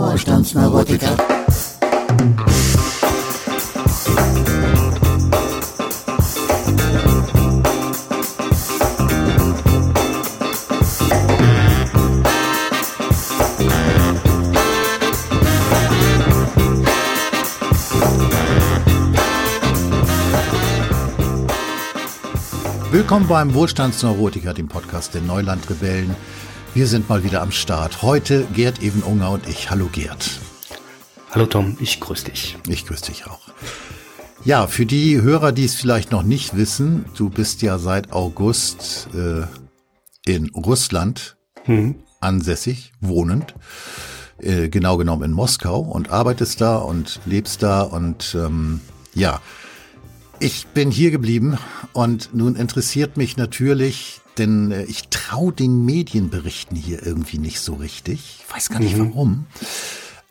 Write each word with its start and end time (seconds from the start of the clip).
Wohlstandsneurotiker. 0.00 1.14
Willkommen 22.90 23.28
beim 23.28 23.52
Wohlstandsneurotiker, 23.52 24.54
dem 24.54 24.66
Podcast 24.68 25.12
der 25.12 25.20
Neulandrebellen. 25.20 26.16
Wir 26.72 26.86
sind 26.86 27.08
mal 27.08 27.24
wieder 27.24 27.42
am 27.42 27.50
Start. 27.50 28.00
Heute 28.02 28.46
Gerd 28.54 28.80
Even 28.80 29.02
Unger 29.02 29.32
und 29.32 29.48
ich. 29.48 29.70
Hallo 29.70 29.88
Gerd. 29.90 30.38
Hallo 31.32 31.46
Tom, 31.46 31.76
ich 31.80 31.98
grüße 31.98 32.26
dich. 32.26 32.58
Ich 32.68 32.86
grüße 32.86 33.06
dich 33.06 33.26
auch. 33.26 33.40
Ja, 34.44 34.68
für 34.68 34.86
die 34.86 35.20
Hörer, 35.20 35.50
die 35.50 35.64
es 35.64 35.74
vielleicht 35.74 36.12
noch 36.12 36.22
nicht 36.22 36.56
wissen, 36.56 37.06
du 37.16 37.28
bist 37.28 37.62
ja 37.62 37.78
seit 37.78 38.12
August 38.12 39.08
äh, 39.14 39.46
in 40.24 40.50
Russland 40.50 41.36
hm. 41.64 41.96
ansässig, 42.20 42.92
wohnend. 43.00 43.54
Äh, 44.38 44.68
genau 44.68 44.96
genommen 44.96 45.24
in 45.24 45.32
Moskau 45.32 45.80
und 45.80 46.10
arbeitest 46.10 46.60
da 46.60 46.76
und 46.76 47.20
lebst 47.26 47.64
da 47.64 47.82
und 47.82 48.36
ähm, 48.38 48.80
ja, 49.12 49.40
ich 50.38 50.68
bin 50.68 50.92
hier 50.92 51.10
geblieben 51.10 51.58
und 51.92 52.32
nun 52.32 52.54
interessiert 52.54 53.16
mich 53.16 53.36
natürlich, 53.36 54.20
denn 54.40 54.72
äh, 54.72 54.84
ich 54.84 55.08
traue 55.08 55.52
den 55.52 55.84
Medienberichten 55.84 56.76
hier 56.76 57.06
irgendwie 57.06 57.38
nicht 57.38 57.60
so 57.60 57.74
richtig. 57.74 58.40
Ich 58.44 58.54
weiß 58.54 58.70
gar 58.70 58.80
nicht 58.80 58.96
mhm. 58.96 59.10
warum. 59.10 59.46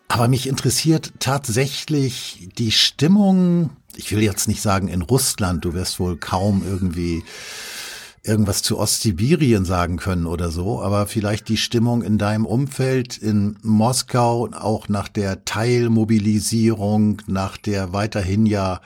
Aber 0.08 0.28
mich 0.28 0.48
interessiert 0.48 1.12
tatsächlich 1.20 2.48
die 2.58 2.72
Stimmung, 2.72 3.70
ich 3.96 4.10
will 4.10 4.22
jetzt 4.22 4.48
nicht 4.48 4.60
sagen 4.60 4.88
in 4.88 5.02
Russland, 5.02 5.64
du 5.64 5.72
wirst 5.72 6.00
wohl 6.00 6.16
kaum 6.16 6.62
irgendwie 6.66 7.22
irgendwas 8.22 8.62
zu 8.62 8.78
Ostsibirien 8.78 9.64
sagen 9.64 9.96
können 9.96 10.26
oder 10.26 10.50
so, 10.50 10.82
aber 10.82 11.06
vielleicht 11.06 11.48
die 11.48 11.56
Stimmung 11.56 12.02
in 12.02 12.18
deinem 12.18 12.44
Umfeld 12.44 13.16
in 13.16 13.56
Moskau, 13.62 14.48
auch 14.52 14.88
nach 14.88 15.08
der 15.08 15.44
Teilmobilisierung, 15.44 17.22
nach 17.26 17.56
der 17.56 17.92
weiterhin 17.92 18.44
ja 18.46 18.80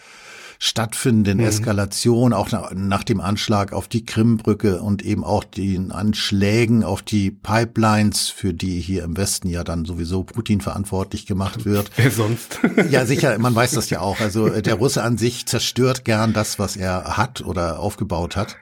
stattfindenden 0.64 1.40
mhm. 1.40 1.44
Eskalation, 1.44 2.32
auch 2.32 2.50
nach, 2.50 2.72
nach, 2.74 3.04
dem 3.04 3.20
Anschlag 3.20 3.74
auf 3.74 3.86
die 3.86 4.06
Krimbrücke 4.06 4.80
und 4.80 5.02
eben 5.02 5.22
auch 5.22 5.44
den 5.44 5.92
Anschlägen 5.92 6.84
auf 6.84 7.02
die 7.02 7.30
Pipelines, 7.30 8.30
für 8.30 8.54
die 8.54 8.80
hier 8.80 9.04
im 9.04 9.14
Westen 9.14 9.50
ja 9.50 9.62
dann 9.62 9.84
sowieso 9.84 10.24
Putin 10.24 10.62
verantwortlich 10.62 11.26
gemacht 11.26 11.66
wird. 11.66 11.90
Wer 11.96 12.10
sonst? 12.10 12.60
ja, 12.90 13.04
sicher, 13.04 13.38
man 13.38 13.54
weiß 13.54 13.72
das 13.72 13.90
ja 13.90 14.00
auch. 14.00 14.20
Also 14.20 14.46
äh, 14.46 14.62
der 14.62 14.76
Russe 14.76 15.02
an 15.02 15.18
sich 15.18 15.44
zerstört 15.44 16.06
gern 16.06 16.32
das, 16.32 16.58
was 16.58 16.76
er 16.76 17.18
hat 17.18 17.42
oder 17.42 17.78
aufgebaut 17.78 18.34
hat. 18.34 18.56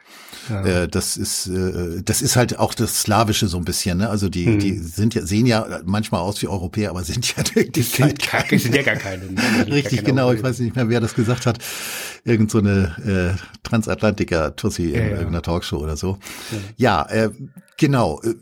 Ja. 0.49 0.65
Äh, 0.65 0.87
das 0.87 1.17
ist 1.17 1.47
äh, 1.47 2.01
das 2.03 2.21
ist 2.21 2.35
halt 2.35 2.59
auch 2.59 2.73
das 2.73 3.01
Slawische 3.01 3.47
so 3.47 3.57
ein 3.57 3.65
bisschen. 3.65 3.99
Ne? 3.99 4.09
Also 4.09 4.29
die 4.29 4.45
hm. 4.45 4.59
die 4.59 4.77
sind 4.77 5.15
ja 5.15 5.25
sehen 5.25 5.45
ja 5.45 5.81
manchmal 5.85 6.21
aus 6.21 6.41
wie 6.41 6.47
Europäer, 6.47 6.89
aber 6.89 7.03
sind 7.03 7.35
ja 7.35 7.43
die 7.43 7.81
sind, 7.81 8.19
keine, 8.19 8.59
sind 8.59 8.75
ja 8.75 8.83
gar 8.83 8.95
keine. 8.95 9.25
Ne? 9.25 9.41
Richtig, 9.67 10.03
genau. 10.03 10.31
Ich 10.31 10.43
weiß 10.43 10.59
nicht 10.59 10.75
mehr, 10.75 10.89
wer 10.89 10.99
das 10.99 11.13
gesagt 11.15 11.45
hat. 11.45 11.59
Irgend 12.25 12.51
so 12.51 12.59
eine 12.59 13.37
äh, 13.37 13.59
Transatlantiker 13.63 14.55
Tussi 14.55 14.91
in 14.91 14.95
ja, 14.95 15.07
irgendeiner 15.09 15.41
Talkshow 15.41 15.77
oder 15.77 15.97
so. 15.97 16.17
Ja, 16.77 17.07
ja 17.11 17.25
äh, 17.25 17.29
genau. 17.77 18.21
Äh, 18.23 18.35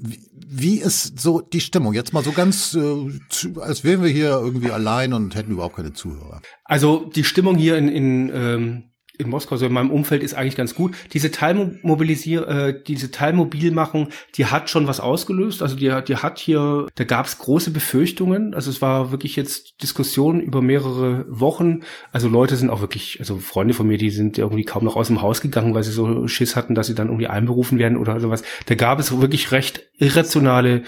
wie 0.53 0.79
ist 0.79 1.17
so 1.17 1.39
die 1.39 1.61
Stimmung? 1.61 1.93
Jetzt 1.93 2.11
mal 2.11 2.23
so 2.23 2.33
ganz, 2.33 2.73
äh, 2.73 3.59
als 3.61 3.85
wären 3.85 4.03
wir 4.03 4.09
hier 4.09 4.31
irgendwie 4.31 4.71
allein 4.71 5.13
und 5.13 5.33
hätten 5.33 5.51
überhaupt 5.51 5.77
keine 5.77 5.93
Zuhörer. 5.93 6.41
Also 6.65 7.09
die 7.15 7.23
Stimmung 7.23 7.55
hier 7.55 7.77
in, 7.77 7.87
in 7.87 8.31
ähm, 8.33 8.83
in 9.21 9.29
Moskau, 9.29 9.55
so 9.55 9.65
in 9.65 9.73
meinem 9.73 9.91
Umfeld 9.91 10.23
ist 10.23 10.33
eigentlich 10.33 10.55
ganz 10.55 10.75
gut. 10.75 10.95
Diese 11.13 11.31
Teilmobilisier, 11.31 12.47
äh, 12.47 12.83
diese 12.83 13.11
Teilmobilmachung, 13.11 14.09
die 14.35 14.47
hat 14.47 14.69
schon 14.69 14.87
was 14.87 14.99
ausgelöst. 14.99 15.61
Also 15.61 15.75
die, 15.75 15.93
die 16.07 16.17
hat 16.17 16.39
hier, 16.39 16.87
da 16.95 17.03
gab 17.03 17.25
es 17.27 17.37
große 17.37 17.71
Befürchtungen. 17.71 18.53
Also 18.53 18.69
es 18.69 18.81
war 18.81 19.11
wirklich 19.11 19.35
jetzt 19.35 19.81
Diskussion 19.81 20.41
über 20.41 20.61
mehrere 20.61 21.25
Wochen. 21.29 21.81
Also 22.11 22.27
Leute 22.27 22.55
sind 22.55 22.69
auch 22.69 22.81
wirklich, 22.81 23.19
also 23.19 23.37
Freunde 23.37 23.73
von 23.73 23.87
mir, 23.87 23.97
die 23.97 24.09
sind 24.09 24.37
irgendwie 24.37 24.65
kaum 24.65 24.83
noch 24.83 24.95
aus 24.95 25.07
dem 25.07 25.21
Haus 25.21 25.41
gegangen, 25.41 25.73
weil 25.73 25.83
sie 25.83 25.91
so 25.91 26.27
Schiss 26.27 26.55
hatten, 26.55 26.75
dass 26.75 26.87
sie 26.87 26.95
dann 26.95 27.07
irgendwie 27.07 27.27
einberufen 27.27 27.79
werden 27.79 27.97
oder 27.97 28.19
sowas. 28.19 28.43
Da 28.65 28.75
gab 28.75 28.99
es 28.99 29.19
wirklich 29.19 29.51
recht 29.51 29.89
irrationale 29.97 30.83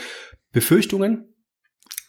Befürchtungen. 0.52 1.30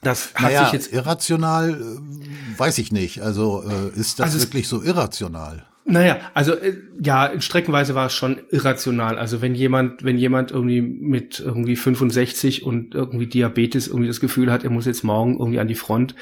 Das 0.05 0.35
hat 0.35 0.43
naja, 0.43 0.65
sich 0.65 0.73
jetzt 0.75 0.93
irrational, 0.93 1.71
äh, 1.71 2.59
weiß 2.59 2.79
ich 2.79 2.93
nicht. 2.93 3.23
Also 3.23 3.65
äh, 3.67 3.99
ist 3.99 4.21
das 4.21 4.35
also 4.35 4.47
wirklich 4.47 4.69
so 4.69 4.83
irrational? 4.83 5.67
Naja, 5.87 6.19
also 6.33 6.53
äh, 6.55 6.77
ja, 7.03 7.33
streckenweise 7.41 7.95
war 7.95 8.07
es 8.07 8.15
schon 8.15 8.39
irrational. 8.51 9.19
Also 9.19 9.43
wenn 9.43 9.55
jemand, 9.55 10.03
wenn 10.03 10.17
jemand 10.17 10.51
irgendwie 10.51 10.81
mit 10.81 11.41
irgendwie 11.41 11.77
65 11.77 12.65
und 12.65 12.95
irgendwie 12.95 13.27
Diabetes 13.27 13.89
irgendwie 13.89 14.07
das 14.09 14.21
Gefühl 14.21 14.51
hat, 14.51 14.65
er 14.65 14.71
muss 14.71 14.87
jetzt 14.87 15.05
morgen 15.05 15.39
irgendwie 15.39 15.61
an 15.61 15.69
die 15.69 15.75
Front, 15.75 16.15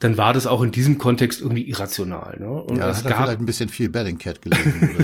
dann 0.00 0.16
war 0.16 0.32
das 0.32 0.46
auch 0.46 0.62
in 0.62 0.70
diesem 0.70 0.96
Kontext 0.96 1.42
irgendwie 1.42 1.68
irrational. 1.68 2.38
Ne? 2.40 2.50
Und 2.50 2.78
ja, 2.78 2.88
es 2.88 3.04
hat 3.04 3.08
gab 3.08 3.22
vielleicht 3.22 3.40
ein 3.40 3.46
bisschen 3.46 3.68
viel 3.68 3.90
Bellingcat 3.90 4.40
gelesen 4.40 4.96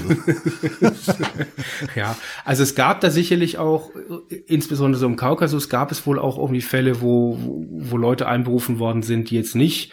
oder 0.81 0.95
so. 0.95 1.13
ja, 1.95 2.17
also 2.47 2.63
es 2.63 2.75
gab 2.75 3.03
da 3.03 3.11
sicherlich 3.11 3.59
auch, 3.59 3.91
insbesondere 4.47 4.99
so 4.99 5.07
im 5.07 5.17
Kaukasus, 5.17 5.69
gab 5.69 5.93
es 5.93 6.07
wohl 6.07 6.19
auch 6.19 6.39
irgendwie 6.39 6.63
Fälle, 6.63 7.03
wo, 7.03 7.39
wo 7.39 7.99
Leute 7.99 8.27
einberufen 8.27 8.79
worden 8.79 9.03
sind, 9.03 9.29
die 9.29 9.37
jetzt 9.37 9.55
nicht 9.55 9.93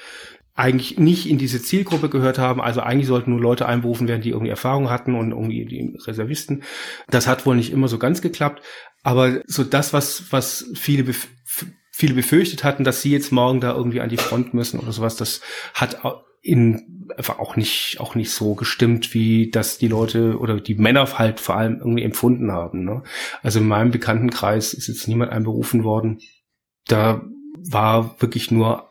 eigentlich 0.56 1.00
nicht 1.00 1.28
in 1.28 1.38
diese 1.38 1.62
Zielgruppe 1.62 2.10
gehört 2.10 2.38
haben. 2.38 2.62
Also 2.62 2.82
eigentlich 2.82 3.08
sollten 3.08 3.32
nur 3.32 3.42
Leute 3.42 3.66
einberufen 3.66 4.08
werden, 4.08 4.22
die 4.22 4.30
irgendwie 4.30 4.52
Erfahrung 4.52 4.90
hatten 4.90 5.16
und 5.16 5.32
irgendwie 5.32 5.66
die 5.66 5.98
Reservisten. 6.06 6.64
Das 7.10 7.28
hat 7.28 7.46
wohl 7.46 7.56
nicht 7.56 7.72
immer 7.72 7.88
so 7.88 7.98
ganz 7.98 8.22
geklappt. 8.22 8.62
Aber 9.02 9.42
so 9.48 9.64
das, 9.64 9.94
was, 9.94 10.32
was 10.32 10.66
viele, 10.76 11.04
bef 11.04 11.28
viele 11.96 12.16
befürchtet 12.16 12.64
hatten, 12.64 12.84
dass 12.84 13.04
sie 13.04 13.12
jetzt 13.12 13.32
morgen 13.32 13.62
da 13.62 13.76
irgendwie 13.76 14.02
an 14.02 14.10
die 14.10 14.18
Front 14.18 14.56
müssen 14.56 14.80
oder 14.80 14.92
sowas, 14.92 15.16
das 15.16 15.42
hat 15.76 16.00
in 16.42 17.08
einfach 17.16 17.38
auch 17.38 17.56
nicht 17.56 17.98
auch 18.00 18.16
nicht 18.16 18.32
so 18.32 18.56
gestimmt, 18.56 19.14
wie 19.14 19.52
das 19.52 19.78
die 19.78 19.88
Leute 19.88 20.40
oder 20.40 20.60
die 20.60 20.76
Männer 20.76 21.20
halt 21.20 21.40
vor 21.40 21.56
allem 21.56 21.78
irgendwie 21.78 22.04
empfunden 22.04 22.52
haben. 22.52 22.84
Ne? 22.84 23.04
Also 23.44 23.60
in 23.60 23.68
meinem 23.68 23.92
Bekanntenkreis 23.92 24.74
ist 24.74 24.88
jetzt 24.88 25.08
niemand 25.08 25.32
einberufen 25.32 25.84
worden. 25.84 26.20
Da 26.88 27.22
war 27.70 28.20
wirklich 28.20 28.50
nur 28.50 28.90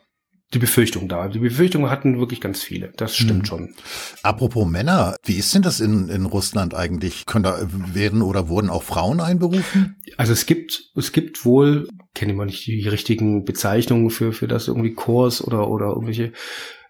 die 0.55 0.59
Befürchtung 0.59 1.09
da. 1.09 1.29
Die 1.29 1.39
Befürchtungen 1.39 1.91
hatten 1.91 2.19
wirklich 2.19 2.41
ganz 2.41 2.63
viele. 2.63 2.93
Das 2.97 3.17
stimmt 3.17 3.41
hm. 3.41 3.45
schon. 3.45 3.75
Apropos 4.23 4.69
Männer, 4.69 5.17
wie 5.25 5.37
ist 5.37 5.55
denn 5.55 5.63
das 5.63 5.81
in, 5.81 6.09
in 6.09 6.27
Russland 6.27 6.75
eigentlich? 6.75 7.27
Können 7.27 7.45
da 7.45 7.59
werden 7.93 8.23
oder 8.23 8.49
wurden 8.49 8.71
auch 8.71 8.83
Frauen 8.83 9.21
einberufen? 9.21 9.97
Also 10.17 10.33
es 10.33 10.47
gibt, 10.47 10.91
es 10.95 11.13
gibt 11.13 11.45
wohl, 11.45 11.89
kenne 12.15 12.33
ich 12.33 12.39
mal 12.39 12.47
nicht 12.47 12.67
die 12.67 12.87
richtigen 12.89 13.45
Bezeichnungen 13.45 14.11
für, 14.11 14.33
für 14.33 14.49
das 14.49 14.69
irgendwie 14.69 14.95
Kurs 14.95 15.43
oder, 15.43 15.69
oder 15.69 15.87
irgendwelche, 15.87 16.33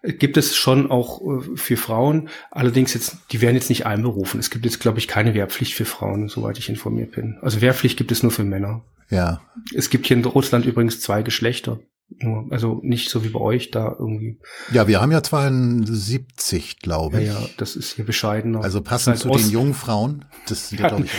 gibt 0.03 0.35
es 0.35 0.55
schon 0.55 0.91
auch 0.91 1.21
äh, 1.21 1.55
für 1.55 1.77
Frauen. 1.77 2.29
Allerdings 2.51 2.93
jetzt, 2.93 3.17
die 3.31 3.41
werden 3.41 3.55
jetzt 3.55 3.69
nicht 3.69 3.85
einberufen. 3.85 4.39
Es 4.39 4.49
gibt 4.49 4.65
jetzt, 4.65 4.79
glaube 4.79 4.99
ich, 4.99 5.07
keine 5.07 5.33
Wehrpflicht 5.33 5.73
für 5.73 5.85
Frauen, 5.85 6.27
soweit 6.27 6.57
ich 6.57 6.69
informiert 6.69 7.11
bin. 7.11 7.37
Also 7.41 7.61
Wehrpflicht 7.61 7.97
gibt 7.97 8.11
es 8.11 8.23
nur 8.23 8.31
für 8.31 8.43
Männer. 8.43 8.83
Ja. 9.09 9.41
Es 9.73 9.89
gibt 9.89 10.07
hier 10.07 10.17
in 10.17 10.25
Russland 10.25 10.65
übrigens 10.65 10.99
zwei 10.99 11.21
Geschlechter. 11.21 11.79
Nur, 12.19 12.51
also 12.51 12.79
nicht 12.83 13.09
so 13.09 13.23
wie 13.23 13.29
bei 13.29 13.39
euch 13.39 13.71
da 13.71 13.95
irgendwie. 13.97 14.37
Ja, 14.71 14.87
wir 14.87 15.01
haben 15.01 15.11
ja 15.11 15.23
72, 15.23 16.79
glaube 16.79 17.21
ich. 17.21 17.27
Ja, 17.27 17.39
ja, 17.39 17.49
das 17.57 17.75
ist 17.75 17.93
hier 17.93 18.05
bescheidener. 18.05 18.63
Also 18.63 18.81
passend 18.81 19.17
zu 19.17 19.29
Ost 19.29 19.45
den 19.45 19.51
jungen 19.51 19.73
Frauen. 19.73 20.25
Das 20.47 20.69
sind 20.69 20.81
ja, 20.81 20.89
glaube 20.89 21.05
ich. 21.05 21.11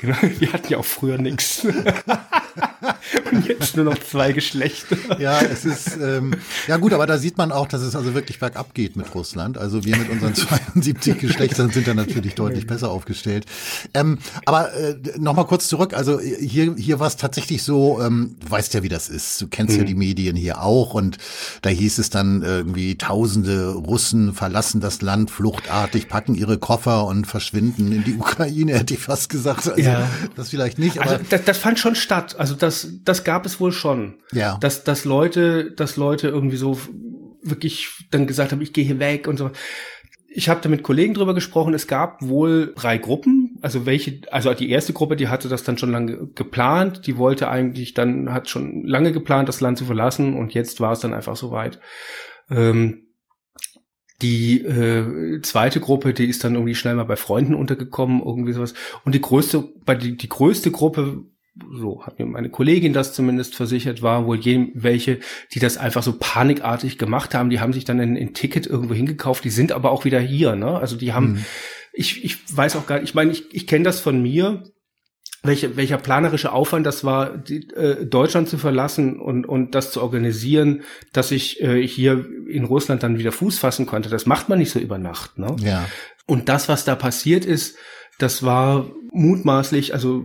Genau, 0.00 0.16
wir 0.38 0.52
hatten 0.52 0.68
ja 0.68 0.78
auch 0.78 0.84
früher 0.84 1.18
nichts. 1.18 1.66
Und 3.32 3.46
jetzt 3.46 3.76
nur 3.76 3.84
noch 3.84 3.98
zwei 3.98 4.32
Geschlechter. 4.32 4.96
Ja, 5.18 5.40
es 5.40 5.64
ist, 5.64 5.96
ähm, 5.96 6.34
ja 6.66 6.76
gut, 6.76 6.92
aber 6.92 7.06
da 7.06 7.18
sieht 7.18 7.38
man 7.38 7.52
auch, 7.52 7.66
dass 7.66 7.82
es 7.82 7.96
also 7.96 8.14
wirklich 8.14 8.38
bergab 8.38 8.74
geht 8.74 8.96
mit 8.96 9.14
Russland. 9.14 9.58
Also 9.58 9.84
wir 9.84 9.96
mit 9.96 10.10
unseren 10.10 10.34
72 10.34 11.18
Geschlechtern 11.18 11.70
sind 11.70 11.86
da 11.86 11.94
natürlich 11.94 12.34
deutlich 12.34 12.66
besser 12.66 12.90
aufgestellt. 12.90 13.46
Ähm, 13.94 14.18
aber 14.44 14.72
äh, 14.74 14.96
nochmal 15.18 15.46
kurz 15.46 15.68
zurück. 15.68 15.94
Also 15.94 16.20
hier, 16.20 16.74
hier 16.76 17.00
war 17.00 17.06
es 17.06 17.16
tatsächlich 17.16 17.62
so, 17.62 18.00
ähm, 18.02 18.36
du 18.40 18.50
weißt 18.50 18.74
ja, 18.74 18.82
wie 18.82 18.88
das 18.88 19.08
ist. 19.08 19.40
Du 19.40 19.48
kennst 19.48 19.74
mhm. 19.74 19.80
ja 19.80 19.84
die 19.86 19.94
Medien 19.94 20.36
hier 20.36 20.62
auch 20.62 20.94
und 20.94 21.18
da 21.62 21.70
hieß 21.70 21.98
es 21.98 22.10
dann 22.10 22.42
irgendwie, 22.42 22.96
tausende 22.96 23.70
Russen 23.70 24.34
verlassen 24.34 24.80
das 24.80 25.02
Land 25.02 25.30
fluchtartig, 25.30 26.08
packen 26.08 26.34
ihre 26.34 26.58
Koffer 26.58 27.06
und 27.06 27.26
verschwinden 27.26 27.92
in 27.92 28.04
die 28.04 28.14
Ukraine, 28.14 28.78
hätte 28.78 28.94
ich 28.94 29.00
fast 29.00 29.28
gesagt. 29.28 29.68
Also 29.68 29.80
ja. 29.80 30.08
das 30.36 30.50
vielleicht 30.50 30.78
nicht. 30.78 31.00
Aber 31.00 31.12
also 31.12 31.24
das, 31.28 31.44
das 31.44 31.58
fand 31.58 31.78
schon 31.78 31.94
statt. 31.94 32.36
Also 32.38 32.47
das, 32.54 33.00
das 33.02 33.24
gab 33.24 33.46
es 33.46 33.60
wohl 33.60 33.72
schon. 33.72 34.20
Ja. 34.32 34.58
Dass, 34.60 34.84
dass 34.84 35.04
Leute, 35.04 35.72
dass 35.72 35.96
Leute 35.96 36.28
irgendwie 36.28 36.56
so 36.56 36.78
wirklich 37.42 38.06
dann 38.10 38.26
gesagt 38.26 38.52
haben, 38.52 38.60
ich 38.60 38.72
gehe 38.72 38.84
hier 38.84 38.98
weg 38.98 39.28
und 39.28 39.36
so. 39.36 39.50
Ich 40.30 40.48
habe 40.48 40.60
da 40.62 40.68
mit 40.68 40.82
Kollegen 40.82 41.14
drüber 41.14 41.34
gesprochen. 41.34 41.74
Es 41.74 41.86
gab 41.86 42.22
wohl 42.22 42.74
drei 42.76 42.98
Gruppen 42.98 43.48
also 43.60 43.86
welche, 43.86 44.20
also 44.30 44.52
die 44.54 44.70
erste 44.70 44.92
Gruppe, 44.92 45.16
die 45.16 45.28
hatte 45.28 45.48
das 45.48 45.64
dann 45.64 45.78
schon 45.78 45.90
lange 45.90 46.28
geplant, 46.34 47.06
die 47.06 47.16
wollte 47.16 47.48
eigentlich 47.48 47.94
dann, 47.94 48.32
hat 48.32 48.48
schon 48.48 48.84
lange 48.84 49.12
geplant, 49.12 49.48
das 49.48 49.60
Land 49.60 49.78
zu 49.78 49.84
verlassen 49.84 50.34
und 50.34 50.54
jetzt 50.54 50.80
war 50.80 50.92
es 50.92 51.00
dann 51.00 51.14
einfach 51.14 51.36
soweit. 51.36 51.80
Ähm, 52.50 53.04
die 54.20 54.62
äh, 54.62 55.40
zweite 55.42 55.80
Gruppe, 55.80 56.12
die 56.12 56.26
ist 56.26 56.42
dann 56.42 56.54
irgendwie 56.54 56.74
schnell 56.74 56.96
mal 56.96 57.04
bei 57.04 57.16
Freunden 57.16 57.54
untergekommen, 57.54 58.20
irgendwie 58.20 58.52
sowas. 58.52 58.74
Und 59.04 59.14
die 59.14 59.20
größte, 59.20 59.64
bei 59.84 59.94
die, 59.94 60.16
die 60.16 60.28
größte 60.28 60.72
Gruppe, 60.72 61.24
so 61.72 62.04
hat 62.04 62.18
mir 62.18 62.26
meine 62.26 62.50
Kollegin 62.50 62.92
das 62.92 63.12
zumindest 63.12 63.54
versichert, 63.54 64.02
war 64.02 64.26
wohl 64.26 64.38
je, 64.38 64.68
welche, 64.74 65.18
die 65.52 65.58
das 65.58 65.76
einfach 65.76 66.02
so 66.02 66.14
panikartig 66.18 66.98
gemacht 66.98 67.34
haben. 67.34 67.50
Die 67.50 67.60
haben 67.60 67.72
sich 67.72 67.84
dann 67.84 68.00
ein, 68.00 68.16
ein 68.16 68.34
Ticket 68.34 68.66
irgendwo 68.66 68.94
hingekauft, 68.94 69.44
die 69.44 69.50
sind 69.50 69.72
aber 69.72 69.90
auch 69.90 70.04
wieder 70.04 70.20
hier, 70.20 70.56
ne? 70.56 70.78
Also 70.78 70.96
die 70.96 71.12
haben, 71.12 71.32
mhm. 71.32 71.44
ich, 71.92 72.24
ich 72.24 72.56
weiß 72.56 72.76
auch 72.76 72.86
gar 72.86 72.96
nicht, 72.96 73.10
ich 73.10 73.14
meine, 73.14 73.32
ich, 73.32 73.52
ich 73.54 73.66
kenne 73.66 73.84
das 73.84 74.00
von 74.00 74.22
mir, 74.22 74.64
welche, 75.42 75.76
welcher 75.76 75.98
planerische 75.98 76.52
Aufwand 76.52 76.84
das 76.86 77.04
war, 77.04 77.36
die, 77.36 77.68
äh, 77.70 78.04
Deutschland 78.06 78.48
zu 78.48 78.58
verlassen 78.58 79.20
und, 79.20 79.46
und 79.46 79.74
das 79.74 79.92
zu 79.92 80.02
organisieren, 80.02 80.82
dass 81.12 81.30
ich 81.30 81.60
äh, 81.60 81.86
hier 81.86 82.26
in 82.48 82.64
Russland 82.64 83.02
dann 83.02 83.18
wieder 83.18 83.32
Fuß 83.32 83.58
fassen 83.58 83.86
konnte. 83.86 84.08
Das 84.08 84.26
macht 84.26 84.48
man 84.48 84.58
nicht 84.58 84.70
so 84.70 84.80
über 84.80 84.98
Nacht. 84.98 85.38
Ne? 85.38 85.54
Ja. 85.60 85.88
Und 86.26 86.48
das, 86.48 86.68
was 86.68 86.84
da 86.84 86.96
passiert 86.96 87.44
ist, 87.44 87.76
das 88.18 88.42
war 88.42 88.90
mutmaßlich, 89.12 89.94
also 89.94 90.24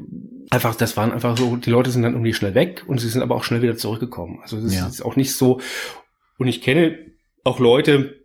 einfach, 0.53 0.75
das 0.75 0.95
waren 0.95 1.11
einfach 1.11 1.37
so, 1.37 1.55
die 1.55 1.71
Leute 1.71 1.91
sind 1.91 2.03
dann 2.03 2.13
irgendwie 2.13 2.33
schnell 2.33 2.53
weg 2.53 2.83
und 2.87 2.99
sie 2.99 3.09
sind 3.09 3.21
aber 3.21 3.35
auch 3.35 3.43
schnell 3.43 3.61
wieder 3.61 3.75
zurückgekommen. 3.75 4.39
Also 4.41 4.61
das 4.61 4.73
ja. 4.73 4.87
ist 4.87 5.03
auch 5.03 5.15
nicht 5.15 5.33
so. 5.33 5.59
Und 6.37 6.47
ich 6.47 6.61
kenne 6.61 6.97
auch 7.43 7.59
Leute, 7.59 8.23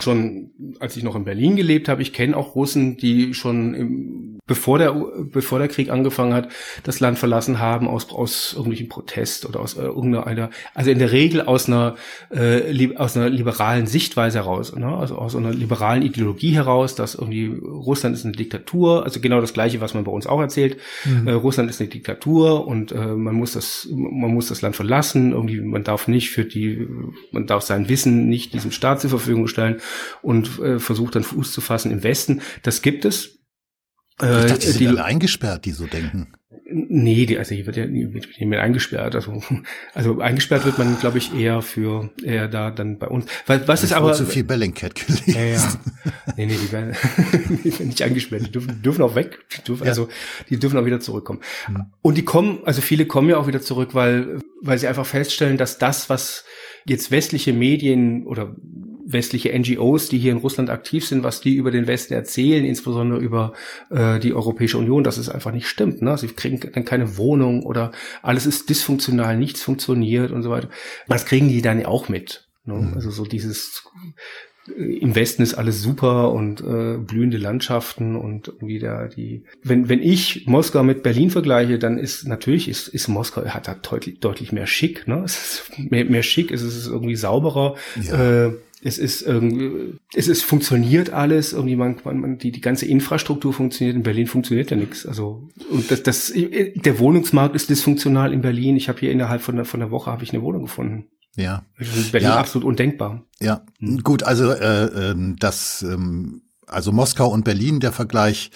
schon 0.00 0.52
als 0.78 0.96
ich 0.96 1.02
noch 1.02 1.16
in 1.16 1.24
Berlin 1.24 1.56
gelebt 1.56 1.88
habe, 1.88 2.02
ich 2.02 2.12
kenne 2.12 2.36
auch 2.36 2.54
Russen, 2.54 2.96
die 2.96 3.34
schon 3.34 3.74
im, 3.74 4.37
bevor 4.48 4.78
der 4.78 4.92
bevor 4.92 5.60
der 5.60 5.68
Krieg 5.68 5.90
angefangen 5.90 6.34
hat, 6.34 6.48
das 6.82 6.98
Land 6.98 7.18
verlassen 7.18 7.60
haben 7.60 7.86
aus 7.86 8.10
aus 8.10 8.54
irgendwelchen 8.54 8.88
Protest 8.88 9.46
oder 9.46 9.60
aus 9.60 9.76
äh, 9.76 9.82
irgendeiner 9.82 10.50
also 10.74 10.90
in 10.90 10.98
der 10.98 11.12
Regel 11.12 11.42
aus 11.42 11.68
einer 11.68 11.94
äh, 12.30 12.96
aus 12.96 13.16
einer 13.16 13.28
liberalen 13.28 13.86
Sichtweise 13.86 14.38
heraus, 14.38 14.74
ne? 14.74 14.88
also 14.88 15.16
aus 15.16 15.36
einer 15.36 15.52
liberalen 15.52 16.02
Ideologie 16.02 16.52
heraus, 16.52 16.96
dass 16.96 17.14
irgendwie 17.14 17.46
Russland 17.46 18.16
ist 18.16 18.24
eine 18.24 18.34
Diktatur, 18.34 19.04
also 19.04 19.20
genau 19.20 19.40
das 19.40 19.52
gleiche, 19.52 19.80
was 19.80 19.94
man 19.94 20.04
bei 20.04 20.10
uns 20.10 20.26
auch 20.26 20.40
erzählt. 20.40 20.78
Mhm. 21.04 21.28
Äh, 21.28 21.32
Russland 21.32 21.70
ist 21.70 21.80
eine 21.80 21.90
Diktatur 21.90 22.66
und 22.66 22.90
äh, 22.90 22.96
man 22.96 23.34
muss 23.34 23.52
das 23.52 23.86
man 23.90 24.32
muss 24.32 24.48
das 24.48 24.62
Land 24.62 24.74
verlassen, 24.74 25.32
irgendwie 25.32 25.60
man 25.60 25.84
darf 25.84 26.08
nicht 26.08 26.30
für 26.30 26.44
die 26.44 26.88
man 27.30 27.46
darf 27.46 27.62
sein 27.62 27.88
Wissen 27.88 28.28
nicht 28.28 28.54
diesem 28.54 28.72
Staat 28.72 29.00
zur 29.00 29.10
Verfügung 29.10 29.46
stellen 29.46 29.76
und 30.22 30.58
äh, 30.58 30.78
versucht 30.78 31.14
dann 31.14 31.22
Fuß 31.22 31.52
zu 31.52 31.60
fassen 31.60 31.92
im 31.92 32.02
Westen. 32.02 32.40
Das 32.62 32.82
gibt 32.82 33.04
es. 33.04 33.37
Äh, 34.22 34.40
ich 34.40 34.52
dachte, 34.52 34.66
die 34.66 34.72
sind 34.72 34.88
alle 34.88 35.04
eingesperrt, 35.04 35.64
die 35.64 35.72
so 35.72 35.86
denken. 35.86 36.28
Nee, 36.70 37.24
die, 37.24 37.38
also 37.38 37.54
hier 37.54 37.64
wird 37.64 37.76
ja 37.76 37.86
nicht 37.86 38.40
mehr 38.40 38.60
eingesperrt. 38.60 39.14
Also, 39.14 39.42
also 39.94 40.20
eingesperrt 40.20 40.66
wird 40.66 40.76
man, 40.76 40.98
glaube 40.98 41.18
ich, 41.18 41.34
eher 41.34 41.62
für 41.62 42.10
eher 42.22 42.46
da 42.48 42.70
dann 42.70 42.98
bei 42.98 43.08
uns. 43.08 43.24
Weil, 43.46 43.66
was 43.66 43.84
ist 43.84 43.94
aber 43.94 44.12
zu 44.12 44.26
viel 44.26 44.44
Bellingcat 44.44 44.94
gelesen. 44.94 45.34
Ja, 45.34 45.44
ja. 45.44 45.72
Nee, 46.36 46.46
nee, 46.46 46.58
die 46.62 46.70
werden, 46.70 46.94
die 47.64 47.72
werden 47.72 47.86
nicht 47.86 48.02
eingesperrt. 48.02 48.46
Die 48.46 48.52
dürfen, 48.52 48.82
dürfen 48.82 49.02
auch 49.02 49.14
weg. 49.14 49.38
Die 49.56 49.62
dürfen, 49.62 49.84
ja. 49.84 49.90
Also 49.90 50.08
die 50.50 50.58
dürfen 50.58 50.78
auch 50.78 50.84
wieder 50.84 51.00
zurückkommen. 51.00 51.40
Hm. 51.66 51.86
Und 52.02 52.18
die 52.18 52.24
kommen, 52.24 52.60
also 52.64 52.82
viele 52.82 53.06
kommen 53.06 53.30
ja 53.30 53.38
auch 53.38 53.46
wieder 53.46 53.62
zurück, 53.62 53.94
weil 53.94 54.40
weil 54.60 54.78
sie 54.78 54.88
einfach 54.88 55.06
feststellen, 55.06 55.56
dass 55.56 55.78
das, 55.78 56.10
was 56.10 56.44
jetzt 56.84 57.10
westliche 57.10 57.52
Medien 57.52 58.26
oder 58.26 58.54
westliche 59.10 59.58
NGOs, 59.58 60.08
die 60.08 60.18
hier 60.18 60.32
in 60.32 60.38
Russland 60.38 60.68
aktiv 60.68 61.06
sind, 61.06 61.22
was 61.22 61.40
die 61.40 61.54
über 61.54 61.70
den 61.70 61.86
Westen 61.86 62.12
erzählen, 62.12 62.64
insbesondere 62.64 63.20
über 63.20 63.54
äh, 63.90 64.18
die 64.18 64.34
Europäische 64.34 64.76
Union, 64.76 65.02
dass 65.02 65.16
es 65.16 65.30
einfach 65.30 65.52
nicht 65.52 65.66
stimmt. 65.66 66.02
Ne? 66.02 66.16
Sie 66.18 66.28
kriegen 66.28 66.60
dann 66.72 66.84
keine 66.84 67.16
Wohnung 67.16 67.62
oder 67.62 67.92
alles 68.22 68.44
ist 68.44 68.68
dysfunktional, 68.68 69.36
nichts 69.38 69.62
funktioniert 69.62 70.30
und 70.30 70.42
so 70.42 70.50
weiter. 70.50 70.68
Das 71.08 71.24
kriegen 71.24 71.48
die 71.48 71.62
dann 71.62 71.84
auch 71.86 72.08
mit. 72.08 72.48
Ne? 72.64 72.74
Mhm. 72.74 72.94
Also 72.94 73.10
so 73.10 73.24
dieses 73.24 73.82
äh, 74.76 74.98
im 74.98 75.14
Westen 75.14 75.42
ist 75.42 75.54
alles 75.54 75.80
super 75.80 76.30
und 76.32 76.60
äh, 76.60 76.98
blühende 76.98 77.38
Landschaften 77.38 78.14
und 78.14 78.48
irgendwie 78.48 78.78
da 78.78 79.08
die. 79.08 79.44
Wenn 79.62 79.88
wenn 79.88 80.02
ich 80.02 80.46
Moskau 80.46 80.82
mit 80.82 81.02
Berlin 81.02 81.30
vergleiche, 81.30 81.78
dann 81.78 81.96
ist 81.96 82.28
natürlich 82.28 82.68
ist 82.68 82.88
ist 82.88 83.08
Moskau 83.08 83.46
hat 83.46 83.68
da 83.68 83.74
deutlich 83.74 84.20
deutlich 84.20 84.52
mehr 84.52 84.66
schick. 84.66 85.08
Ne, 85.08 85.22
es 85.24 85.62
ist 85.70 85.90
mehr, 85.90 86.04
mehr 86.04 86.22
schick, 86.22 86.52
es 86.52 86.62
ist 86.62 86.86
irgendwie 86.86 87.16
sauberer. 87.16 87.76
Ja. 88.02 88.48
Äh, 88.48 88.52
es 88.82 88.98
ist 88.98 89.22
irgendwie, 89.22 89.98
es 90.14 90.28
ist 90.28 90.44
funktioniert 90.44 91.10
alles, 91.10 91.52
irgendwie 91.52 91.76
man, 91.76 91.96
man 92.04 92.38
die, 92.38 92.52
die 92.52 92.60
ganze 92.60 92.86
Infrastruktur 92.86 93.52
funktioniert, 93.52 93.96
in 93.96 94.02
Berlin 94.02 94.26
funktioniert 94.26 94.70
ja 94.70 94.76
nichts. 94.76 95.04
Also 95.04 95.48
und 95.70 95.90
das, 95.90 96.02
das 96.02 96.32
der 96.34 96.98
Wohnungsmarkt 96.98 97.56
ist 97.56 97.70
dysfunktional 97.70 98.32
in 98.32 98.40
Berlin. 98.40 98.76
Ich 98.76 98.88
habe 98.88 99.00
hier 99.00 99.10
innerhalb 99.10 99.42
von 99.42 99.56
der, 99.56 99.64
von 99.64 99.80
der 99.80 99.90
Woche 99.90 100.10
habe 100.10 100.22
ich 100.22 100.32
eine 100.32 100.42
Wohnung 100.42 100.62
gefunden. 100.62 101.06
Ja. 101.36 101.64
in 101.78 102.10
Berlin 102.10 102.30
ja. 102.30 102.36
absolut 102.36 102.66
undenkbar. 102.66 103.22
Ja, 103.40 103.64
hm. 103.78 104.02
gut, 104.02 104.22
also 104.22 104.50
äh, 104.50 105.10
ähm, 105.10 105.36
das, 105.38 105.82
ähm, 105.82 106.42
also 106.66 106.92
Moskau 106.92 107.28
und 107.28 107.44
Berlin, 107.44 107.80
der 107.80 107.92
Vergleich, 107.92 108.50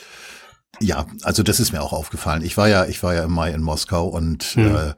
ja, 0.80 1.06
also 1.22 1.42
das 1.42 1.60
ist 1.60 1.72
mir 1.72 1.82
auch 1.82 1.92
aufgefallen. 1.92 2.42
Ich 2.44 2.56
war 2.56 2.68
ja, 2.68 2.86
ich 2.86 3.02
war 3.02 3.14
ja 3.14 3.24
im 3.24 3.32
Mai 3.32 3.52
in 3.52 3.62
Moskau 3.62 4.08
und 4.08 4.42
hm. 4.42 4.74
äh, 4.74 4.94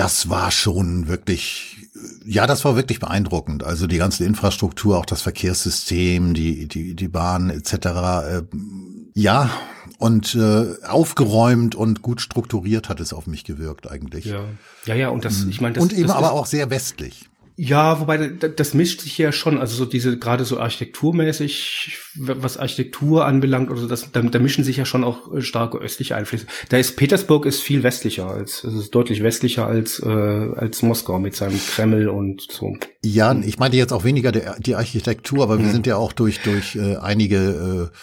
das 0.00 0.30
war 0.30 0.50
schon 0.50 1.08
wirklich, 1.08 1.90
ja, 2.24 2.46
das 2.46 2.64
war 2.64 2.74
wirklich 2.74 3.00
beeindruckend. 3.00 3.64
Also 3.64 3.86
die 3.86 3.98
ganze 3.98 4.24
Infrastruktur, 4.24 4.96
auch 4.96 5.04
das 5.04 5.20
Verkehrssystem, 5.20 6.32
die, 6.32 6.66
die, 6.68 6.96
die 6.96 7.08
Bahn 7.08 7.50
etc. 7.50 7.74
Äh, 7.74 8.42
ja, 9.12 9.50
und 9.98 10.34
äh, 10.34 10.82
aufgeräumt 10.86 11.74
und 11.74 12.00
gut 12.00 12.22
strukturiert 12.22 12.88
hat 12.88 12.98
es 13.00 13.12
auf 13.12 13.26
mich 13.26 13.44
gewirkt 13.44 13.90
eigentlich. 13.90 14.24
Ja, 14.24 14.44
ja, 14.86 14.94
ja 14.94 15.08
und 15.10 15.26
das, 15.26 15.44
ich 15.44 15.60
meine, 15.60 15.74
das 15.74 15.82
und 15.82 15.92
eben 15.92 16.08
das 16.08 16.16
aber 16.16 16.32
auch 16.32 16.46
sehr 16.46 16.70
westlich. 16.70 17.28
Ja, 17.62 18.00
wobei 18.00 18.16
das 18.16 18.72
mischt 18.72 19.02
sich 19.02 19.18
ja 19.18 19.32
schon, 19.32 19.58
also 19.58 19.76
so 19.76 19.84
diese 19.84 20.18
gerade 20.18 20.46
so 20.46 20.58
architekturmäßig, 20.58 21.94
was 22.14 22.56
Architektur 22.56 23.26
anbelangt 23.26 23.70
oder 23.70 23.82
so, 23.82 23.86
das, 23.86 24.10
da, 24.12 24.22
da 24.22 24.38
mischen 24.38 24.64
sich 24.64 24.78
ja 24.78 24.86
schon 24.86 25.04
auch 25.04 25.30
äh, 25.34 25.42
starke 25.42 25.76
östliche 25.76 26.16
Einflüsse. 26.16 26.46
Da 26.70 26.78
ist 26.78 26.96
Petersburg 26.96 27.44
ist 27.44 27.60
viel 27.60 27.82
westlicher 27.82 28.30
als, 28.30 28.64
also 28.64 28.80
ist 28.80 28.94
deutlich 28.94 29.22
westlicher 29.22 29.66
als 29.66 30.00
äh, 30.00 30.08
als 30.08 30.80
Moskau 30.80 31.18
mit 31.18 31.36
seinem 31.36 31.60
Kreml 31.60 32.08
und 32.08 32.46
so. 32.50 32.78
Ja, 33.04 33.38
ich 33.38 33.58
meinte 33.58 33.76
jetzt 33.76 33.92
auch 33.92 34.04
weniger 34.04 34.32
der, 34.32 34.56
die 34.58 34.74
Architektur, 34.74 35.42
aber 35.42 35.58
wir 35.58 35.66
mhm. 35.66 35.72
sind 35.72 35.86
ja 35.86 35.96
auch 35.96 36.14
durch 36.14 36.40
durch 36.40 36.76
äh, 36.76 36.96
einige 36.96 37.90
äh, 37.92 37.96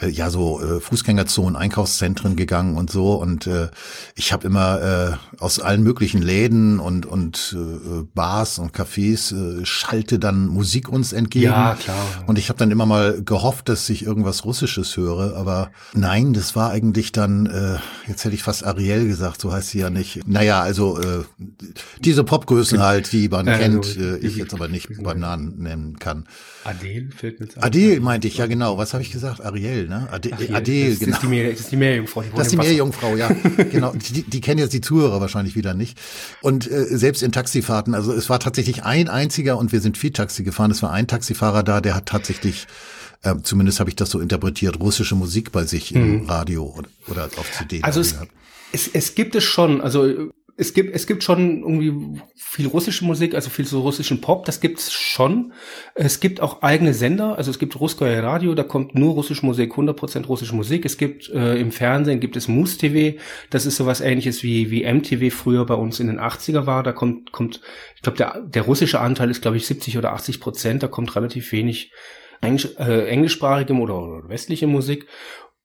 äh, 0.00 0.08
ja 0.08 0.30
so 0.30 0.60
äh, 0.60 0.80
Fußgängerzonen, 0.80 1.56
Einkaufszentren 1.56 2.36
gegangen 2.36 2.76
und 2.76 2.90
so 2.90 3.14
und 3.14 3.46
äh, 3.46 3.68
ich 4.14 4.32
habe 4.32 4.46
immer 4.46 4.80
äh, 4.80 5.40
aus 5.42 5.60
allen 5.60 5.82
möglichen 5.82 6.22
Läden 6.22 6.78
und 6.80 7.06
und 7.06 7.56
äh, 7.56 8.04
Bars 8.14 8.58
und 8.58 8.74
Cafés 8.74 9.32
äh, 9.32 9.64
schallte 9.64 10.18
dann 10.18 10.46
Musik 10.46 10.88
uns 10.88 11.12
entgegen. 11.12 11.46
Ja, 11.46 11.74
klar. 11.74 11.96
Und 12.26 12.38
ich 12.38 12.48
habe 12.48 12.58
dann 12.58 12.70
immer 12.70 12.86
mal 12.86 13.22
gehofft, 13.22 13.68
dass 13.68 13.88
ich 13.88 14.04
irgendwas 14.04 14.44
Russisches 14.44 14.96
höre, 14.96 15.36
aber 15.36 15.70
nein, 15.94 16.32
das 16.32 16.56
war 16.56 16.70
eigentlich 16.70 17.12
dann 17.12 17.46
äh, 17.46 17.78
jetzt 18.08 18.24
hätte 18.24 18.34
ich 18.34 18.42
fast 18.42 18.64
Ariel 18.64 19.06
gesagt, 19.06 19.40
so 19.40 19.52
heißt 19.52 19.70
sie 19.70 19.80
ja 19.80 19.90
nicht. 19.90 20.26
Naja, 20.26 20.60
also 20.60 20.98
äh, 20.98 21.24
diese 22.00 22.24
Popgrößen 22.24 22.80
halt, 22.80 23.12
die 23.12 23.28
man 23.28 23.46
kennt, 23.46 23.96
äh, 23.96 24.16
ich 24.18 24.36
jetzt 24.36 24.54
aber 24.54 24.68
nicht 24.68 24.88
beim 25.02 25.18
Namen 25.18 25.58
nennen 25.58 25.98
kann. 25.98 26.26
Adele 26.64 27.08
fällt 27.16 27.40
mir 27.40 27.46
jetzt 27.46 27.62
Adele 27.62 28.00
meinte 28.00 28.28
ich, 28.28 28.36
ja 28.36 28.46
genau. 28.46 28.78
Was 28.78 28.92
habe 28.92 29.02
ich 29.02 29.10
gesagt? 29.10 29.44
Ariel, 29.44 29.88
ne? 29.88 30.08
Adele, 30.10 30.36
Ach, 30.50 30.54
Adele 30.56 30.90
das, 30.90 30.98
genau. 31.00 31.12
Ist 31.12 31.22
die 31.22 31.26
Meer, 31.26 31.50
das 31.50 31.60
ist 31.60 31.72
die 31.72 31.76
Meerjungfrau. 31.76 32.22
Die 32.22 32.30
das 32.30 32.46
ist 32.46 32.52
die 32.52 32.56
Meerjungfrau, 32.56 33.16
ja. 33.16 33.28
genau. 33.70 33.92
Die, 33.92 34.22
die 34.22 34.40
kennen 34.40 34.58
jetzt 34.58 34.72
die 34.72 34.80
Zuhörer 34.80 35.20
wahrscheinlich 35.20 35.56
wieder 35.56 35.74
nicht. 35.74 35.98
Und 36.40 36.70
äh, 36.70 36.84
selbst 36.96 37.22
in 37.22 37.32
Taxifahrten, 37.32 37.94
also 37.94 38.12
es 38.12 38.30
war 38.30 38.38
tatsächlich 38.38 38.84
ein 38.84 39.08
einziger 39.08 39.58
und 39.58 39.72
wir 39.72 39.80
sind 39.80 39.98
viel 39.98 40.12
Taxi 40.12 40.44
gefahren. 40.44 40.70
Es 40.70 40.82
war 40.82 40.92
ein 40.92 41.06
Taxifahrer 41.06 41.62
da, 41.62 41.80
der 41.80 41.94
hat 41.94 42.06
tatsächlich 42.06 42.66
äh, 43.22 43.36
zumindest 43.42 43.80
habe 43.80 43.90
ich 43.90 43.96
das 43.96 44.10
so 44.10 44.20
interpretiert, 44.20 44.80
russische 44.80 45.14
Musik 45.14 45.52
bei 45.52 45.64
sich 45.64 45.94
mhm. 45.94 46.02
im 46.02 46.26
Radio 46.26 46.64
oder, 46.76 46.88
oder 47.08 47.24
auf 47.36 47.50
CD. 47.52 47.82
Also 47.82 48.00
es, 48.00 48.16
es, 48.72 48.88
es 48.88 49.14
gibt 49.14 49.34
es 49.34 49.44
schon, 49.44 49.80
also 49.80 50.30
es 50.56 50.74
gibt, 50.74 50.94
es 50.94 51.06
gibt 51.06 51.24
schon 51.24 51.62
irgendwie 51.62 52.20
viel 52.36 52.66
russische 52.66 53.04
Musik, 53.04 53.34
also 53.34 53.48
viel 53.48 53.64
so 53.64 53.80
russischen 53.80 54.20
Pop, 54.20 54.44
das 54.44 54.60
gibt's 54.60 54.92
schon. 54.92 55.52
Es 55.94 56.20
gibt 56.20 56.40
auch 56.40 56.62
eigene 56.62 56.92
Sender, 56.92 57.38
also 57.38 57.50
es 57.50 57.58
gibt 57.58 57.80
Ruskoye 57.80 58.22
Radio, 58.22 58.54
da 58.54 58.62
kommt 58.62 58.94
nur 58.94 59.14
russische 59.14 59.46
Musik, 59.46 59.72
100% 59.72 60.26
russische 60.26 60.54
Musik. 60.54 60.84
Es 60.84 60.98
gibt 60.98 61.30
äh, 61.30 61.56
im 61.58 61.72
Fernsehen 61.72 62.20
gibt 62.20 62.36
es 62.36 62.48
Mus 62.48 62.76
TV, 62.76 63.18
das 63.48 63.64
ist 63.64 63.76
sowas 63.76 64.02
ähnliches 64.02 64.42
wie, 64.42 64.70
wie 64.70 64.84
MTV 64.84 65.34
früher 65.34 65.64
bei 65.64 65.74
uns 65.74 66.00
in 66.00 66.08
den 66.08 66.20
80er 66.20 66.66
war. 66.66 66.82
Da 66.82 66.92
kommt, 66.92 67.32
kommt, 67.32 67.60
ich 67.96 68.02
glaube, 68.02 68.18
der, 68.18 68.42
der 68.42 68.62
russische 68.62 69.00
Anteil 69.00 69.30
ist, 69.30 69.40
glaube 69.40 69.56
ich, 69.56 69.66
70 69.66 69.96
oder 69.96 70.12
80 70.12 70.38
Prozent, 70.40 70.82
da 70.82 70.88
kommt 70.88 71.16
relativ 71.16 71.50
wenig 71.52 71.92
Englisch, 72.42 72.68
äh, 72.78 73.06
englischsprachige 73.06 73.72
oder 73.74 74.28
westliche 74.28 74.66
Musik. 74.66 75.06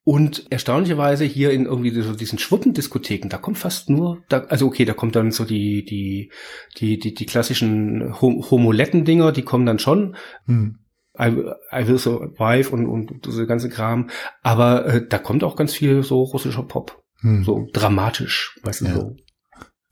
Und 0.08 0.50
erstaunlicherweise 0.50 1.26
hier 1.26 1.52
in 1.52 1.66
irgendwie 1.66 1.92
so 2.02 2.14
diesen 2.14 2.40
Schwuppendiskotheken, 2.40 3.28
da 3.28 3.38
kommt 3.38 3.58
fast 3.58 3.90
nur, 3.90 4.24
da, 4.30 4.46
also 4.46 4.68
okay, 4.68 4.86
da 4.86 4.94
kommt 4.94 5.18
dann 5.18 5.32
so 5.32 5.44
die, 5.44 5.84
die, 5.84 6.32
die, 6.78 6.98
die, 6.98 7.14
die 7.14 7.26
klassischen 7.26 8.16
Homoletten-Dinger, 8.22 9.34
die 9.34 9.42
kommen 9.42 9.66
dann 9.66 9.80
schon. 9.80 10.16
Hm. 10.46 10.80
I, 11.20 11.26
I 11.74 11.88
Will 11.90 11.98
Survive 11.98 12.70
und, 12.70 12.86
und 12.86 13.26
diese 13.26 13.46
ganze 13.48 13.68
Kram. 13.68 14.10
Aber 14.44 14.86
äh, 14.86 15.06
da 15.06 15.18
kommt 15.18 15.44
auch 15.44 15.58
ganz 15.58 15.74
viel 15.74 16.02
so 16.04 16.24
russischer 16.24 16.64
Pop. 16.64 17.04
Hm. 17.20 17.44
So 17.44 17.68
dramatisch, 17.74 18.58
weißt 18.64 18.80
du, 18.80 18.86
ja. 18.86 18.94
so. 18.94 19.16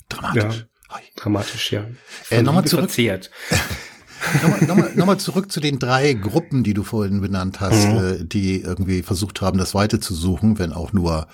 Dramatisch. 0.08 0.66
Ja, 0.92 1.00
dramatisch, 1.18 1.74
ja. 1.74 1.88
Äh, 2.30 2.42
nochmal 2.42 2.64
zurück. 2.64 2.90
nochmal, 4.42 4.62
nochmal, 4.66 4.92
nochmal 4.96 5.18
zurück 5.18 5.52
zu 5.52 5.60
den 5.60 5.80
drei 5.80 6.14
Gruppen, 6.14 6.64
die 6.64 6.74
du 6.74 6.84
vorhin 6.84 7.22
benannt 7.22 7.60
hast, 7.60 7.88
mhm. 7.88 7.98
äh, 7.98 8.24
die 8.24 8.62
irgendwie 8.62 9.02
versucht 9.02 9.42
haben, 9.42 9.58
das 9.58 9.74
Weite 9.76 10.00
zu 10.00 10.14
suchen, 10.14 10.60
wenn 10.60 10.74
auch 10.74 10.94
nur 10.94 11.28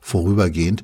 vorübergehend. 0.00 0.82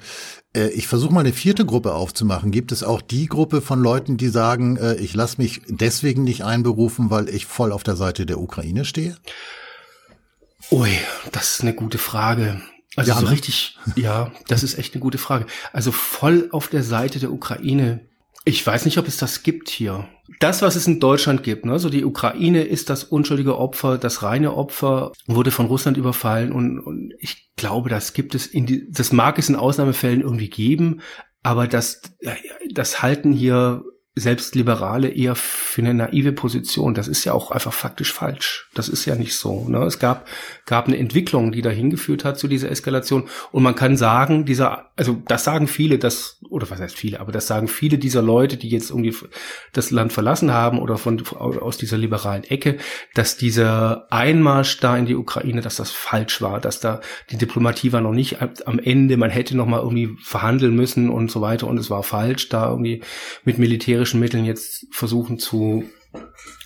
Äh, 0.54 0.68
ich 0.68 0.86
versuche 0.86 1.12
mal 1.12 1.20
eine 1.20 1.32
vierte 1.32 1.64
Gruppe 1.64 1.94
aufzumachen. 1.94 2.50
Gibt 2.50 2.72
es 2.72 2.82
auch 2.82 3.00
die 3.00 3.26
Gruppe 3.26 3.60
von 3.60 3.80
Leuten, 3.80 4.16
die 4.16 4.28
sagen, 4.28 4.76
äh, 4.76 4.94
ich 4.96 5.14
lasse 5.14 5.40
mich 5.40 5.62
deswegen 5.68 6.24
nicht 6.24 6.44
einberufen, 6.44 7.10
weil 7.10 7.28
ich 7.28 7.46
voll 7.46 7.72
auf 7.72 7.82
der 7.82 7.96
Seite 7.96 8.26
der 8.26 8.40
Ukraine 8.40 8.84
stehe? 8.84 9.16
Ui, 10.70 10.90
das 11.32 11.54
ist 11.54 11.60
eine 11.62 11.74
gute 11.74 11.98
Frage. 11.98 12.60
Also 12.96 13.10
ja, 13.10 13.18
so 13.18 13.24
ne? 13.24 13.32
richtig, 13.32 13.76
ja, 13.96 14.32
das 14.48 14.62
ist 14.62 14.78
echt 14.78 14.94
eine 14.94 15.02
gute 15.02 15.18
Frage. 15.18 15.46
Also 15.72 15.92
voll 15.92 16.48
auf 16.52 16.68
der 16.68 16.82
Seite 16.82 17.18
der 17.18 17.32
Ukraine 17.32 18.00
ich 18.44 18.66
weiß 18.66 18.84
nicht, 18.84 18.98
ob 18.98 19.08
es 19.08 19.16
das 19.16 19.42
gibt 19.42 19.70
hier. 19.70 20.06
Das, 20.40 20.62
was 20.62 20.74
es 20.74 20.86
in 20.86 21.00
Deutschland 21.00 21.42
gibt, 21.42 21.66
ne, 21.66 21.78
so 21.78 21.90
die 21.90 22.04
Ukraine 22.04 22.62
ist 22.62 22.88
das 22.88 23.04
unschuldige 23.04 23.58
Opfer, 23.58 23.98
das 23.98 24.22
reine 24.22 24.54
Opfer, 24.54 25.12
wurde 25.26 25.50
von 25.50 25.66
Russland 25.66 25.96
überfallen 25.96 26.52
und, 26.52 26.80
und 26.80 27.12
ich 27.18 27.50
glaube, 27.56 27.90
das 27.90 28.14
gibt 28.14 28.34
es 28.34 28.46
in 28.46 28.64
die, 28.64 28.90
das 28.90 29.12
mag 29.12 29.38
es 29.38 29.48
in 29.48 29.56
Ausnahmefällen 29.56 30.22
irgendwie 30.22 30.48
geben, 30.48 31.00
aber 31.42 31.68
das, 31.68 32.00
das 32.72 33.02
halten 33.02 33.32
hier 33.32 33.84
selbst 34.16 34.54
Liberale 34.54 35.08
eher 35.08 35.34
für 35.34 35.82
eine 35.82 35.92
naive 35.92 36.30
Position. 36.30 36.94
Das 36.94 37.08
ist 37.08 37.24
ja 37.24 37.32
auch 37.32 37.50
einfach 37.50 37.72
faktisch 37.72 38.12
falsch. 38.12 38.68
Das 38.72 38.88
ist 38.88 39.06
ja 39.06 39.16
nicht 39.16 39.36
so. 39.36 39.68
Ne? 39.68 39.78
Es 39.78 39.98
gab, 39.98 40.28
gab 40.66 40.86
eine 40.86 40.96
Entwicklung, 40.98 41.50
die 41.50 41.62
dahin 41.62 41.90
geführt 41.90 42.24
hat 42.24 42.38
zu 42.38 42.46
dieser 42.46 42.70
Eskalation. 42.70 43.28
Und 43.50 43.64
man 43.64 43.74
kann 43.74 43.96
sagen, 43.96 44.44
dieser, 44.44 44.90
also 44.94 45.20
das 45.26 45.42
sagen 45.42 45.66
viele, 45.66 45.98
das, 45.98 46.38
oder 46.48 46.70
was 46.70 46.78
heißt 46.78 46.96
viele, 46.96 47.18
aber 47.18 47.32
das 47.32 47.48
sagen 47.48 47.66
viele 47.66 47.98
dieser 47.98 48.22
Leute, 48.22 48.56
die 48.56 48.68
jetzt 48.68 48.90
irgendwie 48.90 49.16
das 49.72 49.90
Land 49.90 50.12
verlassen 50.12 50.52
haben 50.52 50.78
oder 50.78 50.96
von, 50.96 51.20
aus 51.34 51.76
dieser 51.76 51.98
liberalen 51.98 52.44
Ecke, 52.44 52.76
dass 53.14 53.36
dieser 53.36 54.06
Einmarsch 54.12 54.78
da 54.78 54.96
in 54.96 55.06
die 55.06 55.16
Ukraine, 55.16 55.60
dass 55.60 55.74
das 55.74 55.90
falsch 55.90 56.40
war, 56.40 56.60
dass 56.60 56.78
da 56.78 57.00
die 57.30 57.36
Diplomatie 57.36 57.92
war 57.92 58.00
noch 58.00 58.12
nicht 58.12 58.36
am 58.40 58.78
Ende, 58.78 59.16
man 59.16 59.30
hätte 59.30 59.56
noch 59.56 59.66
mal 59.66 59.80
irgendwie 59.80 60.16
verhandeln 60.22 60.76
müssen 60.76 61.10
und 61.10 61.32
so 61.32 61.40
weiter 61.40 61.66
und 61.66 61.78
es 61.78 61.90
war 61.90 62.04
falsch, 62.04 62.48
da 62.48 62.70
irgendwie 62.70 63.02
mit 63.44 63.58
militärischen 63.58 64.03
militärischen 64.04 64.20
Mitteln 64.20 64.44
jetzt 64.44 64.86
versuchen 64.90 65.38
zu 65.38 65.84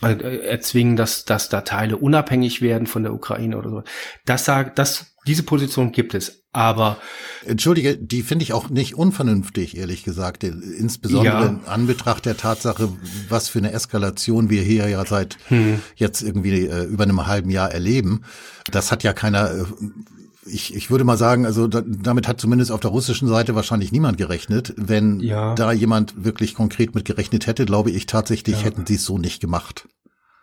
äh, 0.02 0.46
erzwingen, 0.46 0.96
dass, 0.96 1.24
dass 1.24 1.48
da 1.48 1.62
Teile 1.62 1.96
unabhängig 1.96 2.60
werden 2.60 2.86
von 2.86 3.02
der 3.02 3.14
Ukraine 3.14 3.56
oder 3.56 3.70
so. 3.70 3.82
Das 4.26 4.44
sagt, 4.44 4.78
das, 4.78 5.14
diese 5.26 5.42
Position 5.42 5.92
gibt 5.92 6.14
es. 6.14 6.42
Aber 6.52 6.96
Entschuldige, 7.44 7.96
die 7.96 8.22
finde 8.22 8.42
ich 8.42 8.52
auch 8.52 8.68
nicht 8.70 8.94
unvernünftig, 8.94 9.76
ehrlich 9.76 10.02
gesagt. 10.02 10.42
Insbesondere 10.42 11.42
ja. 11.42 11.46
in 11.46 11.60
Anbetracht 11.66 12.24
der 12.26 12.36
Tatsache, 12.36 12.88
was 13.28 13.48
für 13.48 13.58
eine 13.58 13.72
Eskalation 13.72 14.50
wir 14.50 14.62
hier 14.62 14.88
ja 14.88 15.04
seit 15.04 15.38
hm. 15.48 15.80
jetzt 15.94 16.22
irgendwie 16.22 16.66
äh, 16.66 16.84
über 16.84 17.04
einem 17.04 17.26
halben 17.26 17.50
Jahr 17.50 17.70
erleben. 17.70 18.22
Das 18.70 18.90
hat 18.90 19.02
ja 19.02 19.12
keiner 19.12 19.50
äh, 19.50 19.64
ich, 20.48 20.74
ich 20.74 20.90
würde 20.90 21.04
mal 21.04 21.16
sagen, 21.16 21.46
also 21.46 21.66
da, 21.68 21.82
damit 21.86 22.28
hat 22.28 22.40
zumindest 22.40 22.70
auf 22.72 22.80
der 22.80 22.90
russischen 22.90 23.28
Seite 23.28 23.54
wahrscheinlich 23.54 23.92
niemand 23.92 24.18
gerechnet. 24.18 24.74
Wenn 24.76 25.20
ja. 25.20 25.54
da 25.54 25.72
jemand 25.72 26.24
wirklich 26.24 26.54
konkret 26.54 26.94
mit 26.94 27.04
gerechnet 27.04 27.46
hätte, 27.46 27.64
glaube 27.66 27.90
ich 27.90 28.06
tatsächlich, 28.06 28.56
ja. 28.56 28.62
hätten 28.64 28.86
sie 28.86 28.96
es 28.96 29.04
so 29.04 29.18
nicht 29.18 29.40
gemacht. 29.40 29.88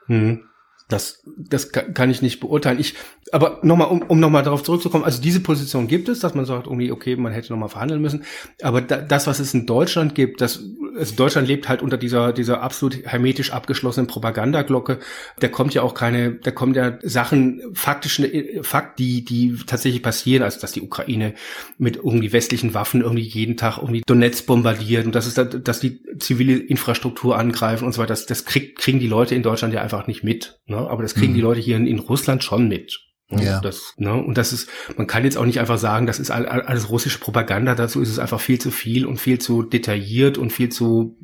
Hm. 0.08 0.42
Das, 0.88 1.24
das 1.38 1.72
kann 1.72 2.12
ich 2.12 2.22
nicht 2.22 2.40
beurteilen. 2.40 2.80
Ich, 2.80 2.94
aber 3.32 3.60
nochmal, 3.64 3.88
um, 3.88 4.04
um 4.04 4.20
nochmal 4.20 4.44
darauf 4.44 4.62
zurückzukommen, 4.62 5.04
also 5.04 5.22
diese 5.22 5.40
Position 5.40 5.88
gibt 5.88 6.10
es, 6.10 6.20
dass 6.20 6.36
man 6.36 6.46
sagt, 6.46 6.68
irgendwie, 6.68 6.92
okay, 6.92 7.16
man 7.16 7.34
hätte 7.34 7.52
nochmal 7.52 7.70
verhandeln 7.70 8.02
müssen. 8.02 8.24
Aber 8.62 8.82
da, 8.82 8.98
das, 8.98 9.26
was 9.26 9.40
es 9.40 9.54
in 9.54 9.66
Deutschland 9.66 10.14
gibt, 10.14 10.42
das, 10.42 10.64
also 10.96 11.16
Deutschland 11.16 11.48
lebt 11.48 11.68
halt 11.68 11.82
unter 11.82 11.98
dieser, 11.98 12.34
dieser 12.34 12.62
absolut 12.62 13.04
hermetisch 13.04 13.52
abgeschlossenen 13.52 14.06
Propagandaglocke. 14.06 15.00
Da 15.40 15.48
kommt 15.48 15.74
ja 15.74 15.82
auch 15.82 15.96
keine, 15.96 16.34
da 16.34 16.52
kommen 16.52 16.76
ja 16.76 17.00
Sachen, 17.02 17.62
faktische, 17.74 18.62
Fakt, 18.62 19.00
die, 19.00 19.26
die 19.26 19.58
tatsächlich 19.66 20.04
passieren, 20.04 20.44
also 20.44 20.60
dass 20.60 20.72
die 20.72 20.82
Ukraine 20.82 21.34
mit 21.80 21.96
irgendwie 21.98 22.32
westlichen 22.32 22.76
Waffen 22.76 23.02
irgendwie 23.02 23.24
jeden 23.24 23.58
Tag 23.58 23.80
irgendwie 23.80 24.04
Donetsk 24.06 24.46
bombardiert 24.46 25.06
und 25.06 25.16
dass 25.16 25.26
es 25.26 25.34
da, 25.34 25.46
dass 25.46 25.80
die 25.80 26.00
zivile 26.20 26.58
Infrastruktur 26.58 27.40
angreifen 27.40 27.86
und 27.86 27.94
so 27.94 28.02
weiter. 28.02 28.10
Das, 28.10 28.28
das 28.28 28.46
krieg, 28.46 28.78
kriegen 28.78 29.00
die 29.00 29.08
Leute 29.08 29.34
in 29.34 29.42
Deutschland 29.42 29.74
ja 29.74 29.82
einfach 29.82 30.06
nicht 30.06 30.24
mit. 30.24 30.60
Ne? 30.68 30.78
Aber 30.78 31.02
das 31.02 31.16
kriegen 31.16 31.32
mhm. 31.32 31.38
die 31.38 31.42
Leute 31.42 31.60
hier 31.60 31.76
in, 31.76 31.88
in 31.88 31.98
Russland 32.00 32.44
schon 32.44 32.68
mit. 32.68 33.06
Ja. 33.30 33.60
Das, 33.60 33.96
ne, 33.98 34.14
und 34.14 34.38
das 34.38 34.54
ist, 34.54 34.70
man 34.98 35.08
kann 35.08 35.24
jetzt 35.24 35.38
auch 35.38 35.46
nicht 35.46 35.60
einfach 35.60 35.80
sagen, 35.80 36.06
das 36.06 36.20
ist 36.20 36.30
alles 36.30 36.90
russische 36.90 37.20
Propaganda, 37.20 37.74
dazu 37.74 38.02
ist 38.02 38.10
es 38.10 38.20
einfach 38.20 38.40
viel 38.40 38.60
zu 38.60 38.70
viel 38.70 39.06
und 39.06 39.18
viel 39.20 39.40
zu 39.40 39.64
detailliert 39.64 40.38
und 40.38 40.54
viel 40.54 40.70
zu 40.70 41.18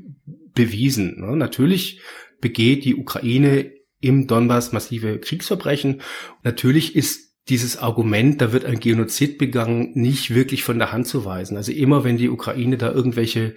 bewiesen. 0.54 1.20
Ne? 1.20 1.36
Natürlich 1.36 2.02
begeht 2.40 2.86
die 2.86 2.96
Ukraine 2.96 3.72
im 4.00 4.26
Donbass 4.26 4.72
massive 4.72 5.20
Kriegsverbrechen. 5.20 6.02
Natürlich 6.44 6.96
ist 6.96 7.36
dieses 7.50 7.78
Argument, 7.78 8.42
da 8.42 8.52
wird 8.52 8.66
ein 8.66 8.80
Genozid 8.80 9.38
begangen, 9.38 9.92
nicht 9.94 10.34
wirklich 10.34 10.64
von 10.64 10.80
der 10.80 10.92
Hand 10.92 11.08
zu 11.08 11.24
weisen. 11.26 11.58
Also 11.58 11.72
immer 11.72 12.04
wenn 12.04 12.18
die 12.18 12.30
Ukraine 12.30 12.78
da 12.78 12.92
irgendwelche 12.92 13.56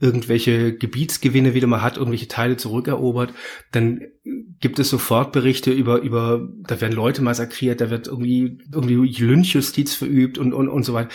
irgendwelche 0.00 0.76
Gebietsgewinne 0.76 1.54
wieder 1.54 1.66
mal 1.66 1.82
hat, 1.82 1.96
irgendwelche 1.96 2.28
Teile 2.28 2.56
zurückerobert, 2.56 3.34
dann 3.72 4.02
gibt 4.60 4.78
es 4.78 4.90
sofort 4.90 5.32
Berichte 5.32 5.72
über, 5.72 6.00
über, 6.00 6.48
da 6.58 6.80
werden 6.80 6.92
Leute 6.92 7.22
massakriert, 7.22 7.80
da 7.80 7.90
wird 7.90 8.06
irgendwie, 8.06 8.58
irgendwie 8.72 8.94
Lynchjustiz 8.94 9.94
verübt 9.94 10.38
und, 10.38 10.52
und, 10.52 10.68
und 10.68 10.84
so 10.84 10.94
weiter. 10.94 11.10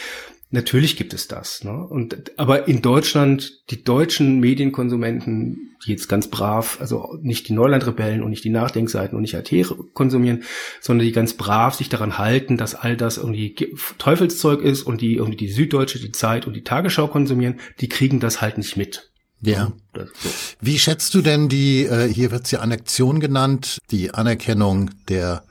Natürlich 0.54 0.98
gibt 0.98 1.16
es 1.16 1.28
das. 1.28 1.64
Ne? 1.64 1.76
Und, 1.76 2.32
aber 2.38 2.68
in 2.68 2.84
Deutschland, 2.84 3.64
die 3.72 3.84
deutschen 3.84 4.40
Medienkonsumenten, 4.40 5.76
die 5.84 5.92
jetzt 5.92 6.08
ganz 6.08 6.28
brav, 6.28 6.78
also 6.80 7.18
nicht 7.24 7.50
die 7.50 7.54
Neulandrebellen 7.54 8.22
und 8.22 8.30
nicht 8.30 8.44
die 8.44 8.52
Nachdenkseiten 8.52 9.16
und 9.16 9.24
nicht 9.24 9.36
AT 9.36 9.52
konsumieren, 9.96 10.44
sondern 10.80 11.08
die 11.08 11.12
ganz 11.12 11.34
brav 11.34 11.74
sich 11.74 11.90
daran 11.90 12.20
halten, 12.20 12.56
dass 12.56 12.76
all 12.76 12.96
das 12.96 13.18
irgendwie 13.18 13.56
Teufelszeug 13.98 14.62
ist 14.62 14.84
und 14.84 15.02
die 15.02 15.16
irgendwie 15.16 15.38
die 15.38 15.52
Süddeutsche, 15.52 16.00
die 16.00 16.12
Zeit 16.12 16.46
und 16.46 16.54
die 16.54 16.64
Tagesschau 16.64 17.08
konsumieren, 17.08 17.60
die 17.80 17.90
kriegen 17.90 18.20
das 18.20 18.40
halt 18.40 18.60
nicht 18.60 18.78
mit. 18.78 19.10
Ja. 19.42 19.74
So. 19.96 20.30
Wie 20.62 20.78
schätzt 20.78 21.16
du 21.16 21.24
denn 21.24 21.50
die, 21.50 21.86
äh, 21.86 22.08
hier 22.08 22.30
wird's 22.30 22.52
ja 22.52 22.60
Annexion 22.60 23.20
genannt, 23.20 23.80
die 23.90 24.14
Anerkennung 24.14 24.92
der 25.10 25.46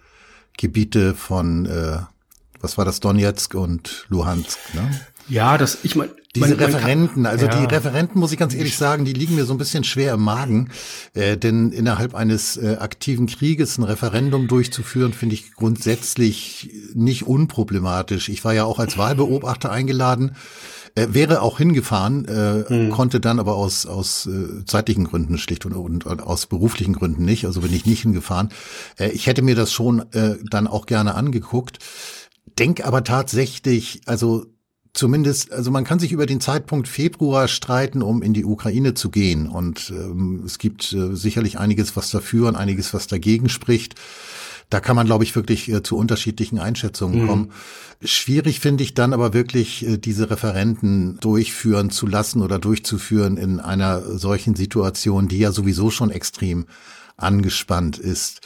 Gebiete 0.56 1.14
von 1.14 1.66
äh, 1.66 1.98
was 2.62 2.78
war 2.78 2.84
das, 2.84 3.00
Donetsk 3.00 3.54
und 3.54 4.06
Luhansk, 4.08 4.58
ne? 4.74 4.90
Ja, 5.28 5.56
das, 5.56 5.78
ich 5.82 5.94
meine, 5.94 6.10
diese 6.34 6.48
man, 6.48 6.58
Referenten, 6.58 7.26
also 7.26 7.46
ja. 7.46 7.60
die 7.60 7.74
Referenten, 7.74 8.18
muss 8.18 8.32
ich 8.32 8.38
ganz 8.38 8.54
ehrlich 8.54 8.76
sagen, 8.76 9.04
die 9.04 9.12
liegen 9.12 9.34
mir 9.34 9.44
so 9.44 9.54
ein 9.54 9.58
bisschen 9.58 9.84
schwer 9.84 10.14
im 10.14 10.22
Magen. 10.22 10.70
Äh, 11.14 11.36
denn 11.36 11.72
innerhalb 11.72 12.14
eines 12.14 12.56
äh, 12.56 12.76
aktiven 12.80 13.26
Krieges 13.26 13.78
ein 13.78 13.84
Referendum 13.84 14.48
durchzuführen, 14.48 15.12
finde 15.12 15.34
ich 15.34 15.52
grundsätzlich 15.52 16.70
nicht 16.94 17.26
unproblematisch. 17.26 18.28
Ich 18.30 18.44
war 18.44 18.54
ja 18.54 18.64
auch 18.64 18.78
als 18.78 18.98
Wahlbeobachter 18.98 19.70
eingeladen, 19.70 20.36
äh, 20.94 21.08
wäre 21.10 21.42
auch 21.42 21.58
hingefahren, 21.58 22.26
äh, 22.26 22.64
hm. 22.66 22.90
konnte 22.90 23.20
dann 23.20 23.38
aber 23.38 23.54
aus, 23.54 23.86
aus 23.86 24.26
äh, 24.26 24.64
zeitlichen 24.64 25.04
Gründen 25.04 25.38
schlicht 25.38 25.66
und, 25.66 25.74
und, 25.74 26.06
und 26.06 26.22
aus 26.22 26.46
beruflichen 26.46 26.94
Gründen 26.94 27.24
nicht. 27.24 27.44
Also 27.44 27.60
bin 27.60 27.74
ich 27.74 27.86
nicht 27.86 28.02
hingefahren. 28.02 28.48
Äh, 28.98 29.10
ich 29.10 29.26
hätte 29.26 29.42
mir 29.42 29.54
das 29.54 29.72
schon 29.72 30.00
äh, 30.12 30.36
dann 30.50 30.66
auch 30.66 30.86
gerne 30.86 31.14
angeguckt 31.14 31.78
denk 32.58 32.84
aber 32.84 33.04
tatsächlich, 33.04 34.02
also 34.06 34.46
zumindest, 34.92 35.52
also 35.52 35.70
man 35.70 35.84
kann 35.84 35.98
sich 35.98 36.12
über 36.12 36.26
den 36.26 36.40
Zeitpunkt 36.40 36.88
Februar 36.88 37.48
streiten, 37.48 38.02
um 38.02 38.22
in 38.22 38.34
die 38.34 38.44
Ukraine 38.44 38.94
zu 38.94 39.10
gehen. 39.10 39.48
Und 39.48 39.90
ähm, 39.90 40.42
es 40.44 40.58
gibt 40.58 40.92
äh, 40.92 41.14
sicherlich 41.14 41.58
einiges, 41.58 41.96
was 41.96 42.10
dafür 42.10 42.48
und 42.48 42.56
einiges, 42.56 42.92
was 42.92 43.06
dagegen 43.06 43.48
spricht. 43.48 43.94
Da 44.70 44.80
kann 44.80 44.96
man, 44.96 45.06
glaube 45.06 45.24
ich, 45.24 45.36
wirklich 45.36 45.70
äh, 45.70 45.82
zu 45.82 45.96
unterschiedlichen 45.96 46.58
Einschätzungen 46.58 47.22
mhm. 47.22 47.26
kommen. 47.26 47.52
Schwierig 48.02 48.60
finde 48.60 48.82
ich 48.82 48.94
dann 48.94 49.12
aber 49.12 49.32
wirklich, 49.32 49.86
äh, 49.86 49.98
diese 49.98 50.30
Referenten 50.30 51.18
durchführen 51.20 51.90
zu 51.90 52.06
lassen 52.06 52.42
oder 52.42 52.58
durchzuführen 52.58 53.36
in 53.36 53.60
einer 53.60 54.00
solchen 54.18 54.54
Situation, 54.54 55.28
die 55.28 55.38
ja 55.38 55.52
sowieso 55.52 55.90
schon 55.90 56.10
extrem 56.10 56.66
angespannt 57.16 57.98
ist. 57.98 58.40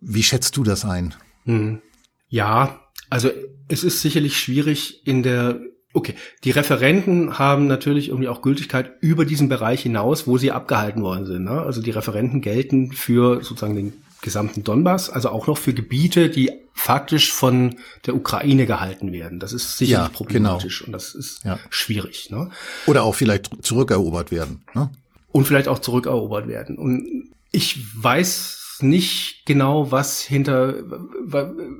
Wie 0.00 0.22
schätzt 0.22 0.56
du 0.56 0.62
das 0.62 0.84
ein? 0.84 1.14
Mhm. 1.44 1.80
Ja, 2.28 2.80
also 3.10 3.30
es 3.68 3.84
ist 3.84 4.02
sicherlich 4.02 4.38
schwierig 4.38 5.06
in 5.06 5.22
der 5.22 5.60
Okay, 5.92 6.14
die 6.44 6.50
Referenten 6.50 7.38
haben 7.38 7.66
natürlich 7.66 8.08
irgendwie 8.08 8.28
auch 8.28 8.42
Gültigkeit 8.42 8.92
über 9.00 9.24
diesen 9.24 9.48
Bereich 9.48 9.80
hinaus, 9.80 10.26
wo 10.26 10.36
sie 10.36 10.52
abgehalten 10.52 11.02
worden 11.02 11.24
sind. 11.24 11.44
Ne? 11.44 11.62
Also 11.62 11.80
die 11.80 11.90
Referenten 11.90 12.42
gelten 12.42 12.92
für 12.92 13.36
sozusagen 13.36 13.76
den 13.76 13.94
gesamten 14.20 14.62
Donbass, 14.62 15.08
also 15.08 15.30
auch 15.30 15.46
noch 15.46 15.56
für 15.56 15.72
Gebiete, 15.72 16.28
die 16.28 16.52
faktisch 16.74 17.32
von 17.32 17.76
der 18.04 18.14
Ukraine 18.14 18.66
gehalten 18.66 19.10
werden. 19.10 19.40
Das 19.40 19.54
ist 19.54 19.78
sicherlich 19.78 20.08
ja, 20.08 20.14
problematisch 20.14 20.80
genau. 20.80 20.88
und 20.88 20.92
das 20.92 21.14
ist 21.14 21.44
ja. 21.44 21.58
schwierig. 21.70 22.28
Ne? 22.30 22.50
Oder 22.86 23.02
auch 23.02 23.14
vielleicht 23.14 23.64
zurückerobert 23.64 24.30
werden. 24.30 24.64
Ne? 24.74 24.90
Und 25.32 25.46
vielleicht 25.46 25.68
auch 25.68 25.78
zurückerobert 25.78 26.46
werden. 26.46 26.76
Und 26.76 27.30
ich 27.52 27.86
weiß 27.96 28.55
nicht 28.82 29.42
genau, 29.46 29.90
was 29.90 30.22
hinter, 30.22 30.74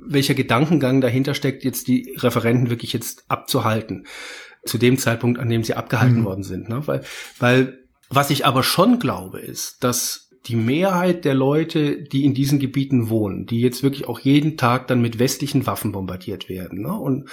welcher 0.05 0.33
Gedankengang 0.33 1.01
dahinter 1.01 1.33
steckt, 1.33 1.63
jetzt 1.63 1.87
die 1.87 2.15
Referenten 2.17 2.69
wirklich 2.69 2.93
jetzt 2.93 3.25
abzuhalten. 3.29 4.05
Zu 4.65 4.77
dem 4.77 4.97
Zeitpunkt, 4.97 5.39
an 5.39 5.49
dem 5.49 5.63
sie 5.63 5.75
abgehalten 5.75 6.21
mhm. 6.21 6.25
worden 6.25 6.43
sind. 6.43 6.69
Ne? 6.69 6.85
Weil, 6.85 7.03
weil, 7.39 7.79
was 8.09 8.29
ich 8.29 8.45
aber 8.45 8.63
schon 8.63 8.99
glaube, 8.99 9.39
ist, 9.39 9.83
dass 9.83 10.29
die 10.45 10.55
Mehrheit 10.55 11.25
der 11.25 11.33
Leute, 11.33 12.01
die 12.01 12.23
in 12.23 12.33
diesen 12.33 12.59
Gebieten 12.59 13.09
wohnen, 13.09 13.45
die 13.45 13.59
jetzt 13.59 13.83
wirklich 13.83 14.07
auch 14.07 14.19
jeden 14.19 14.57
Tag 14.57 14.87
dann 14.87 15.01
mit 15.01 15.19
westlichen 15.19 15.65
Waffen 15.67 15.91
bombardiert 15.91 16.49
werden, 16.49 16.81
ne? 16.81 16.93
und 16.93 17.29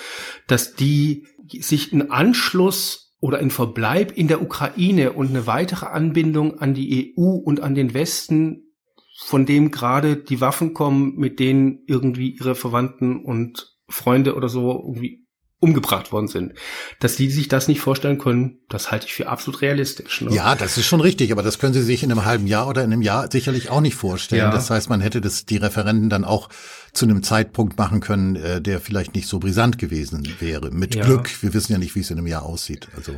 dass 0.47 0.75
die 0.75 1.26
sich 1.49 1.92
einen 1.92 2.11
Anschluss 2.11 3.04
oder 3.21 3.38
einen 3.38 3.50
Verbleib 3.50 4.12
in 4.12 4.28
der 4.28 4.42
Ukraine 4.42 5.12
und 5.12 5.28
eine 5.28 5.47
weitere 5.47 5.87
Anbindung 5.87 6.59
an 6.59 6.75
die 6.75 7.14
EU 7.16 7.23
und 7.23 7.61
an 7.61 7.75
den 7.75 7.94
Westen, 7.94 8.74
von 9.16 9.47
dem 9.47 9.71
gerade 9.71 10.16
die 10.16 10.40
Waffen 10.40 10.75
kommen, 10.75 11.16
mit 11.16 11.38
denen 11.38 11.85
irgendwie 11.87 12.30
ihre 12.30 12.54
Verwandten 12.54 13.25
und 13.25 13.76
Freunde 13.88 14.35
oder 14.35 14.49
so 14.49 14.73
irgendwie 14.73 15.25
umgebracht 15.64 16.12
worden 16.12 16.28
sind. 16.28 16.52
Dass 17.00 17.16
die 17.16 17.30
sich 17.30 17.49
das 17.49 17.68
nicht 17.68 17.80
vorstellen 17.80 18.18
können, 18.18 18.59
das 18.68 18.90
halte 18.90 19.06
ich 19.06 19.14
für 19.14 19.28
absolut 19.28 19.62
realistisch. 19.62 20.21
Ne? 20.21 20.35
Ja, 20.35 20.54
das 20.56 20.76
ist 20.76 20.85
schon 20.85 21.00
richtig, 21.00 21.33
aber 21.33 21.42
das 21.42 21.59
können 21.59 21.73
sie 21.73 21.83
sich 21.83 22.02
in 22.02 22.12
einem 22.12 22.26
halben 22.26 22.47
Jahr 22.47 22.68
oder 22.68 22.85
in 22.85 22.92
einem 22.92 23.00
Jahr 23.00 23.30
sicherlich 23.30 23.71
auch 23.71 23.80
nicht 23.80 23.94
vorstellen. 23.94 24.42
Ja. 24.42 24.50
Das 24.50 24.68
heißt, 24.68 24.90
man 24.90 25.00
hätte 25.00 25.23
das 25.23 25.47
die 25.47 25.56
Referenden 25.56 26.11
dann 26.11 26.25
auch 26.25 26.50
zu 26.92 27.06
einem 27.06 27.23
Zeitpunkt 27.23 27.78
machen 27.78 28.00
können, 28.00 28.37
äh, 28.37 28.61
der 28.61 28.78
vielleicht 28.78 29.14
nicht 29.14 29.26
so 29.26 29.38
brisant 29.38 29.78
gewesen 29.78 30.28
wäre. 30.38 30.71
Mit 30.71 30.97
ja. 30.97 31.04
Glück. 31.04 31.30
Wir 31.42 31.54
wissen 31.54 31.73
ja 31.73 31.78
nicht, 31.78 31.94
wie 31.94 32.00
es 32.00 32.11
in 32.11 32.18
einem 32.18 32.26
Jahr 32.26 32.42
aussieht. 32.42 32.88
Also 32.94 33.16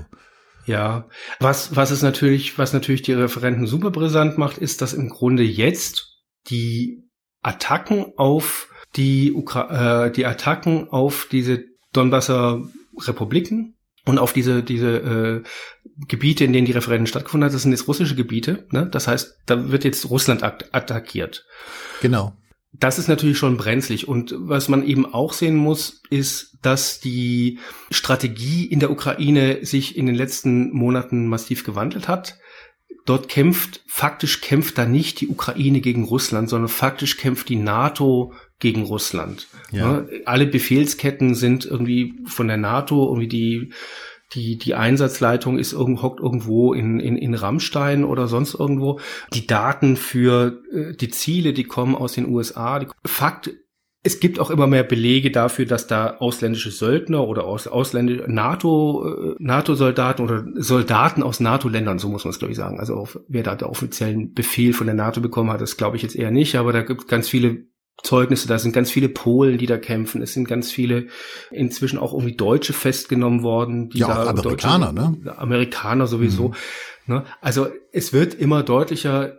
ja, 0.66 1.08
was 1.40 1.76
was 1.76 1.90
es 1.90 2.02
natürlich, 2.02 2.58
was 2.58 2.73
natürlich 2.73 3.02
die 3.02 3.12
Referenten 3.12 3.66
super 3.66 3.90
brisant 3.90 4.37
macht, 4.37 4.58
ist, 4.58 4.82
dass 4.82 4.92
im 4.92 5.08
Grunde 5.08 5.42
jetzt 5.42 6.23
die 6.50 7.04
Attacken 7.42 8.12
auf 8.16 8.68
die 8.96 9.32
Ukra 9.32 10.06
äh, 10.06 10.12
die 10.12 10.26
Attacken 10.26 10.88
auf 10.90 11.28
diese 11.30 11.64
Donbasser 11.92 12.62
Republiken 12.99 13.76
und 14.04 14.18
auf 14.18 14.32
diese 14.32 14.62
diese 14.62 14.96
äh, 14.96 15.42
Gebiete, 16.08 16.44
in 16.44 16.52
denen 16.52 16.66
die 16.66 16.73
Referenden 16.73 17.06
stattgefunden 17.06 17.46
haben, 17.46 17.52
das 17.52 17.62
sind 17.62 17.73
jetzt 17.73 17.88
russische 17.88 18.16
Gebiete. 18.16 18.66
Ne? 18.70 18.88
Das 18.90 19.08
heißt, 19.08 19.37
da 19.46 19.70
wird 19.70 19.85
jetzt 19.85 20.11
Russland 20.11 20.42
attackiert. 20.42 21.46
Genau. 22.02 22.37
Das 22.73 22.99
ist 22.99 23.08
natürlich 23.08 23.38
schon 23.38 23.56
brenzlig. 23.56 24.06
Und 24.06 24.35
was 24.37 24.68
man 24.68 24.85
eben 24.85 25.06
auch 25.06 25.32
sehen 25.32 25.56
muss, 25.56 26.02
ist, 26.11 26.55
dass 26.66 26.99
die 26.99 27.61
Strategie 27.92 28.64
in 28.64 28.80
der 28.80 28.90
Ukraine 28.90 29.64
sich 29.64 29.96
in 29.96 30.06
den 30.06 30.16
letzten 30.16 30.73
Monaten 30.73 31.28
massiv 31.28 31.64
gewandelt 31.64 32.08
hat. 32.08 32.38
Dort 33.04 33.28
kämpft, 33.28 33.85
faktisch 33.87 34.40
kämpft 34.40 34.76
da 34.76 34.85
nicht 34.85 35.20
die 35.20 35.28
Ukraine 35.28 35.80
gegen 35.80 36.02
Russland, 36.04 36.49
sondern 36.49 36.68
faktisch 36.68 37.18
kämpft 37.18 37.49
die 37.49 37.56
NATO 37.56 38.32
gegen 38.58 38.82
Russland. 38.82 39.46
Ja. 39.70 40.00
Ne? 40.00 40.23
Alle 40.25 40.46
Befehlsketten 40.46 41.37
sind 41.37 41.64
irgendwie 41.64 42.14
von 42.26 42.49
der 42.49 42.56
NATO, 42.56 43.06
irgendwie 43.06 43.28
die 43.28 43.73
die, 44.35 44.58
die 44.58 44.75
Einsatzleitung 44.75 45.56
ist 45.56 45.73
irgendwo, 45.73 46.02
hockt 46.02 46.20
irgendwo 46.20 46.75
in, 46.75 46.99
in, 46.99 47.16
in 47.16 47.35
Rammstein 47.35 48.02
oder 48.02 48.26
sonst 48.26 48.54
irgendwo. 48.54 48.99
Die 49.32 49.46
Daten 49.46 49.96
für 49.96 50.62
äh, 50.73 50.96
die 50.96 51.11
Ziele, 51.11 51.52
die 51.52 51.62
kommen 51.62 51.94
aus 51.94 52.14
den 52.14 52.28
USA. 52.28 52.80
Die, 52.80 52.88
Fakt, 53.04 53.52
es 54.06 54.20
gibt 54.20 54.38
auch 54.38 54.50
immer 54.50 54.68
mehr 54.68 54.84
Belege 54.84 55.32
dafür, 55.32 55.66
dass 55.66 55.88
da 55.88 56.18
ausländische 56.18 56.70
Söldner 56.70 57.26
oder 57.26 57.44
aus, 57.44 57.66
ausländische 57.66 58.30
NATO, 58.30 59.04
äh, 59.04 59.34
NATO-Soldaten 59.40 60.22
oder 60.22 60.44
Soldaten 60.54 61.25
aus 61.25 61.40
NATO-Ländern, 61.40 61.98
so 61.98 62.08
muss 62.08 62.25
man 62.25 62.30
es 62.30 62.38
glaube 62.38 62.52
ich 62.52 62.56
sagen. 62.56 62.78
Also 62.78 62.94
auf, 62.94 63.18
wer 63.26 63.42
da 63.42 63.56
den 63.56 63.66
offiziellen 63.66 64.32
Befehl 64.32 64.72
von 64.75 64.86
der 64.86 64.94
NATO 64.94 65.20
bekommen 65.20 65.50
hat, 65.50 65.60
das 65.60 65.76
glaube 65.76 65.96
ich 65.96 66.04
jetzt 66.04 66.14
eher 66.14 66.30
nicht, 66.30 66.54
aber 66.54 66.72
da 66.72 66.82
gibt 66.82 67.00
es 67.00 67.06
ganz 67.08 67.28
viele 67.28 67.66
Zeugnisse, 68.00 68.46
da 68.46 68.60
sind 68.60 68.72
ganz 68.72 68.92
viele 68.92 69.08
Polen, 69.08 69.58
die 69.58 69.66
da 69.66 69.76
kämpfen, 69.76 70.22
es 70.22 70.34
sind 70.34 70.46
ganz 70.46 70.70
viele 70.70 71.08
inzwischen 71.50 71.98
auch 71.98 72.12
irgendwie 72.12 72.36
Deutsche 72.36 72.75
festgenommen 72.75 73.42
worden. 73.42 73.88
Die 73.88 73.98
ja, 73.98 74.06
auch 74.06 74.28
Amerikaner, 74.28 74.92
Deutsche, 74.92 75.25
ne? 75.25 75.36
Amerikaner 75.36 76.06
sowieso. 76.06 76.48
Mhm. 77.06 77.14
Ne? 77.14 77.25
Also 77.40 77.66
es 77.90 78.12
wird 78.12 78.34
immer 78.34 78.62
deutlicher, 78.62 79.38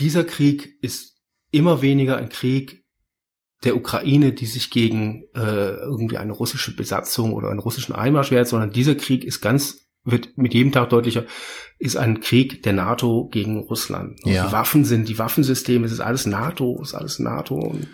dieser 0.00 0.24
Krieg 0.24 0.76
ist 0.82 1.22
immer 1.52 1.82
weniger 1.82 2.16
ein 2.16 2.30
Krieg 2.30 2.81
der 3.64 3.76
Ukraine, 3.76 4.32
die 4.32 4.46
sich 4.46 4.70
gegen 4.70 5.24
äh, 5.34 5.74
irgendwie 5.74 6.18
eine 6.18 6.32
russische 6.32 6.74
Besatzung 6.74 7.32
oder 7.32 7.50
einen 7.50 7.60
russischen 7.60 7.94
Einmarsch 7.94 8.30
wehrt, 8.30 8.48
sondern 8.48 8.72
dieser 8.72 8.94
Krieg 8.94 9.24
ist 9.24 9.40
ganz 9.40 9.81
wird 10.04 10.36
mit 10.36 10.52
jedem 10.54 10.72
Tag 10.72 10.90
deutlicher, 10.90 11.24
ist 11.78 11.96
ein 11.96 12.20
Krieg 12.20 12.62
der 12.62 12.72
NATO 12.74 13.28
gegen 13.32 13.58
Russland. 13.58 14.20
Ja. 14.24 14.46
Die 14.46 14.52
Waffen 14.52 14.84
sind, 14.84 15.08
die 15.08 15.18
Waffensysteme, 15.18 15.84
es 15.84 15.90
ist 15.90 16.00
alles 16.00 16.26
NATO, 16.26 16.78
es 16.80 16.90
ist 16.90 16.94
alles 16.94 17.18
NATO. 17.18 17.56
Und, 17.56 17.88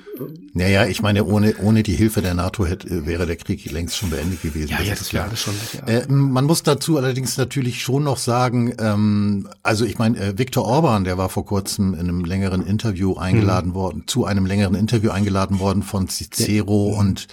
naja, 0.53 0.87
ich 0.87 1.01
meine, 1.01 1.25
ohne, 1.25 1.55
ohne 1.63 1.83
die 1.83 1.95
Hilfe 1.95 2.21
der 2.21 2.35
NATO 2.35 2.67
hätte, 2.67 3.07
wäre 3.07 3.25
der 3.25 3.37
Krieg 3.37 3.71
längst 3.71 3.97
schon 3.97 4.11
beendet 4.11 4.43
gewesen. 4.43 4.71
Ja, 4.71 4.79
das 4.79 4.87
ja, 4.87 4.95
das 4.95 5.13
wäre 5.15 5.25
alles 5.25 5.41
schon. 5.41 5.55
Ja. 5.87 6.01
Äh, 6.01 6.07
man 6.09 6.45
muss 6.45 6.63
dazu 6.63 6.99
allerdings 6.99 7.39
natürlich 7.39 7.83
schon 7.83 8.05
noch 8.05 8.19
sagen, 8.19 8.75
ähm, 8.79 9.49
also 9.63 9.87
ich 9.87 9.99
meine, 9.99 10.19
äh, 10.19 10.39
Viktor 10.39 10.67
Orban, 10.67 11.05
der 11.05 11.17
war 11.17 11.31
vor 11.31 11.47
kurzem 11.47 11.95
in 11.95 12.01
einem 12.01 12.25
längeren 12.27 12.67
Interview 12.67 13.17
eingeladen 13.17 13.71
mhm. 13.71 13.75
worden, 13.75 14.03
zu 14.07 14.27
einem 14.27 14.45
längeren 14.45 14.75
Interview 14.75 15.11
eingeladen 15.11 15.61
worden 15.61 15.83
von 15.83 16.09
Cicero 16.09 16.91
der, 16.91 16.99
und 16.99 17.27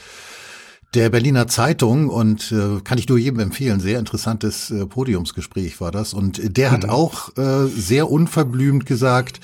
der 0.95 1.10
Berliner 1.10 1.47
Zeitung 1.47 2.10
und 2.10 2.51
äh, 2.51 2.81
kann 2.84 2.97
ich 2.97 3.10
nur 3.10 3.17
jedem 3.17 3.39
empfehlen, 3.39 3.79
sehr 3.79 3.99
interessantes 3.99 4.71
äh, 4.71 4.86
Podiumsgespräch 4.86 5.81
war 5.81 5.91
das. 5.91 6.13
Und 6.13 6.58
der 6.58 6.71
hat 6.71 6.84
mhm. 6.84 6.89
auch 6.89 7.38
äh, 7.38 7.67
sehr 7.67 8.10
unverblümt 8.10 8.86
gesagt, 8.86 9.39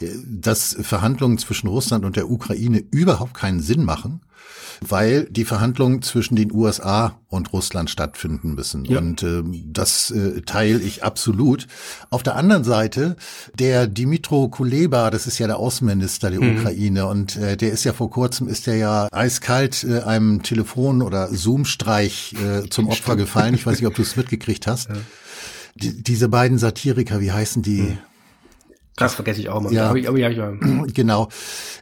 äh, 0.00 0.08
dass 0.26 0.76
Verhandlungen 0.80 1.38
zwischen 1.38 1.68
Russland 1.68 2.04
und 2.04 2.16
der 2.16 2.30
Ukraine 2.30 2.82
überhaupt 2.90 3.34
keinen 3.34 3.60
Sinn 3.60 3.84
machen 3.84 4.20
weil 4.86 5.24
die 5.30 5.46
Verhandlungen 5.46 6.02
zwischen 6.02 6.36
den 6.36 6.52
USA 6.52 7.18
und 7.36 7.52
Russland 7.52 7.90
stattfinden 7.90 8.54
müssen. 8.54 8.84
Ja. 8.84 8.98
Und 8.98 9.22
äh, 9.22 9.42
das 9.64 10.10
äh, 10.10 10.42
teile 10.42 10.80
ich 10.80 11.04
absolut. 11.04 11.66
Auf 12.10 12.22
der 12.22 12.36
anderen 12.36 12.64
Seite, 12.64 13.16
der 13.58 13.86
Dimitro 13.86 14.48
Kuleba, 14.48 15.10
das 15.10 15.26
ist 15.26 15.38
ja 15.38 15.46
der 15.46 15.58
Außenminister 15.58 16.30
der 16.30 16.40
mhm. 16.40 16.58
Ukraine 16.58 17.06
und 17.06 17.36
äh, 17.36 17.56
der 17.56 17.72
ist 17.72 17.84
ja 17.84 17.92
vor 17.92 18.10
kurzem, 18.10 18.48
ist 18.48 18.66
der 18.66 18.76
ja 18.76 19.08
eiskalt 19.12 19.84
äh, 19.84 20.00
einem 20.00 20.42
Telefon- 20.42 21.02
oder 21.02 21.28
Zoom-Streich 21.28 22.34
äh, 22.34 22.68
zum 22.68 22.88
Opfer 22.88 23.16
gefallen. 23.16 23.54
Ich 23.54 23.66
weiß 23.66 23.78
nicht, 23.78 23.86
ob 23.86 23.94
du 23.96 24.02
es 24.02 24.16
mitgekriegt 24.16 24.66
hast. 24.66 24.88
Ja. 24.88 24.96
Die, 25.76 26.02
diese 26.02 26.28
beiden 26.28 26.58
Satiriker, 26.58 27.20
wie 27.20 27.32
heißen 27.32 27.62
die? 27.62 27.82
Mhm. 27.82 27.98
Das 28.96 29.14
vergesse 29.14 29.40
ich 29.40 29.50
auch 29.50 29.60
mal. 29.60 29.72
Ja, 29.72 29.90
aber, 29.90 30.08
aber 30.08 30.18
ja, 30.18 30.30
ja. 30.30 30.52
Genau. 30.94 31.28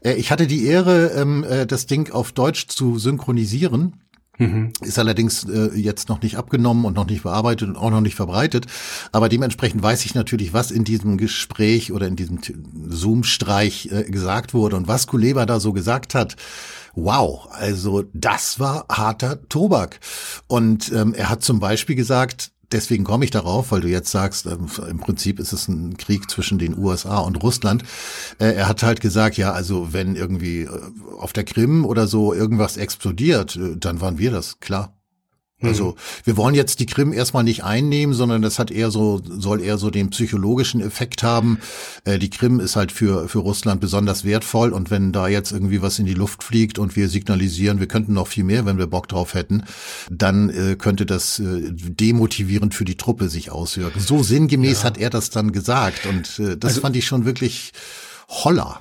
Äh, 0.02 0.14
ich 0.14 0.32
hatte 0.32 0.46
die 0.46 0.66
Ehre, 0.66 1.12
ähm, 1.16 1.44
äh, 1.44 1.64
das 1.66 1.86
Ding 1.86 2.10
auf 2.12 2.32
Deutsch 2.32 2.66
zu 2.66 2.98
synchronisieren. 2.98 4.00
Mhm. 4.38 4.72
Ist 4.80 4.98
allerdings 4.98 5.44
äh, 5.44 5.70
jetzt 5.74 6.08
noch 6.08 6.20
nicht 6.22 6.36
abgenommen 6.36 6.84
und 6.84 6.94
noch 6.94 7.06
nicht 7.06 7.22
bearbeitet 7.22 7.68
und 7.68 7.76
auch 7.76 7.90
noch 7.90 8.00
nicht 8.00 8.16
verbreitet. 8.16 8.66
Aber 9.12 9.28
dementsprechend 9.28 9.82
weiß 9.82 10.04
ich 10.04 10.14
natürlich, 10.14 10.52
was 10.52 10.70
in 10.70 10.84
diesem 10.84 11.18
Gespräch 11.18 11.92
oder 11.92 12.08
in 12.08 12.16
diesem 12.16 12.40
Zoom-Streich 12.88 13.90
äh, 13.92 14.04
gesagt 14.04 14.54
wurde 14.54 14.76
und 14.76 14.88
was 14.88 15.06
Kuleba 15.06 15.46
da 15.46 15.60
so 15.60 15.72
gesagt 15.72 16.14
hat. 16.14 16.36
Wow, 16.96 17.48
also 17.50 18.04
das 18.12 18.60
war 18.60 18.86
harter 18.88 19.48
Tobak. 19.48 20.00
Und 20.46 20.92
ähm, 20.92 21.14
er 21.14 21.28
hat 21.28 21.42
zum 21.42 21.58
Beispiel 21.58 21.96
gesagt, 21.96 22.52
deswegen 22.74 23.04
komme 23.04 23.24
ich 23.24 23.30
darauf, 23.30 23.72
weil 23.72 23.80
du 23.80 23.88
jetzt 23.88 24.10
sagst, 24.10 24.46
ähm, 24.46 24.66
im 24.88 24.98
Prinzip 24.98 25.38
ist 25.38 25.52
es 25.52 25.68
ein 25.68 25.96
Krieg 25.96 26.30
zwischen 26.30 26.58
den 26.58 26.76
USA 26.76 27.18
und 27.18 27.42
Russland. 27.42 27.84
Äh, 28.38 28.52
er 28.54 28.68
hat 28.68 28.82
halt 28.82 29.00
gesagt, 29.00 29.36
ja, 29.36 29.52
also 29.52 29.92
wenn 29.92 30.16
irgendwie 30.16 30.62
äh, 30.62 30.68
auf 31.18 31.32
der 31.32 31.44
Krim 31.44 31.86
oder 31.86 32.06
so 32.06 32.34
irgendwas 32.34 32.76
explodiert, 32.76 33.56
äh, 33.56 33.76
dann 33.76 34.00
waren 34.00 34.18
wir 34.18 34.30
das, 34.30 34.60
klar. 34.60 34.93
Also 35.62 35.90
mhm. 35.90 35.94
wir 36.24 36.36
wollen 36.36 36.54
jetzt 36.54 36.80
die 36.80 36.86
Krim 36.86 37.12
erstmal 37.12 37.44
nicht 37.44 37.64
einnehmen, 37.64 38.14
sondern 38.14 38.42
das 38.42 38.58
hat 38.58 38.70
eher 38.70 38.90
so, 38.90 39.20
soll 39.24 39.60
eher 39.60 39.78
so 39.78 39.90
den 39.90 40.10
psychologischen 40.10 40.80
Effekt 40.80 41.22
haben. 41.22 41.58
Äh, 42.04 42.18
die 42.18 42.30
Krim 42.30 42.60
ist 42.60 42.76
halt 42.76 42.92
für, 42.92 43.28
für 43.28 43.38
Russland 43.38 43.80
besonders 43.80 44.24
wertvoll 44.24 44.72
und 44.72 44.90
wenn 44.90 45.12
da 45.12 45.28
jetzt 45.28 45.52
irgendwie 45.52 45.80
was 45.80 45.98
in 45.98 46.06
die 46.06 46.14
Luft 46.14 46.42
fliegt 46.42 46.78
und 46.78 46.96
wir 46.96 47.08
signalisieren, 47.08 47.80
wir 47.80 47.88
könnten 47.88 48.12
noch 48.12 48.26
viel 48.26 48.44
mehr, 48.44 48.66
wenn 48.66 48.78
wir 48.78 48.86
Bock 48.86 49.08
drauf 49.08 49.34
hätten, 49.34 49.64
dann 50.10 50.50
äh, 50.50 50.76
könnte 50.76 51.06
das 51.06 51.38
äh, 51.38 51.70
demotivierend 51.72 52.74
für 52.74 52.84
die 52.84 52.96
Truppe 52.96 53.28
sich 53.28 53.50
auswirken. 53.50 54.00
So 54.00 54.22
sinngemäß 54.22 54.80
ja. 54.80 54.84
hat 54.84 54.98
er 54.98 55.10
das 55.10 55.30
dann 55.30 55.52
gesagt 55.52 56.06
und 56.06 56.38
äh, 56.38 56.56
das 56.56 56.72
also, 56.72 56.80
fand 56.82 56.96
ich 56.96 57.06
schon 57.06 57.24
wirklich 57.24 57.72
holler. 58.28 58.80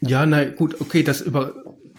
Ja, 0.00 0.26
na 0.26 0.44
gut, 0.44 0.80
okay, 0.80 1.02
das 1.02 1.20
über 1.20 1.54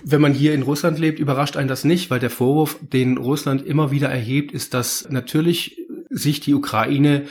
wenn 0.07 0.21
man 0.21 0.33
hier 0.33 0.53
in 0.53 0.61
Russland 0.61 0.99
lebt, 0.99 1.17
überrascht 1.17 1.57
einen 1.57 1.67
das 1.67 1.83
nicht, 1.83 2.11
weil 2.11 2.19
der 2.19 2.29
Vorwurf, 2.29 2.77
den 2.81 3.17
Russland 3.17 3.65
immer 3.65 3.89
wieder 3.89 4.07
erhebt, 4.07 4.51
ist, 4.51 4.75
dass 4.75 5.07
natürlich 5.09 5.81
sich 6.09 6.39
die 6.39 6.53
Ukraine 6.53 7.25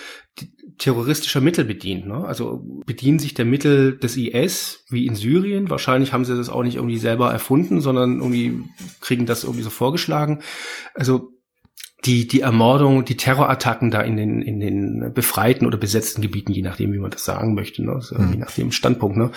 terroristischer 0.79 1.41
Mittel 1.41 1.65
bedient. 1.65 2.07
Ne? 2.07 2.25
Also 2.25 2.65
bedienen 2.85 3.21
sich 3.21 3.33
der 3.33 3.45
Mittel 3.45 3.97
des 3.97 4.17
IS, 4.17 4.85
wie 4.91 5.07
in 5.07 5.15
Syrien. 5.15 5.71
Wahrscheinlich 5.71 6.13
haben 6.13 6.25
sie 6.25 6.37
das 6.37 6.49
auch 6.49 6.65
nicht 6.65 6.75
irgendwie 6.75 6.99
selber 6.99 7.31
erfunden, 7.31 7.81
sondern 7.81 8.19
irgendwie 8.19 8.65
kriegen 9.01 9.25
das 9.25 9.45
irgendwie 9.45 9.63
so 9.63 9.71
vorgeschlagen. 9.71 10.41
Also 10.95 11.34
die, 12.05 12.29
die 12.29 12.41
Ermordung, 12.41 13.05
die 13.05 13.17
Terrorattacken 13.17 13.91
da 13.91 14.03
in 14.03 14.17
den, 14.17 14.43
in 14.43 14.61
den 14.61 15.13
befreiten 15.15 15.67
oder 15.67 15.79
besetzten 15.79 16.21
Gebieten, 16.21 16.53
je 16.53 16.63
nachdem, 16.63 16.93
wie 16.93 16.99
man 16.99 17.11
das 17.11 17.25
sagen 17.25 17.55
möchte, 17.55 17.83
ne? 17.83 17.93
Also, 17.93 18.19
mhm. 18.19 18.33
je 18.33 18.39
nachdem 18.39 18.73
Standpunkt, 18.73 19.17
ne? 19.17 19.31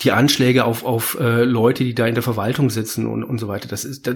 Die 0.00 0.12
Anschläge 0.12 0.64
auf, 0.64 0.84
auf 0.84 1.18
äh, 1.20 1.44
Leute, 1.44 1.84
die 1.84 1.94
da 1.94 2.06
in 2.06 2.14
der 2.14 2.22
Verwaltung 2.22 2.70
sitzen 2.70 3.06
und, 3.06 3.22
und 3.22 3.38
so 3.38 3.48
weiter, 3.48 3.68
das 3.68 3.84
ist, 3.84 4.06
da, 4.06 4.14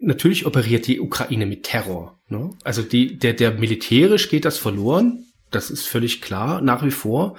natürlich 0.00 0.46
operiert 0.46 0.86
die 0.86 1.00
Ukraine 1.00 1.46
mit 1.46 1.64
Terror. 1.64 2.18
Ne? 2.28 2.50
Also 2.64 2.82
die, 2.82 3.18
der, 3.18 3.34
der 3.34 3.52
militärisch 3.52 4.28
geht 4.28 4.44
das 4.44 4.58
verloren. 4.58 5.26
Das 5.50 5.70
ist 5.70 5.86
völlig 5.86 6.20
klar, 6.20 6.60
nach 6.62 6.84
wie 6.84 6.90
vor. 6.90 7.36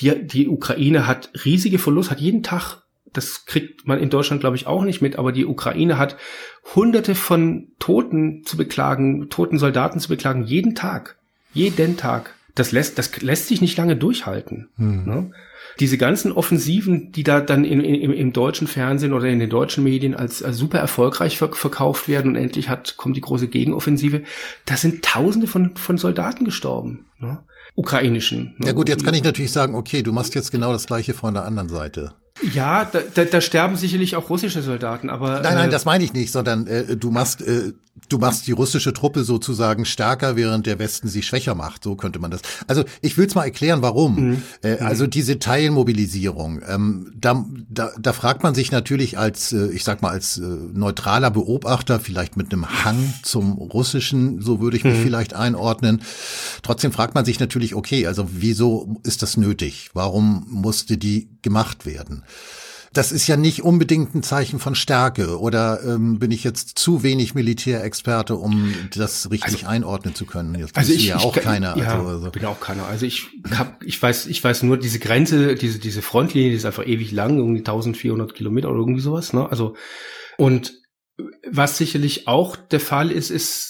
Die, 0.00 0.26
die 0.26 0.48
Ukraine 0.48 1.06
hat 1.06 1.30
riesige 1.44 1.78
Verluste, 1.78 2.12
hat 2.12 2.20
jeden 2.20 2.42
Tag 2.42 2.82
das 3.12 3.46
kriegt 3.46 3.86
man 3.86 3.98
in 3.98 4.10
Deutschland, 4.10 4.40
glaube 4.40 4.56
ich, 4.56 4.66
auch 4.66 4.84
nicht 4.84 5.00
mit, 5.00 5.16
aber 5.16 5.32
die 5.32 5.46
Ukraine 5.46 5.98
hat 5.98 6.16
hunderte 6.74 7.14
von 7.14 7.68
Toten 7.78 8.44
zu 8.44 8.56
beklagen, 8.56 9.28
toten 9.30 9.58
Soldaten 9.58 10.00
zu 10.00 10.08
beklagen, 10.08 10.44
jeden 10.44 10.74
Tag. 10.74 11.16
Jeden 11.52 11.96
Tag. 11.96 12.34
Das 12.54 12.72
lässt, 12.72 12.98
das 12.98 13.20
lässt 13.20 13.48
sich 13.48 13.60
nicht 13.60 13.76
lange 13.78 13.96
durchhalten. 13.96 14.68
Hm. 14.76 15.04
Ne? 15.04 15.30
Diese 15.80 15.96
ganzen 15.96 16.32
Offensiven, 16.32 17.12
die 17.12 17.22
da 17.22 17.40
dann 17.40 17.64
in, 17.64 17.80
in, 17.80 18.12
im 18.12 18.32
deutschen 18.32 18.66
Fernsehen 18.66 19.12
oder 19.12 19.28
in 19.28 19.38
den 19.38 19.50
deutschen 19.50 19.84
Medien 19.84 20.14
als, 20.14 20.42
als 20.42 20.56
super 20.56 20.78
erfolgreich 20.78 21.38
verkauft 21.38 22.08
werden 22.08 22.32
und 22.32 22.36
endlich 22.36 22.68
hat, 22.68 22.96
kommt 22.96 23.16
die 23.16 23.20
große 23.20 23.46
Gegenoffensive, 23.46 24.22
da 24.64 24.76
sind 24.76 25.04
Tausende 25.04 25.46
von, 25.46 25.76
von 25.76 25.96
Soldaten 25.96 26.44
gestorben. 26.44 27.06
Ne? 27.20 27.38
Ukrainischen. 27.76 28.56
Ne? 28.58 28.66
Ja 28.66 28.72
gut, 28.72 28.88
jetzt 28.88 29.04
kann 29.04 29.14
ich 29.14 29.22
natürlich 29.22 29.52
sagen, 29.52 29.76
okay, 29.76 30.02
du 30.02 30.12
machst 30.12 30.34
jetzt 30.34 30.50
genau 30.50 30.72
das 30.72 30.86
gleiche 30.86 31.14
von 31.14 31.34
der 31.34 31.44
anderen 31.44 31.68
Seite. 31.68 32.14
Ja, 32.42 32.84
da, 32.84 33.00
da, 33.14 33.24
da 33.24 33.40
sterben 33.40 33.76
sicherlich 33.76 34.16
auch 34.16 34.30
russische 34.30 34.62
Soldaten, 34.62 35.10
aber. 35.10 35.40
Nein, 35.40 35.54
nein, 35.54 35.68
äh, 35.68 35.72
das 35.72 35.84
meine 35.84 36.04
ich 36.04 36.12
nicht, 36.12 36.32
sondern 36.32 36.66
äh, 36.66 36.96
du 36.96 37.10
machst, 37.10 37.42
äh, 37.42 37.72
du 38.08 38.18
machst 38.18 38.46
die 38.46 38.52
russische 38.52 38.92
Truppe 38.92 39.24
sozusagen 39.24 39.84
stärker, 39.84 40.36
während 40.36 40.66
der 40.66 40.78
Westen 40.78 41.08
sie 41.08 41.22
schwächer 41.22 41.54
macht. 41.54 41.82
So 41.84 41.96
könnte 41.96 42.18
man 42.18 42.30
das. 42.30 42.40
Also 42.66 42.84
ich 43.00 43.16
will 43.18 43.26
es 43.26 43.34
mal 43.34 43.44
erklären, 43.44 43.82
warum. 43.82 44.28
Mhm. 44.28 44.42
Äh, 44.62 44.78
also 44.78 45.06
diese 45.06 45.38
Teilmobilisierung, 45.38 46.62
ähm, 46.66 47.12
da, 47.16 47.44
da, 47.68 47.90
da 47.98 48.12
fragt 48.12 48.42
man 48.42 48.54
sich 48.54 48.70
natürlich 48.70 49.18
als, 49.18 49.52
äh, 49.52 49.68
ich 49.68 49.84
sag 49.84 50.02
mal, 50.02 50.10
als 50.10 50.38
äh, 50.38 50.42
neutraler 50.42 51.30
Beobachter, 51.30 52.00
vielleicht 52.00 52.36
mit 52.36 52.52
einem 52.52 52.84
Hang 52.84 53.14
zum 53.22 53.52
Russischen, 53.52 54.40
so 54.40 54.60
würde 54.60 54.76
ich 54.76 54.84
mich 54.84 54.98
mhm. 54.98 55.02
vielleicht 55.02 55.34
einordnen. 55.34 56.02
Trotzdem 56.62 56.92
fragt 56.92 57.14
man 57.14 57.24
sich 57.24 57.40
natürlich, 57.40 57.74
okay, 57.74 58.06
also 58.06 58.28
wieso 58.30 59.00
ist 59.04 59.22
das 59.22 59.36
nötig? 59.36 59.90
Warum 59.92 60.46
musste 60.48 60.98
die 60.98 61.28
gemacht 61.42 61.86
werden? 61.86 62.24
Das 62.92 63.12
ist 63.12 63.26
ja 63.26 63.36
nicht 63.36 63.62
unbedingt 63.62 64.14
ein 64.14 64.22
Zeichen 64.22 64.58
von 64.58 64.74
Stärke 64.74 65.38
oder 65.38 65.82
ähm, 65.84 66.18
bin 66.18 66.30
ich 66.30 66.42
jetzt 66.42 66.78
zu 66.78 67.02
wenig 67.02 67.34
Militärexperte, 67.34 68.34
um 68.34 68.74
das 68.94 69.30
richtig 69.30 69.54
also, 69.54 69.66
einordnen 69.66 70.14
zu 70.14 70.24
können? 70.24 70.54
Jetzt 70.54 70.76
also 70.76 70.92
ich, 70.92 71.06
ja 71.06 71.18
auch 71.18 71.36
ich, 71.36 71.42
keiner. 71.42 71.76
Ja, 71.76 71.98
also, 71.98 72.08
also. 72.08 72.30
bin 72.30 72.46
auch 72.46 72.60
keiner. 72.60 72.86
Also 72.86 73.04
ich 73.04 73.26
hab, 73.56 73.82
ich 73.82 74.00
weiß, 74.00 74.26
ich 74.26 74.42
weiß 74.42 74.62
nur 74.62 74.78
diese 74.78 74.98
Grenze, 75.00 75.54
diese 75.54 75.78
diese 75.78 76.00
Frontlinie, 76.00 76.50
die 76.50 76.56
ist 76.56 76.64
einfach 76.64 76.86
ewig 76.86 77.12
lang, 77.12 77.36
irgendwie 77.36 77.60
1400 77.60 78.34
Kilometer 78.34 78.70
oder 78.70 78.78
irgendwie 78.78 79.02
sowas. 79.02 79.34
Ne? 79.34 79.48
Also 79.48 79.76
und 80.38 80.72
was 81.50 81.76
sicherlich 81.76 82.26
auch 82.26 82.56
der 82.56 82.80
Fall 82.80 83.10
ist, 83.10 83.30
ist 83.30 83.67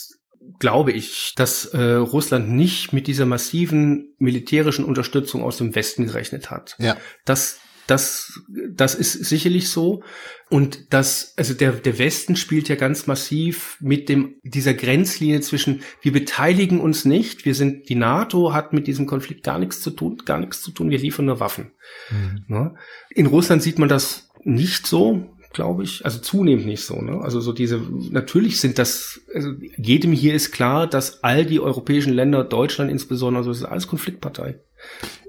glaube 0.58 0.92
ich, 0.92 1.34
dass 1.37 1.66
äh, 1.66 1.94
Russland 1.94 2.50
nicht 2.50 2.92
mit 2.92 3.06
dieser 3.06 3.26
massiven 3.26 4.14
militärischen 4.18 4.84
Unterstützung 4.84 5.42
aus 5.42 5.58
dem 5.58 5.74
Westen 5.74 6.06
gerechnet 6.06 6.50
hat. 6.50 6.76
Ja. 6.78 6.96
Das 7.24 7.61
das, 7.88 8.38
das 8.70 8.94
ist 8.94 9.12
sicherlich 9.24 9.70
so. 9.70 10.02
Und 10.50 10.92
das, 10.92 11.32
also 11.37 11.54
der, 11.54 11.72
der 11.72 11.98
Westen 11.98 12.37
spielt 12.37 12.68
ja 12.68 12.76
ganz 12.76 13.06
massiv 13.06 13.78
mit 13.80 14.11
dem, 14.11 14.37
dieser 14.42 14.74
Grenzlinie 14.74 15.40
zwischen, 15.40 15.82
wir 16.02 16.12
beteiligen 16.12 16.80
uns 16.80 17.06
nicht, 17.06 17.46
wir 17.46 17.54
sind, 17.54 17.88
die 17.88 17.94
NATO 17.94 18.52
hat 18.52 18.74
mit 18.74 18.87
diesem 18.87 19.06
Konflikt 19.06 19.42
gar 19.42 19.58
nichts 19.58 19.80
zu 19.80 19.90
tun, 19.90 20.18
gar 20.26 20.38
nichts 20.38 20.61
zu 20.61 20.70
tun, 20.70 20.90
wir 20.90 20.98
liefern 20.98 21.24
nur 21.24 21.40
Waffen. 21.40 21.72
Mhm. 22.11 22.44
Ne? 22.46 22.74
In 23.08 23.26
Russland 23.26 23.62
sieht 23.62 23.78
man 23.78 23.88
das 23.88 24.28
nicht 24.44 24.87
so, 24.87 25.38
glaube 25.59 25.83
ich, 25.83 26.05
also 26.05 26.21
zunehmend 26.21 26.66
nicht 26.66 26.85
so. 26.85 27.03
Ne? 27.03 27.21
Also 27.21 27.40
so 27.40 27.53
diese, 27.53 27.81
natürlich 28.11 28.61
sind 28.61 28.79
das, 28.79 29.21
also 29.35 29.51
jedem 29.77 30.12
hier 30.12 30.35
ist 30.35 30.53
klar, 30.53 30.87
dass 30.87 31.25
all 31.25 31.44
die 31.44 31.59
europäischen 31.59 32.12
Länder, 32.12 32.44
Deutschland 32.44 32.92
insbesondere, 32.92 33.40
also 33.40 33.51
das 33.51 33.59
ist 33.59 33.64
alles 33.64 33.88
Konfliktpartei. 33.88 34.61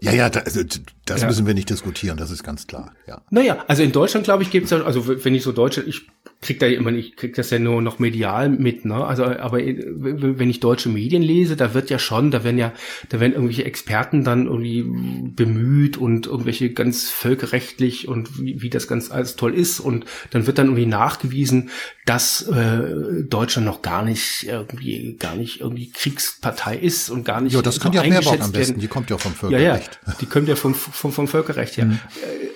Ja, 0.01 0.13
ja, 0.13 0.29
da, 0.29 0.41
also, 0.41 0.61
das 1.05 1.21
ja. 1.21 1.27
müssen 1.27 1.45
wir 1.45 1.53
nicht 1.53 1.69
diskutieren, 1.69 2.17
das 2.17 2.31
ist 2.31 2.43
ganz 2.43 2.67
klar. 2.67 2.93
Ja. 3.07 3.21
Naja, 3.31 3.63
also 3.67 3.83
in 3.83 3.91
Deutschland, 3.91 4.23
glaube 4.23 4.43
ich, 4.43 4.51
gibt 4.51 4.65
es 4.65 4.71
ja, 4.71 4.81
also 4.83 5.07
wenn 5.07 5.35
ich 5.35 5.43
so 5.43 5.51
Deutsche, 5.51 5.81
ich 5.81 6.07
krieg 6.41 6.59
da 6.59 6.67
immer, 6.67 6.91
ich 6.91 7.17
krieg 7.17 7.35
das 7.35 7.49
ja 7.49 7.59
nur 7.59 7.81
noch 7.81 7.99
medial 7.99 8.49
mit, 8.49 8.85
ne? 8.85 9.03
Also, 9.03 9.25
aber 9.25 9.57
wenn 9.59 10.49
ich 10.49 10.61
deutsche 10.61 10.87
Medien 10.87 11.21
lese, 11.21 11.57
da 11.57 11.73
wird 11.73 11.89
ja 11.89 11.99
schon, 11.99 12.31
da 12.31 12.43
werden 12.43 12.57
ja, 12.57 12.73
da 13.09 13.19
werden 13.19 13.33
irgendwelche 13.33 13.65
Experten 13.65 14.23
dann 14.23 14.45
irgendwie 14.45 14.83
bemüht 14.83 15.97
und 15.97 16.27
irgendwelche 16.27 16.71
ganz 16.71 17.09
völkerrechtlich 17.09 18.07
und 18.07 18.39
wie, 18.39 18.61
wie 18.61 18.69
das 18.69 18.87
ganz 18.87 19.11
alles 19.11 19.35
toll 19.35 19.53
ist 19.53 19.81
und 19.81 20.05
dann 20.31 20.47
wird 20.47 20.59
dann 20.59 20.67
irgendwie 20.67 20.85
nachgewiesen, 20.85 21.71
dass 22.05 22.47
äh, 22.47 23.23
Deutschland 23.23 23.67
noch 23.67 23.81
gar 23.81 24.03
nicht 24.03 24.43
irgendwie, 24.43 25.17
gar 25.19 25.35
nicht 25.35 25.59
irgendwie 25.59 25.91
Kriegspartei 25.91 26.77
ist 26.77 27.09
und 27.09 27.25
gar 27.25 27.41
nicht. 27.41 27.53
Ja, 27.53 27.61
das 27.61 27.75
so 27.75 27.81
kommt 27.81 27.95
ja 27.95 28.03
Mehrwort 28.03 28.41
am 28.41 28.51
besten, 28.51 28.79
die 28.79 28.87
kommt 28.87 29.09
ja 29.09 29.17
vom 29.17 29.33
Völkerrecht. 29.33 29.65
Ja, 29.65 29.75
ja, 29.75 29.81
die 30.21 30.25
kommt 30.25 30.47
ja 30.47 30.55
vom, 30.55 30.73
vom, 30.73 31.11
vom 31.11 31.27
Völkerrecht 31.27 31.77
her. 31.77 31.85
Mhm. 31.85 31.99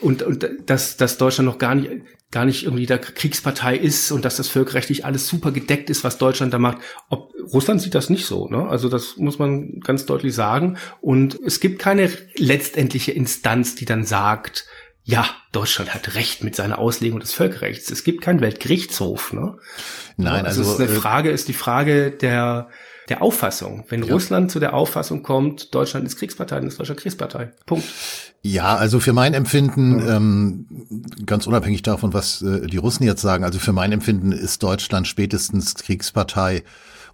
Und, 0.01 0.23
und 0.23 0.47
dass, 0.65 0.97
dass 0.97 1.17
Deutschland 1.17 1.47
noch 1.47 1.57
gar 1.57 1.75
nicht, 1.75 1.91
gar 2.31 2.45
nicht 2.45 2.63
irgendwie 2.63 2.85
der 2.85 2.97
Kriegspartei 2.97 3.77
ist 3.77 4.11
und 4.11 4.25
dass 4.25 4.37
das 4.37 4.47
völkerrechtlich 4.47 5.05
alles 5.05 5.27
super 5.27 5.51
gedeckt 5.51 5.89
ist, 5.89 6.03
was 6.03 6.17
Deutschland 6.17 6.53
da 6.53 6.59
macht. 6.59 6.79
Ob, 7.09 7.31
Russland 7.53 7.81
sieht 7.81 7.95
das 7.95 8.09
nicht 8.09 8.25
so, 8.25 8.47
ne? 8.47 8.67
Also 8.67 8.89
das 8.89 9.17
muss 9.17 9.39
man 9.39 9.79
ganz 9.81 10.05
deutlich 10.05 10.33
sagen. 10.33 10.77
Und 10.99 11.39
es 11.45 11.59
gibt 11.59 11.79
keine 11.79 12.09
letztendliche 12.35 13.11
Instanz, 13.11 13.75
die 13.75 13.85
dann 13.85 14.03
sagt, 14.03 14.65
ja, 15.03 15.29
Deutschland 15.51 15.93
hat 15.93 16.15
Recht 16.15 16.43
mit 16.43 16.55
seiner 16.55 16.79
Auslegung 16.79 17.19
des 17.19 17.33
Völkerrechts. 17.33 17.91
Es 17.91 18.03
gibt 18.03 18.21
keinen 18.21 18.41
Weltgerichtshof, 18.41 19.33
ne? 19.33 19.57
Nein, 20.17 20.45
also, 20.45 20.61
also 20.61 20.73
ist 20.73 20.79
eine 20.79 20.89
äh, 20.89 20.99
Frage 21.01 21.29
ist 21.29 21.47
die 21.47 21.53
Frage 21.53 22.11
der 22.11 22.69
der 23.09 23.21
Auffassung. 23.21 23.85
Wenn 23.89 24.03
ja. 24.03 24.13
Russland 24.13 24.51
zu 24.51 24.59
der 24.59 24.73
Auffassung 24.73 25.23
kommt, 25.23 25.73
Deutschland 25.73 26.05
ist 26.05 26.17
Kriegspartei, 26.17 26.57
dann 26.57 26.67
ist 26.67 26.79
Deutschland 26.79 26.99
Kriegspartei. 26.99 27.51
Punkt. 27.65 27.85
Ja, 28.41 28.75
also 28.75 28.99
für 28.99 29.13
mein 29.13 29.33
Empfinden, 29.33 29.99
ja. 29.99 30.17
ähm, 30.17 30.65
ganz 31.25 31.47
unabhängig 31.47 31.81
davon, 31.81 32.13
was 32.13 32.41
äh, 32.41 32.67
die 32.67 32.77
Russen 32.77 33.03
jetzt 33.03 33.21
sagen, 33.21 33.43
also 33.43 33.59
für 33.59 33.73
mein 33.73 33.91
Empfinden 33.91 34.31
ist 34.31 34.63
Deutschland 34.63 35.07
spätestens 35.07 35.75
Kriegspartei 35.75 36.63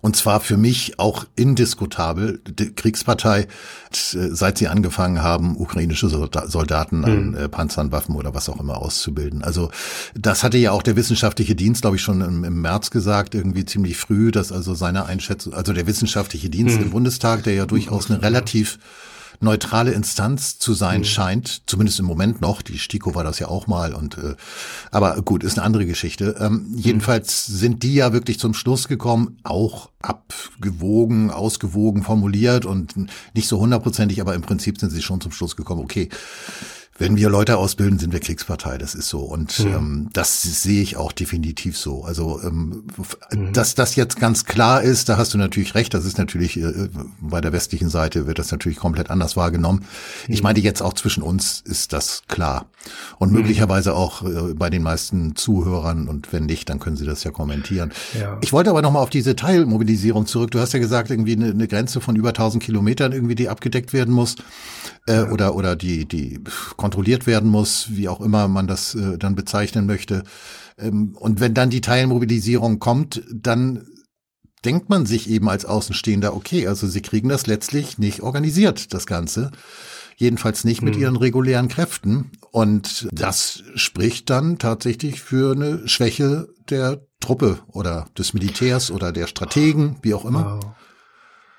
und 0.02 0.16
zwar 0.16 0.40
für 0.40 0.56
mich 0.56 0.98
auch 0.98 1.26
indiskutabel. 1.36 2.42
Die 2.48 2.74
Kriegspartei, 2.74 3.48
seit 3.92 4.58
sie 4.58 4.68
angefangen 4.68 5.22
haben, 5.22 5.58
ukrainische 5.58 6.08
Soldaten 6.08 7.04
an 7.04 7.30
mhm. 7.32 7.36
äh, 7.36 7.50
Panzern, 7.50 7.92
Waffen 7.92 8.16
oder 8.16 8.34
was 8.34 8.48
auch 8.48 8.60
immer 8.60 8.78
auszubilden. 8.78 9.44
Also 9.44 9.72
das 10.16 10.44
hatte 10.44 10.58
ja 10.58 10.72
auch 10.72 10.84
der 10.84 10.96
wissenschaftliche 10.96 11.56
Dienst, 11.56 11.82
glaube 11.82 11.98
ich, 11.98 12.02
schon 12.02 12.22
im, 12.22 12.44
im, 12.46 12.62
März 12.62 12.92
gesagt, 12.92 13.36
irgendwie 13.36 13.66
ziemlich 13.66 13.98
früh, 13.98 14.32
dass 14.32 14.52
also 14.52 14.74
seine 14.74 15.06
Einschätzung, 15.06 15.54
also 15.54 15.74
der 15.74 15.86
wissenschaftliche 15.86 16.50
Dienst 16.50 16.78
mhm. 16.78 16.84
im 16.84 16.90
Bundestag, 16.92 17.44
der 17.44 17.54
ja 17.54 17.66
durchaus 17.66 18.10
eine 18.10 18.22
relativ 18.22 18.80
neutrale 19.42 19.92
Instanz 19.92 20.60
zu 20.60 20.74
sein 20.74 21.02
mhm. 21.02 21.06
scheint, 21.06 21.62
zumindest 21.66 22.00
im 22.00 22.06
Moment 22.06 22.42
noch. 22.42 22.62
Die 22.62 22.78
STIKO 22.78 23.16
war 23.16 23.24
das 23.24 23.40
ja 23.40 23.48
auch 23.48 23.68
mal 23.68 23.94
und 23.94 24.18
äh, 24.18 24.36
aber 24.92 25.22
gut, 25.22 25.44
ist 25.44 25.58
eine 25.58 25.66
andere 25.66 25.86
Geschichte. 25.86 26.36
Ähm, 26.40 26.68
mhm. 26.72 26.78
Jedenfalls 26.78 27.46
sind 27.46 27.84
die 27.84 27.96
ja 27.96 28.14
wirklich 28.14 28.40
zum 28.40 28.54
Schluss 28.54 28.88
gekommen, 28.88 29.38
auch 29.44 29.90
abgewogen, 30.02 31.32
ausgewogen 31.32 32.04
formuliert 32.04 32.66
und 32.66 32.96
nicht 33.34 33.48
so 33.48 33.60
hundertprozentig, 33.60 34.22
aber 34.22 34.36
im 34.36 34.42
Prinzip 34.42 34.80
sind 34.80 34.90
sie 34.90 35.02
schon 35.02 35.22
zum 35.22 35.32
Schluss 35.32 35.56
gekommen, 35.56 35.82
okay, 35.82 36.10
wenn 37.00 37.16
wir 37.16 37.30
Leute 37.30 37.58
ausbilden, 37.58 37.98
sind 37.98 38.14
wir 38.14 38.20
Kriegspartei. 38.20 38.78
Das 38.78 38.94
ist 38.94 39.08
so. 39.08 39.22
Und 39.22 39.60
mhm. 39.60 39.74
ähm, 39.74 40.10
das 40.14 40.42
sehe 40.42 40.82
ich 40.82 40.98
auch 40.98 41.14
definitiv 41.14 41.78
so. 41.78 42.04
Also, 42.04 42.42
ähm, 42.44 42.84
mhm. 43.34 43.54
dass 43.54 43.74
das 43.74 43.96
jetzt 43.96 44.20
ganz 44.20 44.46
klar 44.46 44.82
ist, 44.82 45.10
da 45.10 45.18
hast 45.18 45.34
du 45.34 45.38
natürlich 45.38 45.76
recht. 45.76 45.94
Das 45.94 46.06
ist 46.06 46.18
natürlich, 46.18 46.58
äh, 46.58 46.90
bei 47.22 47.40
der 47.40 47.54
westlichen 47.54 47.90
Seite 47.90 48.28
wird 48.28 48.38
das 48.38 48.52
natürlich 48.52 48.78
komplett 48.78 49.10
anders 49.10 49.38
wahrgenommen. 49.38 49.80
Mhm. 50.28 50.34
Ich 50.34 50.44
meine, 50.44 50.60
jetzt 50.60 50.82
auch 50.82 50.94
zwischen 50.94 51.24
uns 51.24 51.62
ist 51.66 51.94
das 51.94 52.24
klar. 52.28 52.70
Und 53.18 53.32
mhm. 53.32 53.38
möglicherweise 53.38 53.96
auch 53.96 54.24
äh, 54.24 54.54
bei 54.54 54.70
den 54.70 54.84
meisten 54.84 55.38
Zuhörern. 55.38 56.10
Und 56.10 56.34
wenn 56.34 56.46
nicht, 56.46 56.70
dann 56.70 56.80
können 56.80 56.98
sie 56.98 57.06
das 57.06 57.24
ja 57.24 57.32
kommentieren. 57.32 57.94
Ja. 58.20 58.38
Ich 58.42 58.52
wollte 58.52 58.70
aber 58.70 58.82
nochmal 58.82 59.04
auf 59.04 59.10
diese 59.10 59.38
Teilmobilisierung 59.38 60.26
zurück. 60.26 60.52
Du 60.52 60.60
hast 60.60 60.74
ja 60.74 60.80
gesagt, 60.80 61.12
irgendwie 61.12 61.34
eine, 61.34 61.52
eine 61.52 61.68
Grenze 61.68 62.02
von 62.02 62.18
über 62.18 62.30
1000 62.30 62.62
Kilometern 62.62 63.14
irgendwie, 63.14 63.36
die 63.36 63.48
abgedeckt 63.48 63.94
werden 63.94 64.14
muss. 64.14 64.36
Äh, 65.08 65.14
ja. 65.14 65.32
Oder, 65.32 65.56
oder 65.56 65.76
die, 65.78 66.06
die 66.06 66.42
kontrolliert 66.90 67.28
werden 67.28 67.52
muss, 67.52 67.90
wie 67.92 68.10
auch 68.10 68.20
immer 68.20 68.48
man 68.48 68.66
das 68.66 68.96
äh, 68.96 69.20
dann 69.20 69.36
bezeichnen 69.36 69.86
möchte. 69.86 70.24
Ähm, 70.80 71.16
und 71.20 71.40
wenn 71.40 71.54
dann 71.54 71.70
die 71.70 71.82
Teilmobilisierung 71.82 72.80
kommt, 72.80 73.22
dann 73.32 73.86
denkt 74.66 74.90
man 74.90 75.06
sich 75.06 75.30
eben 75.30 75.50
als 75.50 75.66
Außenstehender, 75.66 76.36
okay, 76.36 76.66
also 76.66 76.88
sie 76.88 77.02
kriegen 77.02 77.30
das 77.30 77.46
letztlich 77.46 78.00
nicht 78.00 78.22
organisiert, 78.22 78.92
das 78.94 79.06
Ganze. 79.06 79.52
jedenfalls 80.18 80.66
nicht 80.66 80.82
mit 80.82 80.96
hm. 80.96 81.02
ihren 81.02 81.16
regulären 81.16 81.70
Kräften. 81.70 82.32
Und 82.52 83.08
das 83.14 83.64
spricht 83.76 84.30
dann 84.32 84.58
tatsächlich 84.58 85.22
für 85.22 85.54
eine 85.54 85.88
Schwäche 85.88 86.50
der 86.70 87.06
Truppe 87.20 87.60
oder 87.68 88.08
des 88.18 88.34
Militärs 88.34 88.90
oder 88.90 89.12
der 89.12 89.28
Strategen, 89.28 89.96
wie 90.02 90.16
auch 90.16 90.26
immer. 90.26 90.60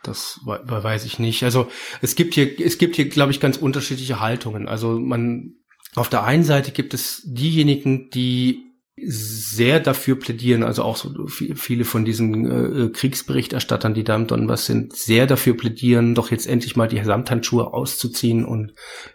Das 0.03 0.41
weiß 0.45 1.05
ich 1.05 1.19
nicht. 1.19 1.43
Also 1.43 1.69
es 2.01 2.15
gibt 2.15 2.35
hier, 2.35 2.59
es 2.61 2.79
gibt 2.79 2.97
hier, 2.97 3.09
glaube 3.09 3.33
ich, 3.33 3.41
ganz 3.41 3.57
unterschiedliche 3.57 4.21
Haltungen. 4.21 4.67
Also 4.67 4.99
man, 4.99 5.57
auf 5.95 6.09
der 6.09 6.25
einen 6.25 6.45
Seite 6.45 6.73
gibt 6.73 6.95
es 6.95 7.23
diejenigen, 7.25 8.09
die 8.11 8.71
sehr 9.07 9.81
dafür 9.81 10.19
plädieren, 10.19 10.63
also 10.63 10.83
auch 10.83 10.97
so 10.97 11.27
viele 11.27 11.85
von 11.85 12.05
diesen 12.05 12.45
äh, 12.51 12.89
Kriegsberichterstattern, 12.91 13.95
die 13.95 14.05
da 14.05 14.15
im 14.17 14.27
Donbass 14.27 14.67
sind, 14.67 14.95
sehr 14.95 15.27
dafür 15.27 15.57
plädieren, 15.57 16.15
doch 16.15 16.31
jetzt 16.31 16.47
endlich 16.47 16.77
mal 16.77 16.89
die 16.89 17.03
Samthandschuhe 17.03 17.73
auszuziehen 17.73 18.45
und 18.45 18.75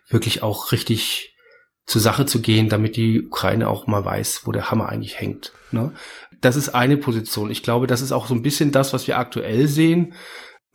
wirklich 0.10 0.44
auch 0.44 0.72
richtig 0.72 1.36
zur 1.86 2.02
Sache 2.02 2.26
zu 2.26 2.42
gehen, 2.42 2.68
damit 2.70 2.96
die 2.96 3.28
Ukraine 3.28 3.70
auch 3.70 3.86
mal 3.86 4.04
weiß, 4.04 4.42
wo 4.46 4.52
der 4.52 4.72
Hammer 4.72 4.90
eigentlich 4.90 5.20
hängt. 5.20 5.54
Ne? 5.72 5.94
Das 6.42 6.56
ist 6.56 6.70
eine 6.70 6.98
Position. 6.98 7.52
Ich 7.52 7.62
glaube, 7.62 7.86
das 7.86 8.02
ist 8.02 8.12
auch 8.12 8.28
so 8.28 8.34
ein 8.34 8.42
bisschen 8.42 8.72
das, 8.72 8.92
was 8.92 9.08
wir 9.08 9.20
aktuell 9.20 9.68
sehen 9.68 10.14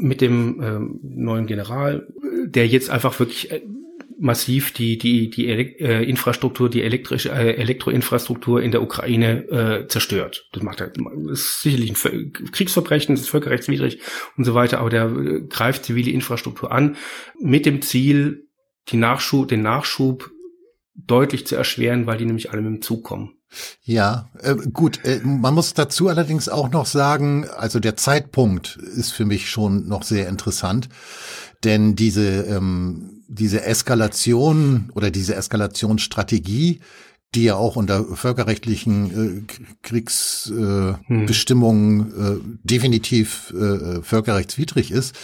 mit 0.01 0.21
dem 0.21 0.61
ähm, 0.63 1.01
neuen 1.03 1.47
General, 1.47 2.07
der 2.47 2.67
jetzt 2.67 2.91
einfach 2.91 3.19
wirklich 3.19 3.51
äh, 3.51 3.61
massiv 4.19 4.73
die 4.73 4.99
die 4.99 5.31
die 5.31 5.47
äh, 5.49 6.03
Infrastruktur, 6.05 6.69
die 6.69 6.83
elektrische 6.83 7.31
äh, 7.31 7.55
Elektroinfrastruktur 7.57 8.63
in 8.63 8.71
der 8.71 8.83
Ukraine 8.83 9.49
äh, 9.49 9.89
zerstört. 9.89 10.49
Das 10.53 10.63
macht 10.63 10.81
er. 10.81 10.89
Das 10.89 11.41
ist 11.41 11.63
sicherlich 11.63 11.91
ein 11.91 12.33
Kriegsverbrechen, 12.53 13.15
das 13.15 13.23
ist 13.23 13.31
völkerrechtswidrig 13.31 14.01
und 14.37 14.45
so 14.45 14.55
weiter, 14.55 14.79
aber 14.79 14.91
der 14.91 15.07
äh, 15.07 15.41
greift 15.49 15.85
zivile 15.85 16.11
Infrastruktur 16.11 16.71
an 16.71 16.97
mit 17.41 17.67
dem 17.67 17.83
Ziel, 17.83 18.49
die 18.89 18.97
Nachschub, 18.97 19.49
den 19.49 19.63
Nachschub 19.63 20.31
deutlich 20.95 21.47
zu 21.47 21.57
erschweren, 21.57 22.07
weil 22.07 22.19
die 22.19 22.27
nämlich 22.27 22.51
alle 22.51 22.63
mit 22.63 22.71
dem 22.71 22.83
Zug 22.83 23.05
kommen. 23.05 23.40
Ja, 23.83 24.31
äh, 24.41 24.55
gut. 24.55 25.05
Äh, 25.05 25.21
man 25.25 25.55
muss 25.55 25.75
dazu 25.75 26.09
allerdings 26.09 26.49
auch 26.49 26.71
noch 26.71 26.87
sagen, 26.87 27.49
also 27.49 27.81
der 27.81 27.97
Zeitpunkt 27.97 28.77
ist 28.77 29.13
für 29.13 29.25
mich 29.25 29.51
schon 29.51 29.89
noch 29.89 30.03
sehr 30.03 30.29
interessant, 30.29 30.89
denn 31.65 31.97
diese 31.97 32.43
ähm, 32.43 33.21
diese 33.31 33.65
Eskalation 33.65 34.91
oder 34.95 35.11
diese 35.13 35.37
Eskalationsstrategie, 35.37 36.81
die 37.35 37.45
ja 37.45 37.55
auch 37.55 37.77
unter 37.77 38.05
völkerrechtlichen 38.05 39.47
äh, 39.47 39.53
Kriegsbestimmungen 39.83 42.01
äh, 42.01 42.15
hm. 42.15 42.37
äh, 42.37 42.41
definitiv 42.65 43.55
äh, 43.57 44.03
völkerrechtswidrig 44.03 44.91
ist, 44.91 45.15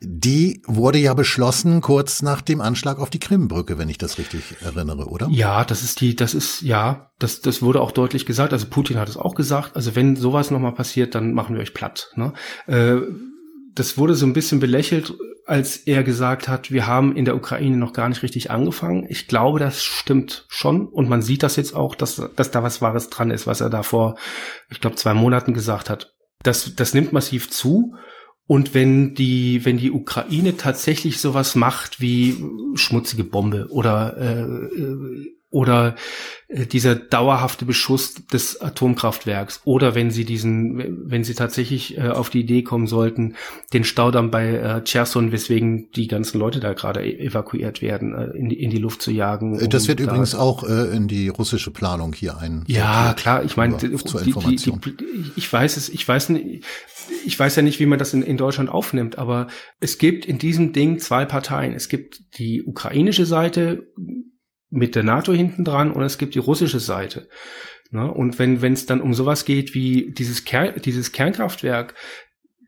die 0.00 0.62
wurde 0.66 0.98
ja 0.98 1.14
beschlossen 1.14 1.80
kurz 1.80 2.22
nach 2.22 2.40
dem 2.40 2.60
Anschlag 2.60 2.98
auf 2.98 3.10
die 3.10 3.20
Krimbrücke, 3.20 3.78
wenn 3.78 3.88
ich 3.88 3.98
das 3.98 4.18
richtig 4.18 4.56
erinnere, 4.62 5.06
oder? 5.06 5.28
Ja, 5.30 5.64
das 5.64 5.84
ist 5.84 6.00
die, 6.00 6.16
das 6.16 6.34
ist 6.34 6.62
ja, 6.62 7.12
das 7.20 7.40
das 7.40 7.62
wurde 7.62 7.80
auch 7.80 7.92
deutlich 7.92 8.26
gesagt. 8.26 8.52
Also 8.52 8.66
Putin 8.66 8.98
hat 8.98 9.08
es 9.08 9.16
auch 9.16 9.36
gesagt. 9.36 9.76
Also 9.76 9.94
wenn 9.94 10.16
sowas 10.16 10.50
noch 10.50 10.58
mal 10.58 10.72
passiert, 10.72 11.14
dann 11.14 11.34
machen 11.34 11.54
wir 11.54 11.62
euch 11.62 11.74
platt. 11.74 12.10
Ne? 12.16 12.32
Äh, 12.66 12.96
das 13.74 13.98
wurde 13.98 14.14
so 14.14 14.26
ein 14.26 14.32
bisschen 14.32 14.60
belächelt, 14.60 15.14
als 15.46 15.76
er 15.76 16.02
gesagt 16.04 16.48
hat, 16.48 16.70
wir 16.70 16.86
haben 16.86 17.16
in 17.16 17.24
der 17.24 17.36
Ukraine 17.36 17.76
noch 17.76 17.92
gar 17.92 18.08
nicht 18.08 18.22
richtig 18.22 18.50
angefangen. 18.50 19.06
Ich 19.08 19.28
glaube, 19.28 19.58
das 19.58 19.82
stimmt 19.84 20.46
schon. 20.48 20.88
Und 20.88 21.08
man 21.08 21.22
sieht 21.22 21.42
das 21.42 21.56
jetzt 21.56 21.74
auch, 21.74 21.94
dass, 21.94 22.22
dass 22.36 22.50
da 22.50 22.62
was 22.62 22.80
Wahres 22.80 23.10
dran 23.10 23.30
ist, 23.30 23.46
was 23.46 23.60
er 23.60 23.70
da 23.70 23.82
vor, 23.82 24.16
ich 24.70 24.80
glaube, 24.80 24.96
zwei 24.96 25.12
Monaten 25.12 25.52
gesagt 25.52 25.90
hat. 25.90 26.14
Das, 26.42 26.74
das 26.74 26.94
nimmt 26.94 27.12
massiv 27.12 27.50
zu. 27.50 27.94
Und 28.46 28.74
wenn 28.74 29.14
die, 29.14 29.64
wenn 29.64 29.78
die 29.78 29.90
Ukraine 29.90 30.56
tatsächlich 30.56 31.20
sowas 31.20 31.54
macht 31.54 32.00
wie 32.00 32.42
schmutzige 32.74 33.24
Bombe 33.24 33.68
oder 33.70 34.16
äh, 34.18 34.42
äh 34.42 35.34
oder 35.54 35.94
äh, 36.48 36.66
dieser 36.66 36.96
dauerhafte 36.96 37.64
Beschuss 37.64 38.14
des 38.26 38.60
Atomkraftwerks 38.60 39.60
oder 39.64 39.94
wenn 39.94 40.10
sie 40.10 40.24
diesen, 40.24 41.08
wenn 41.08 41.22
sie 41.22 41.34
tatsächlich 41.34 41.96
äh, 41.96 42.08
auf 42.08 42.28
die 42.28 42.40
Idee 42.40 42.62
kommen 42.62 42.88
sollten, 42.88 43.36
den 43.72 43.84
Staudamm 43.84 44.32
bei 44.32 44.48
äh, 44.48 44.82
Cherson, 44.82 45.30
weswegen 45.30 45.90
die 45.92 46.08
ganzen 46.08 46.40
Leute 46.40 46.58
da 46.58 46.72
gerade 46.72 47.06
e-, 47.06 47.24
evakuiert 47.24 47.82
werden, 47.82 48.14
äh, 48.14 48.36
in, 48.36 48.48
die, 48.48 48.60
in 48.60 48.70
die 48.70 48.78
Luft 48.78 49.00
zu 49.00 49.12
jagen. 49.12 49.60
Um 49.60 49.68
das 49.68 49.86
wird 49.86 50.00
da 50.00 50.04
übrigens 50.04 50.34
auch 50.34 50.64
äh, 50.64 50.94
in 50.94 51.06
die 51.06 51.28
russische 51.28 51.70
Planung 51.70 52.12
hier 52.12 52.36
ein. 52.36 52.64
Ja, 52.66 53.14
klar. 53.14 53.44
Ich 53.44 53.56
meine, 53.56 53.76
ich 55.36 55.52
weiß 55.52 55.76
es, 55.76 55.88
ich 55.88 56.08
weiß 56.08 56.30
nicht, 56.30 56.64
ich 57.24 57.38
weiß 57.38 57.54
ja 57.54 57.62
nicht, 57.62 57.78
wie 57.78 57.86
man 57.86 58.00
das 58.00 58.12
in, 58.12 58.22
in 58.22 58.36
Deutschland 58.36 58.70
aufnimmt, 58.70 59.18
aber 59.18 59.46
es 59.78 59.98
gibt 59.98 60.26
in 60.26 60.38
diesem 60.38 60.72
Ding 60.72 60.98
zwei 60.98 61.24
Parteien. 61.24 61.74
Es 61.74 61.88
gibt 61.88 62.38
die 62.38 62.64
ukrainische 62.64 63.24
Seite, 63.24 63.86
mit 64.74 64.94
der 64.94 65.04
NATO 65.04 65.32
hinten 65.32 65.64
dran 65.64 65.92
und 65.92 66.02
es 66.02 66.18
gibt 66.18 66.34
die 66.34 66.40
russische 66.40 66.80
Seite. 66.80 67.28
Ne? 67.90 68.10
Und 68.10 68.38
wenn 68.38 68.60
wenn 68.60 68.72
es 68.72 68.86
dann 68.86 69.00
um 69.00 69.14
sowas 69.14 69.44
geht 69.44 69.74
wie 69.74 70.12
dieses, 70.12 70.44
Ker 70.44 70.72
dieses 70.72 71.12
Kernkraftwerk, 71.12 71.94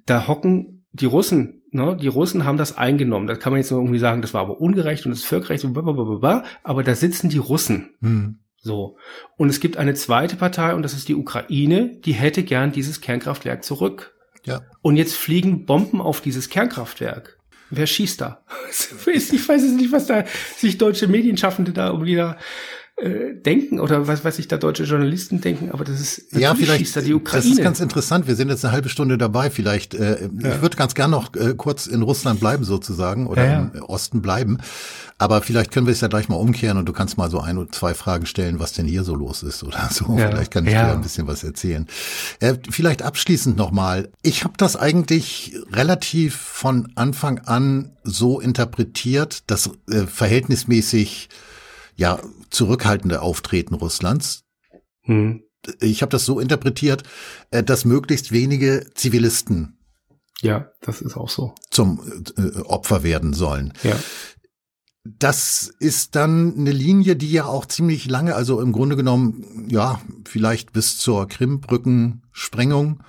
da 0.06 0.28
hocken 0.28 0.86
die 0.92 1.06
Russen, 1.06 1.62
ne? 1.72 1.96
die 2.00 2.08
Russen 2.08 2.44
haben 2.44 2.58
das 2.58 2.76
eingenommen. 2.76 3.26
Da 3.26 3.34
kann 3.34 3.52
man 3.52 3.60
jetzt 3.60 3.70
nur 3.70 3.80
irgendwie 3.80 3.98
sagen, 3.98 4.22
das 4.22 4.34
war 4.34 4.42
aber 4.42 4.60
ungerecht 4.60 5.04
und 5.04 5.10
das 5.10 5.20
ist 5.20 5.26
völkerrecht 5.26 5.64
und 5.64 5.72
blablabla, 5.72 6.44
aber 6.62 6.82
da 6.84 6.94
sitzen 6.94 7.28
die 7.28 7.38
Russen. 7.38 7.90
Hm. 8.00 8.38
So. 8.56 8.96
Und 9.36 9.48
es 9.48 9.60
gibt 9.60 9.76
eine 9.76 9.94
zweite 9.94 10.36
Partei 10.36 10.74
und 10.74 10.82
das 10.82 10.94
ist 10.94 11.08
die 11.08 11.14
Ukraine, 11.14 11.98
die 12.04 12.12
hätte 12.12 12.42
gern 12.42 12.72
dieses 12.72 13.00
Kernkraftwerk 13.00 13.64
zurück. 13.64 14.14
Ja. 14.44 14.62
Und 14.80 14.96
jetzt 14.96 15.14
fliegen 15.14 15.66
Bomben 15.66 16.00
auf 16.00 16.20
dieses 16.20 16.48
Kernkraftwerk. 16.48 17.35
Wer 17.70 17.86
schießt 17.86 18.20
da? 18.20 18.42
Ich 19.06 19.48
weiß 19.48 19.62
es 19.62 19.72
nicht, 19.72 19.92
was 19.92 20.06
da 20.06 20.24
sich 20.56 20.78
deutsche 20.78 21.06
Medienschaffende 21.06 21.72
da 21.72 21.90
um 21.90 22.04
wieder 22.04 22.36
äh, 22.98 23.34
denken 23.34 23.78
oder 23.78 24.08
was, 24.08 24.24
was 24.24 24.36
sich 24.36 24.48
da 24.48 24.56
deutsche 24.56 24.84
Journalisten 24.84 25.42
denken, 25.42 25.70
aber 25.70 25.84
das 25.84 26.00
ist 26.00 26.32
ja 26.32 26.54
vielleicht 26.54 26.96
die 27.04 27.12
Ukraine. 27.12 27.42
Das 27.42 27.52
ist 27.52 27.62
ganz 27.62 27.80
interessant. 27.80 28.26
Wir 28.26 28.36
sind 28.36 28.48
jetzt 28.48 28.64
eine 28.64 28.72
halbe 28.72 28.88
Stunde 28.88 29.18
dabei. 29.18 29.50
Vielleicht, 29.50 29.92
äh, 29.92 30.30
ja. 30.40 30.54
ich 30.54 30.62
würde 30.62 30.78
ganz 30.78 30.94
gern 30.94 31.10
noch 31.10 31.34
äh, 31.34 31.52
kurz 31.54 31.86
in 31.86 32.00
Russland 32.00 32.40
bleiben 32.40 32.64
sozusagen 32.64 33.26
oder 33.26 33.44
ja, 33.44 33.52
ja. 33.52 33.70
im 33.74 33.82
Osten 33.82 34.22
bleiben. 34.22 34.56
Aber 35.18 35.42
vielleicht 35.42 35.72
können 35.72 35.86
wir 35.86 35.92
es 35.92 36.00
ja 36.00 36.08
gleich 36.08 36.30
mal 36.30 36.36
umkehren 36.36 36.78
und 36.78 36.86
du 36.86 36.94
kannst 36.94 37.18
mal 37.18 37.30
so 37.30 37.38
ein 37.38 37.58
oder 37.58 37.70
zwei 37.70 37.92
Fragen 37.92 38.24
stellen, 38.24 38.60
was 38.60 38.72
denn 38.72 38.86
hier 38.86 39.04
so 39.04 39.14
los 39.14 39.42
ist 39.42 39.62
oder 39.62 39.90
so. 39.92 40.16
Vielleicht 40.16 40.50
kann 40.50 40.64
ich 40.64 40.72
dir 40.72 40.92
ein 40.92 41.02
bisschen 41.02 41.26
was 41.26 41.44
erzählen. 41.44 41.86
Äh, 42.40 42.54
vielleicht 42.70 43.02
abschließend 43.02 43.58
nochmal. 43.58 44.08
Ich 44.22 44.44
habe 44.44 44.54
das 44.56 44.74
eigentlich 44.74 45.54
relativ 45.70 46.34
von 46.34 46.92
Anfang 46.94 47.40
an 47.40 47.90
so 48.04 48.40
interpretiert, 48.40 49.42
dass 49.48 49.70
äh, 49.90 50.06
verhältnismäßig 50.06 51.28
ja 51.96 52.18
zurückhaltende 52.56 53.22
Auftreten 53.22 53.74
Russlands. 53.74 54.44
Hm. 55.02 55.42
Ich 55.80 56.02
habe 56.02 56.10
das 56.10 56.24
so 56.24 56.38
interpretiert, 56.40 57.02
äh, 57.50 57.62
dass 57.62 57.84
möglichst 57.84 58.32
wenige 58.32 58.86
Zivilisten 58.94 59.76
ja, 60.42 60.70
das 60.80 61.00
ist 61.00 61.16
auch 61.16 61.28
so. 61.28 61.54
Zum 61.70 62.00
äh, 62.36 62.60
Opfer 62.60 63.02
werden 63.02 63.32
sollen. 63.32 63.72
Ja. 63.82 63.96
Das 65.04 65.72
ist 65.78 66.16
dann 66.16 66.54
eine 66.58 66.72
Linie, 66.72 67.16
die 67.16 67.30
ja 67.30 67.46
auch 67.46 67.66
ziemlich 67.66 68.06
lange, 68.06 68.34
also 68.34 68.60
im 68.60 68.72
Grunde 68.72 68.96
genommen, 68.96 69.68
ja, 69.70 70.00
vielleicht 70.24 70.72
bis 70.72 70.98
zur 70.98 71.28
Krimbrückensprengung 71.28 73.02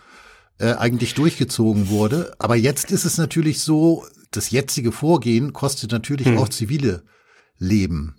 äh, 0.60 0.73
eigentlich 0.73 1.15
durchgezogen 1.15 1.89
wurde. 1.89 2.33
Aber 2.39 2.55
jetzt 2.55 2.91
ist 2.91 3.05
es 3.05 3.17
natürlich 3.17 3.62
so, 3.62 4.05
das 4.31 4.51
jetzige 4.51 4.91
Vorgehen 4.91 5.53
kostet 5.53 5.91
natürlich 5.91 6.27
hm. 6.27 6.38
auch 6.38 6.49
zivile 6.49 7.03
Leben. 7.57 8.15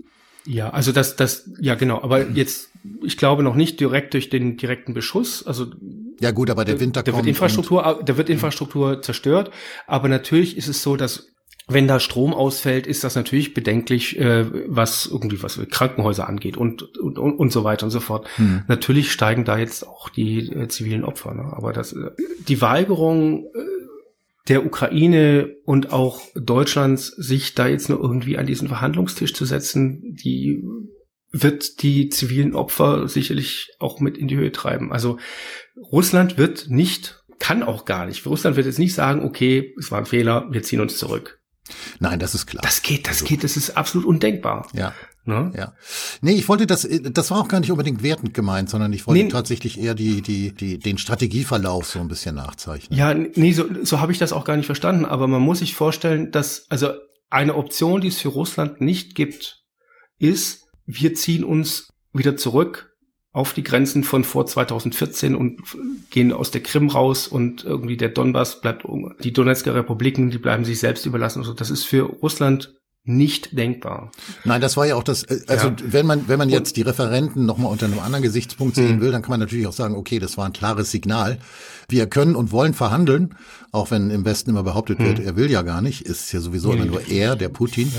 Ja, 0.48 0.70
also 0.70 0.92
das, 0.92 1.14
das, 1.14 1.50
ja 1.61 1.74
genau, 1.74 2.02
aber 2.02 2.26
jetzt, 2.30 2.70
ich 3.02 3.18
glaube 3.18 3.42
noch 3.42 3.54
nicht 3.54 3.80
direkt 3.80 4.14
durch 4.14 4.30
den 4.30 4.56
direkten 4.56 4.94
Beschuss. 4.94 5.46
Also 5.46 5.66
ja 6.20 6.30
gut, 6.30 6.48
aber 6.48 6.64
der 6.64 6.80
Winter 6.80 7.02
der 7.02 7.12
kommt. 7.12 7.26
Wird 7.26 7.28
Infrastruktur, 7.28 8.02
der 8.02 8.16
wird 8.16 8.30
Infrastruktur 8.30 9.02
zerstört, 9.02 9.50
aber 9.87 10.08
natürlich 10.08 10.56
ist 10.56 10.68
es 10.68 10.82
so, 10.82 10.96
dass 10.96 11.26
wenn 11.70 11.87
da 11.87 12.00
Strom 12.00 12.32
ausfällt, 12.32 12.87
ist 12.87 13.04
das 13.04 13.14
natürlich 13.14 13.52
bedenklich, 13.52 14.18
äh, 14.18 14.46
was 14.66 15.04
irgendwie 15.04 15.42
was 15.42 15.61
Krankenhäuser 15.70 16.26
angeht 16.26 16.56
und 16.56 16.96
und, 16.96 17.18
und 17.18 17.52
so 17.52 17.62
weiter 17.62 17.84
und 17.84 17.90
so 17.90 18.00
fort. 18.00 18.26
Hm. 18.37 18.62
Natürlich 18.68 19.12
steigen 19.12 19.44
da 19.44 19.58
jetzt 19.58 19.87
auch 19.87 20.08
die 20.08 20.50
äh, 20.50 20.68
zivilen 20.68 21.04
Opfer, 21.04 21.34
ne? 21.34 21.52
aber 21.54 21.74
das 21.74 21.92
äh, 21.92 22.11
die 22.48 22.62
Weigerung 22.62 23.44
äh, 23.44 23.77
der 24.48 24.64
Ukraine 24.64 25.54
und 25.64 25.92
auch 25.92 26.22
Deutschlands, 26.34 27.08
sich 27.08 27.54
da 27.54 27.66
jetzt 27.66 27.88
nur 27.88 28.00
irgendwie 28.00 28.38
an 28.38 28.46
diesen 28.46 28.68
Verhandlungstisch 28.68 29.34
zu 29.34 29.44
setzen, 29.44 30.14
die 30.14 30.62
wird 31.30 31.82
die 31.82 32.08
zivilen 32.08 32.54
Opfer 32.54 33.08
sicherlich 33.08 33.70
auch 33.78 34.00
mit 34.00 34.16
in 34.16 34.28
die 34.28 34.37
Höhe 34.37 34.52
treiben. 34.52 34.92
Also 34.92 35.18
Russland 35.76 36.38
wird 36.38 36.70
nicht, 36.70 37.22
kann 37.38 37.62
auch 37.62 37.84
gar 37.84 38.06
nicht. 38.06 38.24
Russland 38.26 38.56
wird 38.56 38.66
jetzt 38.66 38.78
nicht 38.78 38.94
sagen, 38.94 39.22
okay, 39.22 39.74
es 39.78 39.90
war 39.90 39.98
ein 39.98 40.06
Fehler, 40.06 40.46
wir 40.50 40.62
ziehen 40.62 40.80
uns 40.80 40.96
zurück. 40.96 41.38
Nein, 42.00 42.18
das 42.18 42.34
ist 42.34 42.46
klar. 42.46 42.62
Das 42.62 42.82
geht, 42.82 43.06
das 43.06 43.16
also, 43.16 43.26
geht, 43.26 43.44
das 43.44 43.58
ist 43.58 43.76
absolut 43.76 44.06
undenkbar. 44.06 44.68
Ja. 44.72 44.94
Ne? 45.28 45.52
Ja. 45.54 45.74
Nee, 46.22 46.32
ich 46.32 46.48
wollte 46.48 46.66
das, 46.66 46.88
das 46.88 47.30
war 47.30 47.40
auch 47.40 47.48
gar 47.48 47.60
nicht 47.60 47.70
unbedingt 47.70 48.02
wertend 48.02 48.32
gemeint, 48.32 48.70
sondern 48.70 48.94
ich 48.94 49.06
wollte 49.06 49.24
nee, 49.24 49.28
tatsächlich 49.28 49.78
eher 49.78 49.94
die, 49.94 50.22
die, 50.22 50.54
die, 50.54 50.78
den 50.78 50.96
Strategieverlauf 50.96 51.84
so 51.86 52.00
ein 52.00 52.08
bisschen 52.08 52.34
nachzeichnen. 52.34 52.98
Ja, 52.98 53.12
nee, 53.12 53.52
so, 53.52 53.66
so 53.82 54.00
habe 54.00 54.10
ich 54.10 54.16
das 54.16 54.32
auch 54.32 54.46
gar 54.46 54.56
nicht 54.56 54.64
verstanden, 54.64 55.04
aber 55.04 55.28
man 55.28 55.42
muss 55.42 55.58
sich 55.58 55.74
vorstellen, 55.74 56.30
dass, 56.30 56.64
also 56.70 56.92
eine 57.28 57.56
Option, 57.56 58.00
die 58.00 58.08
es 58.08 58.18
für 58.18 58.30
Russland 58.30 58.80
nicht 58.80 59.14
gibt, 59.14 59.64
ist, 60.18 60.66
wir 60.86 61.12
ziehen 61.12 61.44
uns 61.44 61.92
wieder 62.14 62.38
zurück 62.38 62.96
auf 63.30 63.52
die 63.52 63.62
Grenzen 63.62 64.04
von 64.04 64.24
vor 64.24 64.46
2014 64.46 65.34
und 65.34 65.60
gehen 66.08 66.32
aus 66.32 66.52
der 66.52 66.62
Krim 66.62 66.88
raus 66.88 67.28
und 67.28 67.64
irgendwie 67.64 67.98
der 67.98 68.08
Donbass 68.08 68.62
bleibt, 68.62 68.86
die 69.22 69.34
Donetsker 69.34 69.74
Republiken, 69.74 70.30
die 70.30 70.38
bleiben 70.38 70.64
sich 70.64 70.78
selbst 70.78 71.04
überlassen. 71.04 71.40
Also 71.40 71.52
das 71.52 71.68
ist 71.68 71.84
für 71.84 72.04
Russland 72.04 72.74
nicht 73.04 73.56
denkbar. 73.56 74.11
Nein, 74.44 74.61
das 74.61 74.76
war 74.76 74.87
ja 74.87 74.94
auch 74.94 75.02
das, 75.02 75.22
äh, 75.24 75.40
also 75.46 75.68
ja. 75.68 75.76
wenn 75.80 76.06
man, 76.06 76.28
wenn 76.28 76.38
man 76.38 76.50
jetzt 76.50 76.76
die 76.76 76.82
Referenten 76.82 77.46
nochmal 77.46 77.72
unter 77.72 77.87
einem 77.87 78.00
anderen 78.00 78.22
Gesichtspunkt 78.22 78.74
sehen 78.74 78.96
hm. 78.96 79.00
will, 79.00 79.12
dann 79.12 79.22
kann 79.22 79.30
man 79.30 79.40
natürlich 79.40 79.66
auch 79.66 79.72
sagen, 79.72 79.96
okay, 79.96 80.18
das 80.18 80.37
war 80.37 80.44
ein 80.44 80.52
klares 80.52 80.90
Signal. 80.90 81.38
Wir 81.90 82.07
können 82.07 82.37
und 82.37 82.53
wollen 82.53 82.74
verhandeln, 82.74 83.35
auch 83.72 83.90
wenn 83.90 84.11
im 84.11 84.27
Westen 84.27 84.51
immer 84.51 84.62
behauptet 84.62 84.98
wird, 84.98 85.20
hm. 85.20 85.24
er 85.24 85.37
will 85.37 85.51
ja 85.51 85.62
gar 85.62 85.81
nicht, 85.81 86.03
ist 86.03 86.31
ja 86.33 86.40
sowieso 86.40 86.72
immer 86.72 86.85
nur 86.85 87.09
er, 87.09 87.35
der 87.35 87.48
Putin. 87.48 87.90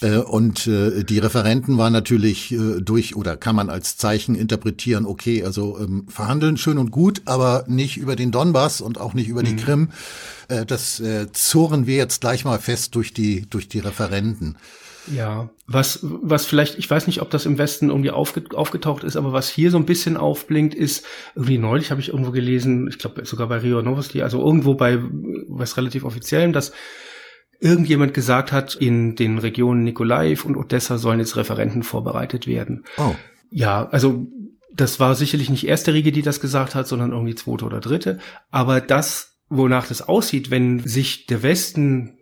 Ja. 0.00 0.08
Äh, 0.08 0.18
und 0.20 0.66
äh, 0.66 1.04
die 1.04 1.18
Referenten 1.18 1.76
waren 1.76 1.92
natürlich 1.92 2.56
durch 2.80 3.16
oder 3.16 3.36
kann 3.36 3.54
man 3.54 3.68
als 3.68 3.98
Zeichen 3.98 4.34
interpretieren, 4.34 5.04
okay, 5.04 5.44
also 5.44 5.78
ähm, 5.78 6.06
verhandeln 6.08 6.56
schön 6.56 6.78
und 6.78 6.90
gut, 6.90 7.20
aber 7.26 7.64
nicht 7.68 7.98
über 7.98 8.16
den 8.16 8.30
Donbass 8.30 8.80
und 8.80 8.98
auch 8.98 9.12
nicht 9.12 9.28
über 9.28 9.42
die 9.42 9.50
hm. 9.50 9.58
Krim. 9.58 9.88
Das 10.66 11.02
zurren 11.32 11.86
wir 11.86 11.96
jetzt 11.96 12.20
gleich 12.20 12.44
mal 12.44 12.58
fest 12.58 12.94
durch 12.94 13.14
die, 13.14 13.46
durch 13.48 13.66
die 13.66 13.78
Referenten. 13.78 14.56
Ja, 15.12 15.50
was, 15.66 16.00
was 16.02 16.46
vielleicht, 16.46 16.78
ich 16.78 16.88
weiß 16.88 17.06
nicht, 17.06 17.20
ob 17.20 17.30
das 17.30 17.46
im 17.46 17.58
Westen 17.58 17.90
irgendwie 17.90 18.10
aufge, 18.10 18.44
aufgetaucht 18.54 19.04
ist, 19.04 19.16
aber 19.16 19.32
was 19.32 19.48
hier 19.48 19.70
so 19.70 19.76
ein 19.76 19.86
bisschen 19.86 20.16
aufblinkt, 20.16 20.74
ist, 20.74 21.04
irgendwie 21.34 21.58
neulich 21.58 21.90
habe 21.90 22.00
ich 22.00 22.08
irgendwo 22.08 22.30
gelesen, 22.30 22.88
ich 22.88 22.98
glaube 22.98 23.24
sogar 23.26 23.48
bei 23.48 23.58
Rio 23.58 23.82
Novosti, 23.82 24.22
also 24.22 24.40
irgendwo 24.40 24.74
bei 24.74 24.98
was 25.48 25.76
relativ 25.76 26.04
offiziellem, 26.04 26.52
dass 26.52 26.72
irgendjemand 27.60 28.14
gesagt 28.14 28.52
hat, 28.52 28.74
in 28.74 29.16
den 29.16 29.38
Regionen 29.38 29.84
Nikolaev 29.84 30.44
und 30.44 30.56
Odessa 30.56 30.98
sollen 30.98 31.20
jetzt 31.20 31.36
Referenten 31.36 31.82
vorbereitet 31.82 32.46
werden. 32.46 32.84
Oh. 32.98 33.14
Ja, 33.50 33.88
also 33.88 34.26
das 34.72 35.00
war 35.00 35.14
sicherlich 35.14 35.50
nicht 35.50 35.66
erste 35.66 35.94
Riege, 35.94 36.12
die 36.12 36.22
das 36.22 36.40
gesagt 36.40 36.74
hat, 36.74 36.88
sondern 36.88 37.12
irgendwie 37.12 37.34
zweite 37.34 37.64
oder 37.64 37.80
dritte. 37.80 38.18
Aber 38.50 38.80
das, 38.80 39.38
wonach 39.48 39.86
das 39.86 40.02
aussieht, 40.02 40.50
wenn 40.50 40.80
sich 40.80 41.26
der 41.26 41.42
Westen 41.42 42.18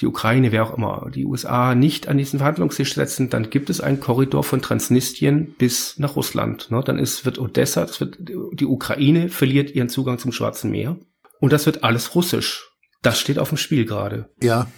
die 0.00 0.06
Ukraine, 0.06 0.50
wer 0.50 0.64
auch 0.64 0.76
immer, 0.76 1.10
die 1.14 1.26
USA 1.26 1.74
nicht 1.74 2.08
an 2.08 2.16
diesen 2.16 2.38
Verhandlungstisch 2.38 2.94
setzen, 2.94 3.28
dann 3.28 3.50
gibt 3.50 3.68
es 3.68 3.80
einen 3.80 4.00
Korridor 4.00 4.42
von 4.42 4.62
Transnistrien 4.62 5.54
bis 5.58 5.98
nach 5.98 6.16
Russland. 6.16 6.70
Ne? 6.70 6.82
Dann 6.84 6.98
ist, 6.98 7.26
wird 7.26 7.38
Odessa, 7.38 7.84
das 7.84 8.00
wird, 8.00 8.16
die 8.18 8.66
Ukraine 8.66 9.28
verliert 9.28 9.74
ihren 9.74 9.90
Zugang 9.90 10.18
zum 10.18 10.32
Schwarzen 10.32 10.70
Meer. 10.70 10.96
Und 11.38 11.52
das 11.52 11.66
wird 11.66 11.84
alles 11.84 12.14
russisch. 12.14 12.70
Das 13.02 13.20
steht 13.20 13.38
auf 13.38 13.50
dem 13.50 13.58
Spiel 13.58 13.84
gerade. 13.84 14.30
Ja, 14.42 14.68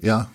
ja. 0.00 0.30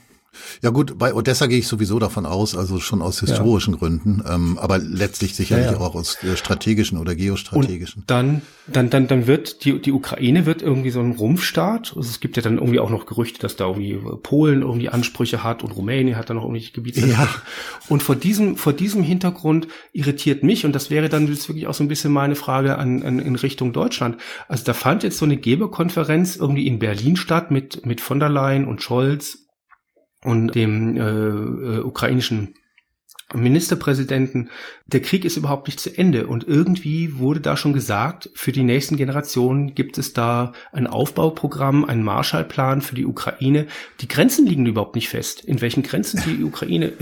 Ja 0.62 0.70
gut, 0.70 0.98
bei 0.98 1.14
Odessa 1.14 1.48
gehe 1.48 1.60
ich 1.60 1.68
sowieso 1.68 2.00
davon 2.00 2.26
aus, 2.26 2.56
also 2.56 2.80
schon 2.80 3.02
aus 3.02 3.20
historischen 3.20 3.74
ja. 3.74 3.80
Gründen, 3.80 4.24
ähm, 4.28 4.58
aber 4.58 4.80
letztlich 4.80 5.36
sicherlich 5.36 5.68
ja, 5.68 5.74
ja. 5.74 5.80
auch 5.80 5.96
aus 5.96 6.24
äh, 6.24 6.36
strategischen 6.36 6.98
oder 6.98 7.16
geostrategischen. 7.16 8.02
Und 8.02 8.12
dann, 8.12 8.42
dann, 8.68 8.90
dann, 8.90 9.08
dann 9.08 9.28
wird 9.28 9.66
die 9.66 9.80
die 9.80 9.92
Ukraine 9.92 10.46
wird 10.46 10.62
irgendwie 10.62 10.90
so 10.90 11.00
ein 11.00 11.14
Rumpfstaat. 11.14 11.94
Also 11.96 12.10
es 12.10 12.20
gibt 12.20 12.38
ja 12.38 12.44
dann 12.44 12.58
irgendwie 12.58 12.80
auch 12.80 12.90
noch 12.90 13.06
Gerüchte, 13.06 13.40
dass 13.40 13.56
da 13.56 13.68
irgendwie 13.68 13.98
Polen 14.22 14.62
irgendwie 14.62 14.90
Ansprüche 14.90 15.44
hat 15.44 15.64
und 15.64 15.72
Rumänien 15.72 16.18
hat 16.18 16.30
da 16.30 16.34
noch 16.34 16.44
irgendwelche 16.44 16.72
Gebiete. 16.72 17.06
Ja. 17.06 17.28
Und 17.90 18.04
vor 18.04 18.16
diesem 18.16 18.58
vor 18.58 18.74
diesem 18.74 19.04
Hintergrund 19.04 19.68
irritiert 19.92 20.44
mich 20.44 20.66
und 20.66 20.74
das 20.74 20.90
wäre 20.90 21.10
dann 21.10 21.28
jetzt 21.28 21.48
wirklich 21.50 21.68
auch 21.68 21.74
so 21.74 21.84
ein 21.84 21.88
bisschen 21.88 22.12
meine 22.12 22.36
Frage 22.36 22.78
an, 22.78 23.04
an 23.04 23.20
in 23.20 23.36
Richtung 23.36 23.74
Deutschland. 23.74 24.18
Also 24.48 24.64
da 24.64 24.74
fand 24.74 25.04
jetzt 25.04 25.18
so 25.18 25.26
eine 25.26 25.38
Geberkonferenz 25.38 26.36
irgendwie 26.36 26.68
in 26.68 26.80
Berlin 26.80 27.16
statt 27.16 27.52
mit 27.52 27.86
mit 27.86 28.02
von 28.02 28.20
der 28.20 28.30
Leyen 28.30 28.66
und 28.66 28.82
Scholz 28.82 29.43
und 30.24 30.56
dem 30.56 30.98
äh, 30.98 31.02
äh, 31.02 31.80
ukrainischen 31.80 32.56
Ministerpräsidenten, 33.34 34.50
der 34.86 35.02
Krieg 35.02 35.26
ist 35.26 35.38
überhaupt 35.38 35.68
nicht 35.68 35.80
zu 35.80 35.96
Ende. 35.96 36.28
Und 36.28 36.48
irgendwie 36.48 37.18
wurde 37.18 37.40
da 37.40 37.58
schon 37.58 37.74
gesagt, 37.74 38.30
für 38.36 38.52
die 38.52 38.64
nächsten 38.64 38.98
Generationen 38.98 39.76
gibt 39.76 39.98
es 39.98 40.14
da 40.14 40.54
ein 40.72 40.88
Aufbauprogramm, 40.88 41.86
einen 41.86 42.04
Marshallplan 42.04 42.82
für 42.82 42.96
die 42.96 43.06
Ukraine. 43.06 43.68
Die 44.02 44.08
Grenzen 44.08 44.46
liegen 44.46 44.66
überhaupt 44.66 44.96
nicht 44.96 45.10
fest. 45.10 45.44
In 45.44 45.62
welchen 45.62 45.84
Grenzen 45.84 46.22
die 46.26 46.44
Ukraine. 46.44 46.94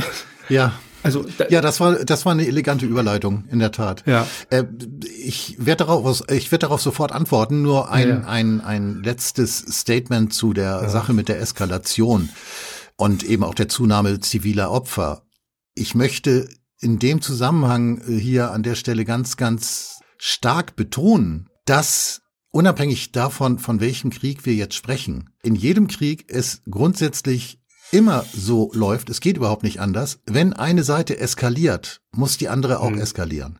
Ja. 0.49 0.73
Also 1.03 1.25
da, 1.37 1.47
ja, 1.49 1.61
das 1.61 1.79
war 1.79 2.05
das 2.05 2.27
war 2.27 2.31
eine 2.31 2.45
elegante 2.45 2.85
Überleitung 2.85 3.45
in 3.49 3.57
der 3.57 3.71
Tat. 3.71 4.03
Ja. 4.05 4.27
Äh, 4.51 4.65
ich 5.25 5.55
werde 5.57 5.85
darauf 5.85 6.23
ich 6.29 6.51
werde 6.51 6.67
darauf 6.67 6.79
sofort 6.79 7.11
antworten. 7.11 7.63
Nur 7.63 7.91
ein 7.91 8.07
ja. 8.07 8.21
ein 8.27 8.61
ein 8.61 9.01
letztes 9.01 9.57
Statement 9.57 10.31
zu 10.31 10.53
der 10.53 10.79
ja. 10.83 10.89
Sache 10.89 11.13
mit 11.13 11.27
der 11.27 11.41
Eskalation 11.41 12.29
und 13.01 13.23
eben 13.23 13.43
auch 13.43 13.55
der 13.55 13.67
Zunahme 13.67 14.19
ziviler 14.19 14.69
Opfer. 14.69 15.23
Ich 15.73 15.95
möchte 15.95 16.47
in 16.79 16.99
dem 16.99 17.19
Zusammenhang 17.19 17.99
äh, 18.07 18.15
hier 18.15 18.51
an 18.51 18.61
der 18.61 18.75
Stelle 18.75 19.05
ganz, 19.05 19.37
ganz 19.37 20.01
stark 20.19 20.75
betonen, 20.75 21.49
dass 21.65 22.21
unabhängig 22.51 23.11
davon, 23.11 23.57
von 23.57 23.79
welchem 23.79 24.11
Krieg 24.11 24.45
wir 24.45 24.53
jetzt 24.53 24.75
sprechen, 24.75 25.31
in 25.41 25.55
jedem 25.55 25.87
Krieg 25.87 26.25
es 26.31 26.61
grundsätzlich 26.69 27.59
immer 27.91 28.23
so 28.33 28.69
läuft, 28.75 29.09
es 29.09 29.19
geht 29.19 29.35
überhaupt 29.35 29.63
nicht 29.63 29.79
anders, 29.79 30.19
wenn 30.27 30.53
eine 30.53 30.83
Seite 30.83 31.17
eskaliert, 31.17 32.01
muss 32.11 32.37
die 32.37 32.49
andere 32.49 32.81
auch 32.81 32.91
mhm. 32.91 32.99
eskalieren. 32.99 33.57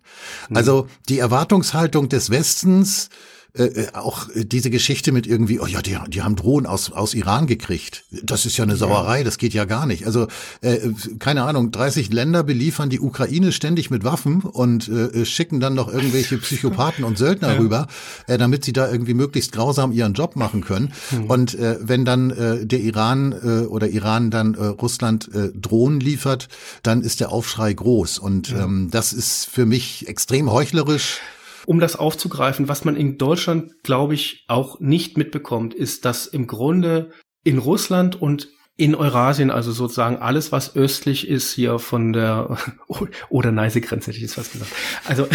Also 0.54 0.88
die 1.10 1.18
Erwartungshaltung 1.18 2.10
des 2.10 2.30
Westens, 2.30 3.10
äh, 3.54 3.64
äh, 3.64 3.88
auch 3.94 4.30
diese 4.34 4.70
Geschichte 4.70 5.12
mit 5.12 5.28
irgendwie, 5.28 5.60
oh 5.60 5.66
ja, 5.66 5.82
die, 5.82 5.98
die 6.08 6.22
haben 6.22 6.38
Drohnen 6.38 6.66
aus, 6.66 6.90
aus 6.94 7.14
Iran 7.14 7.48
gekriegt. 7.48 8.06
Das 8.24 8.46
ist 8.46 8.56
ja 8.56 8.64
eine 8.64 8.78
Sauerei, 8.78 9.26
das 9.26 9.38
geht 9.38 9.54
ja 9.54 9.66
gar 9.66 9.86
nicht. 9.86 10.06
Also, 10.06 10.28
äh, 10.62 10.78
keine 11.20 11.44
Ahnung, 11.44 11.70
30 11.70 12.14
Länder 12.14 12.44
beliefern 12.44 12.90
die 12.90 13.02
Ukraine 13.02 13.52
ständig 13.52 13.90
mit 13.92 14.06
Waffen 14.06 14.40
und 14.42 14.88
äh, 14.88 15.26
schicken 15.26 15.60
dann 15.60 15.74
noch 15.74 15.92
irgendwelche 15.92 16.38
Psychopathen 16.42 17.04
und 17.04 17.18
Söldner 17.18 17.54
ja. 17.54 17.60
rüber, 17.60 17.88
äh, 18.28 18.38
damit 18.38 18.64
sie 18.64 18.72
da 18.72 18.90
irgendwie 18.90 19.14
möglichst 19.14 19.52
grausam 19.52 19.92
ihren 19.92 20.14
Job 20.14 20.38
machen 20.38 20.62
können. 20.64 20.94
Mhm. 21.12 21.26
Und 21.26 21.56
äh, 21.56 21.78
wenn 21.82 22.06
dann 22.06 22.32
äh, 22.32 22.66
der 22.66 22.80
Iran 22.80 23.34
äh, 23.34 23.66
oder 23.66 23.90
Iran 23.90 24.32
dann 24.32 24.54
äh, 24.54 24.64
Russland 24.64 25.30
äh, 25.36 25.50
Drohnen 25.54 26.00
liefert, 26.00 26.48
dann 26.84 27.02
ist 27.02 27.20
der 27.20 27.34
Aufschrei 27.34 27.74
groß. 27.74 28.18
Und 28.18 28.52
ja. 28.52 28.64
ähm, 28.64 28.88
das 28.92 29.12
ist 29.12 29.46
für 29.46 29.66
mich 29.66 30.08
extrem 30.08 30.50
heuchlerisch 30.50 31.20
um 31.66 31.80
das 31.80 31.96
aufzugreifen, 31.96 32.68
was 32.68 32.86
man 32.86 32.96
in 32.96 33.18
Deutschland, 33.18 33.84
glaube 33.84 34.14
ich, 34.14 34.46
auch 34.48 34.80
nicht 34.80 35.18
mitbekommt, 35.18 35.74
ist, 35.74 36.06
dass 36.06 36.28
im 36.28 36.48
Grunde 36.48 37.12
in 37.44 37.58
Russland 37.58 38.22
und 38.22 38.50
in 38.78 38.96
Eurasien, 38.96 39.52
also 39.52 39.72
sozusagen 39.72 40.18
alles, 40.18 40.52
was 40.52 40.76
östlich 40.76 41.28
ist 41.28 41.54
hier 41.54 41.78
von 41.78 42.14
der 42.14 42.58
oder 43.30 43.52
Neise-Grenze, 43.52 44.08
hätte 44.08 44.18
ich 44.18 44.24
jetzt 44.24 44.36
fast 44.36 44.54
gesagt. 44.54 44.72
Also, 45.06 45.28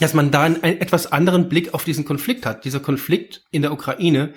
dass 0.00 0.14
man 0.14 0.30
da 0.30 0.42
einen, 0.42 0.62
einen 0.62 0.80
etwas 0.80 1.10
anderen 1.10 1.48
Blick 1.48 1.74
auf 1.74 1.84
diesen 1.84 2.04
Konflikt 2.04 2.44
hat. 2.44 2.64
Dieser 2.64 2.80
Konflikt 2.80 3.44
in 3.50 3.62
der 3.62 3.72
Ukraine 3.72 4.34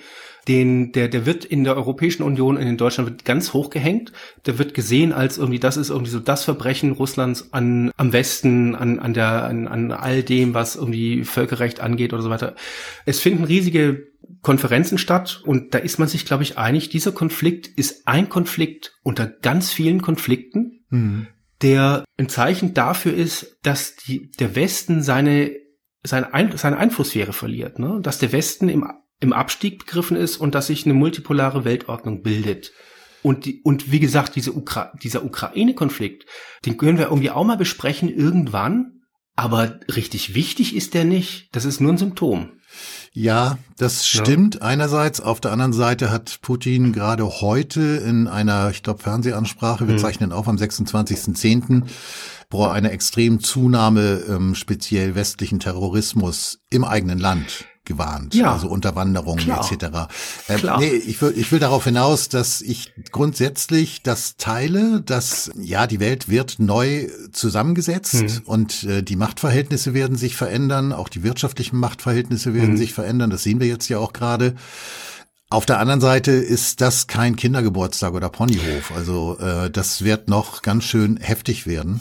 den, 0.48 0.92
der, 0.92 1.08
der 1.08 1.26
wird 1.26 1.44
in 1.44 1.64
der 1.64 1.76
Europäischen 1.76 2.22
Union, 2.22 2.56
in 2.56 2.76
Deutschland 2.76 3.10
wird 3.10 3.24
ganz 3.24 3.52
hoch 3.52 3.70
gehängt. 3.70 4.12
Der 4.46 4.58
wird 4.58 4.74
gesehen 4.74 5.12
als 5.12 5.38
irgendwie, 5.38 5.58
das 5.58 5.76
ist 5.76 5.90
irgendwie 5.90 6.10
so 6.10 6.20
das 6.20 6.44
Verbrechen 6.44 6.92
Russlands 6.92 7.52
an, 7.52 7.90
am 7.96 8.12
Westen, 8.12 8.76
an, 8.76 8.98
an 9.00 9.12
der, 9.12 9.44
an, 9.44 9.66
an 9.66 9.90
all 9.90 10.22
dem, 10.22 10.54
was 10.54 10.76
irgendwie 10.76 11.24
Völkerrecht 11.24 11.80
angeht 11.80 12.12
oder 12.12 12.22
so 12.22 12.30
weiter. 12.30 12.54
Es 13.06 13.20
finden 13.20 13.44
riesige 13.44 14.06
Konferenzen 14.42 14.98
statt 14.98 15.42
und 15.44 15.74
da 15.74 15.78
ist 15.78 15.98
man 15.98 16.08
sich, 16.08 16.24
glaube 16.24 16.44
ich, 16.44 16.58
einig, 16.58 16.90
dieser 16.90 17.12
Konflikt 17.12 17.66
ist 17.66 18.06
ein 18.06 18.28
Konflikt 18.28 18.96
unter 19.02 19.26
ganz 19.26 19.72
vielen 19.72 20.00
Konflikten, 20.00 20.84
mhm. 20.90 21.26
der 21.62 22.04
ein 22.16 22.28
Zeichen 22.28 22.72
dafür 22.72 23.14
ist, 23.14 23.58
dass 23.62 23.96
die, 23.96 24.30
der 24.38 24.54
Westen 24.54 25.02
seine, 25.02 25.52
seine, 26.04 26.32
Ein 26.34 26.56
seine 26.56 26.76
Einflusssphäre 26.76 27.32
verliert, 27.32 27.80
ne? 27.80 27.98
dass 28.00 28.18
der 28.18 28.30
Westen 28.30 28.68
im 28.68 28.84
im 29.20 29.32
Abstieg 29.32 29.78
begriffen 29.78 30.16
ist 30.16 30.36
und 30.36 30.54
dass 30.54 30.68
sich 30.68 30.84
eine 30.84 30.94
multipolare 30.94 31.64
Weltordnung 31.64 32.22
bildet. 32.22 32.72
Und, 33.22 33.44
die, 33.44 33.60
und 33.62 33.90
wie 33.90 34.00
gesagt, 34.00 34.36
diese 34.36 34.54
Ukra 34.54 34.92
dieser 35.02 35.24
Ukraine-Konflikt, 35.24 36.26
den 36.64 36.76
können 36.76 36.98
wir 36.98 37.06
irgendwie 37.06 37.30
auch 37.30 37.44
mal 37.44 37.56
besprechen 37.56 38.08
irgendwann, 38.08 39.00
aber 39.34 39.80
richtig 39.94 40.34
wichtig 40.34 40.76
ist 40.76 40.94
der 40.94 41.04
nicht. 41.04 41.48
Das 41.52 41.64
ist 41.64 41.80
nur 41.80 41.92
ein 41.92 41.98
Symptom. 41.98 42.52
Ja, 43.12 43.58
das 43.78 44.06
stimmt 44.06 44.56
ja. 44.56 44.60
einerseits. 44.62 45.20
Auf 45.20 45.40
der 45.40 45.52
anderen 45.52 45.72
Seite 45.72 46.10
hat 46.10 46.38
Putin 46.42 46.92
gerade 46.92 47.26
heute 47.40 47.80
in 47.80 48.28
einer, 48.28 48.70
ich 48.70 48.82
glaube, 48.82 49.02
Fernsehansprache, 49.02 49.88
wir 49.88 49.94
hm. 49.94 50.00
zeichnen 50.00 50.32
auf 50.32 50.48
am 50.48 50.56
26.10., 50.56 51.82
boah, 52.48 52.72
eine 52.72 52.92
extrem 52.92 53.40
Zunahme 53.40 54.22
ähm, 54.28 54.54
speziell 54.54 55.14
westlichen 55.14 55.58
Terrorismus 55.58 56.60
im 56.70 56.84
eigenen 56.84 57.18
Land 57.18 57.66
gewarnt, 57.86 58.34
ja, 58.34 58.52
also 58.52 58.68
Unterwanderungen 58.68 59.48
etc. 59.48 60.08
Äh, 60.48 60.58
nee, 60.78 60.88
ich 60.88 61.20
will, 61.22 61.32
ich 61.36 61.50
will 61.50 61.58
darauf 61.58 61.84
hinaus, 61.84 62.28
dass 62.28 62.60
ich 62.60 62.92
grundsätzlich 63.12 64.02
das 64.02 64.36
teile, 64.36 65.00
dass 65.00 65.50
ja 65.56 65.86
die 65.86 66.00
Welt 66.00 66.28
wird 66.28 66.58
neu 66.58 67.08
zusammengesetzt 67.32 68.14
hm. 68.14 68.42
und 68.44 68.84
äh, 68.84 69.02
die 69.02 69.16
Machtverhältnisse 69.16 69.94
werden 69.94 70.16
sich 70.16 70.36
verändern, 70.36 70.92
auch 70.92 71.08
die 71.08 71.22
wirtschaftlichen 71.22 71.78
Machtverhältnisse 71.78 72.52
werden 72.52 72.70
hm. 72.70 72.76
sich 72.76 72.92
verändern. 72.92 73.30
Das 73.30 73.42
sehen 73.42 73.60
wir 73.60 73.66
jetzt 73.66 73.88
ja 73.88 73.98
auch 73.98 74.12
gerade. 74.12 74.54
Auf 75.48 75.64
der 75.64 75.78
anderen 75.78 76.00
Seite 76.00 76.32
ist 76.32 76.80
das 76.80 77.06
kein 77.06 77.36
Kindergeburtstag 77.36 78.14
oder 78.14 78.28
Ponyhof. 78.28 78.90
Also 78.94 79.38
äh, 79.38 79.70
das 79.70 80.02
wird 80.02 80.28
noch 80.28 80.62
ganz 80.62 80.84
schön 80.84 81.18
heftig 81.18 81.68
werden. 81.68 82.00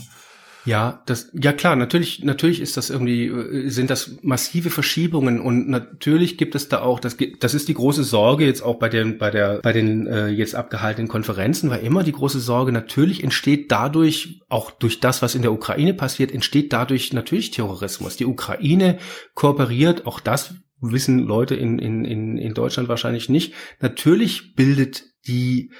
Ja, 0.66 1.04
das, 1.06 1.30
ja 1.34 1.54
klar, 1.54 1.76
natürlich, 1.76 2.24
natürlich 2.24 2.60
ist 2.60 2.76
das 2.76 2.90
irgendwie, 2.90 3.28
äh, 3.28 3.70
sind 3.70 3.90
das 3.90 4.18
massive 4.24 4.72
Verschiebungen 4.72 5.40
und 5.40 5.70
natürlich 5.70 6.38
gibt 6.38 6.56
es 6.56 6.70
da 6.70 6.82
auch, 6.82 7.00
das, 7.00 7.18
das 7.40 7.54
ist 7.54 7.68
die 7.68 7.76
große 7.76 8.04
Sorge 8.04 8.46
jetzt 8.46 8.62
auch 8.62 8.80
bei 8.80 8.90
den, 8.90 9.20
bei 9.20 9.30
der, 9.30 9.60
bei 9.62 9.74
den 9.74 10.08
äh, 10.08 10.28
jetzt 10.30 10.56
abgehaltenen 10.56 11.08
Konferenzen, 11.08 11.70
war 11.70 11.80
immer 11.80 12.04
die 12.04 12.12
große 12.12 12.40
Sorge, 12.40 12.72
natürlich 12.72 13.24
entsteht 13.24 13.72
dadurch, 13.72 14.42
auch 14.50 14.72
durch 14.72 15.00
das, 15.00 15.22
was 15.22 15.36
in 15.36 15.44
der 15.44 15.54
Ukraine 15.54 15.94
passiert, 15.94 16.32
entsteht 16.32 16.74
dadurch 16.74 17.14
natürlich 17.14 17.52
Terrorismus. 17.52 18.18
Die 18.18 18.26
Ukraine 18.26 18.98
kooperiert, 19.36 20.08
auch 20.08 20.20
das 20.20 20.56
wissen 20.82 21.20
Leute 21.20 21.56
in, 21.56 21.80
in, 21.80 22.38
in 22.38 22.54
Deutschland 22.54 22.90
wahrscheinlich 22.90 23.30
nicht. 23.30 23.54
Natürlich 23.80 24.56
bildet 24.56 25.06
die 25.28 25.72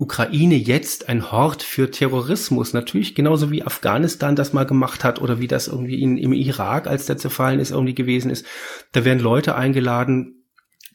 Ukraine 0.00 0.56
jetzt 0.56 1.10
ein 1.10 1.30
Hort 1.30 1.62
für 1.62 1.90
Terrorismus. 1.90 2.72
Natürlich 2.72 3.14
genauso 3.14 3.50
wie 3.50 3.62
Afghanistan 3.62 4.34
das 4.34 4.54
mal 4.54 4.64
gemacht 4.64 5.04
hat 5.04 5.20
oder 5.20 5.40
wie 5.40 5.46
das 5.46 5.68
irgendwie 5.68 6.00
in, 6.00 6.16
im 6.16 6.32
Irak, 6.32 6.86
als 6.86 7.04
der 7.04 7.18
zerfallen 7.18 7.60
ist, 7.60 7.70
irgendwie 7.70 7.94
gewesen 7.94 8.30
ist. 8.30 8.46
Da 8.92 9.04
werden 9.04 9.20
Leute 9.20 9.56
eingeladen. 9.56 10.46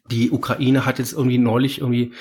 Die 0.09 0.31
Ukraine 0.31 0.87
hat 0.87 0.97
jetzt 0.97 1.13
irgendwie 1.13 1.37
neulich 1.37 1.81
irgendwie 1.81 2.13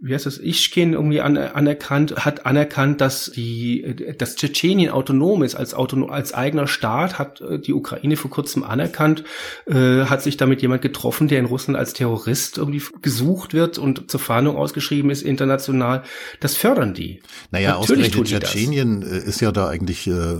wie 0.00 0.14
heißt 0.14 0.26
das, 0.26 0.38
Ischkin 0.38 0.92
irgendwie 0.92 1.20
an, 1.20 1.36
anerkannt, 1.36 2.24
hat 2.24 2.46
anerkannt, 2.46 3.00
dass 3.00 3.30
die, 3.30 4.14
dass 4.18 4.36
Tschetschenien 4.36 4.90
autonom 4.90 5.42
ist 5.42 5.54
als 5.54 5.74
autonom, 5.74 6.10
als 6.10 6.34
eigener 6.34 6.66
Staat, 6.66 7.18
hat 7.18 7.40
äh, 7.40 7.58
die 7.58 7.72
Ukraine 7.72 8.16
vor 8.16 8.30
kurzem 8.30 8.64
anerkannt, 8.64 9.24
äh, 9.66 10.04
hat 10.04 10.22
sich 10.22 10.36
damit 10.36 10.62
jemand 10.62 10.82
getroffen, 10.82 11.28
der 11.28 11.38
in 11.38 11.46
Russland 11.46 11.78
als 11.78 11.92
Terrorist 11.92 12.58
irgendwie 12.58 12.82
gesucht 13.02 13.54
wird 13.54 13.78
und 13.78 14.10
zur 14.10 14.20
Fahndung 14.20 14.56
ausgeschrieben 14.56 15.10
ist 15.10 15.22
international. 15.22 16.02
Das 16.40 16.56
fördern 16.56 16.94
die. 16.94 17.22
Naja, 17.50 17.76
ausgerechnet 17.76 18.26
Tschetschenien. 18.26 19.02
Äh, 19.02 19.18
ist 19.18 19.40
ja 19.40 19.52
da 19.52 19.68
eigentlich 19.68 20.06
äh, 20.06 20.36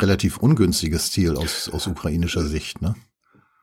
relativ 0.00 0.38
ungünstiges 0.38 1.10
Ziel 1.10 1.36
aus, 1.36 1.68
aus 1.68 1.86
ukrainischer 1.86 2.42
Sicht, 2.42 2.80
ne? 2.82 2.94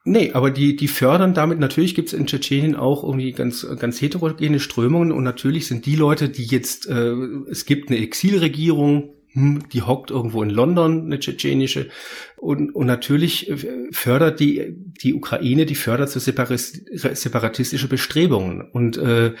Nee, 0.08 0.32
aber 0.32 0.50
die, 0.50 0.74
die 0.74 0.88
fördern 0.88 1.34
damit, 1.34 1.58
natürlich 1.58 1.94
gibt 1.94 2.08
es 2.08 2.14
in 2.14 2.26
Tschetschenien 2.26 2.76
auch 2.76 3.04
irgendwie 3.04 3.32
ganz, 3.32 3.66
ganz 3.78 4.00
heterogene 4.00 4.58
Strömungen 4.58 5.12
und 5.12 5.22
natürlich 5.22 5.66
sind 5.66 5.84
die 5.84 5.96
Leute, 5.96 6.30
die 6.30 6.46
jetzt, 6.46 6.88
äh, 6.88 7.12
es 7.50 7.66
gibt 7.66 7.90
eine 7.90 7.98
Exilregierung, 7.98 9.10
hm, 9.32 9.68
die 9.70 9.82
hockt 9.82 10.10
irgendwo 10.10 10.42
in 10.42 10.48
London, 10.48 11.04
eine 11.04 11.20
tschetschenische, 11.20 11.90
und, 12.36 12.74
und 12.74 12.86
natürlich 12.86 13.52
fördert 13.90 14.40
die, 14.40 14.74
die 15.02 15.12
Ukraine, 15.12 15.66
die 15.66 15.74
fördert 15.74 16.08
so 16.08 16.20
separatistische 16.20 17.88
Bestrebungen. 17.88 18.62
Und 18.62 18.96
äh, 18.96 19.32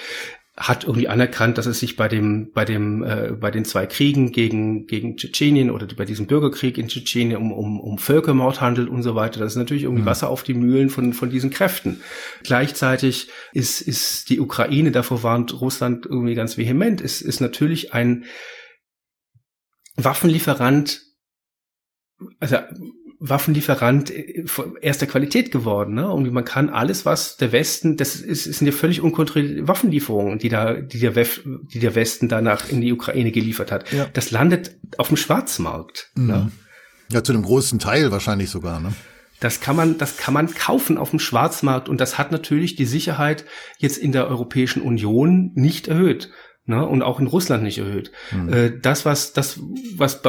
hat 0.58 0.84
irgendwie 0.84 1.08
anerkannt, 1.08 1.56
dass 1.56 1.66
es 1.66 1.78
sich 1.78 1.94
bei 1.94 2.08
dem, 2.08 2.50
bei 2.52 2.64
dem, 2.64 3.04
äh, 3.04 3.32
bei 3.32 3.50
den 3.50 3.64
zwei 3.64 3.86
Kriegen 3.86 4.32
gegen 4.32 4.86
gegen 4.86 5.16
Tschetschenien 5.16 5.70
oder 5.70 5.86
bei 5.96 6.04
diesem 6.04 6.26
Bürgerkrieg 6.26 6.78
in 6.78 6.88
Tschetschenien 6.88 7.36
um, 7.36 7.52
um, 7.52 7.80
um 7.80 7.98
Völkermord 7.98 8.60
handelt 8.60 8.88
und 8.88 9.02
so 9.04 9.14
weiter. 9.14 9.38
Das 9.38 9.52
ist 9.52 9.58
natürlich 9.58 9.84
irgendwie 9.84 10.02
mhm. 10.02 10.06
Wasser 10.06 10.28
auf 10.28 10.42
die 10.42 10.54
Mühlen 10.54 10.90
von 10.90 11.12
von 11.12 11.30
diesen 11.30 11.50
Kräften. 11.50 12.00
Gleichzeitig 12.42 13.28
ist 13.52 13.80
ist 13.80 14.30
die 14.30 14.40
Ukraine 14.40 14.90
davor 14.90 15.22
warnt 15.22 15.60
Russland 15.60 16.06
irgendwie 16.06 16.34
ganz 16.34 16.58
vehement. 16.58 17.00
Ist 17.00 17.22
ist 17.22 17.40
natürlich 17.40 17.94
ein 17.94 18.24
Waffenlieferant 19.96 21.02
also 22.40 22.56
Waffenlieferant 23.20 24.10
äh, 24.10 24.44
erster 24.80 25.06
Qualität 25.06 25.50
geworden. 25.50 25.94
Ne? 25.94 26.08
Und 26.10 26.30
man 26.32 26.44
kann 26.44 26.68
alles, 26.68 27.04
was 27.04 27.36
der 27.36 27.52
Westen, 27.52 27.96
das 27.96 28.16
ist, 28.16 28.44
sind 28.44 28.66
ja 28.66 28.72
völlig 28.72 29.00
unkontrollierte 29.00 29.66
Waffenlieferungen, 29.66 30.38
die 30.38 30.48
da, 30.48 30.74
die 30.74 31.00
der, 31.00 31.16
Wef, 31.16 31.42
die 31.44 31.80
der 31.80 31.94
Westen 31.94 32.28
danach 32.28 32.68
in 32.68 32.80
die 32.80 32.92
Ukraine 32.92 33.32
geliefert 33.32 33.72
hat. 33.72 33.90
Ja. 33.92 34.06
Das 34.12 34.30
landet 34.30 34.76
auf 34.98 35.08
dem 35.08 35.16
Schwarzmarkt. 35.16 36.10
Mhm. 36.14 36.26
Ne? 36.26 36.52
Ja, 37.10 37.24
zu 37.24 37.32
einem 37.32 37.42
großen 37.42 37.78
Teil 37.78 38.10
wahrscheinlich 38.12 38.50
sogar. 38.50 38.80
Ne? 38.80 38.92
Das 39.40 39.60
kann 39.60 39.76
man, 39.76 39.98
das 39.98 40.16
kann 40.16 40.34
man 40.34 40.52
kaufen 40.52 40.98
auf 40.98 41.10
dem 41.10 41.18
Schwarzmarkt 41.18 41.88
und 41.88 42.00
das 42.00 42.18
hat 42.18 42.32
natürlich 42.32 42.76
die 42.76 42.84
Sicherheit 42.84 43.44
jetzt 43.78 43.96
in 43.96 44.12
der 44.12 44.28
Europäischen 44.28 44.82
Union 44.82 45.52
nicht 45.54 45.88
erhöht 45.88 46.30
ne, 46.68 46.86
und 46.86 47.02
auch 47.02 47.18
in 47.18 47.26
Russland 47.26 47.62
nicht 47.62 47.78
erhöht. 47.78 48.12
Mhm. 48.30 48.52
Äh, 48.52 48.72
das, 48.80 49.04
was, 49.04 49.32
das, 49.32 49.58
was 49.96 50.20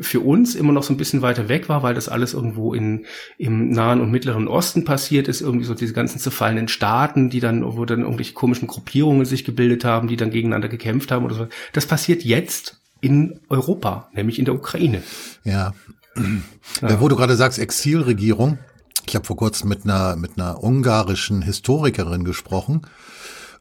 für 0.00 0.20
uns 0.20 0.54
immer 0.54 0.72
noch 0.72 0.82
so 0.82 0.92
ein 0.92 0.98
bisschen 0.98 1.22
weiter 1.22 1.48
weg 1.48 1.68
war, 1.68 1.82
weil 1.82 1.94
das 1.94 2.08
alles 2.08 2.34
irgendwo 2.34 2.74
in, 2.74 3.06
im 3.38 3.70
Nahen 3.70 4.00
und 4.00 4.10
Mittleren 4.10 4.46
Osten 4.46 4.84
passiert 4.84 5.28
ist, 5.28 5.40
irgendwie 5.40 5.64
so 5.64 5.74
diese 5.74 5.94
ganzen 5.94 6.18
zerfallenen 6.18 6.68
Staaten, 6.68 7.30
die 7.30 7.40
dann, 7.40 7.64
wo 7.64 7.84
dann 7.86 8.02
irgendwelche 8.02 8.34
komischen 8.34 8.68
Gruppierungen 8.68 9.24
sich 9.24 9.44
gebildet 9.44 9.84
haben, 9.84 10.08
die 10.08 10.16
dann 10.16 10.30
gegeneinander 10.30 10.68
gekämpft 10.68 11.10
haben 11.10 11.24
oder 11.24 11.34
so. 11.34 11.48
Das 11.72 11.86
passiert 11.86 12.22
jetzt 12.22 12.80
in 13.00 13.40
Europa, 13.48 14.10
nämlich 14.12 14.38
in 14.38 14.44
der 14.44 14.54
Ukraine. 14.54 15.02
Ja. 15.44 15.72
ja. 16.82 17.00
Wo 17.00 17.08
du 17.08 17.16
gerade 17.16 17.36
sagst, 17.36 17.58
Exilregierung. 17.58 18.58
Ich 19.06 19.14
habe 19.14 19.24
vor 19.24 19.36
kurzem 19.36 19.70
mit 19.70 19.84
einer, 19.84 20.16
mit 20.16 20.32
einer 20.36 20.62
ungarischen 20.62 21.40
Historikerin 21.40 22.24
gesprochen, 22.24 22.82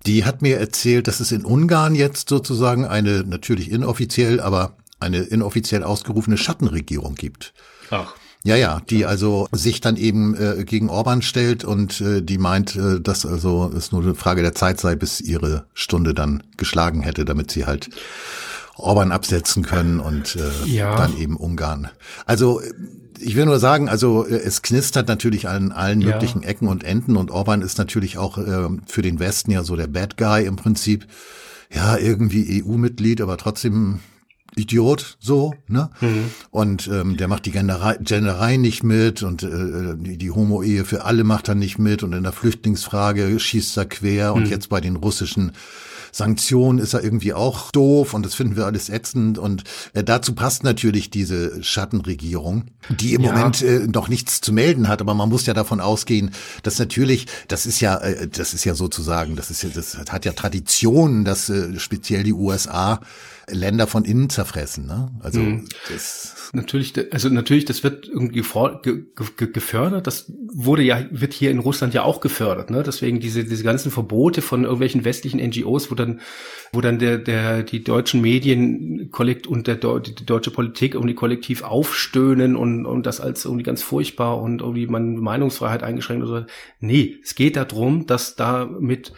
die 0.08 0.26
hat 0.26 0.42
mir 0.42 0.58
erzählt, 0.58 1.08
dass 1.08 1.20
es 1.20 1.32
in 1.32 1.46
Ungarn 1.46 1.94
jetzt 1.94 2.30
sozusagen 2.30 2.86
eine, 2.86 3.24
natürlich 3.24 3.70
inoffiziell, 3.70 4.40
aber 4.40 4.78
eine 5.00 5.20
inoffiziell 5.20 5.84
ausgerufene 5.84 6.38
Schattenregierung 6.38 7.16
gibt. 7.16 7.54
Ach. 7.92 8.16
Ja, 8.44 8.56
ja, 8.56 8.82
die 8.90 9.06
also 9.06 9.48
sich 9.52 9.82
dann 9.82 9.98
eben 9.98 10.36
äh, 10.36 10.64
gegen 10.64 10.90
Orban 10.90 11.22
stellt 11.22 11.66
und 11.66 12.00
äh, 12.00 12.22
die 12.22 12.38
meint, 12.38 12.76
äh, 12.76 13.02
dass 13.02 13.26
also 13.26 13.70
es 13.76 13.92
nur 13.92 14.02
eine 14.02 14.16
Frage 14.16 14.42
der 14.42 14.56
Zeit 14.56 14.80
sei, 14.80 14.96
bis 14.96 15.20
ihre 15.20 15.66
Stunde 15.74 16.14
dann 16.14 16.44
geschlagen 16.56 17.02
hätte, 17.02 17.26
damit 17.26 17.52
sie 17.52 17.66
halt 17.66 17.90
Orban 18.78 19.12
absetzen 19.12 19.64
können 19.64 20.00
und 20.00 20.38
äh, 20.38 20.70
ja. 20.70 20.96
dann 20.96 21.18
eben 21.18 21.36
Ungarn. 21.36 21.90
Also 22.26 22.62
ich 23.20 23.36
will 23.36 23.46
nur 23.46 23.60
sagen, 23.60 23.90
also 23.90 24.26
äh, 24.26 24.36
es 24.36 24.62
knistert 24.62 25.08
natürlich 25.08 25.48
an 25.48 25.72
allen 25.72 26.02
ja. 26.02 26.14
möglichen 26.14 26.44
Ecken 26.44 26.68
und 26.68 26.84
Enden 26.84 27.18
und 27.18 27.32
Orban 27.32 27.62
ist 27.62 27.78
natürlich 27.78 28.18
auch 28.18 28.38
äh, 28.38 28.70
für 28.86 29.02
den 29.02 29.20
Westen 29.20 29.52
ja 29.52 29.64
so 29.64 29.76
der 29.76 29.88
Bad 29.88 30.18
Guy 30.18 30.46
im 30.46 30.56
Prinzip. 30.56 31.08
Ja, 31.74 31.98
irgendwie 31.98 32.64
EU-Mitglied, 32.64 33.20
aber 33.20 33.36
trotzdem 33.36 34.00
Idiot, 34.56 35.18
so, 35.20 35.54
ne? 35.68 35.90
Mhm. 36.02 36.32
Und 36.50 36.88
ähm, 36.88 37.18
der 37.18 37.28
macht 37.28 37.46
die 37.46 37.52
Genderei, 37.52 37.98
Genderei 38.02 38.58
nicht 38.58 38.84
mit 38.84 39.22
und 39.22 39.44
äh, 39.44 39.96
die, 39.98 40.18
die 40.18 40.32
Homo-Ehe 40.32 40.86
für 40.86 41.06
alle 41.06 41.24
macht 41.24 41.50
er 41.50 41.56
nicht 41.56 41.78
mit 41.78 42.04
und 42.04 42.14
in 42.14 42.24
der 42.24 42.32
Flüchtlingsfrage 42.32 43.40
schießt 43.40 43.78
er 43.78 43.86
quer 43.86 44.32
mhm. 44.32 44.38
und 44.38 44.50
jetzt 44.50 44.70
bei 44.70 44.82
den 44.82 44.96
russischen 44.96 45.52
Sanktionen 46.12 46.80
ist 46.80 46.94
er 46.94 47.04
irgendwie 47.04 47.34
auch 47.34 47.72
doof 47.72 48.14
und 48.14 48.26
das 48.26 48.36
finden 48.36 48.56
wir 48.56 48.66
alles 48.66 48.90
ätzend. 48.90 49.38
Und 49.38 49.64
äh, 49.94 50.04
dazu 50.04 50.34
passt 50.34 50.64
natürlich 50.64 51.10
diese 51.10 51.64
Schattenregierung, 51.64 52.66
die 52.90 53.14
im 53.14 53.24
ja. 53.24 53.32
Moment 53.32 53.62
äh, 53.62 53.88
noch 53.88 54.08
nichts 54.08 54.42
zu 54.42 54.54
melden 54.54 54.88
hat. 54.88 55.02
Aber 55.02 55.14
man 55.14 55.30
muss 55.30 55.46
ja 55.46 55.54
davon 55.54 55.80
ausgehen, 55.80 56.32
dass 56.64 56.80
natürlich, 56.80 57.28
das 57.48 57.66
ist 57.66 57.80
ja, 57.80 57.98
äh, 57.98 58.28
das 58.28 58.54
ist 58.54 58.66
ja 58.66 58.76
sozusagen, 58.76 59.36
das 59.36 59.52
ist 59.52 59.64
ja, 59.64 59.70
das 59.74 59.98
hat 60.10 60.26
ja 60.26 60.34
Tradition, 60.34 61.26
dass 61.26 61.50
äh, 61.50 61.80
speziell 61.80 62.24
die 62.24 62.34
USA 62.34 63.00
Länder 63.50 63.88
von 63.88 64.04
innen 64.04 64.30
zerfressen. 64.30 64.88
Ne? 64.88 65.10
Also 65.22 65.40
mhm. 65.40 65.68
das 65.90 66.52
natürlich, 66.54 66.94
also 67.14 67.30
natürlich, 67.30 67.64
das 67.64 67.82
wird 67.82 68.08
irgendwie 68.08 68.44
gefördert. 69.38 70.06
Das 70.06 70.32
wurde 70.54 70.84
ja, 70.84 71.06
wird 71.12 71.34
hier 71.34 71.52
in 71.52 71.60
Russland 71.60 71.94
ja 71.94 72.04
auch 72.04 72.20
gefördert. 72.20 72.70
Ne? 72.70 72.84
Deswegen 72.84 73.22
diese, 73.22 73.46
diese 73.46 73.64
ganzen 73.64 73.90
Verbote 73.90 74.42
von 74.42 74.64
irgendwelchen 74.64 75.06
westlichen 75.06 75.40
NGOs, 75.40 75.90
wo 75.90 75.96
dann, 75.96 76.20
wo 76.74 76.82
dann 76.82 77.00
der, 77.00 77.20
der, 77.20 77.64
die 77.64 77.84
deutschen 77.84 78.20
Medien 78.20 79.12
kollekt 79.12 79.48
und 79.48 79.68
der, 79.68 79.76
die 79.76 80.26
deutsche 80.26 80.52
Politik 80.52 80.96
irgendwie 80.96 81.16
kollektiv 81.16 81.64
aufstöhnen 81.64 82.58
und, 82.58 82.86
und 82.86 83.06
das 83.06 83.22
als 83.22 83.46
irgendwie 83.46 83.64
ganz 83.64 83.82
furchtbar 83.82 84.42
und 84.42 84.62
irgendwie 84.62 84.88
man 84.88 85.16
Meinungsfreiheit 85.16 85.84
eingeschränkt 85.84 86.28
oder 86.28 86.42
so. 86.42 86.46
Nee, 86.82 87.16
es 87.24 87.36
geht 87.36 87.56
darum, 87.56 88.08
dass 88.08 88.36
da 88.36 88.66
mit 88.66 89.14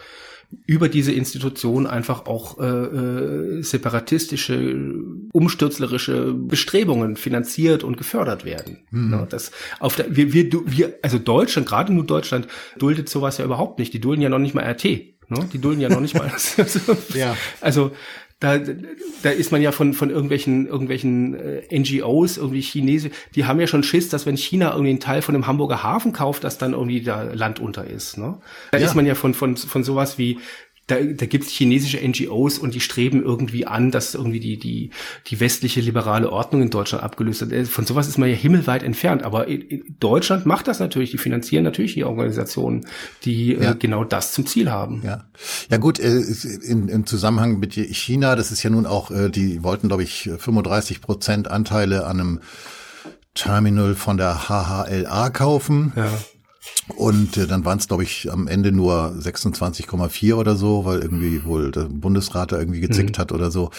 über 0.66 0.90
diese 0.90 1.12
Institution 1.12 1.86
einfach 1.86 2.26
auch 2.26 2.60
äh, 2.60 2.66
äh, 2.66 3.62
separatistische, 3.62 4.96
umstürzlerische 5.32 6.34
Bestrebungen 6.34 7.18
finanziert 7.18 7.84
und 7.84 7.98
gefördert 7.98 8.46
werden. 8.46 8.80
Mhm. 8.90 9.12
Ja, 9.12 9.26
das 9.26 9.52
auf 9.80 9.96
der, 9.96 10.16
wir, 10.16 10.34
wir, 10.34 10.50
wir, 10.66 11.00
also 11.04 11.20
Deutschland, 11.20 11.68
gerade 11.68 11.94
nur 11.94 12.06
Deutschland, 12.06 12.48
duldet 12.78 13.10
sowas 13.10 13.38
ja 13.38 13.46
überhaupt 13.46 13.78
nicht. 13.78 13.94
Die 13.94 14.02
dulden 14.02 14.22
ja 14.22 14.30
noch 14.30 14.40
nicht 14.40 14.56
mal 14.56 14.64
RT. 14.64 14.86
Ne? 14.86 15.48
Die 15.54 15.60
dulden 15.60 15.82
ja 15.82 15.90
noch 15.90 16.02
nicht 16.02 16.16
mal. 16.16 16.32
ja. 17.14 17.38
Also 17.62 17.92
da, 18.40 18.58
da 18.58 19.30
ist 19.32 19.52
man 19.52 19.62
ja 19.62 19.74
von, 19.74 19.94
von 19.94 20.10
irgendwelchen, 20.10 20.66
irgendwelchen 20.66 21.36
äh, 21.36 21.78
NGOs, 21.78 22.38
irgendwie 22.38 22.62
Chinesen, 22.62 23.12
die 23.36 23.46
haben 23.46 23.60
ja 23.60 23.68
schon 23.68 23.84
Schiss, 23.84 24.08
dass 24.08 24.26
wenn 24.26 24.38
China 24.38 24.72
irgendwie 24.72 24.92
einen 24.92 25.02
Teil 25.02 25.22
von 25.22 25.34
dem 25.34 25.46
Hamburger 25.46 25.84
Hafen 25.84 26.14
kauft, 26.14 26.46
dass 26.46 26.58
dann 26.58 26.72
irgendwie 26.72 27.02
da 27.02 27.24
Land 27.24 27.60
unter 27.60 27.86
ist. 27.86 28.18
Ne? 28.18 28.38
Da 28.72 28.78
ja. 28.78 28.86
ist 28.86 28.96
man 28.96 29.06
ja 29.06 29.16
von, 29.16 29.34
von, 29.34 29.58
von 29.58 29.84
sowas 29.84 30.18
wie 30.18 30.40
da, 30.90 30.96
da 31.00 31.26
gibt 31.28 31.46
es 31.46 31.52
chinesische 31.52 32.00
NGOs 32.06 32.58
und 32.58 32.74
die 32.74 32.80
streben 32.80 33.24
irgendwie 33.24 33.68
an, 33.68 33.92
dass 33.92 34.16
irgendwie 34.16 34.40
die, 34.40 34.58
die, 34.58 34.90
die 35.28 35.40
westliche 35.40 35.82
liberale 35.82 36.32
Ordnung 36.32 36.64
in 36.64 36.70
Deutschland 36.72 37.04
abgelöst 37.04 37.42
wird. 37.42 37.52
Äh, 37.52 37.66
von 37.66 37.86
sowas 37.86 38.08
ist 38.08 38.18
man 38.18 38.30
ja 38.30 38.36
himmelweit 38.36 38.82
entfernt. 38.82 39.24
Aber 39.24 39.46
Deutschland 40.00 40.46
macht 40.46 40.68
das 40.68 40.80
natürlich. 40.80 41.12
Die 41.12 41.18
finanzieren 41.18 41.64
natürlich 41.64 41.94
die 41.94 42.04
Organisationen, 42.04 42.86
die 43.24 43.54
äh, 43.54 43.64
ja. 43.64 43.72
äh, 43.72 43.76
genau 43.76 44.04
das 44.04 44.34
zum 44.34 44.46
Ziel 44.48 44.72
haben. 44.72 45.02
Ja, 45.06 45.26
ja 45.70 45.78
gut, 45.78 46.00
äh, 46.00 46.22
in, 46.64 46.88
im 46.88 47.06
Zusammenhang 47.06 47.60
mit 47.60 47.74
China, 47.74 48.36
das 48.36 48.52
ist 48.52 48.64
ja 48.64 48.72
nun 48.72 48.86
auch, 48.86 49.12
äh, 49.12 49.30
die 49.30 49.64
wollten, 49.64 49.88
glaube 49.88 50.04
ich, 50.04 50.30
35 50.38 51.02
Prozent 51.02 51.52
Anteile 51.52 52.06
an 52.06 52.20
einem 52.20 52.40
Terminal 53.36 53.94
von 53.94 54.18
der 54.18 54.50
HHLA 54.50 55.30
kaufen. 55.30 55.94
Ja. 55.96 56.12
Und 56.96 57.38
äh, 57.38 57.48
dann 57.48 57.66
waren 57.66 57.78
es, 57.78 57.88
glaube 57.88 58.04
ich, 58.04 58.32
am 58.32 58.48
Ende 58.48 58.72
nur 58.72 59.16
26,4 59.20 60.34
oder 60.34 60.56
so, 60.56 60.86
weil 60.86 61.00
irgendwie 61.00 61.44
wohl 61.46 61.72
der 61.72 61.84
Bundesrat 61.84 62.52
da 62.52 62.60
irgendwie 62.60 62.80
gezickt 62.80 63.18
mhm. 63.18 63.22
hat 63.22 63.32
oder 63.32 63.52
so. 63.52 63.70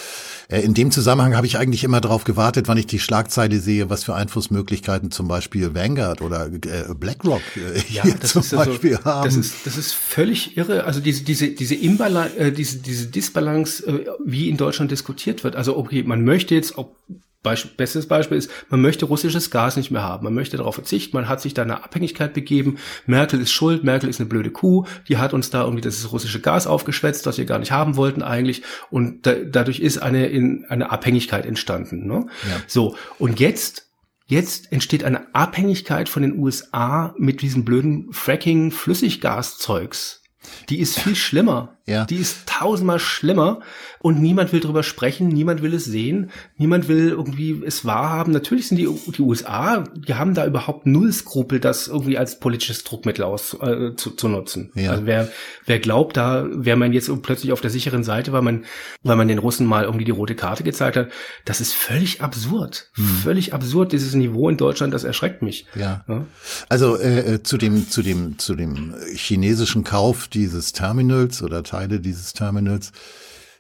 Äh, 0.49 0.61
in 0.61 0.74
dem 0.74 0.91
Zusammenhang 0.91 1.36
habe 1.36 1.47
ich 1.47 1.59
eigentlich 1.59 1.82
immer 1.82 2.01
darauf 2.01 2.24
gewartet, 2.24 2.68
wann 2.68 2.78
ich 2.78 2.86
die 2.86 2.99
Schlagzeile 2.99 3.59
sehe, 3.59 3.91
was 3.91 4.05
für 4.05 4.14
Einflussmöglichkeiten 4.14 5.11
zum 5.11 5.28
Beispiel 5.28 5.74
Vanguard 5.74 6.22
oder 6.22 6.47
äh, 6.47 6.95
BlackRock 6.95 7.43
äh, 7.57 7.80
ja, 7.93 8.05
hier 8.05 8.20
zum 8.20 8.43
Beispiel 8.43 8.97
also, 8.97 9.05
haben. 9.05 9.24
Das 9.24 9.36
ist, 9.36 9.66
das 9.66 9.76
ist 9.76 9.93
völlig 9.93 10.57
irre. 10.57 10.84
Also 10.84 11.01
diese, 11.01 11.24
diese, 11.24 11.49
diese 11.49 11.74
Imbalance, 11.74 12.36
äh, 12.36 12.53
diese, 12.53 12.78
diese 12.78 13.07
Disbalance, 13.07 13.86
äh, 13.86 14.07
wie 14.24 14.49
in 14.49 14.57
Deutschland 14.57 14.91
diskutiert 14.91 15.43
wird. 15.43 15.57
Also 15.57 15.76
okay, 15.76 16.05
man 16.05 16.24
möchte 16.24 16.55
jetzt, 16.55 16.78
ob 16.78 16.97
Beispiel, 17.43 17.70
bestes 17.76 18.07
Beispiel 18.07 18.36
ist, 18.36 18.51
man 18.68 18.82
möchte 18.82 19.07
russisches 19.07 19.51
Gas 19.51 19.76
nicht 19.76 19.91
mehr 19.91 20.03
haben. 20.03 20.24
Man 20.24 20.34
möchte 20.34 20.59
darauf 20.59 20.74
verzichten. 20.74 21.16
Man 21.16 21.28
hat 21.28 21.41
sich 21.41 21.55
da 21.55 21.62
eine 21.62 21.84
Abhängigkeit 21.84 22.34
begeben. 22.34 22.76
Merkel 23.07 23.41
ist 23.41 23.53
schuld. 23.53 23.82
Merkel 23.82 24.11
ist 24.11 24.20
eine 24.20 24.28
blöde 24.28 24.51
Kuh. 24.51 24.84
Die 25.09 25.16
hat 25.16 25.32
uns 25.32 25.51
da 25.51 25.62
irgendwie 25.62 25.80
das 25.80 26.12
russische 26.12 26.41
Gas 26.41 26.66
aufgeschwätzt, 26.66 27.26
das 27.26 27.38
wir 27.38 27.47
gar 27.47 27.59
nicht 27.59 27.72
haben 27.72 27.97
wollten 27.97 28.22
eigentlich. 28.22 28.62
Und 28.91 29.26
da, 29.26 29.34
dadurch 29.34 29.80
ist 29.80 29.99
eine, 29.99 30.26
in, 30.26 30.66
eine 30.68 30.91
Abhängigkeit 30.91 31.47
entstanden. 31.47 32.07
Ne? 32.07 32.26
Ja. 32.49 32.57
So. 32.66 32.97
Und 33.18 33.41
jetzt 33.41 33.86
Jetzt 34.30 34.70
entsteht 34.70 35.03
eine 35.03 35.34
Abhängigkeit 35.34 36.09
von 36.09 36.22
den 36.22 36.38
USA 36.38 37.12
mit 37.18 37.43
diesem 37.43 37.64
blöden 37.64 38.12
Fracking-Flüssiggas-Zeugs. 38.12 40.19
Die 40.68 40.78
ist 40.78 40.99
viel 40.99 41.16
schlimmer. 41.16 41.76
Ja. 41.91 42.05
Die 42.05 42.16
ist 42.16 42.47
tausendmal 42.47 43.01
schlimmer 43.01 43.61
und 43.99 44.20
niemand 44.20 44.53
will 44.53 44.61
drüber 44.61 44.82
sprechen, 44.82 45.28
niemand 45.28 45.61
will 45.61 45.74
es 45.74 45.84
sehen, 45.84 46.30
niemand 46.57 46.88
will 46.88 47.09
irgendwie 47.09 47.62
es 47.66 47.84
wahrhaben. 47.84 48.32
Natürlich 48.32 48.68
sind 48.68 48.78
die, 48.78 48.88
die 49.16 49.22
USA, 49.22 49.84
die 49.95 50.14
haben 50.14 50.34
da 50.34 50.47
überhaupt 50.47 50.86
null 50.86 51.12
Skrupel, 51.12 51.59
das 51.59 51.88
irgendwie 51.88 52.16
als 52.16 52.38
politisches 52.38 52.84
Druckmittel 52.84 53.24
aus, 53.24 53.55
äh, 53.61 53.97
zu, 53.97 54.11
zu 54.12 54.28
nutzen. 54.28 54.70
Ja. 54.74 54.93
Also 54.93 55.07
wer, 55.07 55.28
wer 55.66 55.80
glaubt, 55.80 56.16
da 56.16 56.47
wäre 56.51 56.76
man 56.76 56.93
jetzt 56.93 57.11
plötzlich 57.22 57.53
auf 57.53 57.61
der 57.61 57.70
sicheren 57.70 58.05
Seite, 58.05 58.32
weil 58.32 58.43
man, 58.43 58.64
weil 59.03 59.16
man 59.16 59.26
den 59.26 59.38
Russen 59.38 59.66
mal 59.66 59.84
irgendwie 59.84 60.05
die 60.05 60.12
rote 60.12 60.36
Karte 60.36 60.62
gezeigt 60.62 60.97
hat, 60.97 61.09
das 61.45 61.61
ist 61.61 61.74
völlig 61.74 62.22
absurd. 62.22 62.91
Hm. 62.95 63.05
Völlig 63.05 63.53
absurd, 63.53 63.93
dieses 63.93 64.14
Niveau 64.14 64.49
in 64.49 64.57
Deutschland, 64.57 64.95
das 64.95 65.03
erschreckt 65.03 65.43
mich. 65.43 65.66
Ja. 65.74 66.05
ja? 66.07 66.24
Also 66.68 66.97
äh, 66.97 67.34
äh 67.34 67.43
zu 67.43 67.59
dem, 67.59 67.91
zu 67.91 68.03
dem, 68.03 68.38
zu 68.38 68.55
dem 68.55 68.95
chinesischen 69.12 69.82
Kauf 69.82 70.28
dieses 70.31 70.72
Terminals 70.72 71.43
oder 71.43 71.62
Teil 71.62 71.81
Teile 71.81 72.01
dieses 72.01 72.33
Terminals, 72.33 72.93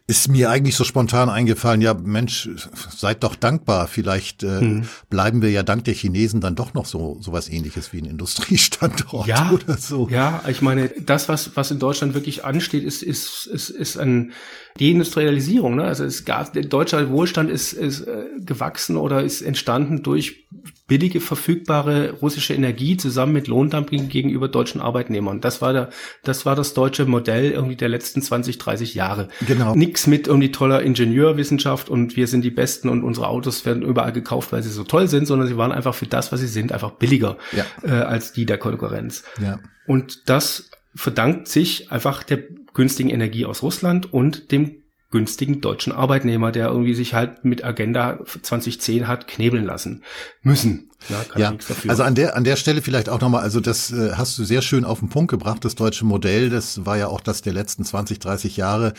ist 0.06 0.28
mir 0.28 0.50
eigentlich 0.50 0.74
so 0.74 0.82
spontan 0.82 1.28
eingefallen, 1.28 1.80
ja 1.80 1.94
Mensch, 1.94 2.48
seid 2.96 3.22
doch 3.22 3.36
dankbar. 3.36 3.86
Vielleicht 3.86 4.42
äh, 4.42 4.60
hm. 4.60 4.88
bleiben 5.08 5.40
wir 5.40 5.50
ja 5.50 5.62
dank 5.62 5.84
der 5.84 5.94
Chinesen 5.94 6.40
dann 6.40 6.56
doch 6.56 6.74
noch 6.74 6.84
so 6.84 7.18
so 7.20 7.32
was 7.32 7.48
ähnliches 7.48 7.92
wie 7.92 7.98
ein 7.98 8.06
Industriestandort 8.06 9.28
ja, 9.28 9.50
oder 9.54 9.76
so. 9.78 10.08
Ja, 10.08 10.42
ich 10.48 10.62
meine, 10.62 10.88
das, 10.88 11.28
was, 11.28 11.54
was 11.54 11.70
in 11.70 11.78
Deutschland 11.78 12.14
wirklich 12.14 12.44
ansteht, 12.44 12.82
ist, 12.82 13.02
ist, 13.02 13.46
ist, 13.46 13.70
ist 13.70 13.98
ein 13.98 14.32
Deindustrialisierung. 14.78 15.76
Ne? 15.76 15.84
Also 15.84 16.04
es 16.04 16.24
gab, 16.24 16.52
der 16.52 16.62
deutsche 16.62 17.10
Wohlstand 17.10 17.50
ist, 17.50 17.72
ist 17.72 18.02
äh, 18.02 18.24
gewachsen 18.38 18.96
oder 18.96 19.22
ist 19.22 19.42
entstanden 19.42 20.02
durch 20.02 20.48
billige, 20.86 21.20
verfügbare 21.20 22.14
russische 22.20 22.54
Energie 22.54 22.96
zusammen 22.96 23.32
mit 23.32 23.46
Lohndumping 23.46 24.08
gegenüber 24.08 24.48
deutschen 24.48 24.80
Arbeitnehmern. 24.80 25.40
Das 25.40 25.62
war 25.62 25.72
der, 25.72 25.90
das 26.24 26.46
war 26.46 26.56
das 26.56 26.74
deutsche 26.74 27.06
Modell 27.06 27.52
irgendwie 27.52 27.76
der 27.76 27.88
letzten 27.88 28.22
20, 28.22 28.58
30 28.58 28.94
Jahre. 28.94 29.28
Genau. 29.46 29.74
Nix 29.74 30.06
mit 30.06 30.26
irgendwie 30.26 30.50
toller 30.50 30.82
Ingenieurwissenschaft 30.82 31.88
und 31.88 32.16
wir 32.16 32.26
sind 32.26 32.42
die 32.42 32.50
Besten 32.50 32.88
und 32.88 33.04
unsere 33.04 33.28
Autos 33.28 33.64
werden 33.66 33.82
überall 33.82 34.12
gekauft, 34.12 34.52
weil 34.52 34.62
sie 34.62 34.70
so 34.70 34.84
toll 34.84 35.08
sind, 35.08 35.26
sondern 35.26 35.46
sie 35.46 35.56
waren 35.56 35.72
einfach 35.72 35.94
für 35.94 36.06
das, 36.06 36.32
was 36.32 36.40
sie 36.40 36.48
sind, 36.48 36.72
einfach 36.72 36.92
billiger 36.92 37.36
ja. 37.52 37.64
äh, 37.82 38.02
als 38.02 38.32
die 38.32 38.46
der 38.46 38.58
Konkurrenz. 38.58 39.22
Ja. 39.40 39.60
Und 39.86 40.28
das 40.28 40.70
verdankt 40.94 41.46
sich 41.46 41.92
einfach 41.92 42.24
der 42.24 42.42
günstigen 42.74 43.10
Energie 43.10 43.46
aus 43.46 43.62
Russland 43.62 44.12
und 44.12 44.52
dem 44.52 44.82
günstigen 45.10 45.60
deutschen 45.60 45.92
Arbeitnehmer, 45.92 46.52
der 46.52 46.68
irgendwie 46.68 46.94
sich 46.94 47.14
halt 47.14 47.44
mit 47.44 47.64
Agenda 47.64 48.24
2010 48.24 49.08
hat 49.08 49.26
knebeln 49.26 49.64
lassen 49.64 50.04
müssen. 50.42 50.89
Ja, 51.08 51.24
ja. 51.36 51.54
also 51.88 52.02
an 52.02 52.14
der 52.14 52.36
an 52.36 52.44
der 52.44 52.56
Stelle 52.56 52.82
vielleicht 52.82 53.08
auch 53.08 53.20
nochmal, 53.20 53.42
also 53.42 53.60
das 53.60 53.90
äh, 53.90 54.12
hast 54.14 54.38
du 54.38 54.44
sehr 54.44 54.62
schön 54.62 54.84
auf 54.84 55.00
den 55.00 55.08
Punkt 55.08 55.30
gebracht, 55.30 55.64
das 55.64 55.74
deutsche 55.74 56.04
Modell, 56.04 56.50
das 56.50 56.84
war 56.84 56.98
ja 56.98 57.08
auch 57.08 57.20
das 57.20 57.42
der 57.42 57.52
letzten 57.52 57.84
20, 57.84 58.18
30 58.18 58.56
Jahre, 58.56 58.92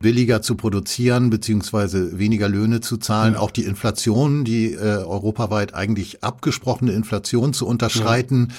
billiger 0.00 0.42
zu 0.42 0.56
produzieren, 0.56 1.30
beziehungsweise 1.30 2.18
weniger 2.18 2.48
Löhne 2.48 2.80
zu 2.80 2.96
zahlen, 2.96 3.34
ja. 3.34 3.40
auch 3.40 3.50
die 3.50 3.64
Inflation, 3.64 4.44
die 4.44 4.72
äh, 4.72 4.78
europaweit 4.78 5.74
eigentlich 5.74 6.24
abgesprochene 6.24 6.92
Inflation 6.92 7.52
zu 7.52 7.66
unterschreiten, 7.66 8.48
ja. 8.48 8.54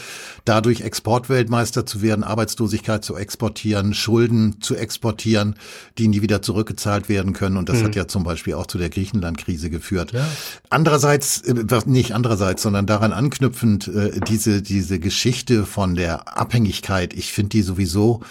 dadurch 0.46 0.82
Exportweltmeister 0.82 1.86
zu 1.86 2.02
werden, 2.02 2.24
Arbeitslosigkeit 2.24 3.04
zu 3.04 3.16
exportieren, 3.16 3.94
Schulden 3.94 4.62
zu 4.62 4.76
exportieren, 4.76 5.56
die 5.98 6.08
nie 6.08 6.22
wieder 6.22 6.42
zurückgezahlt 6.42 7.10
werden 7.10 7.34
können. 7.34 7.58
Und 7.58 7.70
das 7.70 7.80
mhm. 7.80 7.86
hat 7.86 7.96
ja 7.96 8.08
zum 8.08 8.24
Beispiel 8.24 8.54
auch 8.54 8.68
zu 8.68 8.78
der 8.78 8.90
Griechenland-Krise 8.90 9.70
geführt. 9.70 10.14
Andererseits, 10.70 11.42
äh, 11.42 11.82
nicht 11.86 12.14
andererseits, 12.14 12.62
sondern 12.62 12.83
daran 12.86 13.14
anknüpfend 13.14 13.88
äh, 13.88 14.20
diese 14.28 14.62
diese 14.62 15.00
Geschichte 15.00 15.66
von 15.66 15.96
der 15.96 16.38
Abhängigkeit. 16.38 17.14
Ich 17.14 17.32
finde 17.32 17.50
die 17.50 17.62
sowieso 17.62 18.22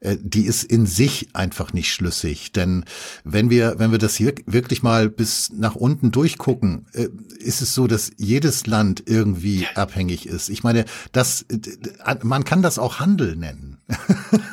äh, 0.00 0.16
die 0.20 0.46
ist 0.46 0.64
in 0.64 0.86
sich 0.86 1.28
einfach 1.34 1.72
nicht 1.72 1.92
schlüssig. 1.92 2.52
Denn 2.52 2.84
wenn 3.24 3.50
wir, 3.50 3.74
wenn 3.78 3.92
wir 3.92 3.98
das 3.98 4.16
hier 4.16 4.34
wirklich 4.46 4.82
mal 4.82 5.08
bis 5.08 5.50
nach 5.54 5.74
unten 5.74 6.10
durchgucken, 6.10 6.86
äh, 6.92 7.08
ist 7.38 7.62
es 7.62 7.74
so, 7.74 7.86
dass 7.86 8.10
jedes 8.16 8.66
Land 8.66 9.04
irgendwie 9.06 9.66
abhängig 9.74 10.26
ist. 10.26 10.48
Ich 10.48 10.62
meine, 10.62 10.84
das, 11.12 11.44
man 12.22 12.44
kann 12.44 12.62
das 12.62 12.78
auch 12.78 12.98
Handel 12.98 13.36
nennen. 13.36 13.69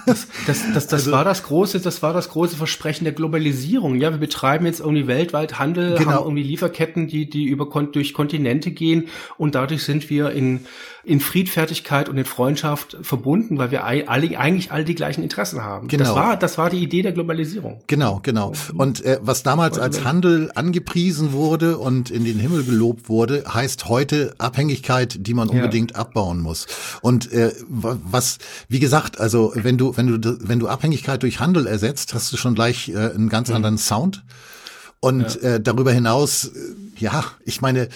Das, 0.06 0.28
das, 0.48 0.64
das, 0.74 0.88
das 0.88 0.94
also, 0.94 1.12
war 1.12 1.26
das 1.26 1.44
große, 1.44 1.82
das 1.82 2.02
war 2.02 2.14
das 2.14 2.30
große 2.30 2.56
Versprechen 2.56 3.04
der 3.04 3.14
Globalisierung. 3.14 3.96
Ja, 3.96 4.12
wir 4.12 4.18
betreiben 4.18 4.66
jetzt 4.66 4.80
irgendwie 4.80 5.06
weltweit 5.06 5.60
Handel, 5.60 5.98
genau. 5.98 6.12
haben 6.12 6.24
irgendwie 6.24 6.44
Lieferketten, 6.44 7.08
die, 7.08 7.30
die 7.30 7.44
über, 7.44 7.66
durch 7.92 8.14
Kontinente 8.14 8.72
gehen 8.72 9.10
und 9.38 9.56
dadurch 9.56 9.84
sind 9.84 10.10
wir 10.10 10.32
in, 10.32 10.62
in 11.08 11.22
Friedfertigkeit 11.22 12.10
und 12.10 12.18
in 12.18 12.26
Freundschaft 12.26 12.98
verbunden, 13.02 13.58
weil 13.58 13.72
wir 13.72 13.86
alle, 13.86 14.38
eigentlich 14.38 14.74
alle 14.74 14.84
die 14.84 14.94
gleichen 14.94 15.24
Interessen 15.24 15.64
haben. 15.64 15.88
Genau. 15.88 16.04
Das 16.04 16.16
war, 16.16 16.38
das 16.38 16.58
war 16.58 16.70
die 16.70 16.84
Idee 16.84 17.02
der 17.02 17.14
Globalisierung. 17.14 17.82
Genau, 17.88 18.20
genau. 18.22 18.52
Und 18.76 19.06
äh, 19.06 19.18
was 19.22 19.42
damals 19.42 19.80
als 19.80 20.04
Handel 20.04 20.52
angepriesen 20.54 21.32
wurde 21.32 21.78
und 21.78 22.12
in 22.12 22.26
den 22.26 22.40
Himmel 22.40 22.66
gelobt 22.66 23.08
wurde, 23.08 23.46
heißt 23.48 23.88
heute 23.88 24.36
Abhängigkeit, 24.38 25.26
die 25.26 25.34
man 25.34 25.48
unbedingt 25.48 25.92
ja. 25.92 25.98
abbauen 25.98 26.42
muss. 26.42 26.68
Und 27.02 27.32
äh, 27.32 27.54
was, 27.70 28.40
wie 28.68 28.80
gesagt, 28.80 29.18
also 29.18 29.54
wenn 29.56 29.78
du, 29.78 29.96
wenn 29.96 30.22
du, 30.22 30.38
wenn 30.42 30.60
du 30.60 30.68
Abhängigkeit 30.68 31.24
durch 31.24 31.40
Handel 31.40 31.68
ersetzt, 31.68 32.14
hast 32.14 32.34
du 32.34 32.38
schon 32.38 32.54
gleich 32.54 32.90
äh, 32.90 32.98
einen 32.98 33.30
ganz 33.30 33.48
mhm. 33.48 33.56
anderen 33.56 33.78
Sound. 33.78 34.26
Und 35.00 35.42
ja. 35.42 35.56
äh, 35.56 35.62
darüber 35.62 35.94
hinaus, 35.94 36.46
äh, 36.46 36.50
ja, 36.98 37.24
ich 37.46 37.62
meine, 37.62 37.88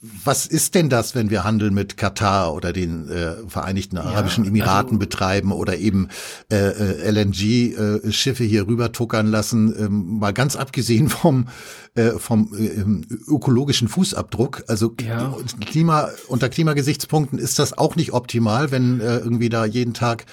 was 0.00 0.46
ist 0.46 0.74
denn 0.74 0.88
das, 0.88 1.14
wenn 1.14 1.30
wir 1.30 1.44
Handel 1.44 1.70
mit 1.70 1.96
Katar 1.96 2.54
oder 2.54 2.72
den 2.72 3.08
äh, 3.08 3.34
Vereinigten 3.48 3.98
Arabischen 3.98 4.44
ja, 4.44 4.50
Emiraten 4.50 4.90
also, 4.90 4.98
betreiben 4.98 5.52
oder 5.52 5.76
eben 5.76 6.08
äh, 6.50 6.56
äh 6.56 7.10
LNG-Schiffe 7.10 8.44
äh, 8.44 8.48
hier 8.48 8.66
rüber 8.66 8.92
tuckern 8.92 9.26
lassen? 9.26 9.74
Ähm, 9.78 10.18
mal 10.18 10.32
ganz 10.32 10.56
abgesehen 10.56 11.08
vom 11.08 11.48
äh, 11.94 12.12
vom 12.12 12.54
äh, 12.54 13.30
ökologischen 13.30 13.88
Fußabdruck. 13.88 14.64
Also 14.68 14.94
ja. 15.00 15.34
Klima 15.66 16.10
unter 16.28 16.48
Klimagesichtspunkten 16.48 17.38
ist 17.38 17.58
das 17.58 17.76
auch 17.76 17.96
nicht 17.96 18.12
optimal, 18.12 18.70
wenn 18.70 19.00
äh, 19.00 19.18
irgendwie 19.18 19.48
da 19.48 19.64
jeden 19.64 19.94
Tag 19.94 20.26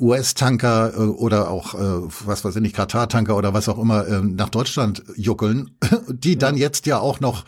US-Tanker 0.00 0.94
äh, 0.94 1.00
oder 1.00 1.50
auch, 1.50 1.74
äh, 1.74 2.08
was 2.24 2.44
weiß 2.44 2.56
ich 2.56 2.62
nicht, 2.62 2.76
Katar-Tanker 2.76 3.36
oder 3.36 3.54
was 3.54 3.68
auch 3.68 3.78
immer 3.78 4.06
äh, 4.06 4.20
nach 4.22 4.48
Deutschland 4.48 5.02
juckeln, 5.16 5.70
die 6.08 6.38
dann 6.38 6.56
jetzt 6.56 6.86
ja 6.86 6.98
auch 6.98 7.20
noch 7.20 7.44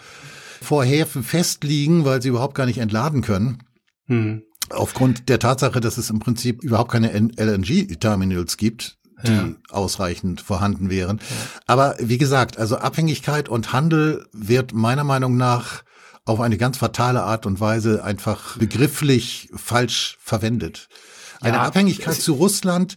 vor 0.62 0.84
Häfen 0.84 1.22
festliegen, 1.22 2.04
weil 2.04 2.22
sie 2.22 2.28
überhaupt 2.28 2.54
gar 2.54 2.66
nicht 2.66 2.78
entladen 2.78 3.22
können. 3.22 3.62
Hm. 4.06 4.42
Aufgrund 4.70 5.28
der 5.28 5.38
Tatsache, 5.38 5.80
dass 5.80 5.98
es 5.98 6.10
im 6.10 6.18
Prinzip 6.18 6.62
überhaupt 6.62 6.90
keine 6.90 7.12
LNG-Terminals 7.12 8.56
gibt, 8.56 8.98
die 9.26 9.32
ja. 9.32 9.54
ausreichend 9.68 10.40
vorhanden 10.40 10.90
wären. 10.90 11.18
Ja. 11.18 11.36
Aber 11.66 11.96
wie 11.98 12.18
gesagt, 12.18 12.58
also 12.58 12.76
Abhängigkeit 12.76 13.48
und 13.48 13.72
Handel 13.72 14.26
wird 14.32 14.72
meiner 14.72 15.04
Meinung 15.04 15.36
nach 15.36 15.82
auf 16.24 16.40
eine 16.40 16.56
ganz 16.56 16.78
fatale 16.78 17.22
Art 17.22 17.46
und 17.46 17.60
Weise 17.60 18.04
einfach 18.04 18.56
begrifflich 18.56 19.50
falsch 19.54 20.16
verwendet. 20.20 20.88
Eine 21.40 21.56
ja, 21.56 21.62
Abhängigkeit 21.62 22.14
zu 22.14 22.34
Russland 22.34 22.96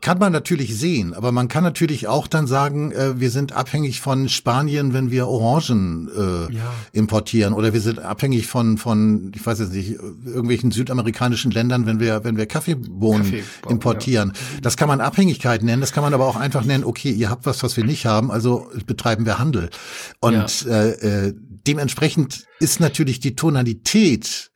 kann 0.00 0.18
man 0.18 0.32
natürlich 0.32 0.76
sehen, 0.76 1.14
aber 1.14 1.32
man 1.32 1.48
kann 1.48 1.64
natürlich 1.64 2.06
auch 2.06 2.26
dann 2.26 2.46
sagen, 2.46 2.92
äh, 2.92 3.20
wir 3.20 3.30
sind 3.30 3.52
abhängig 3.52 4.00
von 4.00 4.28
Spanien, 4.28 4.92
wenn 4.92 5.10
wir 5.10 5.28
Orangen 5.28 6.08
äh, 6.08 6.52
ja. 6.54 6.74
importieren, 6.92 7.52
oder 7.54 7.72
wir 7.72 7.80
sind 7.80 7.98
abhängig 7.98 8.46
von 8.46 8.78
von, 8.78 9.32
ich 9.34 9.44
weiß 9.44 9.58
jetzt 9.60 9.72
nicht, 9.72 9.98
irgendwelchen 10.24 10.70
südamerikanischen 10.70 11.50
Ländern, 11.50 11.86
wenn 11.86 12.00
wir 12.00 12.24
wenn 12.24 12.36
wir 12.36 12.46
Kaffeebohnen 12.46 13.22
Kaffee 13.22 13.44
importieren. 13.68 14.32
Ja. 14.34 14.60
Das 14.62 14.76
kann 14.76 14.88
man 14.88 15.00
Abhängigkeit 15.00 15.62
nennen, 15.62 15.80
das 15.80 15.92
kann 15.92 16.02
man 16.02 16.14
aber 16.14 16.26
auch 16.26 16.36
einfach 16.36 16.64
nennen. 16.64 16.84
Okay, 16.84 17.10
ihr 17.10 17.30
habt 17.30 17.46
was, 17.46 17.62
was 17.62 17.76
wir 17.76 17.84
nicht 17.84 18.06
haben, 18.06 18.30
also 18.30 18.68
betreiben 18.86 19.26
wir 19.26 19.38
Handel. 19.38 19.70
Und 20.20 20.64
ja. 20.64 20.70
äh, 20.70 21.26
äh, 21.28 21.34
dementsprechend 21.36 22.46
ist 22.60 22.80
natürlich 22.80 23.20
die 23.20 23.36
Tonalität 23.36 24.50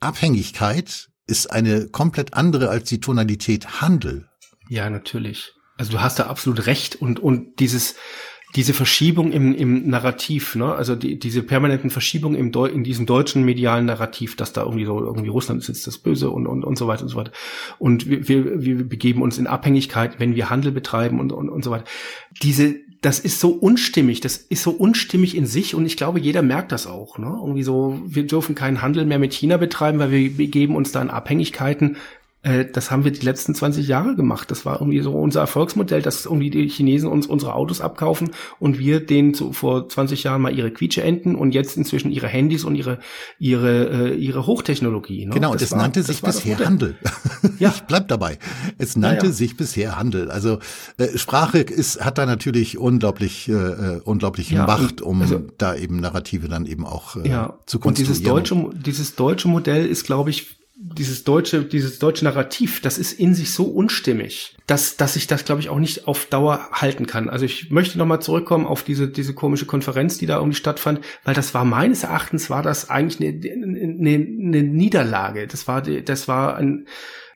Abhängigkeit 0.00 1.08
ist 1.26 1.50
eine 1.50 1.88
komplett 1.88 2.34
andere 2.34 2.68
als 2.68 2.88
die 2.88 3.00
Tonalität 3.00 3.80
Handel. 3.80 4.28
Ja, 4.68 4.88
natürlich. 4.90 5.52
Also 5.76 5.92
du 5.92 6.00
hast 6.00 6.18
da 6.18 6.26
absolut 6.26 6.66
recht 6.66 6.96
und, 6.96 7.20
und 7.20 7.58
dieses, 7.58 7.96
diese 8.54 8.72
Verschiebung 8.72 9.32
im, 9.32 9.52
im 9.54 9.88
Narrativ, 9.88 10.54
ne? 10.54 10.72
also 10.72 10.94
die, 10.94 11.18
diese 11.18 11.42
permanenten 11.42 11.90
Verschiebungen 11.90 12.38
im 12.38 12.52
Deu 12.52 12.66
in 12.66 12.84
diesem 12.84 13.04
deutschen 13.04 13.44
medialen 13.44 13.86
Narrativ, 13.86 14.36
dass 14.36 14.52
da 14.52 14.62
irgendwie 14.62 14.84
so 14.84 15.00
irgendwie 15.00 15.28
Russland 15.28 15.60
ist 15.60 15.68
jetzt 15.68 15.86
das 15.88 15.98
Böse 15.98 16.30
und, 16.30 16.46
und, 16.46 16.62
und 16.62 16.78
so 16.78 16.86
weiter 16.86 17.02
und 17.02 17.08
so 17.08 17.16
weiter. 17.16 17.32
Und 17.80 18.08
wir, 18.08 18.28
wir, 18.28 18.62
wir 18.62 18.88
begeben 18.88 19.22
uns 19.22 19.38
in 19.38 19.48
Abhängigkeit, 19.48 20.20
wenn 20.20 20.36
wir 20.36 20.50
Handel 20.50 20.70
betreiben 20.70 21.18
und, 21.18 21.32
und, 21.32 21.48
und 21.48 21.64
so 21.64 21.72
weiter. 21.72 21.84
Diese, 22.42 22.76
das 23.00 23.18
ist 23.18 23.40
so 23.40 23.50
unstimmig, 23.50 24.20
das 24.20 24.36
ist 24.36 24.62
so 24.62 24.70
unstimmig 24.70 25.36
in 25.36 25.46
sich 25.46 25.74
und 25.74 25.84
ich 25.84 25.96
glaube, 25.96 26.20
jeder 26.20 26.42
merkt 26.42 26.70
das 26.70 26.86
auch. 26.86 27.18
Ne? 27.18 27.26
Irgendwie 27.26 27.64
so, 27.64 28.00
wir 28.06 28.24
dürfen 28.24 28.54
keinen 28.54 28.82
Handel 28.82 29.04
mehr 29.04 29.18
mit 29.18 29.34
China 29.34 29.56
betreiben, 29.56 29.98
weil 29.98 30.12
wir 30.12 30.30
begeben 30.30 30.76
uns 30.76 30.92
da 30.92 31.02
in 31.02 31.10
Abhängigkeiten 31.10 31.96
äh, 32.44 32.66
das 32.70 32.90
haben 32.90 33.04
wir 33.04 33.10
die 33.10 33.24
letzten 33.24 33.54
20 33.54 33.88
Jahre 33.88 34.14
gemacht. 34.14 34.50
Das 34.50 34.66
war 34.66 34.80
irgendwie 34.80 35.00
so 35.00 35.12
unser 35.12 35.40
Erfolgsmodell, 35.40 36.02
dass 36.02 36.26
irgendwie 36.26 36.50
die 36.50 36.68
Chinesen 36.68 37.08
uns 37.08 37.26
unsere 37.26 37.54
Autos 37.54 37.80
abkaufen 37.80 38.30
und 38.58 38.78
wir 38.78 39.04
denen 39.04 39.32
so 39.32 39.52
vor 39.52 39.88
20 39.88 40.24
Jahren 40.24 40.42
mal 40.42 40.56
ihre 40.56 40.70
Quietscheenten 40.70 41.36
und 41.36 41.52
jetzt 41.52 41.76
inzwischen 41.76 42.10
ihre 42.10 42.28
Handys 42.28 42.64
und 42.64 42.74
ihre 42.74 42.98
ihre 43.38 44.10
äh, 44.10 44.14
ihre 44.14 44.46
Hochtechnologie. 44.46 45.24
Ne? 45.24 45.32
Genau, 45.32 45.52
das, 45.52 45.62
das 45.62 45.72
war, 45.72 45.78
nannte 45.78 46.02
sich 46.02 46.20
bisher 46.20 46.58
Handel. 46.58 46.96
Ja. 47.58 47.72
Ich 47.74 47.82
bleib 47.82 48.08
dabei. 48.08 48.38
Es 48.78 48.96
nannte 48.96 49.26
ja, 49.26 49.30
ja. 49.30 49.32
sich 49.32 49.56
bisher 49.56 49.96
Handel. 49.96 50.30
Also 50.30 50.58
äh, 50.96 51.16
Sprache 51.16 51.58
ist 51.58 52.04
hat 52.04 52.18
da 52.18 52.26
natürlich 52.26 52.78
unglaublich 52.78 53.48
äh, 53.48 53.52
äh 53.52 54.00
unglaubliche 54.02 54.56
ja, 54.56 54.66
Macht, 54.66 55.02
um 55.02 55.20
also, 55.20 55.40
da 55.58 55.74
eben 55.74 56.00
Narrative 56.00 56.48
dann 56.48 56.66
eben 56.66 56.84
auch 56.84 57.16
äh, 57.16 57.20
zu 57.66 57.78
konstruieren. 57.78 57.84
Und 57.86 57.98
dieses 57.98 58.22
deutsche 58.22 58.70
dieses 58.74 59.14
deutsche 59.14 59.48
Modell 59.48 59.86
ist, 59.86 60.04
glaube 60.04 60.30
ich, 60.30 60.56
dieses 60.76 61.22
deutsche, 61.22 61.64
dieses 61.64 62.00
deutsche 62.00 62.24
Narrativ, 62.24 62.80
das 62.80 62.98
ist 62.98 63.12
in 63.12 63.34
sich 63.34 63.52
so 63.52 63.64
unstimmig, 63.64 64.56
dass, 64.66 64.96
dass 64.96 65.14
ich 65.14 65.28
das, 65.28 65.44
glaube 65.44 65.60
ich, 65.60 65.68
auch 65.68 65.78
nicht 65.78 66.08
auf 66.08 66.26
Dauer 66.26 66.68
halten 66.72 67.06
kann. 67.06 67.30
Also 67.30 67.44
ich 67.44 67.70
möchte 67.70 67.96
nochmal 67.96 68.20
zurückkommen 68.20 68.66
auf 68.66 68.82
diese, 68.82 69.08
diese 69.08 69.34
komische 69.34 69.66
Konferenz, 69.66 70.18
die 70.18 70.26
da 70.26 70.38
irgendwie 70.38 70.56
stattfand, 70.56 71.00
weil 71.24 71.34
das 71.34 71.54
war 71.54 71.64
meines 71.64 72.02
Erachtens 72.02 72.50
war 72.50 72.62
das 72.62 72.90
eigentlich 72.90 73.20
eine, 73.20 73.54
eine, 73.54 74.14
eine 74.14 74.62
Niederlage. 74.64 75.46
Das 75.46 75.68
war, 75.68 75.80
das 75.80 76.26
war 76.26 76.56
ein, 76.56 76.86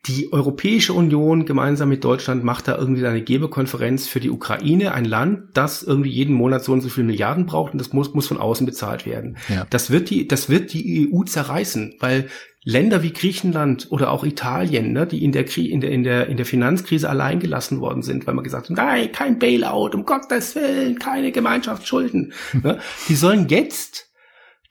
die 0.07 0.33
Europäische 0.33 0.93
Union 0.93 1.45
gemeinsam 1.45 1.89
mit 1.89 2.03
Deutschland 2.03 2.43
macht 2.43 2.67
da 2.67 2.77
irgendwie 2.77 3.07
eine 3.07 3.23
Gebekonferenz 3.23 4.09
für 4.09 4.21
die 4.21 4.31
Ukraine, 4.31 4.95
ein 4.95 5.05
Land, 5.05 5.51
das 5.55 5.83
irgendwie 5.83 6.11
jeden 6.11 6.35
Monat 6.35 6.65
so 6.65 6.73
und 6.73 6.81
so 6.81 6.89
viele 6.89 7.07
Milliarden 7.07 7.47
braucht 7.47 7.73
und 7.73 7.79
das 7.79 7.93
muss, 7.93 8.15
muss 8.15 8.27
von 8.27 8.39
außen 8.39 8.65
bezahlt 8.67 9.07
werden. 9.07 9.37
Ja. 9.49 9.67
Das 9.71 9.91
wird 9.91 10.11
die, 10.11 10.27
das 10.27 10.49
wird 10.49 10.73
die 10.73 11.11
EU 11.13 11.25
zerreißen, 11.25 11.97
weil 12.01 12.29
Länder 12.69 13.03
wie 13.03 13.15
Griechenland 13.15 13.87
oder 13.89 14.11
auch 14.11 14.25
Italien, 14.25 14.93
ne, 14.93 15.07
die 15.07 15.25
in 15.25 15.33
der, 15.33 15.47
in 15.57 15.81
der, 15.81 15.91
in 15.91 16.05
der, 16.05 16.27
in 16.27 16.37
der 16.37 16.45
Finanzkrise 16.45 17.09
allein 17.09 17.41
gelassen 17.41 17.81
worden 17.81 18.03
sind, 18.03 18.27
weil 18.27 18.35
man 18.35 18.45
gesagt 18.45 18.69
hat, 18.69 18.77
nein, 18.77 19.11
kein 19.11 19.39
Bailout, 19.39 19.93
um 19.95 20.05
Gottes 20.05 20.55
Willen, 20.55 20.99
keine 20.99 21.33
Gemeinschaftsschulden. 21.33 22.35
ne, 22.63 22.79
die 23.09 23.15
sollen 23.15 23.49
jetzt, 23.49 24.13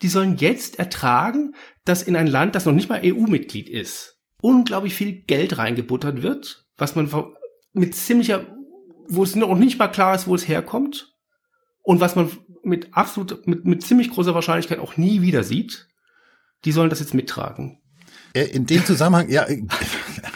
die 0.03 0.09
sollen 0.09 0.37
jetzt 0.37 0.77
ertragen, 0.77 1.55
dass 1.85 2.03
in 2.03 2.15
ein 2.15 2.27
Land, 2.27 2.53
das 2.53 2.67
noch 2.67 2.73
nicht 2.73 2.87
mal 2.87 3.01
EU-Mitglied 3.03 3.67
ist, 3.67 4.19
unglaublich 4.43 4.93
viel 4.93 5.23
Geld 5.23 5.57
reingebuttert 5.57 6.21
wird, 6.21 6.67
was 6.77 6.95
man 6.95 7.09
mit 7.73 7.95
ziemlicher, 7.95 8.45
wo 9.07 9.23
es 9.23 9.35
noch 9.35 9.57
nicht 9.57 9.79
mal 9.79 9.87
klar 9.87 10.13
ist, 10.13 10.27
wo 10.27 10.35
es 10.35 10.47
herkommt 10.47 11.15
und 11.81 11.99
was 11.99 12.15
man 12.15 12.29
mit 12.61 12.89
absolut, 12.91 13.47
mit, 13.47 13.65
mit 13.65 13.81
ziemlich 13.81 14.11
großer 14.11 14.35
Wahrscheinlichkeit 14.35 14.77
auch 14.77 14.97
nie 14.97 15.23
wieder 15.23 15.41
sieht. 15.41 15.87
Die 16.63 16.71
sollen 16.71 16.91
das 16.91 16.99
jetzt 16.99 17.15
mittragen. 17.15 17.81
Äh, 18.38 18.45
in 18.45 18.65
dem 18.65 18.85
Zusammenhang, 18.85 19.29
ja, 19.29 19.45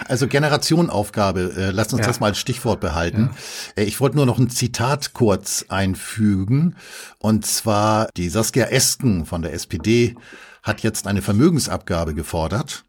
also 0.08 0.28
Generationenaufgabe, 0.28 1.54
äh, 1.56 1.72
lasst 1.72 1.93
uns 1.93 2.02
ja. 2.02 2.08
das 2.08 2.20
mal 2.20 2.28
als 2.28 2.39
Stichwort 2.39 2.80
behalten. 2.80 3.32
Ja. 3.78 3.84
Äh, 3.84 3.86
ich 3.86 3.99
wollte 3.99 4.16
nur 4.16 4.26
noch 4.26 4.39
ein 4.39 4.49
Zitat 4.49 5.14
kurz 5.14 5.66
einfügen. 5.70 6.76
Und 7.20 7.45
zwar 7.45 8.10
die 8.18 8.30
Saskia 8.30 8.66
Esken 8.66 9.26
von 9.26 9.41
der 9.41 9.54
SPD 9.54 10.16
hat 10.64 10.82
jetzt 10.82 11.08
eine 11.08 11.22
Vermögensabgabe 11.22 12.14
gefordert. 12.14 12.84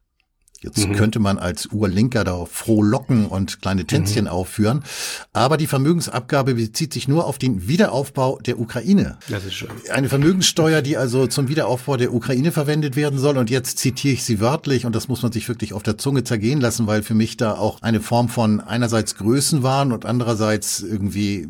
Jetzt 0.62 0.86
mhm. 0.86 0.94
könnte 0.94 1.18
man 1.18 1.38
als 1.38 1.66
Urlinker 1.66 2.22
da 2.22 2.44
frohlocken 2.44 3.26
und 3.26 3.60
kleine 3.60 3.84
Tänzchen 3.84 4.24
mhm. 4.24 4.30
aufführen. 4.30 4.84
Aber 5.32 5.56
die 5.56 5.66
Vermögensabgabe 5.66 6.54
bezieht 6.54 6.92
sich 6.92 7.08
nur 7.08 7.26
auf 7.26 7.38
den 7.38 7.66
Wiederaufbau 7.66 8.38
der 8.38 8.60
Ukraine. 8.60 9.18
Das 9.28 9.44
ist 9.44 9.54
schön. 9.54 9.70
Eine 9.92 10.08
Vermögenssteuer, 10.08 10.80
die 10.82 10.96
also 10.96 11.26
zum 11.26 11.48
Wiederaufbau 11.48 11.96
der 11.96 12.14
Ukraine 12.14 12.52
verwendet 12.52 12.94
werden 12.94 13.18
soll. 13.18 13.38
Und 13.38 13.50
jetzt 13.50 13.78
zitiere 13.78 14.14
ich 14.14 14.22
sie 14.22 14.40
wörtlich 14.40 14.86
und 14.86 14.94
das 14.94 15.08
muss 15.08 15.22
man 15.22 15.32
sich 15.32 15.48
wirklich 15.48 15.72
auf 15.72 15.82
der 15.82 15.98
Zunge 15.98 16.22
zergehen 16.22 16.60
lassen, 16.60 16.86
weil 16.86 17.02
für 17.02 17.14
mich 17.14 17.36
da 17.36 17.54
auch 17.54 17.82
eine 17.82 18.00
Form 18.00 18.28
von 18.28 18.60
einerseits 18.60 19.16
Größenwahn 19.16 19.90
und 19.90 20.06
andererseits 20.06 20.80
irgendwie 20.80 21.48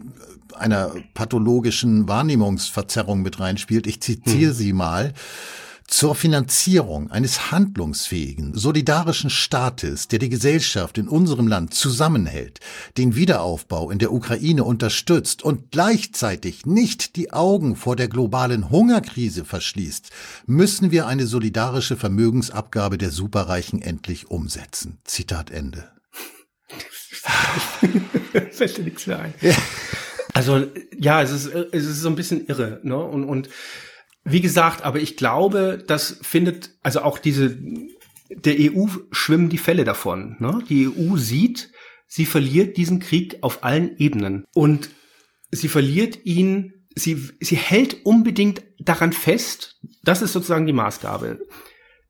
einer 0.54 0.92
pathologischen 1.14 2.08
Wahrnehmungsverzerrung 2.08 3.22
mit 3.22 3.40
reinspielt. 3.40 3.86
Ich 3.86 4.00
zitiere 4.00 4.52
mhm. 4.52 4.56
sie 4.56 4.72
mal 4.72 5.12
zur 5.92 6.14
Finanzierung 6.14 7.10
eines 7.10 7.50
handlungsfähigen, 7.50 8.54
solidarischen 8.54 9.28
Staates, 9.28 10.08
der 10.08 10.18
die 10.18 10.30
Gesellschaft 10.30 10.96
in 10.96 11.06
unserem 11.06 11.46
Land 11.46 11.74
zusammenhält, 11.74 12.60
den 12.96 13.14
Wiederaufbau 13.14 13.90
in 13.90 13.98
der 13.98 14.10
Ukraine 14.10 14.64
unterstützt 14.64 15.42
und 15.42 15.70
gleichzeitig 15.70 16.64
nicht 16.64 17.16
die 17.16 17.34
Augen 17.34 17.76
vor 17.76 17.94
der 17.94 18.08
globalen 18.08 18.70
Hungerkrise 18.70 19.44
verschließt, 19.44 20.08
müssen 20.46 20.92
wir 20.92 21.06
eine 21.06 21.26
solidarische 21.26 21.98
Vermögensabgabe 21.98 22.96
der 22.96 23.10
Superreichen 23.10 23.82
endlich 23.82 24.30
umsetzen. 24.30 24.96
Zitat 25.04 25.50
Ende. 25.50 25.90
Fällt 28.50 28.78
dir 28.78 28.84
nichts 28.84 29.06
mehr 29.06 29.18
ein. 29.18 29.34
Ja. 29.42 29.54
Also 30.32 30.66
ja, 30.98 31.20
es 31.20 31.30
ist, 31.30 31.46
es 31.46 31.84
ist 31.84 32.00
so 32.00 32.08
ein 32.08 32.16
bisschen 32.16 32.46
irre, 32.46 32.80
ne? 32.82 32.96
Und, 32.96 33.24
und 33.24 33.50
wie 34.24 34.40
gesagt, 34.40 34.82
aber 34.82 35.00
ich 35.00 35.16
glaube, 35.16 35.82
das 35.86 36.18
findet, 36.22 36.70
also 36.82 37.02
auch 37.02 37.18
diese, 37.18 37.58
der 38.30 38.56
EU 38.58 38.86
schwimmen 39.10 39.48
die 39.48 39.58
Fälle 39.58 39.84
davon. 39.84 40.36
Ne? 40.38 40.62
Die 40.68 40.88
EU 40.88 41.16
sieht, 41.16 41.70
sie 42.06 42.26
verliert 42.26 42.76
diesen 42.76 43.00
Krieg 43.00 43.38
auf 43.42 43.64
allen 43.64 43.96
Ebenen. 43.98 44.44
Und 44.54 44.90
sie 45.50 45.68
verliert 45.68 46.24
ihn, 46.24 46.86
sie, 46.94 47.30
sie 47.40 47.56
hält 47.56 48.04
unbedingt 48.06 48.62
daran 48.78 49.12
fest, 49.12 49.80
das 50.02 50.22
ist 50.22 50.32
sozusagen 50.32 50.66
die 50.66 50.72
Maßgabe. 50.72 51.40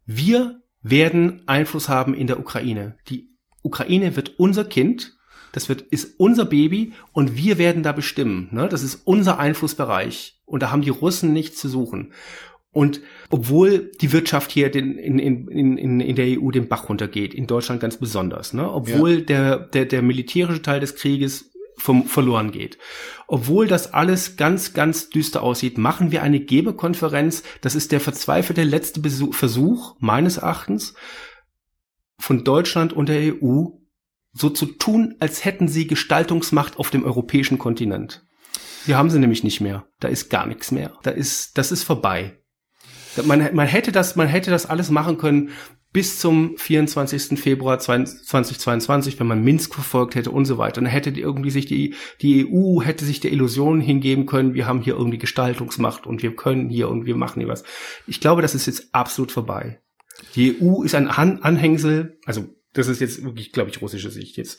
Wir 0.05 0.61
werden 0.83 1.43
Einfluss 1.47 1.89
haben 1.89 2.15
in 2.15 2.27
der 2.27 2.41
Ukraine. 2.41 2.97
Die 3.09 3.31
Ukraine 3.63 4.17
wird 4.17 4.39
unser 4.39 4.65
Kind, 4.65 5.17
das 5.53 5.69
wird, 5.69 5.83
ist 5.83 6.19
unser 6.19 6.45
Baby 6.45 6.93
und 7.13 7.37
wir 7.37 7.59
werden 7.59 7.83
da 7.83 7.93
bestimmen. 7.93 8.49
Ne? 8.51 8.69
Das 8.69 8.83
ist 8.83 9.03
unser 9.05 9.39
Einflussbereich. 9.39 10.41
Und 10.45 10.63
da 10.63 10.71
haben 10.71 10.83
die 10.83 10.91
Russen 10.91 11.33
nichts 11.33 11.61
zu 11.61 11.69
suchen. 11.69 12.13
Und 12.73 13.03
obwohl 13.29 13.91
die 14.01 14.13
Wirtschaft 14.13 14.51
hier 14.51 14.71
den, 14.71 14.97
in, 14.97 15.19
in, 15.19 15.77
in, 15.77 16.01
in 16.01 16.17
der 16.17 16.41
EU 16.41 16.51
den 16.51 16.69
Bach 16.69 16.89
runtergeht, 16.89 17.35
in 17.35 17.47
Deutschland 17.47 17.81
ganz 17.81 17.99
besonders, 17.99 18.55
ne? 18.55 18.71
obwohl 18.71 19.19
ja. 19.19 19.21
der, 19.21 19.59
der, 19.59 19.85
der 19.85 20.01
militärische 20.01 20.63
Teil 20.63 20.81
des 20.81 20.97
Krieges 20.97 21.53
vom, 21.77 22.07
verloren 22.07 22.51
geht. 22.51 22.79
Obwohl 23.27 23.67
das 23.67 23.93
alles 23.93 24.37
ganz, 24.37 24.73
ganz 24.73 25.11
düster 25.11 25.43
aussieht, 25.43 25.77
machen 25.77 26.13
wir 26.13 26.23
eine 26.23 26.41
Geberkonferenz. 26.41 27.43
Das 27.61 27.75
ist 27.75 27.93
der 27.93 28.01
verzweifelte 28.01 28.63
letzte 28.63 29.01
Besuch, 29.01 29.35
Versuch, 29.35 29.97
meines 29.99 30.39
Erachtens, 30.39 30.95
von 32.19 32.45
Deutschland 32.45 32.93
und 32.93 33.09
der 33.09 33.35
EU 33.35 33.67
so 34.33 34.51
zu 34.51 34.67
tun, 34.67 35.17
als 35.21 35.45
hätten 35.45 35.69
sie 35.69 35.87
Gestaltungsmacht 35.87 36.79
auf 36.79 36.91
dem 36.91 37.05
europäischen 37.05 37.59
Kontinent. 37.59 38.25
Die 38.87 38.95
haben 38.95 39.11
sie 39.11 39.19
nämlich 39.19 39.45
nicht 39.45 39.61
mehr. 39.61 39.87
Da 40.01 40.09
ist 40.09 40.31
gar 40.31 40.47
nichts 40.47 40.71
mehr. 40.71 40.93
Da 41.03 41.11
ist, 41.11 41.59
das 41.59 41.71
ist 41.71 41.85
vorbei. 41.85 42.39
Man, 43.25 43.55
man 43.55 43.67
hätte 43.67 43.93
das, 43.93 44.17
man 44.17 44.27
hätte 44.27 44.51
das 44.51 44.67
alles 44.67 44.91
machen 44.91 45.19
können 45.19 45.51
bis 45.93 46.19
zum 46.19 46.57
24. 46.57 47.39
Februar 47.39 47.79
2022, 47.79 49.21
wenn 49.21 49.27
man 49.27 49.45
Minsk 49.45 49.75
verfolgt 49.75 50.15
hätte 50.15 50.31
und 50.31 50.47
so 50.47 50.57
weiter. 50.57 50.79
Und 50.79 50.85
dann 50.85 50.93
hätte 50.93 51.11
irgendwie 51.11 51.51
sich 51.51 51.67
die, 51.67 51.95
die 52.23 52.47
EU 52.51 52.81
hätte 52.81 53.05
sich 53.05 53.21
der 53.21 53.33
Illusion 53.33 53.81
hingeben 53.81 54.25
können, 54.25 54.55
wir 54.55 54.67
haben 54.67 54.81
hier 54.81 54.95
irgendwie 54.95 55.19
Gestaltungsmacht 55.19 56.07
und 56.07 56.23
wir 56.23 56.35
können 56.35 56.71
hier 56.71 56.89
und 56.89 57.05
wir 57.05 57.15
machen 57.15 57.41
hier 57.41 57.49
was. 57.49 57.65
Ich 58.07 58.21
glaube, 58.21 58.41
das 58.41 58.55
ist 58.55 58.67
jetzt 58.67 58.95
absolut 58.95 59.33
vorbei. 59.33 59.83
Die 60.35 60.63
EU 60.63 60.83
ist 60.83 60.95
ein 60.95 61.09
Anhängsel, 61.09 62.19
also 62.25 62.47
das 62.73 62.89
ist 62.89 63.01
jetzt 63.01 63.23
wirklich, 63.23 63.53
glaube 63.53 63.71
ich, 63.71 63.81
russische 63.81 64.11
Sicht 64.11 64.37
jetzt. 64.37 64.59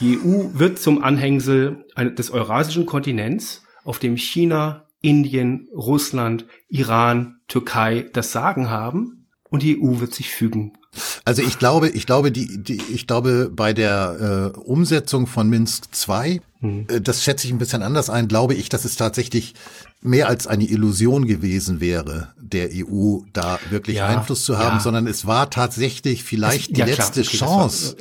Die 0.00 0.18
EU 0.18 0.50
wird 0.52 0.78
zum 0.78 1.02
Anhängsel 1.02 1.84
des 1.96 2.30
eurasischen 2.30 2.86
Kontinents, 2.86 3.62
auf 3.84 3.98
dem 3.98 4.16
China, 4.16 4.86
Indien, 5.00 5.68
Russland, 5.74 6.46
Iran, 6.68 7.40
Türkei 7.48 8.08
das 8.12 8.32
Sagen 8.32 8.70
haben 8.70 9.26
und 9.50 9.62
die 9.62 9.78
EU 9.78 10.00
wird 10.00 10.14
sich 10.14 10.30
fügen. 10.30 10.72
Also 11.24 11.42
ich 11.42 11.58
glaube, 11.58 11.88
ich 11.88 12.06
glaube, 12.06 12.30
die, 12.32 12.62
die 12.62 12.80
ich 12.92 13.06
glaube, 13.06 13.50
bei 13.52 13.72
der 13.72 14.52
äh, 14.54 14.58
Umsetzung 14.58 15.26
von 15.26 15.48
Minsk 15.48 15.88
II, 16.08 16.40
hm. 16.60 16.86
äh, 16.88 17.00
das 17.00 17.24
schätze 17.24 17.46
ich 17.46 17.52
ein 17.52 17.58
bisschen 17.58 17.82
anders 17.82 18.10
ein, 18.10 18.28
glaube 18.28 18.54
ich, 18.54 18.68
dass 18.68 18.84
es 18.84 18.96
tatsächlich 18.96 19.54
mehr 20.04 20.28
als 20.28 20.46
eine 20.46 20.64
Illusion 20.64 21.26
gewesen 21.26 21.80
wäre, 21.80 22.34
der 22.36 22.68
EU 22.72 23.20
da 23.32 23.58
wirklich 23.70 23.96
ja, 23.96 24.06
Einfluss 24.06 24.44
zu 24.44 24.58
haben, 24.58 24.76
ja. 24.76 24.80
sondern 24.80 25.06
es 25.06 25.26
war 25.26 25.48
tatsächlich 25.48 26.22
vielleicht 26.24 26.70
es, 26.70 26.74
die 26.74 26.80
ja, 26.80 26.86
letzte 26.86 27.22
okay, 27.22 27.36
Chance, 27.38 27.96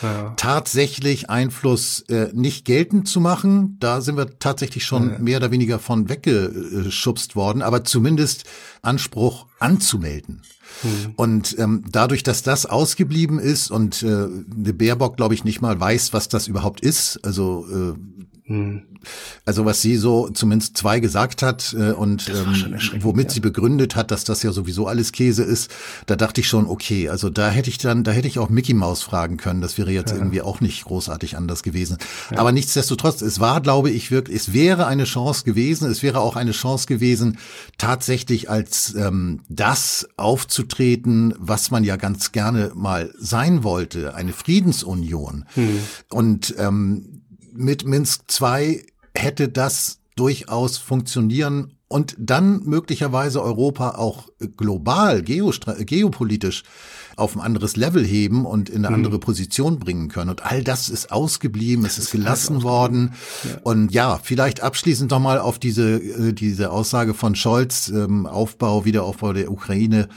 war, 0.00 0.36
tatsächlich 0.36 1.30
Einfluss 1.30 2.02
äh, 2.02 2.28
nicht 2.32 2.64
geltend 2.64 3.08
zu 3.08 3.20
machen. 3.20 3.76
Da 3.80 4.00
sind 4.00 4.16
wir 4.16 4.38
tatsächlich 4.38 4.86
schon 4.86 5.20
mehr 5.20 5.38
oder 5.38 5.50
weniger 5.50 5.80
von 5.80 6.08
weggeschubst 6.08 7.34
worden, 7.34 7.62
aber 7.62 7.82
zumindest 7.82 8.44
Anspruch 8.82 9.46
anzumelden. 9.58 10.42
Hm. 10.82 11.14
Und 11.16 11.58
ähm, 11.58 11.82
dadurch, 11.90 12.22
dass 12.22 12.44
das 12.44 12.66
ausgeblieben 12.66 13.40
ist 13.40 13.72
und 13.72 14.04
äh, 14.04 14.06
eine 14.06 14.74
Baerbock, 14.74 15.16
glaube 15.16 15.34
ich, 15.34 15.42
nicht 15.42 15.60
mal 15.60 15.80
weiß, 15.80 16.12
was 16.12 16.28
das 16.28 16.46
überhaupt 16.46 16.80
ist, 16.80 17.18
also 17.24 17.66
äh. 17.68 17.98
Also 19.44 19.64
was 19.64 19.82
sie 19.82 19.96
so 19.96 20.28
zumindest 20.30 20.76
zwei 20.76 21.00
gesagt 21.00 21.42
hat 21.42 21.74
äh, 21.78 21.92
und 21.92 22.28
ähm, 22.28 22.76
womit 23.00 23.26
ja. 23.26 23.30
sie 23.34 23.40
begründet 23.40 23.94
hat, 23.94 24.10
dass 24.10 24.24
das 24.24 24.42
ja 24.42 24.52
sowieso 24.52 24.86
alles 24.86 25.12
Käse 25.12 25.42
ist, 25.42 25.70
da 26.06 26.16
dachte 26.16 26.40
ich 26.40 26.48
schon, 26.48 26.66
okay, 26.66 27.08
also 27.08 27.28
da 27.30 27.50
hätte 27.50 27.68
ich 27.68 27.78
dann, 27.78 28.04
da 28.04 28.10
hätte 28.10 28.26
ich 28.26 28.38
auch 28.38 28.48
Mickey 28.48 28.74
Maus 28.74 29.02
fragen 29.02 29.36
können. 29.36 29.60
Das 29.60 29.76
wäre 29.78 29.90
jetzt 29.90 30.10
ja. 30.10 30.16
irgendwie 30.16 30.42
auch 30.42 30.60
nicht 30.60 30.84
großartig 30.84 31.36
anders 31.36 31.62
gewesen. 31.62 31.98
Ja. 32.30 32.38
Aber 32.38 32.52
nichtsdestotrotz, 32.52 33.20
es 33.20 33.38
war, 33.38 33.60
glaube 33.60 33.90
ich, 33.90 34.10
wirklich, 34.10 34.36
es 34.36 34.52
wäre 34.52 34.86
eine 34.86 35.04
Chance 35.04 35.44
gewesen, 35.44 35.90
es 35.90 36.02
wäre 36.02 36.20
auch 36.20 36.36
eine 36.36 36.52
Chance 36.52 36.86
gewesen, 36.86 37.38
tatsächlich 37.76 38.50
als 38.50 38.94
ähm, 38.94 39.40
das 39.48 40.08
aufzutreten, 40.16 41.34
was 41.38 41.70
man 41.70 41.84
ja 41.84 41.96
ganz 41.96 42.32
gerne 42.32 42.72
mal 42.74 43.12
sein 43.18 43.62
wollte, 43.62 44.14
eine 44.14 44.32
Friedensunion. 44.32 45.44
Hm. 45.54 45.80
Und 46.10 46.54
ähm, 46.58 47.18
mit 47.58 47.84
Minsk 47.84 48.22
II 48.40 48.84
hätte 49.14 49.48
das 49.48 49.98
durchaus 50.16 50.78
funktionieren 50.78 51.74
und 51.88 52.14
dann 52.18 52.62
möglicherweise 52.64 53.42
Europa 53.42 53.90
auch 53.92 54.28
global, 54.56 55.22
geopolitisch 55.22 56.62
auf 57.16 57.34
ein 57.34 57.40
anderes 57.40 57.76
Level 57.76 58.04
heben 58.04 58.46
und 58.46 58.68
in 58.68 58.84
eine 58.84 58.90
mhm. 58.90 59.04
andere 59.04 59.18
Position 59.18 59.78
bringen 59.78 60.08
können. 60.08 60.30
Und 60.30 60.44
all 60.44 60.62
das 60.62 60.88
ist 60.88 61.10
ausgeblieben, 61.10 61.84
es 61.84 61.98
ist, 61.98 62.04
ist 62.04 62.10
gelassen 62.12 62.62
worden. 62.62 63.14
Ja. 63.42 63.60
Und 63.62 63.92
ja, 63.92 64.20
vielleicht 64.22 64.60
abschließend 64.62 65.10
nochmal 65.10 65.40
auf 65.40 65.58
diese, 65.58 65.96
äh, 65.96 66.32
diese 66.32 66.70
Aussage 66.70 67.14
von 67.14 67.34
Scholz, 67.34 67.88
ähm, 67.88 68.26
Aufbau, 68.26 68.84
Wiederaufbau 68.84 69.32
der 69.32 69.50
Ukraine, 69.50 70.08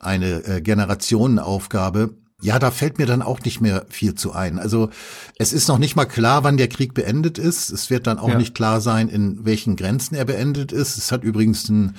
eine 0.00 0.44
äh, 0.44 0.60
Generationenaufgabe. 0.60 2.14
Ja, 2.42 2.58
da 2.58 2.70
fällt 2.70 2.98
mir 2.98 3.06
dann 3.06 3.22
auch 3.22 3.40
nicht 3.40 3.60
mehr 3.60 3.84
viel 3.90 4.14
zu 4.14 4.32
ein. 4.32 4.58
Also 4.58 4.90
es 5.36 5.52
ist 5.52 5.68
noch 5.68 5.78
nicht 5.78 5.94
mal 5.94 6.06
klar, 6.06 6.42
wann 6.42 6.56
der 6.56 6.68
Krieg 6.68 6.94
beendet 6.94 7.38
ist. 7.38 7.70
Es 7.70 7.90
wird 7.90 8.06
dann 8.06 8.18
auch 8.18 8.30
ja. 8.30 8.38
nicht 8.38 8.54
klar 8.54 8.80
sein, 8.80 9.08
in 9.08 9.44
welchen 9.44 9.76
Grenzen 9.76 10.14
er 10.14 10.24
beendet 10.24 10.72
ist. 10.72 10.96
Es 10.96 11.12
hat 11.12 11.22
übrigens 11.22 11.68
ein 11.68 11.96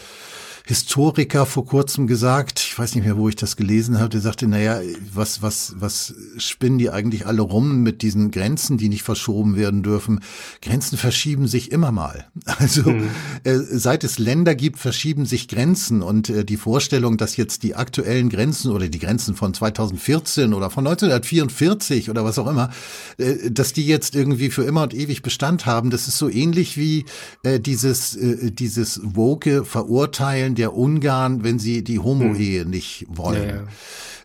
Historiker 0.66 1.46
vor 1.46 1.66
kurzem 1.66 2.08
gesagt, 2.08 2.60
ich 2.60 2.78
weiß 2.78 2.96
nicht 2.96 3.06
mehr, 3.06 3.18
wo 3.18 3.28
ich 3.30 3.36
das 3.36 3.56
gelesen 3.56 4.00
habe, 4.00 4.10
der 4.10 4.22
sagte, 4.22 4.48
naja, 4.48 4.80
was, 5.14 5.42
was, 5.42 5.76
was 5.78 6.14
spinnen 6.38 6.78
die 6.78 6.90
eigentlich 6.90 7.26
alle 7.26 7.42
rum 7.42 7.82
mit 7.82 8.02
diesen 8.02 8.32
Grenzen, 8.32 8.78
die 8.78 8.90
nicht 8.90 9.04
verschoben 9.04 9.56
werden 9.56 9.84
dürfen? 9.84 10.22
Grenzen 10.62 10.98
verschieben 10.98 11.48
sich 11.48 11.72
immer 11.72 11.92
mal. 11.92 12.28
Also 12.62 12.92
mhm. 12.92 13.10
äh, 13.44 13.58
seit 13.58 14.04
es 14.04 14.20
Länder 14.20 14.54
gibt, 14.54 14.78
verschieben 14.78 15.26
sich 15.26 15.48
Grenzen 15.48 16.04
und 16.04 16.30
äh, 16.30 16.46
die 16.46 16.58
Vorstellung, 16.58 17.18
dass 17.18 17.36
jetzt 17.36 17.64
die 17.64 17.76
aktuellen 17.76 18.30
Grenzen 18.30 18.72
oder 18.72 18.88
die 18.88 19.00
Grenzen 19.00 19.36
von 19.36 19.54
2014 19.54 20.54
oder 20.54 20.70
von 20.70 20.86
1944 20.86 22.10
oder 22.12 22.24
was 22.24 22.38
auch 22.38 22.48
immer, 22.48 22.70
äh, 23.18 23.50
dass 23.50 23.74
die 23.74 23.86
jetzt 23.86 24.16
irgendwie 24.16 24.52
für 24.52 24.64
immer 24.64 24.84
und 24.84 24.94
ewig 24.94 25.24
Bestand 25.24 25.66
haben, 25.66 25.90
das 25.90 26.08
ist 26.08 26.18
so 26.18 26.30
ähnlich 26.30 26.78
wie 26.78 27.06
äh, 27.44 27.60
dieses, 27.60 28.16
äh, 28.16 28.52
dieses 28.52 29.02
woke 29.04 29.66
Verurteilen 29.66 30.51
der 30.56 30.76
Ungarn, 30.76 31.44
wenn 31.44 31.60
sie 31.60 31.84
die 31.84 32.00
Homo-Ehe 32.00 32.64
hm. 32.64 32.70
nicht 32.70 33.06
wollen. 33.10 33.50
Ja, 33.50 33.56
ja. 33.56 33.64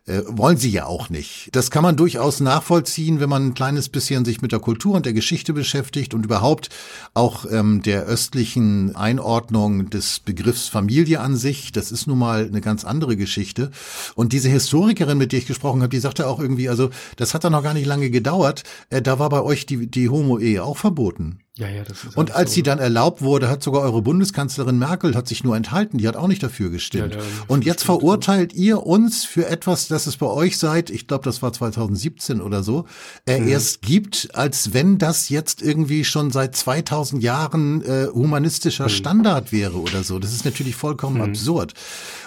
Äh, 0.09 0.23
wollen 0.29 0.57
sie 0.57 0.71
ja 0.71 0.87
auch 0.87 1.11
nicht. 1.11 1.49
Das 1.51 1.73
kann 1.73 1.83
man 1.83 1.97
durchaus 1.97 2.39
nachvollziehen, 2.39 3.19
wenn 3.19 3.29
man 3.29 3.47
ein 3.47 3.55
kleines 3.55 3.89
bisschen 3.89 4.25
sich 4.25 4.41
mit 4.41 4.53
der 4.53 4.61
Kultur 4.61 4.95
und 4.95 5.05
der 5.05 5.13
Geschichte 5.13 5.53
beschäftigt 5.53 6.15
und 6.15 6.25
überhaupt 6.25 6.69
auch 7.13 7.45
ähm, 7.51 7.83
der 7.83 8.05
östlichen 8.05 8.95
Einordnung 8.95 9.91
des 9.91 10.21
Begriffs 10.21 10.69
Familie 10.69 11.19
an 11.19 11.35
sich. 11.35 11.73
Das 11.73 11.91
ist 11.91 12.07
nun 12.07 12.21
mal 12.21 12.47
eine 12.47 12.61
ganz 12.61 12.85
andere 12.85 13.17
Geschichte. 13.17 13.73
Und 14.15 14.33
diese 14.33 14.49
Historikerin, 14.49 15.19
mit 15.19 15.33
der 15.33 15.41
ich 15.41 15.47
gesprochen 15.47 15.83
habe, 15.83 15.91
die 15.91 15.99
sagte 15.99 16.29
auch 16.29 16.39
irgendwie, 16.39 16.69
also 16.69 16.91
das 17.17 17.35
hat 17.35 17.43
dann 17.43 17.51
noch 17.51 17.65
gar 17.65 17.75
nicht 17.75 17.87
lange 17.87 18.09
gedauert. 18.09 18.63
Äh, 18.91 19.03
da 19.03 19.19
war 19.19 19.29
bei 19.29 19.43
euch 19.43 19.67
die, 19.67 19.89
die 19.89 20.09
Homo-Ehe 20.09 20.63
auch 20.63 20.77
verboten. 20.77 21.41
Ja, 21.59 21.71
ja, 21.71 21.85
das 21.85 22.05
ist 22.05 22.19
und 22.19 22.33
als 22.33 22.51
so. 22.51 22.57
sie 22.57 22.63
dann 22.63 22.79
erlaubt 22.79 23.23
wurde, 23.23 23.49
hat 23.49 23.63
sogar 23.63 23.81
eure 23.81 24.03
Bundeskanzlerin 24.03 24.79
Merkel 24.79 25.15
hat 25.15 25.27
sich 25.27 25.43
nur 25.43 25.57
enthalten, 25.57 25.97
die 25.97 26.07
hat 26.07 26.15
auch 26.15 26.29
nicht 26.29 26.43
dafür 26.43 26.69
gestimmt. 26.69 27.15
Ja, 27.15 27.21
und 27.47 27.65
jetzt 27.65 27.83
verurteilt 27.83 28.53
so. 28.53 28.59
ihr 28.59 28.87
uns 28.87 29.25
für 29.25 29.47
etwas, 29.47 29.89
das 29.89 30.07
es 30.07 30.19
bei 30.19 30.27
euch 30.27 30.59
seit, 30.59 30.91
ich 30.91 31.07
glaube, 31.07 31.25
das 31.25 31.41
war 31.41 31.55
2017 31.55 32.43
oder 32.43 32.63
so, 32.63 32.85
äh, 33.25 33.41
mhm. 33.41 33.49
erst 33.49 33.81
gibt, 33.81 34.29
als 34.35 34.75
wenn 34.75 34.99
das 34.99 35.31
jetzt 35.31 35.63
irgendwie 35.63 36.05
schon 36.05 36.31
seit 36.31 36.55
2000 36.55 37.23
Jahren 37.23 37.83
äh, 37.83 38.09
humanistischer 38.13 38.85
mhm. 38.85 38.91
Standard 38.91 39.51
wäre 39.51 39.81
oder 39.81 40.05
so. 40.05 40.19
Das 40.19 40.35
ist 40.35 40.45
natürlich 40.45 40.77
vollkommen 40.77 41.17
mhm. 41.17 41.23
absurd. 41.23 41.73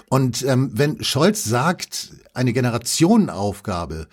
Und 0.08 0.42
ähm, 0.42 0.72
wenn 0.74 1.04
Scholz 1.04 1.44
sagt, 1.44 2.14
eine 2.34 2.52
Generationenaufgabe, 2.52 4.08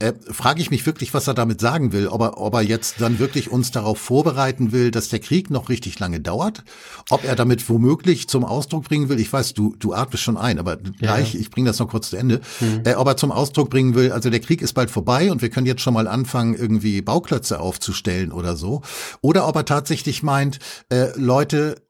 äh, 0.00 0.12
frage 0.30 0.60
ich 0.60 0.70
mich 0.70 0.86
wirklich, 0.86 1.12
was 1.12 1.26
er 1.26 1.34
damit 1.34 1.60
sagen 1.60 1.92
will. 1.92 2.06
Ob 2.06 2.20
er, 2.20 2.38
ob 2.38 2.54
er 2.54 2.62
jetzt 2.62 3.00
dann 3.00 3.18
wirklich 3.18 3.50
uns 3.50 3.72
darauf 3.72 3.98
vorbereiten 3.98 4.70
will, 4.70 4.92
dass 4.92 5.08
der 5.08 5.18
Krieg 5.18 5.50
noch 5.50 5.68
richtig 5.68 5.98
lange 5.98 6.20
dauert. 6.20 6.62
Ob 7.10 7.24
er 7.24 7.34
damit 7.34 7.68
womöglich 7.68 8.28
zum 8.28 8.44
Ausdruck 8.44 8.84
bringen 8.84 9.08
will, 9.08 9.18
ich 9.18 9.32
weiß, 9.32 9.54
du, 9.54 9.74
du 9.78 9.94
atmest 9.94 10.22
schon 10.22 10.36
ein, 10.36 10.60
aber 10.60 10.76
gleich, 10.76 11.34
ja. 11.34 11.40
ich 11.40 11.50
bringe 11.50 11.68
das 11.68 11.80
noch 11.80 11.88
kurz 11.88 12.10
zu 12.10 12.16
Ende. 12.16 12.40
Mhm. 12.60 12.82
Äh, 12.84 12.94
ob 12.94 13.08
er 13.08 13.16
zum 13.16 13.32
Ausdruck 13.32 13.70
bringen 13.70 13.96
will, 13.96 14.12
also 14.12 14.30
der 14.30 14.40
Krieg 14.40 14.62
ist 14.62 14.74
bald 14.74 14.90
vorbei 14.90 15.32
und 15.32 15.42
wir 15.42 15.50
können 15.50 15.66
jetzt 15.66 15.82
schon 15.82 15.94
mal 15.94 16.06
anfangen, 16.06 16.54
irgendwie 16.54 17.02
Bauklötze 17.02 17.58
aufzustellen 17.58 18.30
oder 18.30 18.54
so. 18.54 18.82
Oder 19.20 19.48
ob 19.48 19.56
er 19.56 19.64
tatsächlich 19.64 20.22
meint, 20.22 20.60
äh, 20.90 21.08
Leute, 21.16 21.87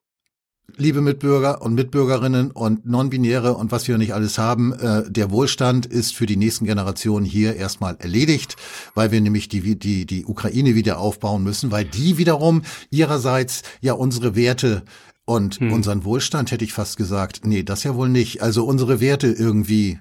liebe 0.76 1.00
Mitbürger 1.00 1.62
und 1.62 1.74
Mitbürgerinnen 1.74 2.50
und 2.50 2.86
Nonbinäre 2.86 3.54
und 3.54 3.72
was 3.72 3.88
wir 3.88 3.98
nicht 3.98 4.14
alles 4.14 4.38
haben, 4.38 4.72
äh, 4.74 5.10
der 5.10 5.30
Wohlstand 5.30 5.86
ist 5.86 6.14
für 6.14 6.26
die 6.26 6.36
nächsten 6.36 6.66
Generationen 6.66 7.24
hier 7.24 7.56
erstmal 7.56 7.96
erledigt, 7.98 8.56
weil 8.94 9.10
wir 9.10 9.20
nämlich 9.20 9.48
die, 9.48 9.78
die, 9.78 10.06
die 10.06 10.24
Ukraine 10.26 10.74
wieder 10.74 10.98
aufbauen 10.98 11.42
müssen, 11.42 11.70
weil 11.70 11.84
die 11.84 12.18
wiederum 12.18 12.62
ihrerseits 12.90 13.62
ja 13.80 13.94
unsere 13.94 14.36
Werte 14.36 14.82
und 15.24 15.56
hm. 15.56 15.72
unseren 15.72 16.04
Wohlstand, 16.04 16.52
hätte 16.52 16.64
ich 16.64 16.72
fast 16.72 16.96
gesagt, 16.96 17.42
nee, 17.44 17.62
das 17.62 17.84
ja 17.84 17.94
wohl 17.94 18.08
nicht. 18.08 18.42
Also 18.42 18.64
unsere 18.64 19.00
Werte 19.00 19.26
irgendwie 19.26 19.98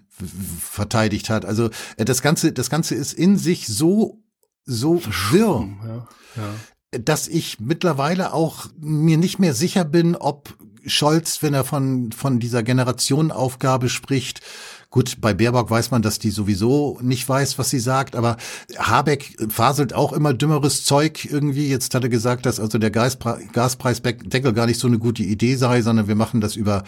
verteidigt 0.60 1.30
hat. 1.30 1.46
Also 1.46 1.70
äh, 1.98 2.06
das 2.06 2.22
Ganze, 2.22 2.52
das 2.52 2.70
Ganze 2.70 2.96
ist 2.96 3.14
in 3.14 3.38
sich 3.38 3.68
so, 3.68 4.24
so 4.66 5.02
wirr. 5.32 5.68
Ja, 5.86 6.08
ja 6.36 6.54
dass 6.92 7.28
ich 7.28 7.60
mittlerweile 7.60 8.34
auch 8.34 8.68
mir 8.80 9.18
nicht 9.18 9.40
mehr 9.40 9.54
sicher 9.54 9.84
bin, 9.84 10.16
ob 10.16 10.56
Scholz, 10.86 11.42
wenn 11.44 11.54
er 11.54 11.66
von, 11.66 12.12
von 12.12 12.40
dieser 12.40 12.64
Generationenaufgabe 12.64 13.90
spricht, 13.90 14.42
Gut, 14.90 15.18
bei 15.20 15.34
Baerbock 15.34 15.70
weiß 15.70 15.92
man, 15.92 16.02
dass 16.02 16.18
die 16.18 16.30
sowieso 16.30 16.98
nicht 17.02 17.28
weiß, 17.28 17.60
was 17.60 17.70
sie 17.70 17.80
sagt, 17.80 18.16
aber 18.16 18.38
Habeck 18.78 19.36
faselt 19.50 19.94
auch 19.94 20.14
immer 20.14 20.34
dümmeres 20.34 20.86
Zeug 20.86 21.26
irgendwie. 21.30 21.68
Jetzt 21.68 21.94
hat 21.94 22.04
er 22.04 22.10
gesagt, 22.10 22.46
dass 22.46 22.60
also 22.60 22.78
der 22.78 22.90
Gaspreisdeckel 22.90 24.54
gar 24.54 24.66
nicht 24.66 24.80
so 24.80 24.88
eine 24.88 24.98
gute 24.98 25.24
Idee 25.24 25.56
sei, 25.56 25.82
sondern 25.82 26.08
wir 26.08 26.16
machen 26.16 26.40
das 26.40 26.56
über 26.56 26.84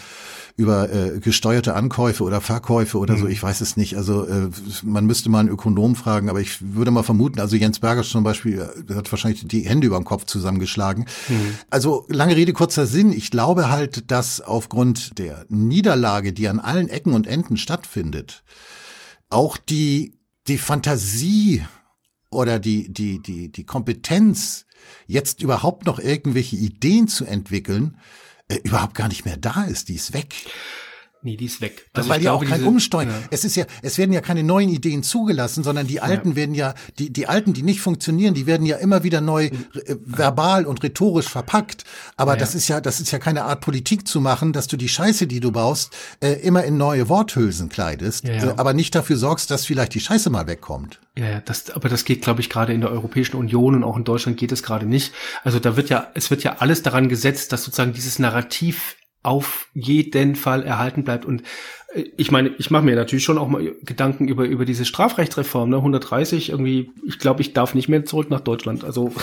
über 0.59 0.91
äh, 0.91 1.19
gesteuerte 1.19 1.73
Ankäufe 1.73 2.21
oder 2.21 2.41
Verkäufe 2.41 2.97
oder 2.97 3.15
mhm. 3.15 3.19
so, 3.19 3.27
ich 3.27 3.41
weiß 3.41 3.61
es 3.61 3.77
nicht. 3.77 3.95
Also 3.95 4.27
äh, 4.27 4.49
man 4.83 5.05
müsste 5.05 5.29
mal 5.29 5.39
einen 5.39 5.49
Ökonom 5.49 5.95
fragen, 5.95 6.29
aber 6.29 6.41
ich 6.41 6.57
würde 6.75 6.91
mal 6.91 7.03
vermuten, 7.03 7.39
also 7.39 7.55
Jens 7.55 7.79
Berger 7.79 8.03
zum 8.03 8.25
Beispiel 8.25 8.59
äh, 8.59 8.93
hat 8.93 9.09
wahrscheinlich 9.09 9.47
die 9.47 9.61
Hände 9.61 9.87
über 9.87 9.95
dem 9.95 10.03
Kopf 10.03 10.25
zusammengeschlagen. 10.25 11.05
Mhm. 11.29 11.55
Also 11.69 12.05
lange 12.09 12.35
Rede, 12.35 12.51
kurzer 12.51 12.87
Sinn. 12.87 13.13
Ich 13.13 13.31
glaube 13.31 13.69
halt, 13.69 14.11
dass 14.11 14.41
aufgrund 14.41 15.17
der 15.17 15.45
Niederlage, 15.47 16.33
die 16.33 16.49
an 16.49 16.59
allen 16.59 16.89
Ecken 16.89 17.13
und 17.13 17.25
Enden 17.25 17.55
stattfindet, 17.55 17.89
auch 19.29 19.57
die, 19.57 20.19
die 20.47 20.57
Fantasie 20.57 21.65
oder 22.31 22.59
die, 22.59 22.91
die, 22.91 23.21
die, 23.21 23.51
die 23.51 23.65
Kompetenz, 23.65 24.65
jetzt 25.07 25.41
überhaupt 25.41 25.85
noch 25.85 25.99
irgendwelche 25.99 26.55
Ideen 26.55 27.07
zu 27.07 27.25
entwickeln, 27.25 27.97
äh, 28.47 28.59
überhaupt 28.63 28.95
gar 28.95 29.07
nicht 29.07 29.25
mehr 29.25 29.37
da 29.37 29.63
ist. 29.63 29.89
Die 29.89 29.95
ist 29.95 30.13
weg. 30.13 30.33
Nee, 31.21 31.35
die 31.35 31.45
ist 31.45 31.59
weg. 31.59 31.89
Das 31.91 32.03
also 32.03 32.13
weil 32.13 32.23
ja 32.23 32.31
auch 32.31 32.45
kein 32.45 32.59
diese, 32.59 32.69
Umsteuern. 32.69 33.09
Ja. 33.09 33.15
Es 33.29 33.43
ist 33.43 33.57
ja, 33.57 33.65
es 33.81 33.97
werden 33.97 34.13
ja 34.13 34.21
keine 34.21 34.41
neuen 34.41 34.69
Ideen 34.69 35.03
zugelassen, 35.03 35.65
sondern 35.65 35.85
die 35.85 35.99
alten 35.99 36.29
ja. 36.29 36.35
werden 36.37 36.55
ja, 36.55 36.73
die, 36.97 37.11
die 37.11 37.27
alten, 37.27 37.51
die 37.51 37.61
nicht 37.61 37.81
funktionieren, 37.81 38.33
die 38.33 38.45
werden 38.45 38.65
ja 38.65 38.77
immer 38.77 39.03
wieder 39.03 39.19
neu 39.19 39.45
äh, 39.47 39.51
verbal 40.05 40.65
und 40.65 40.81
rhetorisch 40.81 41.27
verpackt. 41.27 41.83
Aber 42.15 42.33
ja. 42.33 42.39
das 42.39 42.55
ist 42.55 42.69
ja, 42.69 42.79
das 42.79 43.01
ist 43.01 43.11
ja 43.11 43.19
keine 43.19 43.43
Art 43.43 43.59
Politik 43.59 44.07
zu 44.07 44.21
machen, 44.21 44.53
dass 44.53 44.67
du 44.67 44.77
die 44.77 44.87
Scheiße, 44.87 45.27
die 45.27 45.41
du 45.41 45.51
baust, 45.51 45.93
äh, 46.21 46.33
immer 46.33 46.63
in 46.63 46.77
neue 46.77 47.09
Worthülsen 47.09 47.67
kleidest, 47.67 48.23
äh, 48.23 48.53
aber 48.55 48.73
nicht 48.73 48.95
dafür 48.95 49.17
sorgst, 49.17 49.51
dass 49.51 49.65
vielleicht 49.65 49.95
die 49.95 49.99
Scheiße 49.99 50.29
mal 50.29 50.47
wegkommt. 50.47 51.01
Ja, 51.17 51.27
ja, 51.27 51.41
das, 51.41 51.69
aber 51.71 51.89
das 51.89 52.05
geht, 52.05 52.21
glaube 52.21 52.39
ich, 52.39 52.49
gerade 52.49 52.71
in 52.71 52.79
der 52.79 52.91
Europäischen 52.91 53.35
Union 53.35 53.75
und 53.75 53.83
auch 53.83 53.97
in 53.97 54.05
Deutschland 54.05 54.37
geht 54.37 54.53
es 54.53 54.63
gerade 54.63 54.85
nicht. 54.85 55.11
Also 55.43 55.59
da 55.59 55.75
wird 55.75 55.89
ja, 55.89 56.07
es 56.13 56.29
wird 56.29 56.43
ja 56.43 56.57
alles 56.59 56.81
daran 56.81 57.09
gesetzt, 57.09 57.51
dass 57.51 57.65
sozusagen 57.65 57.91
dieses 57.91 58.19
Narrativ 58.19 58.95
auf 59.21 59.67
jeden 59.73 60.35
Fall 60.35 60.63
erhalten 60.63 61.03
bleibt. 61.03 61.25
Und 61.25 61.43
äh, 61.93 62.05
ich 62.17 62.31
meine, 62.31 62.49
ich 62.57 62.71
mache 62.71 62.83
mir 62.83 62.95
natürlich 62.95 63.23
schon 63.23 63.37
auch 63.37 63.47
mal 63.47 63.75
Gedanken 63.83 64.27
über 64.27 64.45
über 64.45 64.65
diese 64.65 64.85
Strafrechtsreform, 64.85 65.69
ne? 65.69 65.77
130 65.77 66.49
irgendwie. 66.49 66.91
Ich 67.05 67.19
glaube, 67.19 67.41
ich 67.41 67.53
darf 67.53 67.75
nicht 67.75 67.89
mehr 67.89 68.05
zurück 68.05 68.29
nach 68.29 68.39
Deutschland. 68.39 68.83
Also 68.83 69.13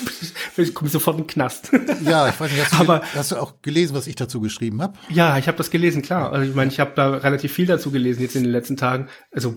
ich 0.56 0.74
komme 0.74 0.90
sofort 0.90 1.16
in 1.18 1.24
den 1.24 1.28
Knast. 1.28 1.70
Ja, 2.04 2.28
ich 2.28 2.38
weiß 2.38 2.50
nicht. 2.52 2.62
Hast 2.62 2.74
du, 2.74 2.78
Aber, 2.78 3.02
hast 3.14 3.32
du 3.32 3.36
auch 3.36 3.62
gelesen, 3.62 3.94
was 3.94 4.06
ich 4.06 4.16
dazu 4.16 4.40
geschrieben 4.40 4.82
habe? 4.82 4.98
Ja, 5.08 5.38
ich 5.38 5.48
habe 5.48 5.56
das 5.56 5.70
gelesen, 5.70 6.02
klar. 6.02 6.32
Also 6.32 6.48
ich 6.48 6.54
meine, 6.54 6.70
ich 6.70 6.80
habe 6.80 6.92
da 6.94 7.10
relativ 7.10 7.52
viel 7.52 7.66
dazu 7.66 7.90
gelesen 7.90 8.22
jetzt 8.22 8.36
in 8.36 8.42
den 8.42 8.52
letzten 8.52 8.76
Tagen. 8.76 9.08
Also 9.32 9.56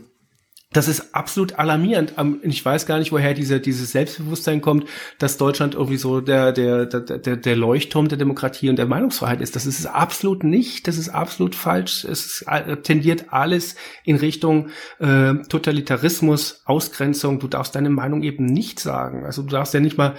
das 0.73 0.87
ist 0.87 1.13
absolut 1.13 1.59
alarmierend. 1.59 2.13
Ich 2.43 2.63
weiß 2.63 2.85
gar 2.85 2.97
nicht, 2.97 3.11
woher 3.11 3.33
diese, 3.33 3.59
dieses 3.59 3.91
Selbstbewusstsein 3.91 4.61
kommt, 4.61 4.87
dass 5.19 5.37
Deutschland 5.37 5.73
irgendwie 5.75 5.97
so 5.97 6.21
der, 6.21 6.53
der, 6.53 6.85
der, 6.85 7.35
der 7.35 7.55
Leuchtturm 7.57 8.07
der 8.07 8.17
Demokratie 8.17 8.69
und 8.69 8.77
der 8.77 8.85
Meinungsfreiheit 8.85 9.41
ist. 9.41 9.57
Das 9.57 9.65
ist 9.65 9.79
es 9.79 9.85
absolut 9.85 10.45
nicht. 10.45 10.87
Das 10.87 10.97
ist 10.97 11.09
absolut 11.09 11.55
falsch. 11.55 12.05
Es 12.05 12.45
äh, 12.47 12.77
tendiert 12.77 13.33
alles 13.33 13.75
in 14.05 14.15
Richtung 14.15 14.69
äh, 14.99 15.33
Totalitarismus, 15.49 16.61
Ausgrenzung. 16.63 17.39
Du 17.39 17.47
darfst 17.47 17.75
deine 17.75 17.89
Meinung 17.89 18.23
eben 18.23 18.45
nicht 18.45 18.79
sagen. 18.79 19.25
Also 19.25 19.41
du 19.41 19.49
darfst 19.49 19.73
ja 19.73 19.81
nicht 19.81 19.97
mal 19.97 20.15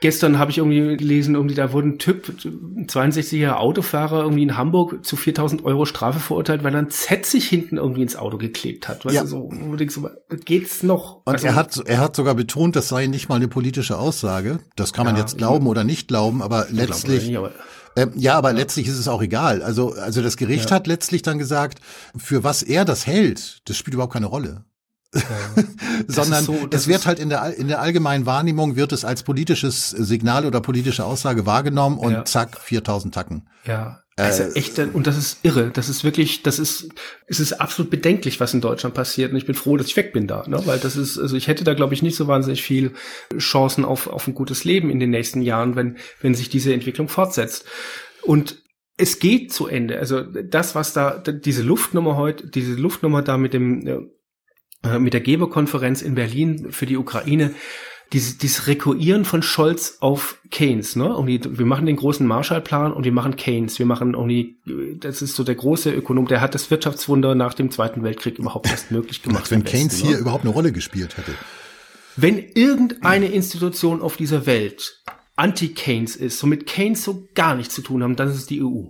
Gestern 0.00 0.38
habe 0.38 0.50
ich 0.52 0.58
irgendwie 0.58 0.96
gelesen, 0.96 1.34
irgendwie 1.34 1.56
da 1.56 1.72
wurde 1.72 1.88
ein 1.88 1.98
Typ, 1.98 2.28
ein 2.44 2.86
62-jähriger 2.86 3.54
Autofahrer 3.54 4.22
irgendwie 4.22 4.44
in 4.44 4.56
Hamburg 4.56 5.04
zu 5.04 5.16
4000 5.16 5.64
Euro 5.64 5.86
Strafe 5.86 6.20
verurteilt, 6.20 6.62
weil 6.62 6.72
er 6.74 6.82
ein 6.82 6.90
Z 6.90 7.26
sich 7.26 7.48
hinten 7.48 7.78
irgendwie 7.78 8.02
ins 8.02 8.14
Auto 8.14 8.38
geklebt 8.38 8.86
hat. 8.86 9.04
Weißt 9.04 9.16
ja. 9.16 9.22
du, 9.22 9.28
so, 9.28 9.50
wo 9.50 9.72
du 9.72 9.76
denkst, 9.76 9.98
geht's 10.44 10.84
noch? 10.84 11.22
Und 11.24 11.34
also, 11.34 11.46
er 11.48 11.54
hat, 11.56 11.82
er 11.84 11.98
hat 11.98 12.14
sogar 12.14 12.36
betont, 12.36 12.76
das 12.76 12.88
sei 12.88 13.06
nicht 13.06 13.28
mal 13.28 13.36
eine 13.36 13.48
politische 13.48 13.98
Aussage. 13.98 14.60
Das 14.76 14.92
kann 14.92 15.04
man 15.04 15.16
ja, 15.16 15.22
jetzt 15.22 15.36
glauben 15.36 15.66
oder 15.66 15.82
nicht 15.82 16.06
glauben, 16.06 16.42
aber 16.42 16.66
letztlich, 16.70 17.26
nicht, 17.26 17.36
aber 17.36 17.50
ähm, 17.96 18.12
ja, 18.14 18.36
aber 18.36 18.50
ja. 18.50 18.56
letztlich 18.56 18.86
ist 18.86 18.98
es 18.98 19.08
auch 19.08 19.22
egal. 19.22 19.62
Also, 19.62 19.94
also 19.94 20.22
das 20.22 20.36
Gericht 20.36 20.70
ja. 20.70 20.76
hat 20.76 20.86
letztlich 20.86 21.22
dann 21.22 21.38
gesagt, 21.38 21.80
für 22.16 22.44
was 22.44 22.62
er 22.62 22.84
das 22.84 23.06
hält, 23.06 23.62
das 23.64 23.76
spielt 23.76 23.94
überhaupt 23.94 24.12
keine 24.12 24.26
Rolle. 24.26 24.64
sondern 26.06 26.44
so, 26.44 26.68
es 26.70 26.86
wird 26.86 27.06
halt 27.06 27.18
in 27.18 27.30
der, 27.30 27.54
in 27.56 27.68
der 27.68 27.80
allgemeinen 27.80 28.26
Wahrnehmung 28.26 28.76
wird 28.76 28.92
es 28.92 29.04
als 29.04 29.22
politisches 29.22 29.90
Signal 29.90 30.44
oder 30.44 30.60
politische 30.60 31.04
Aussage 31.04 31.46
wahrgenommen 31.46 31.98
und 31.98 32.12
ja. 32.12 32.24
zack, 32.24 32.58
4000 32.60 33.14
Tacken. 33.14 33.48
Ja. 33.64 34.02
Also 34.16 34.42
echt, 34.54 34.78
und 34.80 35.06
das 35.06 35.16
ist 35.16 35.38
irre. 35.44 35.70
Das 35.70 35.88
ist 35.88 36.02
wirklich, 36.02 36.42
das 36.42 36.58
ist, 36.58 36.88
es 37.28 37.38
ist 37.38 37.52
absolut 37.52 37.88
bedenklich, 37.88 38.40
was 38.40 38.52
in 38.52 38.60
Deutschland 38.60 38.94
passiert. 38.94 39.30
Und 39.30 39.38
ich 39.38 39.46
bin 39.46 39.54
froh, 39.54 39.76
dass 39.76 39.86
ich 39.86 39.96
weg 39.96 40.12
bin 40.12 40.26
da, 40.26 40.44
ne? 40.48 40.60
weil 40.64 40.80
das 40.80 40.96
ist, 40.96 41.18
also 41.18 41.36
ich 41.36 41.46
hätte 41.46 41.62
da, 41.62 41.74
glaube 41.74 41.94
ich, 41.94 42.02
nicht 42.02 42.16
so 42.16 42.26
wahnsinnig 42.26 42.62
viel 42.62 42.94
Chancen 43.38 43.84
auf, 43.84 44.08
auf 44.08 44.26
ein 44.26 44.34
gutes 44.34 44.64
Leben 44.64 44.90
in 44.90 44.98
den 44.98 45.10
nächsten 45.10 45.40
Jahren, 45.40 45.76
wenn, 45.76 45.98
wenn 46.20 46.34
sich 46.34 46.48
diese 46.48 46.74
Entwicklung 46.74 47.08
fortsetzt. 47.08 47.64
Und 48.22 48.60
es 48.96 49.20
geht 49.20 49.52
zu 49.52 49.68
Ende. 49.68 50.00
Also 50.00 50.22
das, 50.22 50.74
was 50.74 50.92
da, 50.92 51.18
diese 51.18 51.62
Luftnummer 51.62 52.16
heute, 52.16 52.48
diese 52.48 52.74
Luftnummer 52.74 53.22
da 53.22 53.38
mit 53.38 53.54
dem 53.54 54.10
äh, 54.84 54.98
mit 54.98 55.12
der 55.12 55.20
Geberkonferenz 55.20 56.02
in 56.02 56.14
Berlin 56.14 56.68
für 56.70 56.86
die 56.86 56.96
Ukraine, 56.96 57.54
dieses, 58.12 58.38
dieses 58.38 58.66
Rekurrieren 58.66 59.24
von 59.24 59.42
Scholz 59.42 59.98
auf 60.00 60.40
Keynes, 60.50 60.96
ne? 60.96 61.14
Die, 61.26 61.58
wir 61.58 61.66
machen 61.66 61.84
den 61.84 61.96
großen 61.96 62.26
Marshallplan 62.26 62.92
und 62.92 63.04
wir 63.04 63.12
machen 63.12 63.36
Keynes. 63.36 63.78
Wir 63.78 63.86
machen 63.86 64.14
irgendwie, 64.14 64.56
das 64.98 65.20
ist 65.20 65.36
so 65.36 65.44
der 65.44 65.56
große 65.56 65.92
Ökonom, 65.92 66.26
der 66.26 66.40
hat 66.40 66.54
das 66.54 66.70
Wirtschaftswunder 66.70 67.34
nach 67.34 67.54
dem 67.54 67.70
Zweiten 67.70 68.02
Weltkrieg 68.02 68.38
überhaupt 68.38 68.70
erst 68.70 68.90
möglich 68.90 69.22
gemacht. 69.22 69.50
Wenn 69.50 69.64
Keynes 69.64 69.94
Westen, 69.94 70.06
hier 70.06 70.16
ne? 70.16 70.22
überhaupt 70.22 70.44
eine 70.44 70.54
Rolle 70.54 70.72
gespielt 70.72 71.18
hätte. 71.18 71.32
Wenn 72.16 72.38
irgendeine 72.38 73.26
Institution 73.26 74.00
auf 74.00 74.16
dieser 74.16 74.46
Welt 74.46 75.02
anti-Keynes 75.36 76.16
ist, 76.16 76.38
so 76.38 76.46
mit 76.46 76.66
Keynes 76.66 77.04
so 77.04 77.28
gar 77.34 77.54
nichts 77.54 77.74
zu 77.74 77.82
tun 77.82 78.02
haben, 78.02 78.16
dann 78.16 78.28
ist 78.28 78.36
es 78.36 78.46
die 78.46 78.62
EU. 78.62 78.86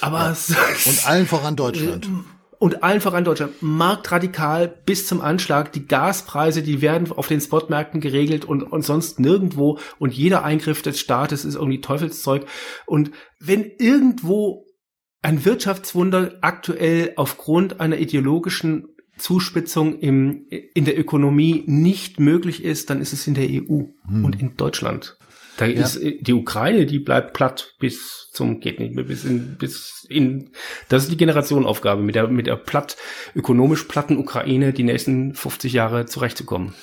Aber 0.00 0.34
ja. 0.48 0.56
und 0.86 1.06
allen 1.06 1.26
voran 1.26 1.56
Deutschland. 1.56 2.08
und 2.62 2.84
einfach 2.84 3.12
an 3.12 3.24
Deutschland 3.24 3.60
marktradikal 3.60 4.68
bis 4.68 5.08
zum 5.08 5.20
Anschlag. 5.20 5.72
Die 5.72 5.88
Gaspreise, 5.88 6.62
die 6.62 6.80
werden 6.80 7.10
auf 7.10 7.26
den 7.26 7.40
Spotmärkten 7.40 8.00
geregelt 8.00 8.44
und, 8.44 8.62
und 8.62 8.82
sonst 8.82 9.18
nirgendwo 9.18 9.80
und 9.98 10.14
jeder 10.14 10.44
Eingriff 10.44 10.80
des 10.80 11.00
Staates 11.00 11.44
ist 11.44 11.56
irgendwie 11.56 11.80
Teufelszeug. 11.80 12.46
Und 12.86 13.10
wenn 13.40 13.68
irgendwo 13.80 14.64
ein 15.22 15.44
Wirtschaftswunder 15.44 16.38
aktuell 16.40 17.14
aufgrund 17.16 17.80
einer 17.80 17.98
ideologischen 17.98 18.94
Zuspitzung 19.18 19.98
im, 19.98 20.46
in 20.48 20.84
der 20.84 20.96
Ökonomie 20.96 21.64
nicht 21.66 22.20
möglich 22.20 22.62
ist, 22.62 22.90
dann 22.90 23.00
ist 23.00 23.12
es 23.12 23.26
in 23.26 23.34
der 23.34 23.48
EU 23.48 23.86
hm. 24.06 24.24
und 24.24 24.40
in 24.40 24.56
Deutschland. 24.56 25.18
Da 25.56 25.66
ja. 25.66 25.82
ist 25.82 25.96
äh, 25.96 26.22
die 26.22 26.32
Ukraine, 26.32 26.86
die 26.86 27.00
bleibt 27.00 27.32
platt 27.32 27.74
bis 27.80 28.21
zum 28.32 28.60
geht 28.60 28.80
nicht 28.80 28.94
mehr 28.94 29.04
bis 29.04 29.24
in 29.24 29.56
bis 29.58 30.06
in 30.08 30.50
das 30.88 31.04
ist 31.04 31.12
die 31.12 31.16
Generationenaufgabe 31.16 32.02
mit 32.02 32.14
der 32.14 32.28
mit 32.28 32.46
der 32.46 32.56
platt 32.56 32.96
ökonomisch 33.34 33.84
platten 33.84 34.16
Ukraine 34.16 34.72
die 34.72 34.84
nächsten 34.84 35.34
50 35.34 35.72
Jahre 35.72 36.06
zurechtzukommen. 36.06 36.74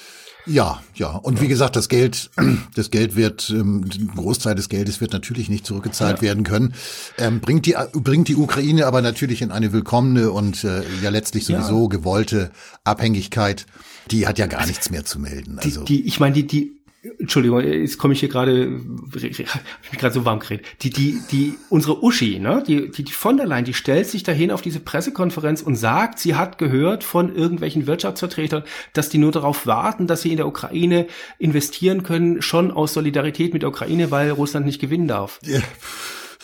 Ja, 0.45 0.82
ja. 0.95 1.10
Und 1.10 1.41
wie 1.41 1.47
gesagt, 1.47 1.76
das 1.76 1.89
Geld, 1.89 2.32
das 2.76 2.89
Geld 2.91 3.16
wird, 3.16 3.50
ähm, 3.50 3.84
ein 3.84 4.12
Großteil 4.16 4.56
des 4.56 4.70
Geldes 4.70 5.02
wird 5.02 5.14
natürlich 5.14 5.50
nicht 5.50 5.66
zurückgezahlt 5.66 6.18
ja. 6.18 6.22
werden 6.24 6.43
können. 6.43 6.74
Ähm, 7.18 7.39
bringt 7.39 7.66
die, 7.66 7.76
bringt 7.93 8.28
die 8.28 8.36
Ukraine 8.36 8.86
aber 8.86 9.02
natürlich 9.02 9.41
in 9.41 9.52
eine 9.52 9.74
willkommene 9.74 10.32
und 10.32 10.64
äh, 10.64 10.82
ja 11.04 11.10
letztlich 11.10 11.45
sowieso 11.45 11.84
ja. 11.84 11.89
gewollte 11.89 12.52
Abhängigkeit. 12.84 13.66
Die 14.12 14.28
hat 14.28 14.39
ja 14.39 14.47
gar 14.47 14.66
nichts 14.66 14.89
mehr 14.89 15.06
zu 15.06 15.20
melden. 15.20 15.60
Also. 15.60 15.84
Die, 15.84 16.02
die 16.02 16.08
ich 16.08 16.20
meine, 16.20 16.34
die, 16.34 16.47
die 16.47 16.79
Entschuldigung, 17.18 17.62
jetzt 17.62 17.97
komme 17.97 18.14
ich 18.14 18.20
hier 18.20 18.28
gerade, 18.28 18.78
hab 19.08 19.16
ich 19.16 19.39
mich 19.39 20.00
gerade 20.00 20.14
so 20.14 20.26
warm 20.26 20.39
geredet. 20.39 20.66
Die, 20.82 20.89
die, 20.89 21.22
die, 21.32 21.58
unsere 21.70 22.04
Uschi, 22.04 22.39
ne, 22.39 22.62
die, 22.68 22.91
die, 22.91 23.04
die 23.06 23.12
von 23.14 23.38
der 23.38 23.45
Leyen, 23.45 23.64
die 23.64 23.74
stellt 23.74 24.08
sich 24.08 24.24
dahin 24.24 24.52
auf 24.52 24.62
diese 24.62 24.82
Pressekonferenz 24.82 25.62
und 25.62 25.78
sagt, 25.78 26.20
sie 26.20 26.36
hat 26.36 26.58
gehört 26.58 27.06
von 27.06 27.34
irgendwelchen 27.34 27.88
Wirtschaftsvertretern, 27.88 28.64
dass 28.91 29.08
die 29.08 29.18
nur 29.18 29.32
darauf 29.32 29.66
warten, 29.66 30.08
dass 30.08 30.24
sie 30.24 30.32
in 30.32 30.38
der 30.38 30.47
Ukraine 30.47 31.08
investieren 31.38 32.04
können, 32.04 32.41
schon 32.41 32.70
aus 32.70 32.93
Solidarität 32.93 33.54
mit 33.54 33.62
der 33.62 33.70
Ukraine, 33.70 34.12
weil 34.12 34.32
Russland 34.32 34.66
nicht 34.66 34.82
gewinnen 34.82 35.08
darf. 35.08 35.39
Ja. 35.43 35.62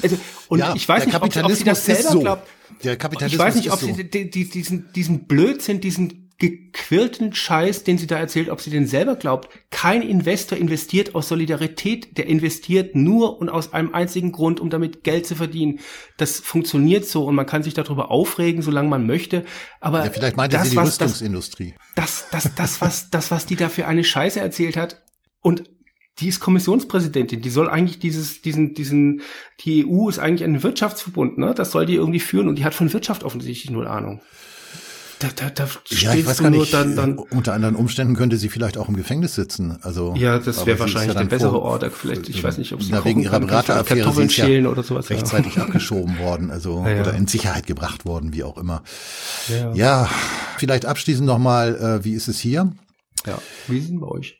Also, 0.04 0.18
und 0.48 0.60
ja, 0.60 0.74
ich 0.74 0.88
weiß 0.88 1.06
nicht, 1.06 1.16
ob, 1.16 1.24
ob 1.24 1.34
sie 1.34 1.64
das 1.64 1.86
selber 1.86 2.12
so. 2.12 2.20
glaubt. 2.20 2.48
Der 2.84 2.98
Kapitalismus 2.98 3.34
ich 3.34 3.40
weiß 3.40 3.56
nicht, 3.56 3.72
ob 3.72 3.80
sie 3.80 3.94
so. 3.94 4.04
diesen, 4.04 4.92
diesen 4.94 5.26
Blödsinn, 5.26 5.82
diesen 5.82 6.25
gequirlten 6.38 7.34
Scheiß, 7.34 7.86
den 7.86 7.98
sie 7.98 8.08
da 8.08 8.18
erzählt, 8.18 8.50
ob 8.50 8.60
sie 8.60 8.70
den 8.70 8.88
selber 8.88 9.16
glaubt. 9.16 9.50
Kein 9.72 10.02
Investor 10.02 10.58
investiert 10.58 11.16
aus 11.16 11.30
Solidarität, 11.30 12.18
der 12.18 12.28
investiert 12.28 12.96
nur 12.96 13.40
und 13.40 13.50
aus 13.50 13.74
einem 13.74 13.94
einzigen 13.94 14.34
Grund, 14.34 14.60
um 14.60 14.70
damit 14.70 15.04
Geld 15.04 15.26
zu 15.26 15.36
verdienen. 15.36 15.80
Das 16.18 16.40
funktioniert 16.40 17.06
so 17.06 17.24
und 17.26 17.36
man 17.36 17.46
kann 17.46 17.64
sich 17.64 17.74
darüber 17.74 18.12
aufregen, 18.12 18.62
solange 18.62 18.90
man 18.90 19.06
möchte. 19.06 19.46
Aber 19.80 20.04
ja, 20.04 20.12
vielleicht 20.12 20.36
meinte 20.36 20.58
das, 20.58 20.66
sie 20.66 20.72
die 20.72 20.76
was, 20.76 20.88
Rüstungsindustrie. 20.88 21.76
Das, 21.96 22.26
das, 22.32 22.44
das, 22.44 22.56
das, 22.56 22.82
was, 22.82 23.10
das, 23.10 23.32
was 23.32 23.46
die 23.46 23.56
da 23.56 23.70
für 23.70 23.88
eine 23.88 24.04
Scheiße 24.04 24.40
erzählt 24.40 24.76
hat 24.76 25.04
und 25.42 25.64
die 26.20 26.30
ist 26.30 26.40
Kommissionspräsidentin, 26.40 27.42
die 27.42 27.50
soll 27.50 27.70
eigentlich 27.70 28.00
dieses, 28.00 28.42
diesen, 28.42 28.74
diesen, 28.74 29.22
die 29.62 29.86
EU 29.86 30.08
ist 30.08 30.20
eigentlich 30.20 30.46
ein 30.46 30.64
Wirtschaftsverbund, 30.64 31.38
ne? 31.38 31.54
Das 31.54 31.72
soll 31.72 31.86
die 31.86 31.96
irgendwie 31.96 32.22
führen 32.22 32.48
und 32.48 32.56
die 32.56 32.64
hat 32.64 32.74
von 32.74 32.92
Wirtschaft 32.94 33.24
offensichtlich 33.24 33.70
null 33.70 33.88
Ahnung. 33.88 34.22
Da, 35.20 35.30
da, 35.34 35.50
da 35.50 35.68
ja, 35.90 36.14
ich 36.14 36.26
weiß 36.26 36.40
gar 36.40 36.50
nicht. 36.50 36.74
Dann, 36.74 36.96
dann, 36.96 37.18
unter 37.18 37.54
anderen 37.54 37.76
Umständen 37.76 38.16
könnte 38.16 38.38
sie 38.38 38.50
vielleicht 38.50 38.78
auch 38.78 38.90
im 38.90 38.98
Gefängnis 38.98 39.36
sitzen. 39.36 39.78
Also 39.82 40.14
ja, 40.18 40.40
das 40.40 40.66
wäre 40.66 40.80
wahrscheinlich 40.80 41.14
ja 41.14 41.22
der 41.22 41.30
bessere 41.30 41.62
Ort. 41.62 41.90
Vielleicht, 41.94 42.28
ich 42.28 42.44
weiß 42.44 42.58
nicht, 42.58 42.74
ob 42.74 42.84
sie 42.84 42.92
na, 42.92 43.06
wegen 43.06 43.22
ihrer 43.22 43.40
Berateraffäre 43.40 44.12
sie 44.14 44.24
ist 44.24 44.38
ja 44.38 44.70
oder 44.70 44.84
sowas, 44.84 45.10
rechtzeitig 45.10 45.56
ja. 45.56 45.64
abgeschoben 45.64 46.20
worden, 46.20 46.52
also 46.52 46.86
ja, 46.88 47.00
oder 47.00 47.14
in 47.14 47.28
Sicherheit 47.28 47.66
gebracht 47.66 48.06
worden, 48.06 48.34
wie 48.34 48.44
auch 48.44 48.58
immer. 48.58 48.84
Ja, 49.74 50.10
vielleicht 50.58 50.86
abschließend 50.86 51.26
noch 51.26 51.40
mal, 51.40 51.76
äh, 51.76 52.04
wie 52.04 52.14
ist 52.14 52.28
es 52.28 52.40
hier? 52.40 52.74
Ja, 53.26 53.40
wie 53.68 53.80
es 53.80 53.90
bei 53.92 54.08
euch? 54.08 54.40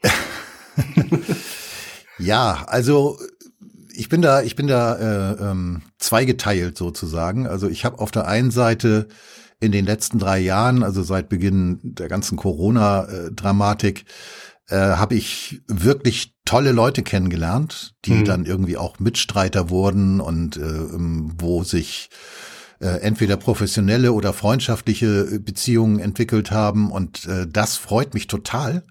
ja, 2.20 2.64
also 2.68 3.18
ich 3.94 4.10
bin 4.10 4.22
da, 4.22 4.42
ich 4.42 4.56
bin 4.56 4.68
da 4.68 4.96
äh, 4.96 5.52
ähm, 5.52 5.82
zweigeteilt 5.98 6.78
sozusagen. 6.78 7.48
Also 7.48 7.70
ich 7.70 7.86
habe 7.86 8.00
auf 8.00 8.12
der 8.12 8.28
einen 8.28 8.52
Seite 8.52 9.08
in 9.66 9.72
den 9.72 9.86
letzten 9.86 10.20
drei 10.20 10.40
Jahren, 10.40 10.84
also 10.84 11.04
seit 11.04 11.30
Beginn 11.30 11.80
der 11.84 12.08
ganzen 12.08 12.38
Corona-Dramatik, 12.38 14.06
äh, 14.70 14.76
habe 14.76 15.16
ich 15.16 15.62
wirklich 15.68 16.36
tolle 16.46 16.72
Leute 16.72 17.04
kennengelernt, 17.04 17.96
die 18.06 18.14
mhm. 18.14 18.26
dann 18.26 18.46
irgendwie 18.46 18.78
auch 18.78 19.00
Mitstreiter 19.00 19.70
wurden 19.70 20.22
und 20.22 20.58
äh, 20.58 20.62
wo 20.62 21.64
sich 21.64 22.10
äh, 22.80 22.88
entweder 23.02 23.38
professionelle 23.38 24.12
oder 24.12 24.34
freundschaftliche 24.34 25.40
Beziehungen 25.40 26.00
entwickelt 26.00 26.52
haben 26.52 26.92
und 26.92 27.26
äh, 27.26 27.48
das 27.48 27.78
freut 27.78 28.14
mich 28.14 28.28
total. 28.28 28.84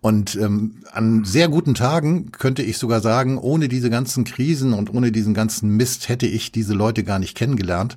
Und 0.00 0.34
ähm, 0.36 0.82
an 0.92 1.24
sehr 1.24 1.48
guten 1.48 1.74
Tagen 1.74 2.30
könnte 2.32 2.62
ich 2.62 2.78
sogar 2.78 3.00
sagen, 3.00 3.38
ohne 3.38 3.68
diese 3.68 3.90
ganzen 3.90 4.24
Krisen 4.24 4.72
und 4.72 4.92
ohne 4.92 5.12
diesen 5.12 5.34
ganzen 5.34 5.70
Mist 5.70 6.08
hätte 6.08 6.26
ich 6.26 6.52
diese 6.52 6.74
Leute 6.74 7.04
gar 7.04 7.18
nicht 7.18 7.36
kennengelernt. 7.36 7.96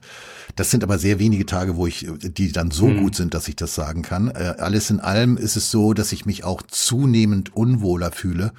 Das 0.55 0.71
sind 0.71 0.83
aber 0.83 0.97
sehr 0.97 1.19
wenige 1.19 1.45
Tage, 1.45 1.75
wo 1.75 1.85
ich, 1.85 2.07
die 2.21 2.51
dann 2.51 2.71
so 2.71 2.87
mhm. 2.87 3.01
gut 3.01 3.15
sind, 3.15 3.33
dass 3.33 3.47
ich 3.47 3.57
das 3.57 3.75
sagen 3.75 4.03
kann. 4.03 4.29
Äh, 4.29 4.55
alles 4.57 4.89
in 4.89 4.99
allem 4.99 5.37
ist 5.37 5.57
es 5.57 5.69
so, 5.69 5.93
dass 5.93 6.11
ich 6.11 6.25
mich 6.25 6.43
auch 6.43 6.61
zunehmend 6.61 7.55
unwohler 7.55 8.11
fühle 8.11 8.53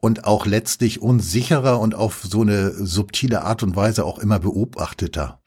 und 0.00 0.24
auch 0.24 0.46
letztlich 0.46 1.02
unsicherer 1.02 1.80
und 1.80 1.94
auf 1.94 2.22
so 2.22 2.42
eine 2.42 2.70
subtile 2.72 3.42
Art 3.42 3.62
und 3.62 3.76
Weise 3.76 4.04
auch 4.04 4.18
immer 4.18 4.38
beobachteter. 4.38 5.37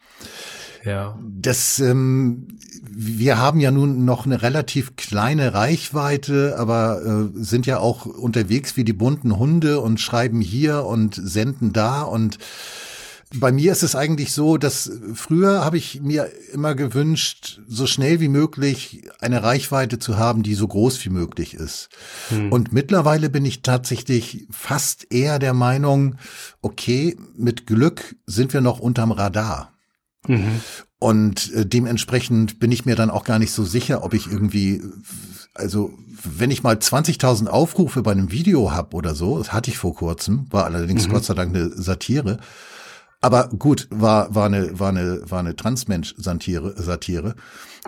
Ja. 0.84 1.18
Das, 1.22 1.80
ähm, 1.80 2.48
wir 2.90 3.38
haben 3.38 3.60
ja 3.60 3.72
nun 3.72 4.06
noch 4.06 4.26
eine 4.26 4.42
relativ 4.42 4.96
kleine 4.96 5.54
Reichweite, 5.54 6.56
aber 6.58 7.02
äh, 7.36 7.44
sind 7.44 7.66
ja 7.66 7.80
auch 7.80 8.06
unterwegs 8.06 8.78
wie 8.78 8.84
die 8.84 8.94
bunten 8.94 9.38
Hunde 9.38 9.80
und 9.80 10.00
schreiben 10.00 10.42
hier 10.42 10.86
und 10.86 11.16
senden 11.16 11.74
da 11.74 12.02
und 12.02 12.38
bei 13.34 13.52
mir 13.52 13.72
ist 13.72 13.84
es 13.84 13.96
eigentlich 13.96 14.34
so, 14.34 14.58
dass 14.58 14.92
früher 15.14 15.64
habe 15.64 15.78
ich 15.78 16.02
mir 16.02 16.30
immer 16.52 16.76
gewünscht, 16.76 17.62
so 17.68 17.88
schnell 17.88 18.20
wie 18.20 18.28
möglich 18.28 19.04
eine 19.20 19.42
Reichweite 19.42 20.00
zu 20.00 20.18
haben, 20.18 20.44
die 20.44 20.54
so 20.54 20.68
groß 20.68 21.04
wie 21.06 21.10
möglich 21.10 21.54
ist. 21.54 21.90
Hm. 22.30 22.52
Und 22.52 22.74
mittlerweile 22.74 23.30
bin 23.30 23.46
ich 23.46 23.62
tatsächlich 23.62 24.48
fast 24.52 25.14
eher 25.14 25.40
der 25.40 25.54
Meinung, 25.54 26.18
okay, 26.62 27.18
mit 27.36 27.68
Glück 27.68 28.16
sind 28.26 28.54
wir 28.54 28.62
noch 28.62 28.80
unterm 28.80 29.12
Radar. 29.12 29.72
Mhm. 30.28 30.62
Und 31.00 31.52
äh, 31.54 31.66
dementsprechend 31.66 32.60
bin 32.60 32.72
ich 32.72 32.86
mir 32.86 32.96
dann 32.96 33.10
auch 33.10 33.24
gar 33.24 33.40
nicht 33.40 33.52
so 33.52 33.64
sicher, 33.64 34.04
ob 34.04 34.14
ich 34.14 34.28
irgendwie, 34.28 34.82
also 35.56 35.92
wenn 36.24 36.52
ich 36.52 36.62
mal 36.62 36.76
20.000 36.76 37.48
Aufrufe 37.48 38.04
bei 38.04 38.12
einem 38.12 38.32
Video 38.32 38.72
hab 38.72 38.94
oder 38.94 39.16
so, 39.16 39.38
das 39.40 39.52
hatte 39.52 39.72
ich 39.72 39.78
vor 39.78 39.96
kurzem, 39.96 40.46
war 40.52 40.66
allerdings 40.66 41.08
mhm. 41.08 41.14
Gott 41.14 41.26
sei 41.26 41.34
Dank 41.34 41.56
eine 41.56 41.70
Satire, 41.70 42.38
aber 43.22 43.50
gut, 43.50 43.88
war, 43.92 44.34
war 44.34 44.48
eine, 44.48 44.80
war 44.80 44.90
eine, 44.90 45.30
war 45.30 45.40
eine 45.40 45.56
Transmensch-Satire. 45.56 46.74
Satire. 46.82 47.36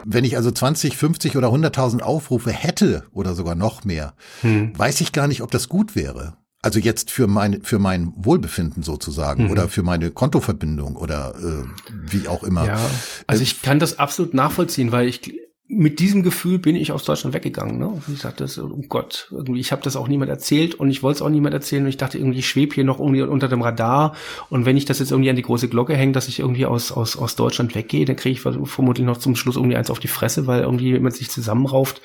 Wenn 0.06 0.26
ich 0.26 0.38
also 0.38 0.52
20, 0.52 0.96
50 0.96 1.36
oder 1.36 1.48
100.000 1.48 2.02
Aufrufe 2.02 2.52
hätte 2.52 3.04
oder 3.12 3.34
sogar 3.34 3.56
noch 3.56 3.84
mehr, 3.84 4.14
hm. 4.42 4.78
weiß 4.78 5.02
ich 5.02 5.12
gar 5.12 5.28
nicht, 5.28 5.42
ob 5.42 5.50
das 5.50 5.70
gut 5.70 5.96
wäre. 5.96 6.38
Also 6.64 6.80
jetzt 6.80 7.11
für 7.11 7.28
mein, 7.28 7.61
für 7.61 7.78
mein 7.78 8.14
Wohlbefinden 8.16 8.84
sozusagen 8.84 9.43
mhm. 9.45 9.51
oder 9.51 9.68
für 9.68 9.84
meine 9.84 10.11
Kontoverbindung 10.11 10.95
oder 10.95 11.36
äh, 11.36 11.66
wie 11.91 12.30
auch 12.30 12.41
immer. 12.41 12.66
Ja, 12.66 12.80
also 13.28 13.43
ich 13.43 13.61
kann 13.61 13.80
das 13.80 13.99
absolut 13.99 14.34
nachvollziehen, 14.34 14.93
weil 14.93 15.09
ich 15.09 15.22
mit 15.68 15.99
diesem 15.99 16.24
Gefühl 16.24 16.59
bin 16.59 16.76
ich 16.76 16.93
aus 16.93 17.03
Deutschland 17.03 17.34
weggegangen. 17.34 17.80
Ne? 17.80 17.88
Und 17.88 18.03
ich 18.07 18.22
dachte, 18.22 18.43
das, 18.43 18.57
oh 18.57 18.82
Gott, 18.88 19.28
irgendwie, 19.32 19.59
ich 19.59 19.74
habe 19.74 19.82
das 19.82 19.97
auch 19.97 20.07
niemand 20.07 20.30
erzählt 20.30 20.76
und 20.76 20.89
ich 20.89 21.03
wollte 21.03 21.18
es 21.18 21.22
auch 21.22 21.30
niemand 21.30 21.53
erzählen 21.53 21.84
und 21.84 21.89
ich 21.89 21.97
dachte 21.97 22.18
irgendwie, 22.18 22.39
ich 22.39 22.47
schwebe 22.47 22.76
hier 22.76 22.84
noch 22.84 22.99
irgendwie 22.99 23.24
unter 23.24 23.49
dem 23.49 23.61
Radar 23.61 24.16
und 24.49 24.66
wenn 24.66 24.78
ich 24.78 24.86
das 24.86 24.99
jetzt 24.99 25.11
irgendwie 25.11 25.30
an 25.30 25.36
die 25.36 25.41
große 25.41 25.68
Glocke 25.68 25.95
hänge, 25.95 26.14
dass 26.14 26.28
ich 26.28 26.39
irgendwie 26.39 26.66
aus, 26.66 26.91
aus, 26.91 27.18
aus 27.18 27.36
Deutschland 27.36 27.76
weggehe, 27.76 28.05
dann 28.05 28.16
kriege 28.16 28.34
ich 28.34 28.41
vermutlich 28.41 29.05
noch 29.05 29.18
zum 29.18 29.36
Schluss 29.36 29.55
irgendwie 29.57 29.76
eins 29.76 29.89
auf 29.89 29.99
die 29.99 30.07
Fresse, 30.07 30.47
weil 30.47 30.61
irgendwie 30.61 30.91
jemand 30.91 31.16
sich 31.16 31.30
zusammenrauft. 31.30 32.01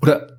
Oder 0.00 0.38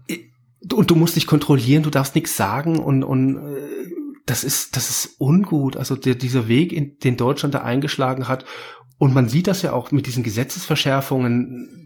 und 0.71 0.89
du 0.89 0.95
musst 0.95 1.15
dich 1.15 1.27
kontrollieren, 1.27 1.83
du 1.83 1.89
darfst 1.89 2.15
nichts 2.15 2.37
sagen 2.37 2.79
und, 2.79 3.03
und 3.03 3.37
äh, 3.37 3.93
das 4.25 4.43
ist, 4.43 4.75
das 4.77 4.89
ist 4.89 5.15
ungut. 5.19 5.75
Also 5.75 5.95
der, 5.95 6.15
dieser 6.15 6.47
Weg, 6.47 6.71
in, 6.71 6.97
den 6.99 7.17
Deutschland 7.17 7.53
da 7.53 7.61
eingeschlagen 7.61 8.27
hat. 8.27 8.45
Und 8.97 9.13
man 9.13 9.27
sieht 9.27 9.47
das 9.47 9.61
ja 9.61 9.73
auch 9.73 9.91
mit 9.91 10.07
diesen 10.07 10.23
Gesetzesverschärfungen 10.23 11.82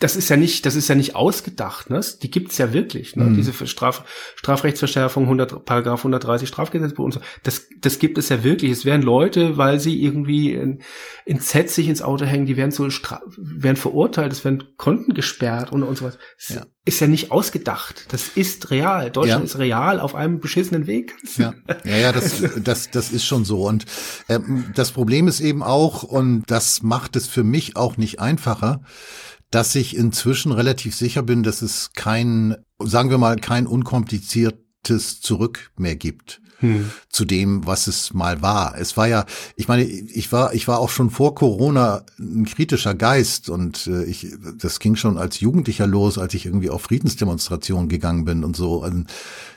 das 0.00 0.16
ist 0.16 0.28
ja 0.28 0.36
nicht, 0.36 0.66
das 0.66 0.74
ist 0.74 0.88
ja 0.88 0.94
nicht 0.94 1.14
ausgedacht, 1.14 1.90
ne? 1.90 2.00
Die 2.22 2.30
gibt's 2.30 2.58
ja 2.58 2.72
wirklich, 2.72 3.16
ne? 3.16 3.24
Mhm. 3.24 3.36
Diese 3.36 3.52
Straf, 3.66 4.04
Strafrechtsverschärfung 4.36 5.24
100, 5.24 5.64
Paragraph 5.64 6.00
130 6.00 6.48
Strafgesetzbuch 6.48 7.04
und 7.04 7.12
so. 7.12 7.20
Das, 7.42 7.66
das 7.80 7.98
gibt 7.98 8.18
es 8.18 8.28
ja 8.28 8.44
wirklich. 8.44 8.70
Es 8.70 8.84
werden 8.84 9.02
Leute, 9.02 9.56
weil 9.56 9.80
sie 9.80 10.02
irgendwie 10.02 10.52
in, 10.52 10.82
in 11.24 11.40
Z 11.40 11.70
sich 11.70 11.88
ins 11.88 12.02
Auto 12.02 12.24
hängen, 12.24 12.46
die 12.46 12.56
werden 12.56 12.70
so, 12.70 12.88
werden 13.36 13.76
verurteilt, 13.76 14.32
es 14.32 14.44
werden 14.44 14.64
Konten 14.76 15.14
gesperrt 15.14 15.72
und, 15.72 15.82
und 15.82 15.98
sowas. 15.98 16.18
Das 16.36 16.56
ja. 16.56 16.66
ist 16.84 17.00
ja 17.00 17.06
nicht 17.06 17.30
ausgedacht. 17.30 18.06
Das 18.10 18.28
ist 18.28 18.70
real. 18.70 19.10
Deutschland 19.10 19.42
ja. 19.42 19.46
ist 19.46 19.58
real 19.58 20.00
auf 20.00 20.14
einem 20.14 20.40
beschissenen 20.40 20.86
Weg. 20.86 21.14
Ja, 21.36 21.54
ja, 21.84 21.96
ja 21.96 22.12
das, 22.12 22.42
das, 22.62 22.90
das 22.90 23.10
ist 23.10 23.24
schon 23.24 23.44
so. 23.44 23.66
Und 23.66 23.84
ähm, 24.28 24.66
das 24.74 24.92
Problem 24.92 25.28
ist 25.28 25.40
eben 25.40 25.62
auch, 25.62 26.02
und 26.02 26.44
das 26.46 26.82
macht 26.82 27.16
es 27.16 27.26
für 27.26 27.44
mich 27.44 27.76
auch 27.76 27.96
nicht 27.96 28.20
einfacher, 28.20 28.80
dass 29.50 29.74
ich 29.74 29.96
inzwischen 29.96 30.52
relativ 30.52 30.94
sicher 30.94 31.22
bin, 31.22 31.42
dass 31.42 31.62
es 31.62 31.92
kein, 31.94 32.56
sagen 32.78 33.10
wir 33.10 33.18
mal, 33.18 33.36
kein 33.36 33.66
unkompliziertes 33.66 35.20
Zurück 35.20 35.72
mehr 35.76 35.96
gibt 35.96 36.40
hm. 36.60 36.90
zu 37.08 37.24
dem, 37.24 37.66
was 37.66 37.86
es 37.86 38.12
mal 38.12 38.42
war. 38.42 38.76
Es 38.78 38.96
war 38.96 39.06
ja, 39.06 39.24
ich 39.56 39.68
meine, 39.68 39.84
ich 39.84 40.32
war, 40.32 40.54
ich 40.54 40.68
war 40.68 40.78
auch 40.80 40.90
schon 40.90 41.10
vor 41.10 41.34
Corona 41.34 42.04
ein 42.18 42.44
kritischer 42.44 42.94
Geist 42.94 43.48
und 43.48 43.86
äh, 43.86 44.04
ich, 44.04 44.26
das 44.56 44.80
ging 44.80 44.96
schon 44.96 45.18
als 45.18 45.40
Jugendlicher 45.40 45.86
los, 45.86 46.18
als 46.18 46.34
ich 46.34 46.46
irgendwie 46.46 46.70
auf 46.70 46.82
Friedensdemonstrationen 46.82 47.88
gegangen 47.88 48.24
bin 48.24 48.44
und 48.44 48.56
so. 48.56 48.82
Also, 48.82 49.04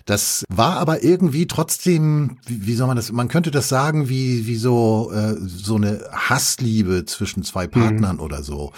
das 0.05 0.45
war 0.49 0.77
aber 0.77 1.03
irgendwie 1.03 1.47
trotzdem, 1.47 2.37
wie, 2.45 2.67
wie 2.67 2.75
soll 2.75 2.87
man 2.87 2.95
das, 2.95 3.11
man 3.11 3.27
könnte 3.27 3.51
das 3.51 3.69
sagen, 3.69 4.09
wie, 4.09 4.47
wie 4.47 4.55
so, 4.55 5.11
äh, 5.13 5.35
so 5.39 5.75
eine 5.75 6.01
Hassliebe 6.11 7.05
zwischen 7.05 7.43
zwei 7.43 7.65
hm. 7.65 7.71
Partnern 7.71 8.15
mhm. 8.17 8.21
oder 8.21 8.43
so, 8.43 8.71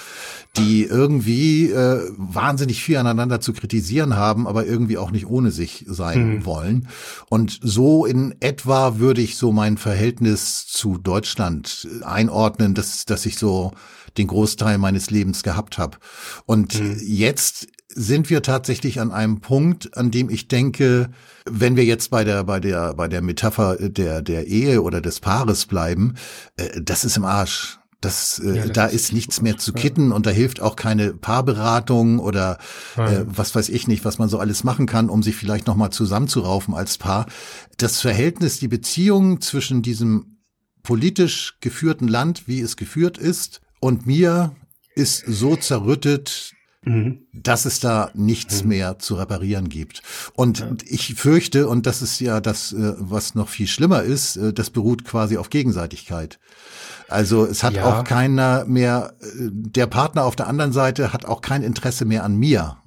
die 0.58 0.84
irgendwie 0.84 1.70
äh, 1.72 2.10
wahnsinnig 2.18 2.84
viel 2.84 2.98
aneinander 2.98 3.42
zu 3.42 3.54
kritisieren 3.54 4.16
haben, 4.16 4.48
aber 4.48 4.66
irgendwie 4.66 4.98
auch 4.98 5.12
nicht 5.12 5.28
ohne 5.28 5.52
sich 5.52 5.86
sein 5.88 6.36
mhm. 6.36 6.46
wollen. 6.46 6.88
Und 7.30 7.60
so 7.62 8.06
in 8.06 8.36
etwa 8.40 9.00
würde 9.00 9.22
ich 9.22 9.38
so 9.38 9.52
mein 9.52 9.78
Verhältnis 9.78 10.68
zu 10.68 10.98
Deutschland 10.98 11.88
einordnen, 12.04 12.74
dass, 12.74 13.06
dass 13.06 13.26
ich 13.26 13.38
so 13.38 13.72
den 14.18 14.28
Großteil 14.28 14.78
meines 14.78 15.10
Lebens 15.10 15.44
gehabt 15.44 15.78
habe. 15.78 15.98
Und 16.46 16.80
mhm. 16.80 16.98
jetzt 17.02 17.68
sind 17.96 18.30
wir 18.30 18.42
tatsächlich 18.42 19.00
an 19.00 19.12
einem 19.12 19.40
Punkt, 19.42 19.96
an 19.98 20.12
dem 20.12 20.30
ich 20.30 20.48
denke, 20.48 21.10
wenn 21.46 21.76
wir 21.76 21.86
jetzt 21.86 22.10
bei 22.10 22.24
der 22.24 22.44
bei 22.44 22.60
der 22.60 22.94
bei 22.94 23.08
der 23.08 23.22
Metapher 23.22 23.78
der 23.78 24.22
der 24.22 24.48
Ehe 24.48 24.82
oder 24.82 25.02
des 25.02 25.20
Paares 25.20 25.66
bleiben, 25.66 26.16
äh, 26.58 26.82
das 26.82 27.06
ist 27.06 27.18
im 27.18 27.26
Arsch. 27.26 27.80
Das, 28.02 28.40
äh, 28.40 28.58
ja, 28.58 28.64
das 28.64 28.74
da 28.74 28.86
ist 28.86 29.14
nichts 29.14 29.42
mehr 29.42 29.58
zu 29.58 29.72
kitten 29.72 30.10
ja. 30.10 30.16
und 30.16 30.26
da 30.26 30.30
hilft 30.30 30.62
auch 30.62 30.76
keine 30.76 31.14
Paarberatung 31.14 32.20
oder 32.20 32.58
äh, 32.98 33.24
was 33.26 33.56
weiß 33.56 33.70
ich 33.70 33.88
nicht, 33.88 34.04
was 34.04 34.20
man 34.20 34.28
so 34.28 34.40
alles 34.40 34.66
machen 34.66 34.88
kann, 34.88 35.10
um 35.10 35.24
sich 35.24 35.38
vielleicht 35.38 35.68
nochmal 35.68 35.92
zusammenzuraufen 35.92 36.74
als 36.74 36.98
Paar. 36.98 37.28
Das 37.78 38.02
Verhältnis, 38.02 38.60
die 38.60 38.68
Beziehung 38.68 39.40
zwischen 39.40 39.82
diesem 39.84 40.40
politisch 40.84 41.58
geführten 41.62 42.10
Land, 42.10 42.46
wie 42.46 42.60
es 42.60 42.76
geführt 42.76 43.18
ist, 43.18 43.62
und 43.80 44.06
mir 44.06 44.54
ist 44.96 45.24
so 45.26 45.56
zerrüttet, 45.56 46.53
Mhm. 46.86 47.20
dass 47.32 47.66
es 47.66 47.80
da 47.80 48.12
nichts 48.14 48.64
mhm. 48.64 48.70
mehr 48.70 49.00
zu 49.00 49.16
reparieren 49.16 49.70
gibt. 49.70 50.02
Und 50.34 50.60
ja. 50.60 50.72
ich 50.86 51.16
fürchte, 51.16 51.68
und 51.68 51.86
das 51.86 52.02
ist 52.02 52.20
ja 52.20 52.42
das, 52.42 52.74
äh, 52.74 52.94
was 52.98 53.36
noch 53.36 53.48
viel 53.48 53.68
schlimmer 53.68 54.04
ist, 54.04 54.36
äh, 54.36 54.54
das 54.54 54.70
beruht 54.70 55.06
quasi 55.06 55.38
auf 55.38 55.50
Gegenseitigkeit. 55.50 56.40
Also 57.08 57.46
es 57.46 57.64
hat 57.64 57.76
ja. 57.76 57.86
auch 57.86 58.04
keiner 58.04 58.66
mehr, 58.66 59.14
äh, 59.22 59.50
der 59.52 59.88
Partner 59.88 60.26
auf 60.26 60.36
der 60.36 60.48
anderen 60.48 60.74
Seite 60.74 61.14
hat 61.14 61.26
auch 61.26 61.42
kein 61.42 61.64
Interesse 61.64 62.06
mehr 62.06 62.24
an 62.24 62.36
mir 62.36 62.78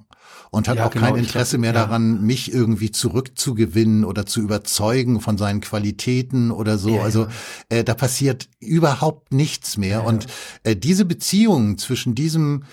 und 0.49 0.67
hat 0.67 0.77
ja, 0.77 0.85
auch 0.85 0.91
genau, 0.91 1.07
kein 1.07 1.15
Interesse 1.15 1.57
mehr 1.57 1.73
daran, 1.73 2.21
mich 2.25 2.53
irgendwie 2.53 2.91
zurückzugewinnen 2.91 4.05
oder 4.05 4.25
zu 4.25 4.41
überzeugen 4.41 5.21
von 5.21 5.37
seinen 5.37 5.61
Qualitäten 5.61 6.51
oder 6.51 6.77
so. 6.77 6.95
Ja, 6.95 7.01
also 7.01 7.27
äh, 7.69 7.83
da 7.83 7.93
passiert 7.93 8.47
überhaupt 8.59 9.33
nichts 9.33 9.77
mehr. 9.77 10.05
Und 10.05 10.27
äh, 10.63 10.75
diese 10.75 11.05
Beziehung 11.05 11.77
zwischen 11.77 12.15
diesem 12.15 12.63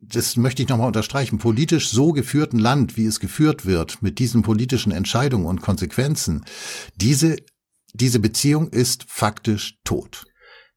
das 0.00 0.36
möchte 0.36 0.62
ich 0.62 0.68
nochmal 0.68 0.86
unterstreichen, 0.86 1.38
politisch 1.38 1.90
so 1.90 2.12
geführten 2.12 2.58
Land, 2.58 2.96
wie 2.96 3.06
es 3.06 3.20
geführt 3.20 3.66
wird, 3.66 4.02
mit 4.02 4.18
diesen 4.18 4.42
politischen 4.42 4.92
Entscheidungen 4.92 5.46
und 5.46 5.60
Konsequenzen, 5.60 6.44
diese, 6.96 7.36
diese 7.92 8.18
Beziehung 8.18 8.68
ist 8.70 9.04
faktisch 9.08 9.78
tot. 9.84 10.24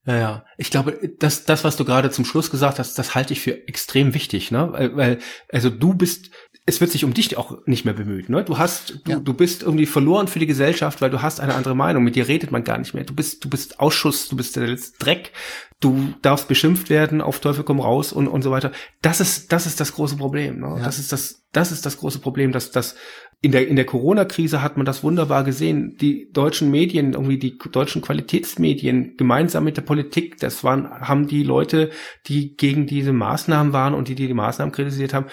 Ja, 0.05 0.17
ja. 0.17 0.45
Ich 0.57 0.69
glaube, 0.69 0.99
das, 1.19 1.45
das, 1.45 1.63
was 1.63 1.77
du 1.77 1.85
gerade 1.85 2.11
zum 2.11 2.25
Schluss 2.25 2.51
gesagt 2.51 2.77
hast, 2.77 2.99
das 2.99 3.15
halte 3.15 3.31
ich 3.31 3.39
für 3.39 3.67
extrem 3.69 4.13
wichtig, 4.13 4.51
ne? 4.51 4.69
Weil, 4.71 4.95
weil 4.97 5.19
also 5.49 5.69
du 5.69 5.93
bist, 5.93 6.29
es 6.65 6.79
wird 6.79 6.91
sich 6.91 7.03
um 7.03 7.13
dich 7.13 7.35
auch 7.37 7.57
nicht 7.65 7.83
mehr 7.83 7.93
bemüht. 7.93 8.29
Ne? 8.29 8.43
Du 8.43 8.57
hast, 8.57 9.01
du, 9.03 9.11
ja. 9.11 9.19
du 9.19 9.33
bist 9.33 9.63
irgendwie 9.63 9.85
verloren 9.85 10.27
für 10.27 10.39
die 10.39 10.47
Gesellschaft, 10.47 11.01
weil 11.01 11.09
du 11.09 11.21
hast 11.21 11.41
eine 11.41 11.55
andere 11.55 11.75
Meinung. 11.75 12.03
Mit 12.03 12.15
dir 12.15 12.29
redet 12.29 12.51
man 12.51 12.63
gar 12.63 12.77
nicht 12.77 12.93
mehr. 12.93 13.03
Du 13.03 13.13
bist, 13.13 13.43
du 13.43 13.49
bist 13.49 13.81
Ausschuss, 13.81 14.29
du 14.29 14.37
bist 14.37 14.55
der 14.55 14.67
letzte 14.67 14.97
Dreck. 14.97 15.33
Du 15.81 16.13
darfst 16.21 16.47
beschimpft 16.47 16.89
werden, 16.89 17.19
auf 17.19 17.41
Teufel 17.41 17.65
komm 17.65 17.81
raus 17.81 18.13
und 18.13 18.29
und 18.29 18.43
so 18.43 18.51
weiter. 18.51 18.71
Das 19.01 19.19
ist, 19.19 19.51
das 19.51 19.65
ist 19.65 19.81
das 19.81 19.91
große 19.93 20.15
Problem. 20.15 20.61
Ne? 20.61 20.75
Ja. 20.77 20.85
Das 20.85 20.99
ist 20.99 21.11
das, 21.11 21.43
das 21.51 21.73
ist 21.73 21.85
das 21.85 21.97
große 21.97 22.19
Problem, 22.19 22.53
dass 22.53 22.71
das 22.71 22.95
in 23.41 23.51
der 23.51 23.67
in 23.67 23.75
der 23.75 23.85
Corona-Krise 23.85 24.61
hat 24.61 24.77
man 24.77 24.85
das 24.85 25.03
wunderbar 25.03 25.43
gesehen. 25.43 25.97
Die 25.99 26.31
deutschen 26.31 26.71
Medien, 26.71 27.11
irgendwie 27.11 27.39
die 27.39 27.57
deutschen 27.57 28.01
Qualitätsmedien, 28.01 29.17
gemeinsam 29.17 29.65
mit 29.65 29.75
der 29.75 29.81
Politik, 29.81 30.37
das 30.37 30.63
waren, 30.63 30.89
haben 30.89 31.27
die 31.27 31.43
Leute, 31.43 31.89
die 32.27 32.55
gegen 32.55 32.87
diese 32.87 33.11
Maßnahmen 33.11 33.73
waren 33.73 33.93
und 33.95 34.07
die 34.07 34.15
die, 34.15 34.27
die 34.27 34.33
Maßnahmen 34.33 34.71
kritisiert 34.71 35.13
haben, 35.13 35.25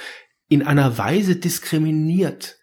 in 0.50 0.62
einer 0.62 0.98
Weise 0.98 1.36
diskriminiert, 1.36 2.58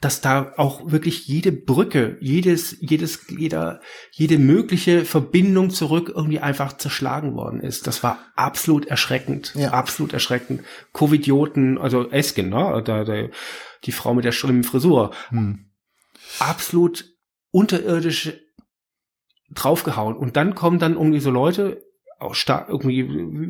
dass 0.00 0.20
da 0.20 0.52
auch 0.56 0.92
wirklich 0.92 1.26
jede 1.26 1.50
Brücke, 1.50 2.16
jedes, 2.20 2.76
jedes, 2.80 3.26
jeder, 3.28 3.80
jede 4.12 4.38
mögliche 4.38 5.04
Verbindung 5.04 5.70
zurück 5.70 6.12
irgendwie 6.14 6.38
einfach 6.38 6.76
zerschlagen 6.76 7.34
worden 7.34 7.60
ist. 7.60 7.86
Das 7.86 8.02
war 8.02 8.18
absolut 8.36 8.86
erschreckend, 8.86 9.52
ja. 9.56 9.72
absolut 9.72 10.12
erschreckend. 10.12 10.62
Covidioten, 10.92 11.76
also 11.76 12.08
Esken, 12.10 12.50
ne, 12.50 12.82
da, 12.84 13.04
da, 13.04 13.28
die 13.84 13.92
Frau 13.92 14.14
mit 14.14 14.24
der 14.24 14.32
schlimmen 14.32 14.62
Frisur, 14.62 15.12
hm. 15.30 15.70
absolut 16.38 17.06
unterirdisch 17.50 18.32
draufgehauen. 19.50 20.16
Und 20.16 20.36
dann 20.36 20.54
kommen 20.54 20.78
dann 20.78 20.94
irgendwie 20.94 21.20
so 21.20 21.30
Leute, 21.30 21.82
auch 22.20 22.36
irgendwie 22.46 23.08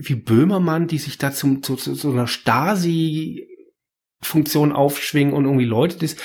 wie 0.08 0.14
Böhmermann, 0.14 0.86
die 0.86 0.98
sich 0.98 1.18
da 1.18 1.32
zum, 1.32 1.62
zu, 1.62 1.76
zu 1.76 1.94
so 1.94 2.10
einer 2.10 2.26
Stasi 2.26 3.46
Funktion 4.26 4.72
aufschwingen 4.72 5.34
und 5.34 5.44
irgendwie 5.44 5.64
Leute 5.64 5.96
das 5.98 6.16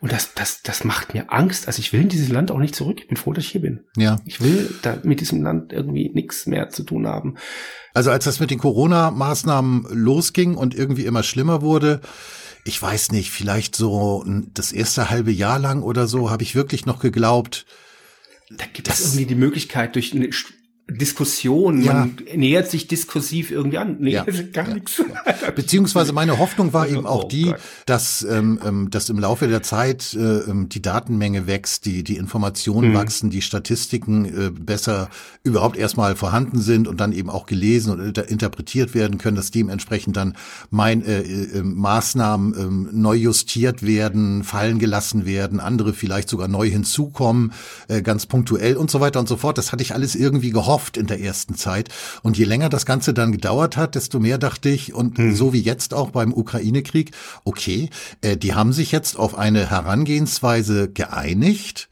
und 0.00 0.12
das 0.12 0.34
das 0.34 0.62
das 0.62 0.84
macht 0.84 1.14
mir 1.14 1.32
Angst. 1.32 1.66
Also 1.66 1.80
ich 1.80 1.92
will 1.92 2.00
in 2.00 2.08
dieses 2.08 2.28
Land 2.28 2.50
auch 2.50 2.58
nicht 2.58 2.74
zurück. 2.74 2.98
Ich 3.00 3.08
bin 3.08 3.16
froh, 3.16 3.32
dass 3.32 3.44
ich 3.44 3.50
hier 3.50 3.60
bin. 3.60 3.84
Ja. 3.96 4.20
Ich 4.24 4.40
will 4.40 4.74
da 4.82 4.98
mit 5.02 5.20
diesem 5.20 5.42
Land 5.42 5.72
irgendwie 5.72 6.10
nichts 6.14 6.46
mehr 6.46 6.70
zu 6.70 6.84
tun 6.84 7.06
haben. 7.06 7.36
Also 7.92 8.10
als 8.10 8.24
das 8.24 8.40
mit 8.40 8.50
den 8.50 8.58
Corona 8.58 9.10
Maßnahmen 9.10 9.86
losging 9.90 10.54
und 10.54 10.74
irgendwie 10.74 11.04
immer 11.04 11.22
schlimmer 11.22 11.60
wurde, 11.62 12.00
ich 12.64 12.80
weiß 12.80 13.12
nicht, 13.12 13.30
vielleicht 13.30 13.74
so 13.74 14.24
das 14.54 14.72
erste 14.72 15.10
halbe 15.10 15.32
Jahr 15.32 15.58
lang 15.58 15.82
oder 15.82 16.06
so, 16.06 16.30
habe 16.30 16.42
ich 16.42 16.54
wirklich 16.54 16.86
noch 16.86 17.00
geglaubt, 17.00 17.66
da 18.50 18.64
gibt 18.72 18.88
es 18.88 19.00
irgendwie 19.00 19.26
die 19.26 19.36
Möglichkeit, 19.36 19.94
durch 19.94 20.12
eine 20.12 20.26
Diskussion, 20.90 21.82
ja. 21.82 21.94
man 21.94 22.16
nähert 22.34 22.70
sich 22.70 22.88
diskursiv 22.88 23.50
irgendwie 23.50 23.78
an. 23.78 23.96
Nee, 24.00 24.12
ja. 24.12 24.24
gar 24.52 24.68
ja. 24.68 24.74
nichts. 24.74 25.02
Beziehungsweise 25.54 26.12
meine 26.12 26.38
Hoffnung 26.38 26.72
war 26.72 26.88
eben 26.88 27.06
auch 27.06 27.24
oh 27.24 27.28
die, 27.28 27.54
dass, 27.86 28.22
ähm, 28.22 28.60
ähm, 28.64 28.90
dass 28.90 29.08
im 29.08 29.18
Laufe 29.18 29.48
der 29.48 29.62
Zeit 29.62 30.14
äh, 30.14 30.18
ähm, 30.18 30.68
die 30.68 30.82
Datenmenge 30.82 31.46
wächst, 31.46 31.86
die, 31.86 32.04
die 32.04 32.16
Informationen 32.16 32.90
mhm. 32.90 32.94
wachsen, 32.94 33.30
die 33.30 33.42
Statistiken 33.42 34.24
äh, 34.24 34.50
besser 34.50 35.08
überhaupt 35.42 35.76
erstmal 35.76 36.16
vorhanden 36.16 36.60
sind 36.60 36.88
und 36.88 37.00
dann 37.00 37.12
eben 37.12 37.30
auch 37.30 37.46
gelesen 37.46 37.92
und 37.92 38.18
interpretiert 38.18 38.94
werden 38.94 39.18
können, 39.18 39.36
dass 39.36 39.50
dementsprechend 39.50 40.16
dann 40.16 40.34
mein 40.70 41.04
äh, 41.04 41.20
äh, 41.22 41.62
Maßnahmen 41.62 42.54
äh, 42.54 42.96
neu 42.96 43.14
justiert 43.14 43.84
werden, 43.84 44.44
fallen 44.44 44.78
gelassen 44.78 45.24
werden, 45.24 45.60
andere 45.60 45.92
vielleicht 45.92 46.28
sogar 46.28 46.48
neu 46.48 46.68
hinzukommen, 46.68 47.52
äh, 47.88 48.02
ganz 48.02 48.26
punktuell 48.26 48.76
und 48.76 48.90
so 48.90 49.00
weiter 49.00 49.20
und 49.20 49.28
so 49.28 49.36
fort. 49.36 49.58
Das 49.58 49.72
hatte 49.72 49.82
ich 49.82 49.94
alles 49.94 50.14
irgendwie 50.14 50.50
gehofft 50.50 50.79
gehofft 50.80 50.96
in 50.96 51.06
der 51.06 51.20
ersten 51.20 51.54
Zeit. 51.54 51.88
Und 52.22 52.38
je 52.38 52.44
länger 52.44 52.68
das 52.68 52.86
Ganze 52.86 53.12
dann 53.12 53.32
gedauert 53.32 53.76
hat, 53.76 53.94
desto 53.94 54.18
mehr 54.18 54.38
dachte 54.38 54.68
ich, 54.68 54.94
und 54.94 55.18
hm. 55.18 55.34
so 55.34 55.52
wie 55.52 55.60
jetzt 55.60 55.94
auch 55.94 56.10
beim 56.10 56.32
Ukraine-Krieg, 56.32 57.12
okay, 57.44 57.90
äh, 58.22 58.36
die 58.36 58.54
haben 58.54 58.72
sich 58.72 58.92
jetzt 58.92 59.18
auf 59.18 59.36
eine 59.36 59.70
Herangehensweise 59.70 60.90
geeinigt 60.90 61.88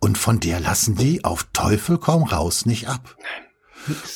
und 0.00 0.16
von 0.16 0.38
der 0.40 0.60
lassen 0.60 0.94
die 0.94 1.24
auf 1.24 1.48
Teufel 1.52 1.98
komm 1.98 2.22
raus 2.22 2.66
nicht 2.66 2.88
ab. 2.88 3.16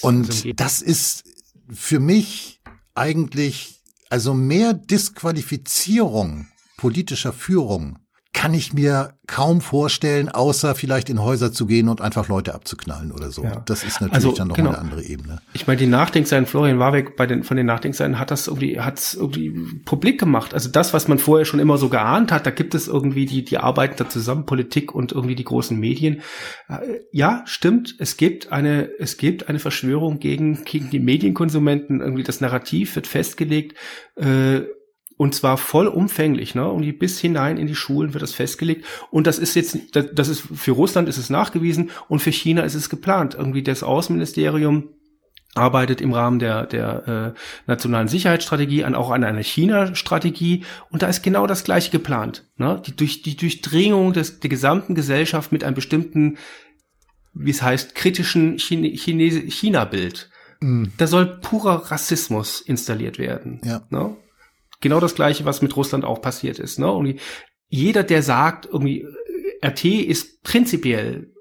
Und 0.01 0.61
das 0.61 0.83
ist 0.83 1.25
für 1.73 1.99
mich 1.99 2.61
eigentlich 2.95 3.81
also 4.11 4.35
mehr 4.35 4.75
Disqualifizierung 4.75 6.47
politischer 6.77 7.33
Führung 7.33 7.99
kann 8.33 8.55
ich 8.55 8.73
mir 8.73 9.13
kaum 9.27 9.61
vorstellen, 9.61 10.31
außer 10.31 10.75
vielleicht 10.75 11.11
in 11.11 11.23
Häuser 11.23 11.53
zu 11.53 11.67
gehen 11.67 11.89
und 11.89 12.01
einfach 12.01 12.29
Leute 12.29 12.55
abzuknallen 12.55 13.13
oder 13.13 13.31
so. 13.31 13.45
Ja. 13.45 13.63
Das 13.67 13.85
ist 13.85 14.01
natürlich 14.01 14.15
also, 14.15 14.33
dann 14.33 14.49
noch 14.49 14.57
genau. 14.57 14.71
eine 14.71 14.79
andere 14.79 15.03
Ebene. 15.03 15.41
Ich 15.53 15.67
meine, 15.67 15.79
die 15.79 15.87
Nachdenkseiten, 15.87 16.47
Florian 16.47 16.79
Warwick 16.79 17.17
bei 17.17 17.27
den, 17.27 17.45
von 17.45 17.59
den 17.59 17.67
Nachdenkseiten 17.67 18.19
hat 18.19 18.31
das 18.31 18.49
irgendwie, 18.49 18.81
hat's 18.81 19.15
irgendwie 19.15 19.51
publik 19.85 20.19
gemacht. 20.19 20.55
Also 20.55 20.71
das, 20.71 20.95
was 20.95 21.09
man 21.09 21.19
vorher 21.19 21.45
schon 21.45 21.61
immer 21.61 21.77
so 21.77 21.91
geahnt 21.91 22.33
hat, 22.33 22.47
da 22.47 22.51
gibt 22.51 22.75
es 22.75 22.89
irgendwie 22.89 23.27
die, 23.27 23.45
die 23.45 23.59
arbeiten 23.59 23.95
da 23.99 24.09
zusammen, 24.09 24.47
Politik 24.47 24.95
und 24.95 25.13
irgendwie 25.13 25.37
die 25.37 25.45
großen 25.45 25.79
Medien. 25.79 26.23
Äh, 26.69 27.01
ja, 27.13 27.43
stimmt. 27.45 27.95
Es 27.99 28.17
gibt 28.17 28.51
eine, 28.51 28.89
es 28.99 29.19
gibt 29.19 29.49
eine 29.51 29.59
Verschwörung 29.59 30.21
gegen, 30.21 30.65
gegen 30.65 30.89
die 30.89 31.01
Medienkonsumenten. 31.01 32.01
Irgendwie 32.01 32.23
das 32.23 32.41
Narrativ 32.41 32.97
wird 32.97 33.07
festgelegt, 33.07 33.77
äh, 34.17 34.63
und 35.23 35.37
zwar 35.37 35.57
vollumfänglich, 35.57 36.57
ne? 36.57 36.69
Und 36.69 36.99
bis 36.99 37.21
hinein 37.21 37.57
in 37.57 37.69
die 37.69 37.77
Schulen 37.77 38.13
wird 38.13 38.23
das 38.23 38.35
festgelegt. 38.35 38.85
Und 39.13 39.29
das 39.29 39.39
ist 39.39 39.55
jetzt, 39.55 39.79
das 39.93 40.27
ist 40.27 40.41
für 40.41 40.73
Russland 40.73 41.09
ist 41.09 41.17
es 41.17 41.31
nachgewiesen 41.31 41.93
und 42.09 42.19
für 42.19 42.33
China 42.33 42.63
ist 42.63 42.75
es 42.75 42.91
geplant. 42.91 43.37
Irgendwie 43.39 43.63
das 43.63 43.85
Außenministerium 43.85 44.89
arbeitet 45.55 46.01
im 46.01 46.13
Rahmen 46.13 46.41
der, 46.41 46.67
der 46.67 47.35
äh, 47.37 47.41
nationalen 47.69 48.09
Sicherheitsstrategie 48.09 48.83
an 48.83 48.97
auch 48.97 49.13
an 49.13 49.23
einer 49.23 49.45
China-Strategie 49.45 50.65
und 50.91 51.03
da 51.03 51.07
ist 51.07 51.23
genau 51.23 51.47
das 51.47 51.63
gleiche 51.63 51.93
geplant. 51.93 52.51
Ne? 52.57 52.83
Die, 52.85 52.97
durch, 52.97 53.23
die 53.23 53.37
Durchdringung 53.37 54.13
des, 54.13 54.41
der 54.41 54.51
gesamten 54.51 54.97
Gesellschaft 54.97 55.53
mit 55.53 55.63
einem 55.63 55.77
bestimmten, 55.77 56.37
wie 57.33 57.53
es 57.53 57.63
heißt, 57.63 57.95
kritischen 57.95 58.59
China-Bild. 58.59 60.31
Mm. 60.59 60.87
Da 60.97 61.07
soll 61.07 61.39
purer 61.39 61.93
Rassismus 61.93 62.61
installiert 62.61 63.21
werden. 63.21 63.61
Ja. 63.63 63.83
Ne? 63.89 64.17
Genau 64.83 65.01
das 65.01 65.15
Gleiche, 65.15 65.47
was 65.47 65.63
mit 65.63 65.75
Russland 65.77 66.05
auch 66.05 66.21
passiert 66.21 66.59
ist. 66.59 66.79
Ne? 66.79 66.91
Und 66.93 67.19
jeder, 67.69 68.03
der 68.03 68.23
sagt, 68.23 68.67
irgendwie, 68.67 69.07
RT 69.65 69.85
ist 69.85 70.43
prinzipiell 70.43 71.32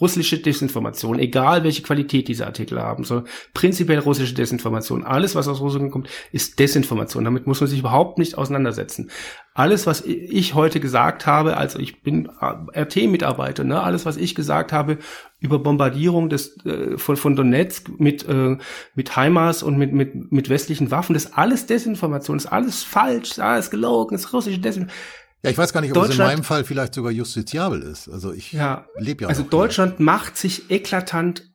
russische 0.00 0.38
Desinformation, 0.38 1.18
egal 1.18 1.64
welche 1.64 1.82
Qualität 1.82 2.28
diese 2.28 2.46
Artikel 2.46 2.80
haben, 2.80 3.04
so 3.04 3.24
prinzipiell 3.54 3.98
russische 3.98 4.34
Desinformation. 4.34 5.04
Alles, 5.04 5.34
was 5.34 5.48
aus 5.48 5.60
Russland 5.60 5.92
kommt, 5.92 6.08
ist 6.32 6.58
Desinformation. 6.58 7.24
Damit 7.24 7.46
muss 7.46 7.60
man 7.60 7.68
sich 7.68 7.80
überhaupt 7.80 8.18
nicht 8.18 8.38
auseinandersetzen. 8.38 9.10
Alles, 9.52 9.86
was 9.86 10.02
ich 10.04 10.54
heute 10.54 10.80
gesagt 10.80 11.26
habe, 11.26 11.56
also 11.56 11.78
ich 11.78 12.02
bin 12.02 12.30
RT-Mitarbeiter, 12.40 13.64
ne, 13.64 13.82
alles, 13.82 14.06
was 14.06 14.16
ich 14.16 14.34
gesagt 14.34 14.72
habe 14.72 14.98
über 15.40 15.58
Bombardierung 15.58 16.28
des 16.28 16.64
äh, 16.64 16.96
von, 16.98 17.16
von 17.16 17.34
Donetsk 17.34 17.88
mit 17.98 18.28
äh, 18.28 18.58
mit 18.94 19.16
HIMARS 19.16 19.62
und 19.62 19.76
mit 19.76 19.92
mit 19.92 20.30
mit 20.30 20.48
westlichen 20.50 20.90
Waffen, 20.90 21.14
das 21.14 21.26
ist 21.26 21.38
alles 21.38 21.66
Desinformation, 21.66 22.36
das 22.36 22.44
ist 22.44 22.52
alles 22.52 22.82
falsch, 22.82 23.38
alles 23.38 23.70
gelogen, 23.70 24.14
das 24.14 24.26
ist 24.26 24.32
russische 24.32 24.60
Desinformation. 24.60 25.00
Ja, 25.42 25.50
ich 25.50 25.58
weiß 25.58 25.72
gar 25.72 25.80
nicht, 25.80 25.96
ob 25.96 26.04
es 26.04 26.10
in 26.10 26.18
meinem 26.18 26.44
Fall 26.44 26.64
vielleicht 26.64 26.94
sogar 26.94 27.12
justiziabel 27.12 27.82
ist. 27.82 28.08
Also 28.08 28.32
ich 28.32 28.52
ja, 28.52 28.86
lebe 28.98 29.22
ja. 29.22 29.28
Also 29.28 29.42
Deutschland 29.42 29.96
hier. 29.96 30.04
macht 30.04 30.36
sich 30.36 30.70
eklatant 30.70 31.50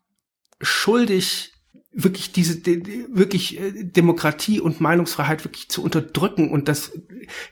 schuldig, 0.60 1.54
wirklich 1.92 2.32
diese 2.32 2.58
die, 2.58 3.06
wirklich 3.12 3.60
äh, 3.60 3.84
Demokratie 3.84 4.60
und 4.60 4.82
Meinungsfreiheit 4.82 5.44
wirklich 5.44 5.70
zu 5.70 5.84
unterdrücken 5.84 6.50
und 6.50 6.68
das 6.68 6.92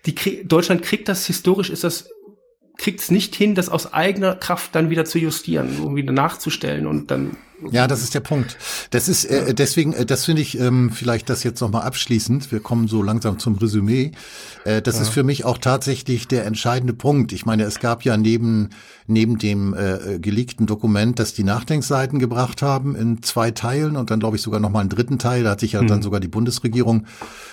die 0.05 0.43
Deutschland 0.47 0.81
kriegt 0.81 1.07
das 1.07 1.25
historisch 1.27 1.69
ist 1.69 1.83
das 1.83 2.09
kriegt 2.77 2.99
es 2.99 3.11
nicht 3.11 3.35
hin, 3.35 3.55
das 3.55 3.69
aus 3.69 3.93
eigener 3.93 4.35
Kraft 4.35 4.73
dann 4.75 4.89
wieder 4.89 5.05
zu 5.05 5.19
justieren, 5.19 5.79
um 5.79 5.95
wieder 5.95 6.11
nachzustellen 6.11 6.87
und 6.87 7.11
dann 7.11 7.37
ja, 7.71 7.87
das 7.87 8.03
ist 8.03 8.13
der 8.13 8.19
Punkt. 8.19 8.57
Das 8.91 9.07
ist 9.07 9.25
äh, 9.25 9.53
deswegen, 9.53 9.93
äh, 9.93 10.05
das 10.05 10.25
finde 10.25 10.41
ich 10.41 10.59
ähm, 10.59 10.91
vielleicht 10.91 11.29
das 11.29 11.43
jetzt 11.43 11.61
nochmal 11.61 11.83
abschließend. 11.83 12.51
Wir 12.51 12.59
kommen 12.59 12.87
so 12.87 13.01
langsam 13.01 13.39
zum 13.39 13.55
Resümee. 13.55 14.11
Äh, 14.65 14.81
das 14.81 14.95
ja. 14.95 15.03
ist 15.03 15.09
für 15.09 15.23
mich 15.23 15.45
auch 15.45 15.57
tatsächlich 15.57 16.27
der 16.27 16.45
entscheidende 16.45 16.93
Punkt. 16.93 17.31
Ich 17.31 17.45
meine, 17.45 17.63
es 17.63 17.79
gab 17.79 18.03
ja 18.03 18.17
neben 18.17 18.69
neben 19.07 19.37
dem 19.37 19.73
äh, 19.73 20.19
geleakten 20.19 20.65
Dokument, 20.65 21.19
das 21.19 21.33
die 21.33 21.43
Nachdenkseiten 21.43 22.19
gebracht 22.19 22.61
haben 22.61 22.95
in 22.95 23.21
zwei 23.21 23.51
Teilen 23.51 23.97
und 23.97 24.09
dann 24.11 24.19
glaube 24.19 24.37
ich 24.37 24.41
sogar 24.41 24.59
nochmal 24.59 24.81
einen 24.81 24.89
dritten 24.89 25.19
Teil. 25.19 25.43
Da 25.43 25.51
hat 25.51 25.59
sich 25.59 25.73
ja 25.73 25.81
mhm. 25.81 25.87
dann 25.87 26.01
sogar 26.01 26.19
die 26.19 26.27
Bundesregierung 26.27 27.05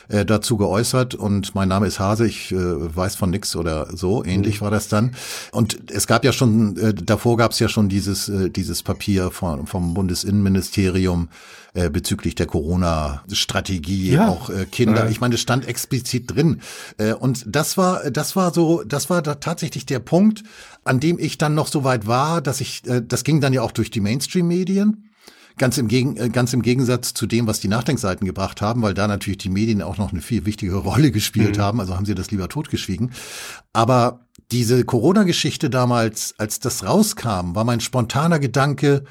äh, 0.09 0.25
dazu 0.25 0.57
geäußert 0.57 1.15
und 1.15 1.55
mein 1.55 1.69
Name 1.69 1.87
ist 1.87 1.99
Hase. 1.99 2.27
Ich 2.27 2.53
äh, 2.53 2.57
weiß 2.59 3.17
von 3.17 3.31
nix 3.31 3.57
oder 3.57 3.89
so. 3.97 4.25
Ähnlich 4.25 4.61
mhm. 4.61 4.65
war 4.65 4.71
das 4.71 4.89
dann. 4.89 5.13
Und 5.53 5.91
es 5.91 6.07
gab 6.07 6.25
ja 6.25 6.33
schon 6.33 6.77
äh, 6.77 6.95
davor 6.95 7.37
gab 7.37 7.53
es 7.53 7.59
ja 7.59 7.69
schon 7.69 7.89
dieses 7.89 8.29
äh, 8.29 8.51
dieses 8.51 8.83
Papier 8.83 9.31
von, 9.31 9.67
vom 9.67 9.89
Bundesinnenministerium 9.95 11.28
äh, 11.74 11.91
bezüglich 11.91 12.34
der 12.34 12.47
Corona-Strategie, 12.47 14.12
ja. 14.12 14.28
auch 14.28 14.51
äh, 14.51 14.66
Kinder. 14.66 15.05
Ja. 15.05 15.11
Ich 15.11 15.20
meine, 15.20 15.34
es 15.34 15.41
stand 15.41 15.66
explizit 15.66 16.34
drin. 16.34 16.61
Äh, 16.99 17.14
und 17.14 17.45
das 17.47 17.76
war, 17.76 18.11
das 18.11 18.36
war 18.36 18.53
so, 18.53 18.83
das 18.84 19.11
war 19.11 19.22
da 19.22 19.37
tatsächlich 19.37 19.87
der 19.87 20.00
Punkt, 20.00 20.42
an 20.84 21.00
dem 21.00 21.18
ich 21.18 21.38
dann 21.38 21.54
noch 21.54 21.67
so 21.67 21.84
weit 21.84 22.07
war, 22.07 22.41
dass 22.41 22.61
ich, 22.61 22.87
äh, 22.87 23.03
das 23.07 23.25
ging 23.25 23.41
dann 23.41 23.53
ja 23.53 23.62
auch 23.62 23.72
durch 23.72 23.91
die 23.91 24.00
Mainstream-Medien 24.00 25.11
Ganz 25.61 25.76
im, 25.76 25.88
Gegen, 25.88 26.17
äh, 26.17 26.30
ganz 26.30 26.54
im 26.54 26.62
Gegensatz 26.62 27.12
zu 27.12 27.26
dem, 27.26 27.46
was 27.46 27.61
die 27.61 27.68
Nachdenkseiten 27.68 28.26
gebracht 28.26 28.62
haben, 28.62 28.80
weil 28.80 28.95
da 28.95 29.07
natürlich 29.07 29.38
die 29.38 29.50
Medien 29.50 29.83
auch 29.83 29.99
noch 29.99 30.11
eine 30.11 30.22
viel 30.22 30.46
wichtigere 30.46 30.79
Rolle 30.88 31.11
gespielt 31.11 31.58
mhm. 31.58 31.61
haben, 31.61 31.80
also 31.80 31.96
haben 31.96 32.07
sie 32.07 32.14
das 32.14 32.30
lieber 32.30 32.49
totgeschwiegen. 32.49 33.12
Aber 33.75 34.21
diese 34.53 34.84
Corona-Geschichte 34.84 35.68
damals, 35.68 36.34
als 36.38 36.61
das 36.61 36.84
rauskam, 36.84 37.54
war 37.54 37.64
mein 37.64 37.80
spontaner 37.80 38.38
Gedanke, 38.38 39.04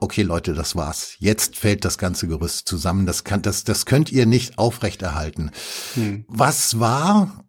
okay 0.00 0.22
Leute, 0.22 0.54
das 0.54 0.76
war's. 0.76 1.16
Jetzt 1.18 1.56
fällt 1.56 1.84
das 1.84 1.98
ganze 1.98 2.28
Gerüst 2.28 2.68
zusammen. 2.68 3.06
Das 3.06 3.24
kann, 3.24 3.42
das, 3.42 3.64
das 3.64 3.86
könnt 3.86 4.10
ihr 4.12 4.26
nicht 4.26 4.58
aufrechterhalten. 4.58 5.50
Hm. 5.94 6.24
Was 6.28 6.78
war? 6.78 7.44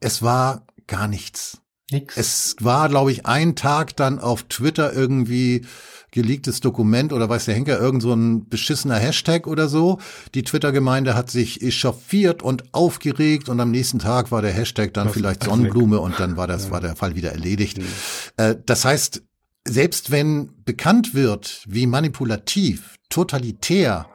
Es 0.00 0.22
war 0.22 0.66
gar 0.86 1.08
nichts. 1.08 1.58
Nix. 1.90 2.16
Es 2.16 2.56
war, 2.60 2.88
glaube 2.88 3.12
ich, 3.12 3.26
ein 3.26 3.54
Tag 3.54 3.94
dann 3.96 4.18
auf 4.18 4.42
Twitter 4.44 4.92
irgendwie 4.92 5.64
geleaktes 6.10 6.60
Dokument 6.60 7.12
oder 7.12 7.28
weiß 7.28 7.44
der 7.44 7.54
Henker, 7.54 7.78
irgend 7.78 8.02
so 8.02 8.12
ein 8.12 8.48
beschissener 8.48 8.96
Hashtag 8.96 9.46
oder 9.46 9.68
so. 9.68 9.98
Die 10.34 10.42
Twitter-Gemeinde 10.42 11.14
hat 11.14 11.30
sich 11.30 11.62
echauffiert 11.62 12.42
und 12.42 12.74
aufgeregt 12.74 13.48
und 13.48 13.60
am 13.60 13.70
nächsten 13.70 13.98
Tag 13.98 14.32
war 14.32 14.42
der 14.42 14.52
Hashtag 14.52 14.94
dann 14.94 15.08
das 15.08 15.14
vielleicht 15.14 15.44
Sonnenblume 15.44 16.00
und 16.00 16.18
dann 16.18 16.36
war 16.36 16.46
das, 16.46 16.66
ja. 16.66 16.70
war 16.72 16.80
der 16.80 16.96
Fall 16.96 17.14
wieder 17.14 17.32
erledigt. 17.32 17.78
Ja. 17.78 18.50
Äh, 18.50 18.56
das 18.64 18.84
heißt, 18.84 19.22
selbst 19.66 20.10
wenn 20.10 20.50
bekannt 20.64 21.14
wird, 21.14 21.64
wie 21.66 21.86
manipulativ, 21.86 22.96
totalitär 23.08 24.06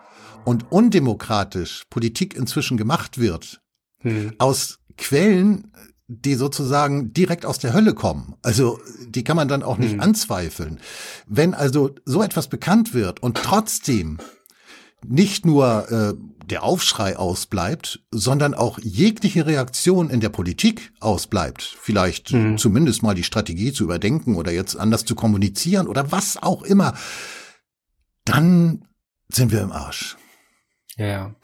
und 0.45 0.71
undemokratisch 0.71 1.83
Politik 1.89 2.35
inzwischen 2.35 2.77
gemacht 2.77 3.17
wird, 3.17 3.61
hm. 3.99 4.33
aus 4.37 4.79
Quellen, 4.97 5.71
die 6.07 6.35
sozusagen 6.35 7.13
direkt 7.13 7.45
aus 7.45 7.59
der 7.59 7.73
Hölle 7.73 7.93
kommen. 7.93 8.35
Also 8.41 8.79
die 9.07 9.23
kann 9.23 9.37
man 9.37 9.47
dann 9.47 9.63
auch 9.63 9.77
nicht 9.77 9.93
hm. 9.93 10.01
anzweifeln. 10.01 10.79
Wenn 11.27 11.53
also 11.53 11.95
so 12.05 12.21
etwas 12.21 12.47
bekannt 12.47 12.93
wird 12.93 13.21
und 13.21 13.37
trotzdem 13.37 14.17
nicht 15.05 15.45
nur 15.45 15.91
äh, 15.91 16.13
der 16.45 16.63
Aufschrei 16.63 17.17
ausbleibt, 17.17 18.03
sondern 18.11 18.53
auch 18.53 18.79
jegliche 18.81 19.45
Reaktion 19.45 20.09
in 20.09 20.19
der 20.19 20.29
Politik 20.29 20.91
ausbleibt. 20.99 21.61
Vielleicht 21.79 22.29
hm. 22.29 22.57
zumindest 22.57 23.03
mal 23.03 23.15
die 23.15 23.23
Strategie 23.23 23.73
zu 23.73 23.83
überdenken 23.83 24.35
oder 24.35 24.51
jetzt 24.51 24.75
anders 24.75 25.05
zu 25.05 25.15
kommunizieren 25.15 25.87
oder 25.87 26.11
was 26.11 26.41
auch 26.41 26.63
immer. 26.63 26.93
Dann 28.25 28.87
sind 29.29 29.51
wir 29.51 29.61
im 29.61 29.71
Arsch. 29.71 30.17
Ja, 30.97 31.07
ja. 31.07 31.35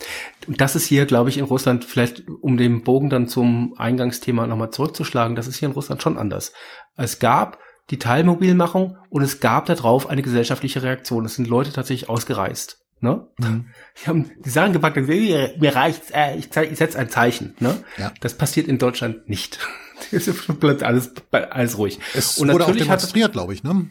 Und 0.48 0.62
das 0.62 0.76
ist 0.76 0.86
hier, 0.86 1.06
glaube 1.06 1.30
ich, 1.30 1.38
in 1.38 1.46
Russland, 1.46 1.86
vielleicht 1.86 2.24
um 2.42 2.58
den 2.58 2.84
Bogen 2.84 3.10
dann 3.10 3.28
zum 3.28 3.74
Eingangsthema 3.78 4.46
nochmal 4.46 4.72
zurückzuschlagen, 4.72 5.36
das 5.36 5.48
ist 5.48 5.58
hier 5.58 5.70
in 5.70 5.74
Russland 5.74 6.02
schon 6.02 6.18
anders. 6.18 6.54
Es 6.96 7.20
gab 7.20 7.60
die 7.90 8.00
Teilmobilmachung 8.00 8.98
und 9.10 9.22
es 9.22 9.40
gab 9.40 9.66
darauf 9.66 10.08
eine 10.08 10.22
gesellschaftliche 10.22 10.84
Reaktion. 10.84 11.26
Es 11.26 11.36
sind 11.36 11.48
Leute 11.48 11.72
tatsächlich 11.72 12.10
ausgereist. 12.10 12.86
Ne? 13.00 13.28
Mhm. 13.38 13.66
Die 14.02 14.08
haben 14.08 14.32
die 14.44 14.50
Sachen 14.50 14.74
gepackt, 14.74 14.98
mir, 14.98 15.54
mir 15.60 15.76
reicht's, 15.76 16.10
äh, 16.12 16.38
ich, 16.38 16.50
ich 16.56 16.78
setze 16.78 16.98
ein 16.98 17.10
Zeichen. 17.10 17.56
Ne? 17.60 17.84
Ja. 17.98 18.12
Das 18.22 18.34
passiert 18.34 18.68
in 18.68 18.78
Deutschland 18.78 19.30
nicht. 19.30 19.60
Es 20.12 20.30
bleibt 20.46 20.84
alles, 20.84 21.12
alles 21.32 21.78
ruhig. 21.80 21.98
Es 22.14 22.38
und 22.38 22.54
wurde 22.54 22.68
auch 22.68 22.76
demonstriert, 22.76 23.34
glaube 23.34 23.56
ich, 23.56 23.64
ne? 23.64 23.88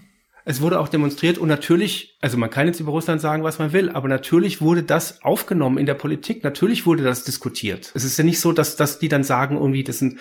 Es 0.48 0.60
wurde 0.60 0.78
auch 0.78 0.86
demonstriert 0.86 1.38
und 1.38 1.48
natürlich, 1.48 2.16
also 2.20 2.38
man 2.38 2.48
kann 2.48 2.68
jetzt 2.68 2.78
über 2.78 2.92
Russland 2.92 3.20
sagen, 3.20 3.42
was 3.42 3.58
man 3.58 3.72
will, 3.72 3.90
aber 3.90 4.06
natürlich 4.06 4.60
wurde 4.60 4.84
das 4.84 5.24
aufgenommen 5.24 5.76
in 5.76 5.86
der 5.86 5.94
Politik. 5.94 6.44
Natürlich 6.44 6.86
wurde 6.86 7.02
das 7.02 7.24
diskutiert. 7.24 7.90
Es 7.94 8.04
ist 8.04 8.16
ja 8.16 8.22
nicht 8.22 8.38
so, 8.38 8.52
dass, 8.52 8.76
dass 8.76 9.00
die 9.00 9.08
dann 9.08 9.24
sagen, 9.24 9.56
irgendwie, 9.56 9.82
das 9.82 9.98
sind, 9.98 10.20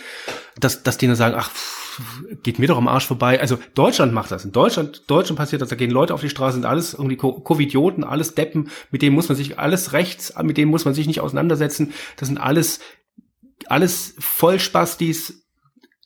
dass, 0.59 0.81
dass 0.81 0.97
die 0.97 1.05
dann 1.05 1.15
sagen, 1.15 1.35
ach, 1.37 1.51
geht 2.43 2.59
mir 2.59 2.67
doch 2.67 2.77
am 2.77 2.87
Arsch 2.87 3.05
vorbei. 3.07 3.39
Also 3.39 3.57
Deutschland 3.73 4.13
macht 4.13 4.31
das. 4.31 4.45
In 4.45 4.51
Deutschland, 4.51 5.03
Deutschland 5.07 5.37
passiert 5.37 5.61
das. 5.61 5.69
Da 5.69 5.75
gehen 5.75 5.91
Leute 5.91 6.13
auf 6.13 6.21
die 6.21 6.29
Straße, 6.29 6.55
sind 6.55 6.65
alles 6.65 6.93
irgendwie 6.93 7.17
Covidioten, 7.17 8.03
alles 8.03 8.35
Deppen, 8.35 8.69
mit 8.91 9.01
denen 9.01 9.15
muss 9.15 9.29
man 9.29 9.35
sich 9.35 9.59
alles 9.59 9.93
rechts, 9.93 10.33
mit 10.41 10.57
denen 10.57 10.71
muss 10.71 10.85
man 10.85 10.93
sich 10.93 11.07
nicht 11.07 11.21
auseinandersetzen. 11.21 11.93
Das 12.17 12.27
sind 12.27 12.37
alles, 12.37 12.79
alles 13.67 14.15
Vollspastis, 14.19 15.44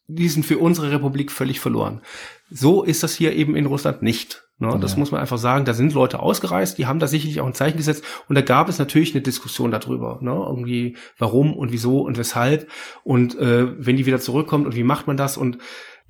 die 0.09 0.27
sind 0.27 0.45
für 0.45 0.57
unsere 0.57 0.91
Republik 0.91 1.31
völlig 1.31 1.59
verloren. 1.59 2.01
So 2.49 2.83
ist 2.83 3.03
das 3.03 3.15
hier 3.15 3.33
eben 3.33 3.55
in 3.55 3.67
Russland 3.67 4.01
nicht. 4.01 4.43
Ne? 4.57 4.77
Das 4.81 4.93
ja. 4.93 4.99
muss 4.99 5.11
man 5.11 5.21
einfach 5.21 5.37
sagen. 5.37 5.65
Da 5.65 5.73
sind 5.73 5.93
Leute 5.93 6.19
ausgereist, 6.19 6.77
die 6.77 6.87
haben 6.87 6.99
da 6.99 7.07
sicherlich 7.07 7.39
auch 7.39 7.47
ein 7.47 7.53
Zeichen 7.53 7.77
gesetzt. 7.77 8.03
Und 8.27 8.35
da 8.35 8.41
gab 8.41 8.69
es 8.69 8.79
natürlich 8.79 9.13
eine 9.13 9.21
Diskussion 9.21 9.71
darüber. 9.71 10.17
Ne? 10.21 10.31
Irgendwie, 10.31 10.97
warum 11.17 11.55
und 11.55 11.71
wieso 11.71 12.01
und 12.01 12.17
weshalb. 12.17 12.67
Und 13.03 13.37
äh, 13.37 13.67
wenn 13.77 13.97
die 13.97 14.07
wieder 14.07 14.19
zurückkommt 14.19 14.65
und 14.65 14.75
wie 14.75 14.83
macht 14.83 15.07
man 15.07 15.15
das? 15.15 15.37
Und 15.37 15.59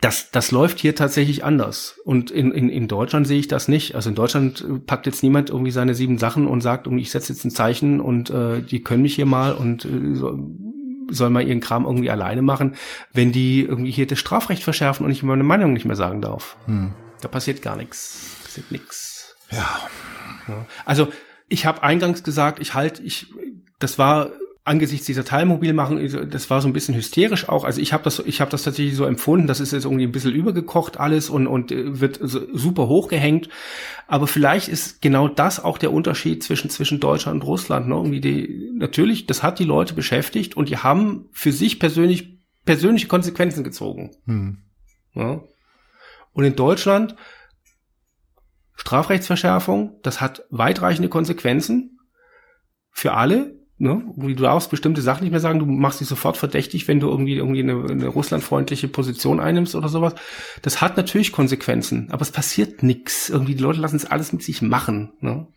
das, 0.02 0.32
das 0.32 0.52
läuft 0.52 0.80
hier 0.80 0.96
tatsächlich 0.96 1.44
anders. 1.44 2.00
Und 2.06 2.32
in, 2.32 2.52
in, 2.52 2.70
in 2.70 2.88
Deutschland 2.88 3.28
sehe 3.28 3.40
ich 3.40 3.50
das 3.50 3.68
nicht. 3.68 3.96
Also 3.96 4.10
in 4.10 4.16
Deutschland 4.16 4.66
äh, 4.68 4.80
packt 4.80 5.08
jetzt 5.08 5.24
niemand 5.24 5.50
irgendwie 5.50 5.72
seine 5.72 5.94
sieben 5.94 6.18
Sachen 6.18 6.48
und 6.48 6.62
sagt, 6.62 6.88
ich 6.88 7.12
setze 7.12 7.34
jetzt 7.34 7.44
ein 7.44 7.52
Zeichen 7.52 8.00
und 8.00 8.30
äh, 8.30 8.62
die 8.62 8.82
können 8.82 9.02
mich 9.02 9.16
hier 9.16 9.26
mal 9.26 9.54
und 9.54 9.84
äh, 9.84 10.16
so, 10.16 10.40
soll 11.10 11.30
mal 11.30 11.48
ihren 11.48 11.60
Kram 11.60 11.86
irgendwie 11.86 12.10
alleine 12.10 12.42
machen, 12.42 12.76
wenn 13.14 13.32
die 13.32 13.62
irgendwie 13.62 13.92
hier 13.92 14.08
das 14.08 14.20
Strafrecht 14.20 14.64
verschärfen 14.64 15.06
und 15.06 15.12
ich 15.12 15.24
meine 15.24 15.44
Meinung 15.44 15.74
nicht 15.74 15.86
mehr 15.86 15.96
sagen 15.96 16.22
darf. 16.22 16.58
Hm. 16.66 16.94
Da 17.22 17.28
passiert 17.28 17.62
gar 17.62 17.76
nichts. 17.76 18.38
Passiert 18.44 18.72
nichts. 18.72 19.36
Ja. 19.52 19.80
ja. 20.48 20.66
Also 20.86 21.10
ich 21.48 21.66
habe 21.66 21.84
eingangs 21.84 22.24
gesagt, 22.24 22.60
ich 22.60 22.74
halt, 22.74 23.00
ich, 23.00 23.34
das 23.80 23.98
war 23.98 24.30
angesichts 24.70 25.08
dieser 25.08 25.26
Teilmobilmachung, 25.26 26.30
das 26.30 26.50
war 26.52 26.62
so 26.62 26.68
ein 26.68 26.74
bisschen 26.74 26.94
hysterisch 26.94 27.50
auch. 27.50 27.64
Also 27.64 27.82
ich 27.82 27.92
habe 27.92 28.04
das, 28.04 28.20
ich 28.20 28.40
habe 28.40 28.52
das 28.52 28.64
tatsächlich 28.64 28.96
so 28.96 29.06
empfunden, 29.06 29.48
das 29.48 29.60
ist 29.60 29.74
jetzt 29.74 29.86
irgendwie 29.86 30.06
ein 30.06 30.12
bisschen 30.12 30.32
übergekocht 30.32 31.00
alles 31.00 31.30
und 31.30 31.48
und 31.48 31.72
äh, 31.72 32.00
wird 32.00 32.20
super 32.22 32.88
hochgehängt. 32.88 33.50
Aber 34.08 34.28
vielleicht 34.28 34.68
ist 34.68 35.02
genau 35.02 35.28
das 35.28 35.64
auch 35.64 35.80
der 35.80 35.92
Unterschied 35.92 36.44
zwischen 36.44 36.70
zwischen 36.70 37.00
Deutschland 37.00 37.42
und 37.42 37.48
Russland. 37.48 37.88
Ne? 37.88 37.96
Irgendwie 37.96 38.22
die, 38.22 38.72
natürlich, 38.76 39.26
das 39.26 39.42
hat 39.42 39.58
die 39.58 39.66
Leute 39.66 39.96
beschäftigt 39.96 40.56
und 40.56 40.70
die 40.70 40.78
haben 40.78 41.26
für 41.32 41.52
sich 41.52 41.80
persönlich 41.80 42.40
persönliche 42.64 43.08
Konsequenzen 43.08 43.64
gezogen. 43.64 44.12
Hm. 44.26 44.60
Ja? 45.16 45.42
Und 46.34 46.44
in 46.44 46.56
Deutschland 46.56 47.16
Strafrechtsverschärfung, 48.76 50.00
das 50.04 50.22
hat 50.22 50.44
weitreichende 50.52 51.10
Konsequenzen 51.10 52.00
für 52.92 53.14
alle, 53.14 53.59
ne, 53.80 54.04
du 54.16 54.34
darfst 54.36 54.70
bestimmte 54.70 55.02
Sachen 55.02 55.24
nicht 55.24 55.32
mehr 55.32 55.40
sagen, 55.40 55.60
du 55.60 55.66
machst 55.66 56.00
dich 56.02 56.08
sofort 56.08 56.38
verdächtig, 56.38 56.88
wenn 56.88 57.00
du 57.00 57.10
irgendwie 57.10 57.38
irgendwie 57.38 57.64
eine, 57.64 57.90
eine 57.90 58.08
russlandfreundliche 58.08 58.88
Position 58.88 59.40
einnimmst 59.40 59.74
oder 59.74 59.90
sowas. 59.90 60.14
Das 60.62 60.82
hat 60.82 60.98
natürlich 60.98 61.32
Konsequenzen, 61.32 62.10
aber 62.12 62.22
es 62.22 62.32
passiert 62.32 62.84
nichts. 62.84 63.30
Irgendwie 63.30 63.56
die 63.56 63.64
Leute 63.64 63.80
lassen 63.80 63.96
es 63.96 64.06
alles 64.06 64.34
mit 64.34 64.44
sich 64.44 64.62
machen. 64.62 65.14
Ne? 65.22 65.48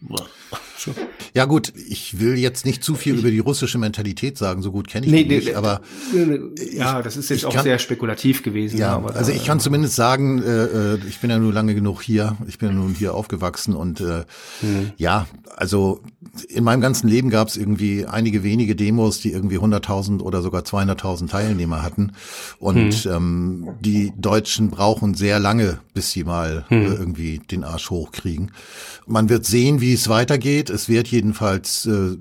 So. 0.83 0.93
Ja 1.33 1.45
gut, 1.45 1.73
ich 1.89 2.19
will 2.19 2.37
jetzt 2.37 2.67
nicht 2.67 2.83
zu 2.83 2.97
viel 2.97 3.17
über 3.17 3.31
die 3.31 3.39
russische 3.39 3.79
Mentalität 3.79 4.37
sagen, 4.37 4.63
so 4.63 4.73
gut 4.73 4.89
kenne 4.89 5.07
ich 5.07 5.13
nee, 5.13 5.23
die 5.23 5.29
nee, 5.29 5.37
nicht, 5.37 5.55
aber 5.55 5.81
ja, 6.73 7.03
das 7.03 7.17
ist 7.17 7.31
jetzt 7.31 7.45
auch 7.45 7.55
kann, 7.55 7.63
sehr 7.63 7.79
spekulativ 7.79 8.43
gewesen. 8.43 8.79
Ja, 8.79 8.97
aber 8.97 9.15
also 9.15 9.31
ich 9.31 9.45
kann 9.45 9.61
zumindest 9.61 9.95
sagen, 9.95 10.43
äh, 10.43 10.65
äh, 10.95 10.99
ich 11.09 11.21
bin 11.21 11.31
ja 11.31 11.39
nur 11.39 11.53
lange 11.53 11.77
genug 11.77 12.03
hier, 12.03 12.37
ich 12.49 12.59
bin 12.59 12.71
ja 12.71 12.75
nun 12.75 12.95
hier 12.95 13.15
aufgewachsen 13.15 13.77
und 13.77 14.01
äh, 14.01 14.25
hm. 14.61 14.91
ja, 14.97 15.27
also 15.55 16.01
in 16.49 16.65
meinem 16.65 16.81
ganzen 16.81 17.09
Leben 17.09 17.31
gab 17.31 17.49
es 17.49 17.57
irgendwie 17.57 18.07
einige 18.07 18.43
wenige 18.43 18.75
Demos, 18.75 19.21
die 19.21 19.33
irgendwie 19.33 19.59
100.000 19.59 20.21
oder 20.21 20.43
sogar 20.43 20.63
200.000 20.63 21.29
Teilnehmer 21.29 21.83
hatten 21.83 22.13
und 22.59 22.93
hm. 22.93 23.13
ähm, 23.13 23.69
die 23.81 24.13
Deutschen 24.17 24.71
brauchen 24.71 25.15
sehr 25.15 25.39
lange, 25.39 25.79
bis 25.95 26.11
sie 26.11 26.25
mal 26.25 26.65
hm. 26.69 26.83
äh, 26.83 26.95
irgendwie 26.95 27.39
den 27.39 27.63
Arsch 27.63 27.91
hochkriegen. 27.91 28.51
Man 29.07 29.29
wird 29.29 29.45
sehen, 29.45 29.81
wie 29.81 29.93
es 29.93 30.09
weitergeht. 30.09 30.72
Es 30.73 30.89
wird 30.89 31.09
jedenfalls 31.09 31.87
äh, 31.87 32.17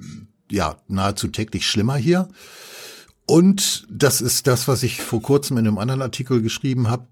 ja 0.52 0.78
nahezu 0.88 1.28
täglich 1.28 1.68
schlimmer 1.68 1.96
hier. 1.96 2.30
Und 3.26 3.88
das 3.90 4.22
ist 4.22 4.48
das, 4.48 4.68
was 4.68 4.84
ich 4.84 5.02
vor 5.02 5.22
kurzem 5.22 5.58
in 5.58 5.68
einem 5.68 5.78
anderen 5.78 6.02
Artikel 6.02 6.42
geschrieben 6.42 6.90
habe. 6.90 7.08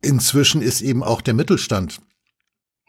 Inzwischen 0.00 0.62
ist 0.62 0.80
eben 0.80 1.02
auch 1.02 1.20
der 1.20 1.34
Mittelstand 1.34 2.00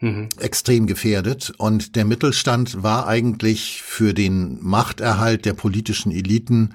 mhm. 0.00 0.28
extrem 0.38 0.86
gefährdet. 0.86 1.52
Und 1.58 1.96
der 1.96 2.04
Mittelstand 2.04 2.82
war 2.82 3.08
eigentlich 3.08 3.82
für 3.82 4.14
den 4.14 4.62
Machterhalt 4.62 5.44
der 5.44 5.54
politischen 5.54 6.12
Eliten 6.12 6.74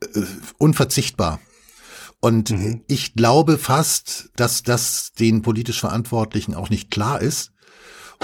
äh, 0.00 0.22
unverzichtbar. 0.58 1.40
Und 2.20 2.50
mhm. 2.50 2.82
ich 2.88 3.14
glaube 3.14 3.58
fast, 3.58 4.30
dass 4.36 4.62
das 4.62 5.12
den 5.12 5.42
politisch 5.42 5.80
Verantwortlichen 5.80 6.54
auch 6.54 6.70
nicht 6.70 6.90
klar 6.90 7.20
ist. 7.20 7.52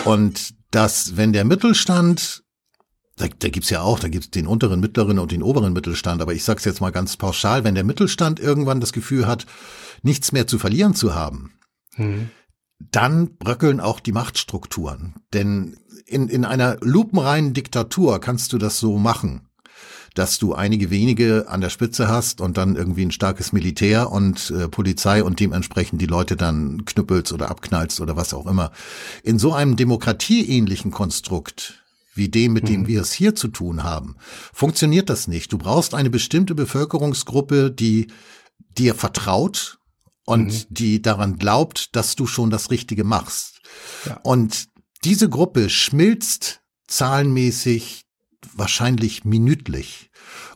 Und 0.05 0.55
dass 0.73 1.16
wenn 1.16 1.32
der 1.32 1.44
Mittelstand, 1.44 2.43
da, 3.16 3.27
da 3.39 3.49
gibt's 3.49 3.70
ja 3.70 3.82
auch, 3.82 4.01
da 4.01 4.09
gibt's 4.09 4.31
den 4.31 4.47
unteren, 4.47 4.81
mittleren 4.81 5.19
und 5.19 5.31
den 5.31 5.43
oberen 5.43 5.73
Mittelstand, 5.73 6.20
aber 6.20 6.35
ich 6.35 6.44
sage 6.44 6.59
es 6.59 6.65
jetzt 6.65 6.81
mal 6.81 6.90
ganz 6.90 7.16
pauschal, 7.16 7.62
wenn 7.62 7.77
der 7.77 7.85
Mittelstand 7.85 8.40
irgendwann 8.40 8.81
das 8.81 8.93
Gefühl 8.93 9.27
hat, 9.27 9.47
nichts 10.03 10.32
mehr 10.32 10.47
zu 10.47 10.59
verlieren 10.59 10.94
zu 10.94 11.15
haben, 11.15 11.53
mhm. 11.97 12.31
dann 12.78 13.36
bröckeln 13.36 13.81
auch 13.81 14.01
die 14.01 14.12
Machtstrukturen. 14.12 15.15
Denn 15.32 15.77
in, 16.07 16.28
in 16.28 16.44
einer 16.44 16.78
lupenreinen 16.81 17.55
Diktatur 17.55 18.20
kannst 18.20 18.53
du 18.53 18.59
das 18.59 18.78
so 18.78 18.99
machen 18.99 19.49
dass 20.14 20.39
du 20.39 20.55
einige 20.55 20.90
wenige 20.90 21.48
an 21.48 21.60
der 21.60 21.70
Spitze 21.70 22.09
hast 22.09 22.40
und 22.40 22.56
dann 22.56 22.76
irgendwie 22.76 23.05
ein 23.05 23.12
starkes 23.12 23.52
Militär 23.52 24.10
und 24.10 24.51
äh, 24.51 24.68
Polizei 24.68 25.22
und 25.24 25.40
dementsprechend 25.40 26.01
die 26.01 26.06
Leute 26.06 26.36
dann 26.36 26.84
knüppelst 26.84 27.32
oder 27.32 27.51
abknallst 27.51 28.01
oder 28.01 28.16
was 28.16 28.34
auch 28.34 28.47
immer. 28.47 28.72
In 29.22 29.39
so 29.39 29.52
einem 29.52 29.76
demokratieähnlichen 29.76 30.90
Konstrukt 30.90 31.82
wie 32.14 32.28
dem, 32.28 32.52
mit 32.52 32.68
dem 32.68 32.82
mhm. 32.82 32.86
wir 32.89 33.01
es 33.01 33.12
hier 33.12 33.34
zu 33.34 33.48
tun 33.48 33.82
haben, 33.82 34.16
funktioniert 34.52 35.09
das 35.09 35.28
nicht. 35.28 35.52
Du 35.52 35.59
brauchst 35.59 35.94
eine 35.94 36.10
bestimmte 36.10 36.55
Bevölkerungsgruppe, 36.55 37.70
die 37.70 38.09
dir 38.76 38.94
vertraut 38.94 39.78
und 40.24 40.52
mhm. 40.52 40.64
die 40.68 41.02
daran 41.02 41.39
glaubt, 41.39 41.97
dass 41.97 42.14
du 42.14 42.26
schon 42.26 42.51
das 42.51 42.70
Richtige 42.70 43.05
machst. 43.05 43.60
Ja. 44.06 44.20
Und 44.22 44.68
diese 45.05 45.28
Gruppe 45.28 45.70
schmilzt 45.70 46.60
zahlenmäßig 46.86 48.05
wahrscheinlich 48.55 49.24
minütlich. 49.24 50.10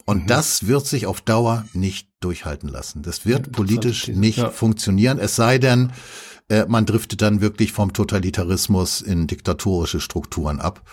Und 0.04 0.24
mhm. 0.24 0.26
das 0.26 0.66
wird 0.66 0.86
sich 0.86 1.06
auf 1.06 1.20
Dauer 1.20 1.64
nicht 1.72 2.08
durchhalten 2.20 2.68
lassen. 2.68 3.02
Das 3.02 3.26
wird 3.26 3.52
politisch 3.52 4.08
nicht 4.08 4.38
ja. 4.38 4.50
funktionieren, 4.50 5.18
es 5.18 5.36
sei 5.36 5.58
denn, 5.58 5.92
äh, 6.48 6.64
man 6.66 6.86
driftet 6.86 7.22
dann 7.22 7.40
wirklich 7.40 7.72
vom 7.72 7.92
Totalitarismus 7.92 9.00
in 9.00 9.26
diktatorische 9.26 10.00
Strukturen 10.00 10.60
ab. 10.60 10.88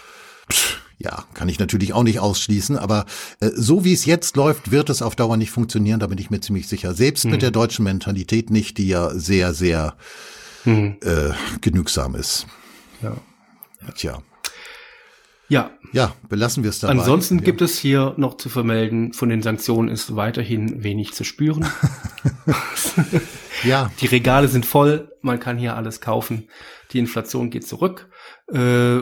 Pff, 0.52 0.82
ja, 0.98 1.26
kann 1.34 1.50
ich 1.50 1.60
natürlich 1.60 1.94
auch 1.94 2.04
nicht 2.04 2.20
ausschließen, 2.20 2.78
aber 2.78 3.06
äh, 3.40 3.50
so 3.54 3.84
wie 3.84 3.94
es 3.94 4.06
jetzt 4.06 4.36
läuft, 4.36 4.72
wird 4.72 4.90
es 4.90 5.02
auf 5.02 5.16
Dauer 5.16 5.38
nicht 5.38 5.52
funktionieren, 5.52 6.00
da 6.00 6.08
bin 6.08 6.18
ich 6.18 6.30
mir 6.30 6.40
ziemlich 6.40 6.68
sicher. 6.68 6.94
Selbst 6.94 7.26
mhm. 7.26 7.32
mit 7.32 7.42
der 7.42 7.52
deutschen 7.52 7.84
Mentalität 7.84 8.50
nicht, 8.50 8.78
die 8.78 8.88
ja 8.88 9.10
sehr, 9.14 9.54
sehr 9.54 9.96
mhm. 10.66 10.98
äh, 11.02 11.32
genügsam 11.62 12.16
ist. 12.16 12.48
Ja. 13.02 13.16
Tja. 13.96 14.20
Ja. 15.50 15.72
Ja, 15.92 16.16
belassen 16.30 16.64
wir 16.64 16.70
es 16.70 16.80
dabei. 16.80 16.94
Ansonsten 16.94 17.40
ja. 17.40 17.44
gibt 17.44 17.62
es 17.62 17.78
hier 17.78 18.14
noch 18.18 18.38
zu 18.38 18.50
vermelden, 18.50 19.14
von 19.14 19.30
den 19.30 19.42
Sanktionen 19.42 19.90
ist 19.90 20.16
weiterhin 20.16 20.84
wenig 20.84 21.14
zu 21.14 21.24
spüren. 21.24 21.68
ja. 23.64 23.92
Die 24.00 24.08
Regale 24.08 24.48
sind 24.48 24.66
voll, 24.66 25.12
man 25.22 25.40
kann 25.40 25.58
hier 25.58 25.76
alles 25.76 26.02
kaufen. 26.02 26.48
Die 26.92 27.00
Inflation 27.00 27.50
geht 27.50 27.68
zurück. 27.68 28.10
Äh, 28.52 29.02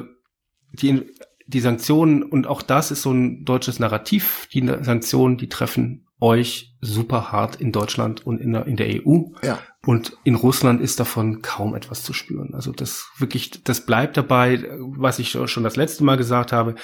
die, 0.74 1.06
die 1.48 1.60
Sanktionen, 1.60 2.24
und 2.24 2.48
auch 2.48 2.62
das 2.62 2.92
ist 2.92 3.02
so 3.02 3.12
ein 3.12 3.46
deutsches 3.46 3.80
Narrativ, 3.80 4.48
die 4.54 4.66
Sanktionen, 4.82 5.38
die 5.38 5.50
treffen 5.50 6.08
euch 6.22 6.76
super 6.80 7.32
hart 7.32 7.60
in 7.60 7.72
Deutschland 7.72 8.26
und 8.26 8.40
in 8.40 8.54
der, 8.54 8.68
in 8.68 8.78
der 8.78 8.88
EU. 8.88 9.24
Ja. 9.44 9.60
Und 9.86 10.18
in 10.24 10.36
Russland 10.36 10.80
ist 10.80 11.00
davon 11.00 11.42
kaum 11.42 11.76
etwas 11.76 12.04
zu 12.04 12.14
spüren. 12.14 12.54
Also 12.54 12.72
das 12.72 13.10
wirklich, 13.18 13.64
das 13.64 13.86
bleibt 13.86 14.16
dabei, 14.16 14.70
was 14.80 15.20
ich 15.20 15.32
schon 15.32 15.64
das 15.64 15.76
letzte 15.76 16.04
Mal 16.04 16.18
gesagt 16.18 16.52
habe. 16.52 16.76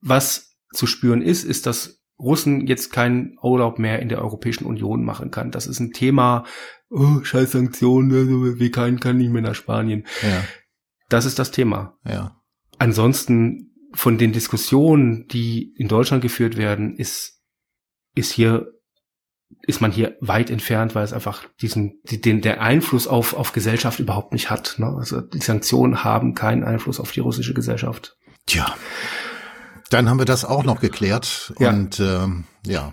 Was 0.00 0.56
zu 0.72 0.86
spüren 0.86 1.22
ist, 1.22 1.44
ist, 1.44 1.66
dass 1.66 2.02
Russen 2.18 2.66
jetzt 2.66 2.92
keinen 2.92 3.36
Urlaub 3.42 3.78
mehr 3.78 4.00
in 4.00 4.08
der 4.08 4.22
Europäischen 4.22 4.64
Union 4.64 5.04
machen 5.04 5.30
kann. 5.30 5.50
Das 5.50 5.66
ist 5.66 5.80
ein 5.80 5.92
Thema, 5.92 6.44
oh, 6.88 7.22
scheiß 7.22 7.52
Sanktionen, 7.52 8.58
wie 8.58 8.70
kein 8.70 9.00
kann 9.00 9.18
nicht 9.18 9.30
mehr 9.30 9.42
nach 9.42 9.54
Spanien. 9.54 10.06
Ja. 10.22 10.42
Das 11.10 11.26
ist 11.26 11.38
das 11.38 11.50
Thema. 11.50 11.98
Ja. 12.04 12.40
Ansonsten 12.78 13.74
von 13.92 14.16
den 14.16 14.32
Diskussionen, 14.32 15.26
die 15.28 15.74
in 15.76 15.88
Deutschland 15.88 16.22
geführt 16.22 16.56
werden, 16.56 16.96
ist, 16.96 17.35
ist 18.16 18.32
hier 18.32 18.72
ist 19.62 19.80
man 19.80 19.92
hier 19.92 20.16
weit 20.20 20.50
entfernt, 20.50 20.94
weil 20.94 21.04
es 21.04 21.12
einfach 21.12 21.44
diesen, 21.60 22.00
den, 22.04 22.40
der 22.40 22.60
Einfluss 22.60 23.06
auf, 23.06 23.34
auf 23.34 23.52
Gesellschaft 23.52 24.00
überhaupt 24.00 24.32
nicht 24.32 24.50
hat. 24.50 24.74
Ne? 24.78 24.86
Also 24.86 25.20
die 25.20 25.40
Sanktionen 25.40 26.04
haben 26.04 26.34
keinen 26.34 26.64
Einfluss 26.64 27.00
auf 27.00 27.12
die 27.12 27.20
russische 27.20 27.54
Gesellschaft. 27.54 28.16
Tja. 28.46 28.74
Dann 29.90 30.08
haben 30.08 30.18
wir 30.18 30.24
das 30.24 30.44
auch 30.44 30.64
noch 30.64 30.80
geklärt. 30.80 31.54
Ja. 31.58 31.70
Und 31.70 32.00
ähm, 32.00 32.44
ja. 32.64 32.92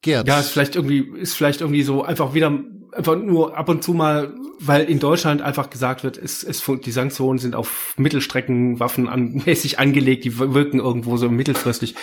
Gerd. 0.00 0.26
Ja, 0.26 0.40
ist 0.40 0.50
vielleicht 0.50 0.76
irgendwie, 0.76 0.98
ist 1.16 1.34
vielleicht 1.34 1.60
irgendwie 1.60 1.82
so 1.82 2.02
einfach 2.02 2.34
wieder 2.34 2.60
einfach 2.92 3.16
nur 3.16 3.56
ab 3.56 3.68
und 3.68 3.82
zu 3.82 3.94
mal, 3.94 4.34
weil 4.58 4.84
in 4.84 4.98
Deutschland 4.98 5.42
einfach 5.42 5.70
gesagt 5.70 6.04
wird, 6.04 6.18
es, 6.18 6.44
es, 6.44 6.62
die 6.84 6.90
Sanktionen 6.90 7.38
sind 7.38 7.54
auf 7.54 7.94
Mittelstreckenwaffen 7.96 9.08
an, 9.08 9.42
mäßig 9.46 9.78
angelegt, 9.78 10.24
die 10.24 10.38
wirken 10.38 10.78
irgendwo 10.78 11.16
so 11.16 11.28
mittelfristig 11.28 11.94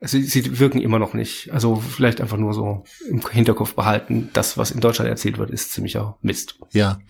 sie, 0.00 0.22
sie 0.22 0.58
wirken 0.58 0.80
immer 0.80 0.98
noch 0.98 1.14
nicht. 1.14 1.52
Also 1.52 1.76
vielleicht 1.76 2.20
einfach 2.20 2.36
nur 2.36 2.54
so 2.54 2.84
im 3.08 3.26
Hinterkopf 3.28 3.74
behalten, 3.74 4.30
das, 4.32 4.56
was 4.56 4.70
in 4.70 4.80
Deutschland 4.80 5.10
erzählt 5.10 5.38
wird, 5.38 5.50
ist 5.50 5.72
ziemlicher 5.72 6.16
Mist. 6.22 6.58
Ja. 6.72 7.00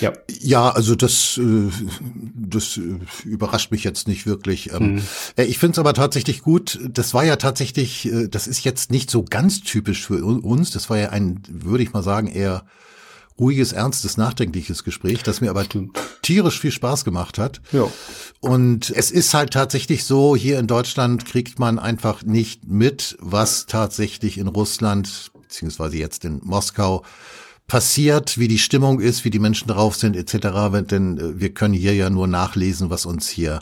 Ja, 0.00 0.12
ja 0.28 0.70
also 0.70 0.94
das, 0.94 1.38
äh, 1.38 1.70
das 2.34 2.76
äh, 2.76 2.98
überrascht 3.24 3.70
mich 3.70 3.84
jetzt 3.84 4.08
nicht 4.08 4.26
wirklich. 4.26 4.72
Äh, 4.72 5.00
ich 5.36 5.58
finde 5.58 5.72
es 5.72 5.78
aber 5.78 5.94
tatsächlich 5.94 6.42
gut. 6.42 6.78
Das 6.88 7.14
war 7.14 7.24
ja 7.24 7.36
tatsächlich, 7.36 8.10
das 8.30 8.46
ist 8.46 8.64
jetzt 8.64 8.90
nicht 8.90 9.10
so 9.10 9.24
ganz 9.24 9.62
typisch 9.62 10.06
für 10.06 10.24
uns. 10.24 10.70
Das 10.70 10.90
war 10.90 10.98
ja 10.98 11.10
ein, 11.10 11.42
würde 11.48 11.82
ich 11.82 11.92
mal 11.92 12.02
sagen, 12.02 12.26
eher 12.26 12.64
ruhiges, 13.38 13.72
ernstes, 13.72 14.16
nachdenkliches 14.16 14.84
Gespräch, 14.84 15.22
das 15.22 15.40
mir 15.40 15.50
aber 15.50 15.64
tierisch 16.22 16.60
viel 16.60 16.70
Spaß 16.70 17.04
gemacht 17.04 17.38
hat. 17.38 17.60
Ja. 17.72 17.88
Und 18.40 18.90
es 18.90 19.10
ist 19.10 19.34
halt 19.34 19.52
tatsächlich 19.52 20.04
so, 20.04 20.36
hier 20.36 20.58
in 20.58 20.66
Deutschland 20.66 21.24
kriegt 21.24 21.58
man 21.58 21.78
einfach 21.78 22.22
nicht 22.22 22.66
mit, 22.66 23.16
was 23.20 23.66
tatsächlich 23.66 24.38
in 24.38 24.48
Russland, 24.48 25.32
beziehungsweise 25.42 25.96
jetzt 25.96 26.24
in 26.24 26.40
Moskau, 26.44 27.04
passiert, 27.66 28.38
wie 28.38 28.48
die 28.48 28.58
Stimmung 28.58 29.00
ist, 29.00 29.24
wie 29.24 29.30
die 29.30 29.38
Menschen 29.38 29.68
drauf 29.68 29.96
sind, 29.96 30.16
etc. 30.16 30.86
Denn 30.90 31.18
äh, 31.18 31.40
wir 31.40 31.54
können 31.54 31.74
hier 31.74 31.94
ja 31.94 32.10
nur 32.10 32.26
nachlesen, 32.26 32.90
was 32.90 33.06
uns 33.06 33.28
hier 33.28 33.60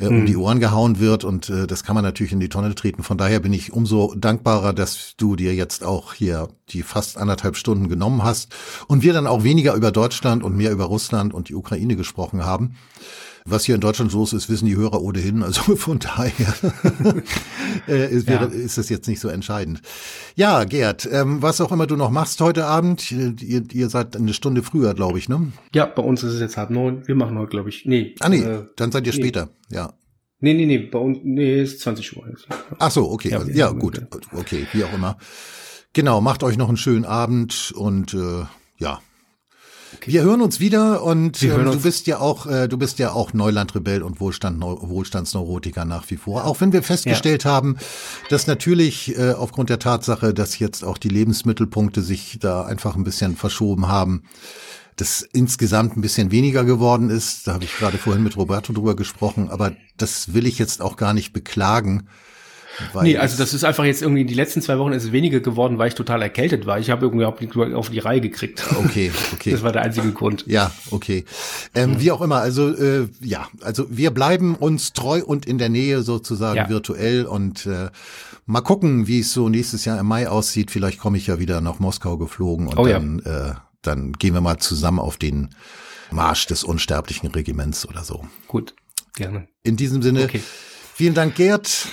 äh, 0.00 0.06
um 0.06 0.26
die 0.26 0.34
hm. 0.34 0.40
Ohren 0.40 0.60
gehauen 0.60 0.98
wird 0.98 1.24
und 1.24 1.48
äh, 1.48 1.66
das 1.66 1.84
kann 1.84 1.94
man 1.94 2.04
natürlich 2.04 2.32
in 2.32 2.40
die 2.40 2.48
Tonne 2.48 2.74
treten. 2.74 3.02
Von 3.02 3.18
daher 3.18 3.40
bin 3.40 3.52
ich 3.52 3.72
umso 3.72 4.14
dankbarer, 4.16 4.72
dass 4.72 5.14
du 5.16 5.36
dir 5.36 5.54
jetzt 5.54 5.84
auch 5.84 6.14
hier 6.14 6.48
die 6.70 6.82
fast 6.82 7.18
anderthalb 7.18 7.56
Stunden 7.56 7.88
genommen 7.88 8.24
hast 8.24 8.54
und 8.88 9.02
wir 9.02 9.12
dann 9.12 9.26
auch 9.26 9.44
weniger 9.44 9.74
über 9.74 9.92
Deutschland 9.92 10.42
und 10.42 10.56
mehr 10.56 10.72
über 10.72 10.84
Russland 10.84 11.34
und 11.34 11.48
die 11.48 11.54
Ukraine 11.54 11.96
gesprochen 11.96 12.44
haben. 12.44 12.76
Was 13.44 13.64
hier 13.64 13.74
in 13.74 13.80
Deutschland 13.80 14.12
los 14.12 14.32
ist, 14.32 14.48
wissen 14.48 14.66
die 14.66 14.76
Hörer 14.76 15.00
ohnehin. 15.02 15.42
Also 15.42 15.62
von 15.76 15.98
daher 15.98 16.54
äh, 17.88 18.12
ist, 18.12 18.28
ja. 18.28 18.44
ist 18.44 18.78
das 18.78 18.88
jetzt 18.88 19.08
nicht 19.08 19.20
so 19.20 19.28
entscheidend. 19.28 19.80
Ja, 20.36 20.64
Gerd, 20.64 21.08
ähm, 21.10 21.42
was 21.42 21.60
auch 21.60 21.72
immer 21.72 21.86
du 21.86 21.96
noch 21.96 22.10
machst 22.10 22.40
heute 22.40 22.66
Abend, 22.66 23.10
ihr, 23.10 23.64
ihr 23.72 23.88
seid 23.88 24.16
eine 24.16 24.34
Stunde 24.34 24.62
früher, 24.62 24.94
glaube 24.94 25.18
ich, 25.18 25.28
ne? 25.28 25.52
Ja, 25.74 25.86
bei 25.86 26.02
uns 26.02 26.22
ist 26.22 26.34
es 26.34 26.40
jetzt 26.40 26.56
halb 26.56 26.70
neun. 26.70 27.06
Wir 27.06 27.14
machen 27.14 27.38
heute, 27.38 27.50
glaube 27.50 27.68
ich, 27.68 27.86
nee. 27.86 28.14
Ah 28.20 28.28
nee, 28.28 28.42
äh, 28.42 28.66
dann 28.76 28.92
seid 28.92 29.06
ihr 29.06 29.12
nee. 29.12 29.20
später, 29.20 29.48
ja. 29.70 29.94
Nee, 30.42 30.54
nee, 30.54 30.66
nee, 30.66 30.78
bei 30.78 30.98
uns, 30.98 31.18
nee, 31.22 31.62
ist 31.62 31.80
20 31.80 32.16
Uhr. 32.16 32.24
Ach 32.78 32.90
so, 32.90 33.10
okay, 33.10 33.30
ja, 33.30 33.42
ja 33.44 33.70
gut, 33.70 34.00
okay, 34.32 34.66
wie 34.72 34.84
auch 34.84 34.92
immer. 34.92 35.18
Genau, 35.92 36.20
macht 36.20 36.42
euch 36.42 36.56
noch 36.56 36.68
einen 36.68 36.76
schönen 36.76 37.04
Abend 37.04 37.72
und 37.76 38.14
äh, 38.14 38.44
ja, 38.78 39.00
Okay. 40.00 40.12
Wir 40.12 40.22
hören 40.22 40.40
uns 40.40 40.60
wieder 40.60 41.02
und 41.02 41.42
ähm, 41.42 41.66
uns. 41.66 41.76
du 41.76 41.82
bist 41.82 42.06
ja 42.06 42.20
auch, 42.20 42.46
äh, 42.46 42.68
du 42.68 42.78
bist 42.78 42.98
ja 42.98 43.12
auch 43.12 43.34
Neulandrebell 43.34 44.02
und 44.02 44.18
Wohlstand, 44.18 44.62
Wohlstandsneurotiker 44.62 45.84
nach 45.84 46.08
wie 46.08 46.16
vor. 46.16 46.46
Auch 46.46 46.58
wenn 46.62 46.72
wir 46.72 46.82
festgestellt 46.82 47.44
ja. 47.44 47.50
haben, 47.50 47.76
dass 48.30 48.46
natürlich 48.46 49.18
äh, 49.18 49.32
aufgrund 49.32 49.68
der 49.68 49.78
Tatsache, 49.78 50.32
dass 50.32 50.58
jetzt 50.58 50.84
auch 50.84 50.96
die 50.96 51.10
Lebensmittelpunkte 51.10 52.00
sich 52.00 52.38
da 52.40 52.64
einfach 52.64 52.96
ein 52.96 53.04
bisschen 53.04 53.36
verschoben 53.36 53.88
haben, 53.88 54.22
das 54.96 55.20
insgesamt 55.20 55.98
ein 55.98 56.00
bisschen 56.00 56.30
weniger 56.30 56.64
geworden 56.64 57.10
ist. 57.10 57.46
Da 57.46 57.52
habe 57.52 57.64
ich 57.64 57.76
gerade 57.76 57.98
vorhin 57.98 58.22
mit 58.22 58.38
Roberto 58.38 58.72
drüber 58.72 58.96
gesprochen, 58.96 59.50
aber 59.50 59.72
das 59.98 60.32
will 60.32 60.46
ich 60.46 60.58
jetzt 60.58 60.80
auch 60.80 60.96
gar 60.96 61.12
nicht 61.12 61.34
beklagen. 61.34 62.08
Weil 62.92 63.04
nee, 63.04 63.16
also 63.16 63.36
das 63.36 63.54
ist 63.54 63.64
einfach 63.64 63.84
jetzt 63.84 64.02
irgendwie 64.02 64.24
die 64.24 64.34
letzten 64.34 64.62
zwei 64.62 64.78
Wochen 64.78 64.92
ist 64.92 65.04
es 65.04 65.12
weniger 65.12 65.40
geworden, 65.40 65.78
weil 65.78 65.88
ich 65.88 65.94
total 65.94 66.22
erkältet 66.22 66.66
war. 66.66 66.78
Ich 66.78 66.90
habe 66.90 67.06
irgendwie 67.06 67.24
auf 67.24 67.38
die, 67.38 67.74
auf 67.74 67.90
die 67.90 67.98
Reihe 67.98 68.20
gekriegt. 68.20 68.64
Okay, 68.84 69.12
okay. 69.32 69.50
Das 69.60 69.62
war 69.62 69.72
der 69.72 69.82
einzige 69.82 70.12
Grund. 70.12 70.44
Ja, 70.46 70.70
okay. 70.90 71.24
Ähm, 71.74 71.94
ja. 71.94 72.00
Wie 72.00 72.10
auch 72.12 72.20
immer, 72.20 72.36
also 72.36 72.74
äh, 72.74 73.08
ja, 73.20 73.48
also 73.62 73.86
wir 73.90 74.10
bleiben 74.10 74.54
uns 74.54 74.92
treu 74.92 75.22
und 75.24 75.46
in 75.46 75.58
der 75.58 75.68
Nähe 75.68 76.02
sozusagen 76.02 76.56
ja. 76.56 76.68
virtuell 76.68 77.26
und 77.26 77.66
äh, 77.66 77.90
mal 78.46 78.60
gucken, 78.60 79.06
wie 79.06 79.20
es 79.20 79.32
so 79.32 79.48
nächstes 79.48 79.84
Jahr 79.84 79.98
im 79.98 80.06
Mai 80.06 80.28
aussieht. 80.28 80.70
Vielleicht 80.70 80.98
komme 80.98 81.16
ich 81.16 81.26
ja 81.26 81.38
wieder 81.38 81.60
nach 81.60 81.78
Moskau 81.78 82.16
geflogen 82.16 82.66
und 82.68 82.78
oh, 82.78 82.86
dann, 82.86 83.22
ja. 83.24 83.50
äh, 83.50 83.54
dann 83.82 84.12
gehen 84.12 84.34
wir 84.34 84.40
mal 84.40 84.58
zusammen 84.58 84.98
auf 84.98 85.16
den 85.16 85.50
Marsch 86.10 86.46
des 86.46 86.64
unsterblichen 86.64 87.30
Regiments 87.30 87.86
oder 87.86 88.04
so. 88.04 88.26
Gut, 88.48 88.74
gerne. 89.14 89.48
In 89.62 89.76
diesem 89.76 90.02
Sinne, 90.02 90.24
okay. 90.24 90.40
vielen 90.94 91.14
Dank, 91.14 91.36
Gerd. 91.36 91.86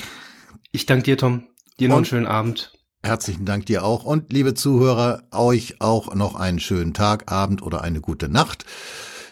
Ich 0.71 0.85
danke 0.85 1.03
dir, 1.03 1.17
Tom. 1.17 1.47
Dir 1.79 1.89
noch 1.89 1.97
einen 1.97 2.05
schönen 2.05 2.27
Abend. 2.27 2.73
Herzlichen 3.03 3.45
Dank 3.45 3.65
dir 3.67 3.83
auch. 3.83 4.03
Und 4.03 4.33
liebe 4.33 4.53
Zuhörer, 4.53 5.23
euch 5.31 5.79
auch 5.79 6.13
noch 6.15 6.35
einen 6.35 6.59
schönen 6.59 6.93
Tag, 6.93 7.31
Abend 7.31 7.61
oder 7.61 7.81
eine 7.81 8.01
gute 8.01 8.27
Nacht. 8.27 8.65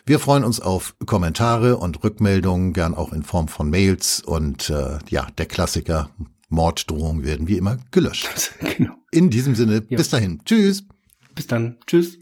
Wir 0.06 0.20
freuen 0.20 0.44
uns 0.44 0.60
auf 0.60 0.96
Kommentare 1.06 1.78
und 1.78 2.04
Rückmeldungen, 2.04 2.74
gern 2.74 2.94
auch 2.94 3.12
in 3.12 3.24
Form 3.24 3.48
von 3.48 3.70
Mails. 3.70 4.22
Und 4.22 4.70
äh, 4.70 5.00
ja, 5.10 5.28
der 5.38 5.48
Klassiker 5.48 6.12
Morddrohungen 6.50 7.26
werden 7.26 7.48
wie 7.48 7.58
immer 7.58 7.78
gelöscht. 7.92 8.30
genau. 8.78 8.94
In 9.12 9.30
diesem 9.30 9.56
Sinne, 9.56 9.84
ja. 9.90 9.98
bis 9.98 10.10
dahin. 10.10 10.42
Tschüss. 10.46 10.86
Bis 11.34 11.48
dann. 11.48 11.78
Tschüss. 11.88 12.18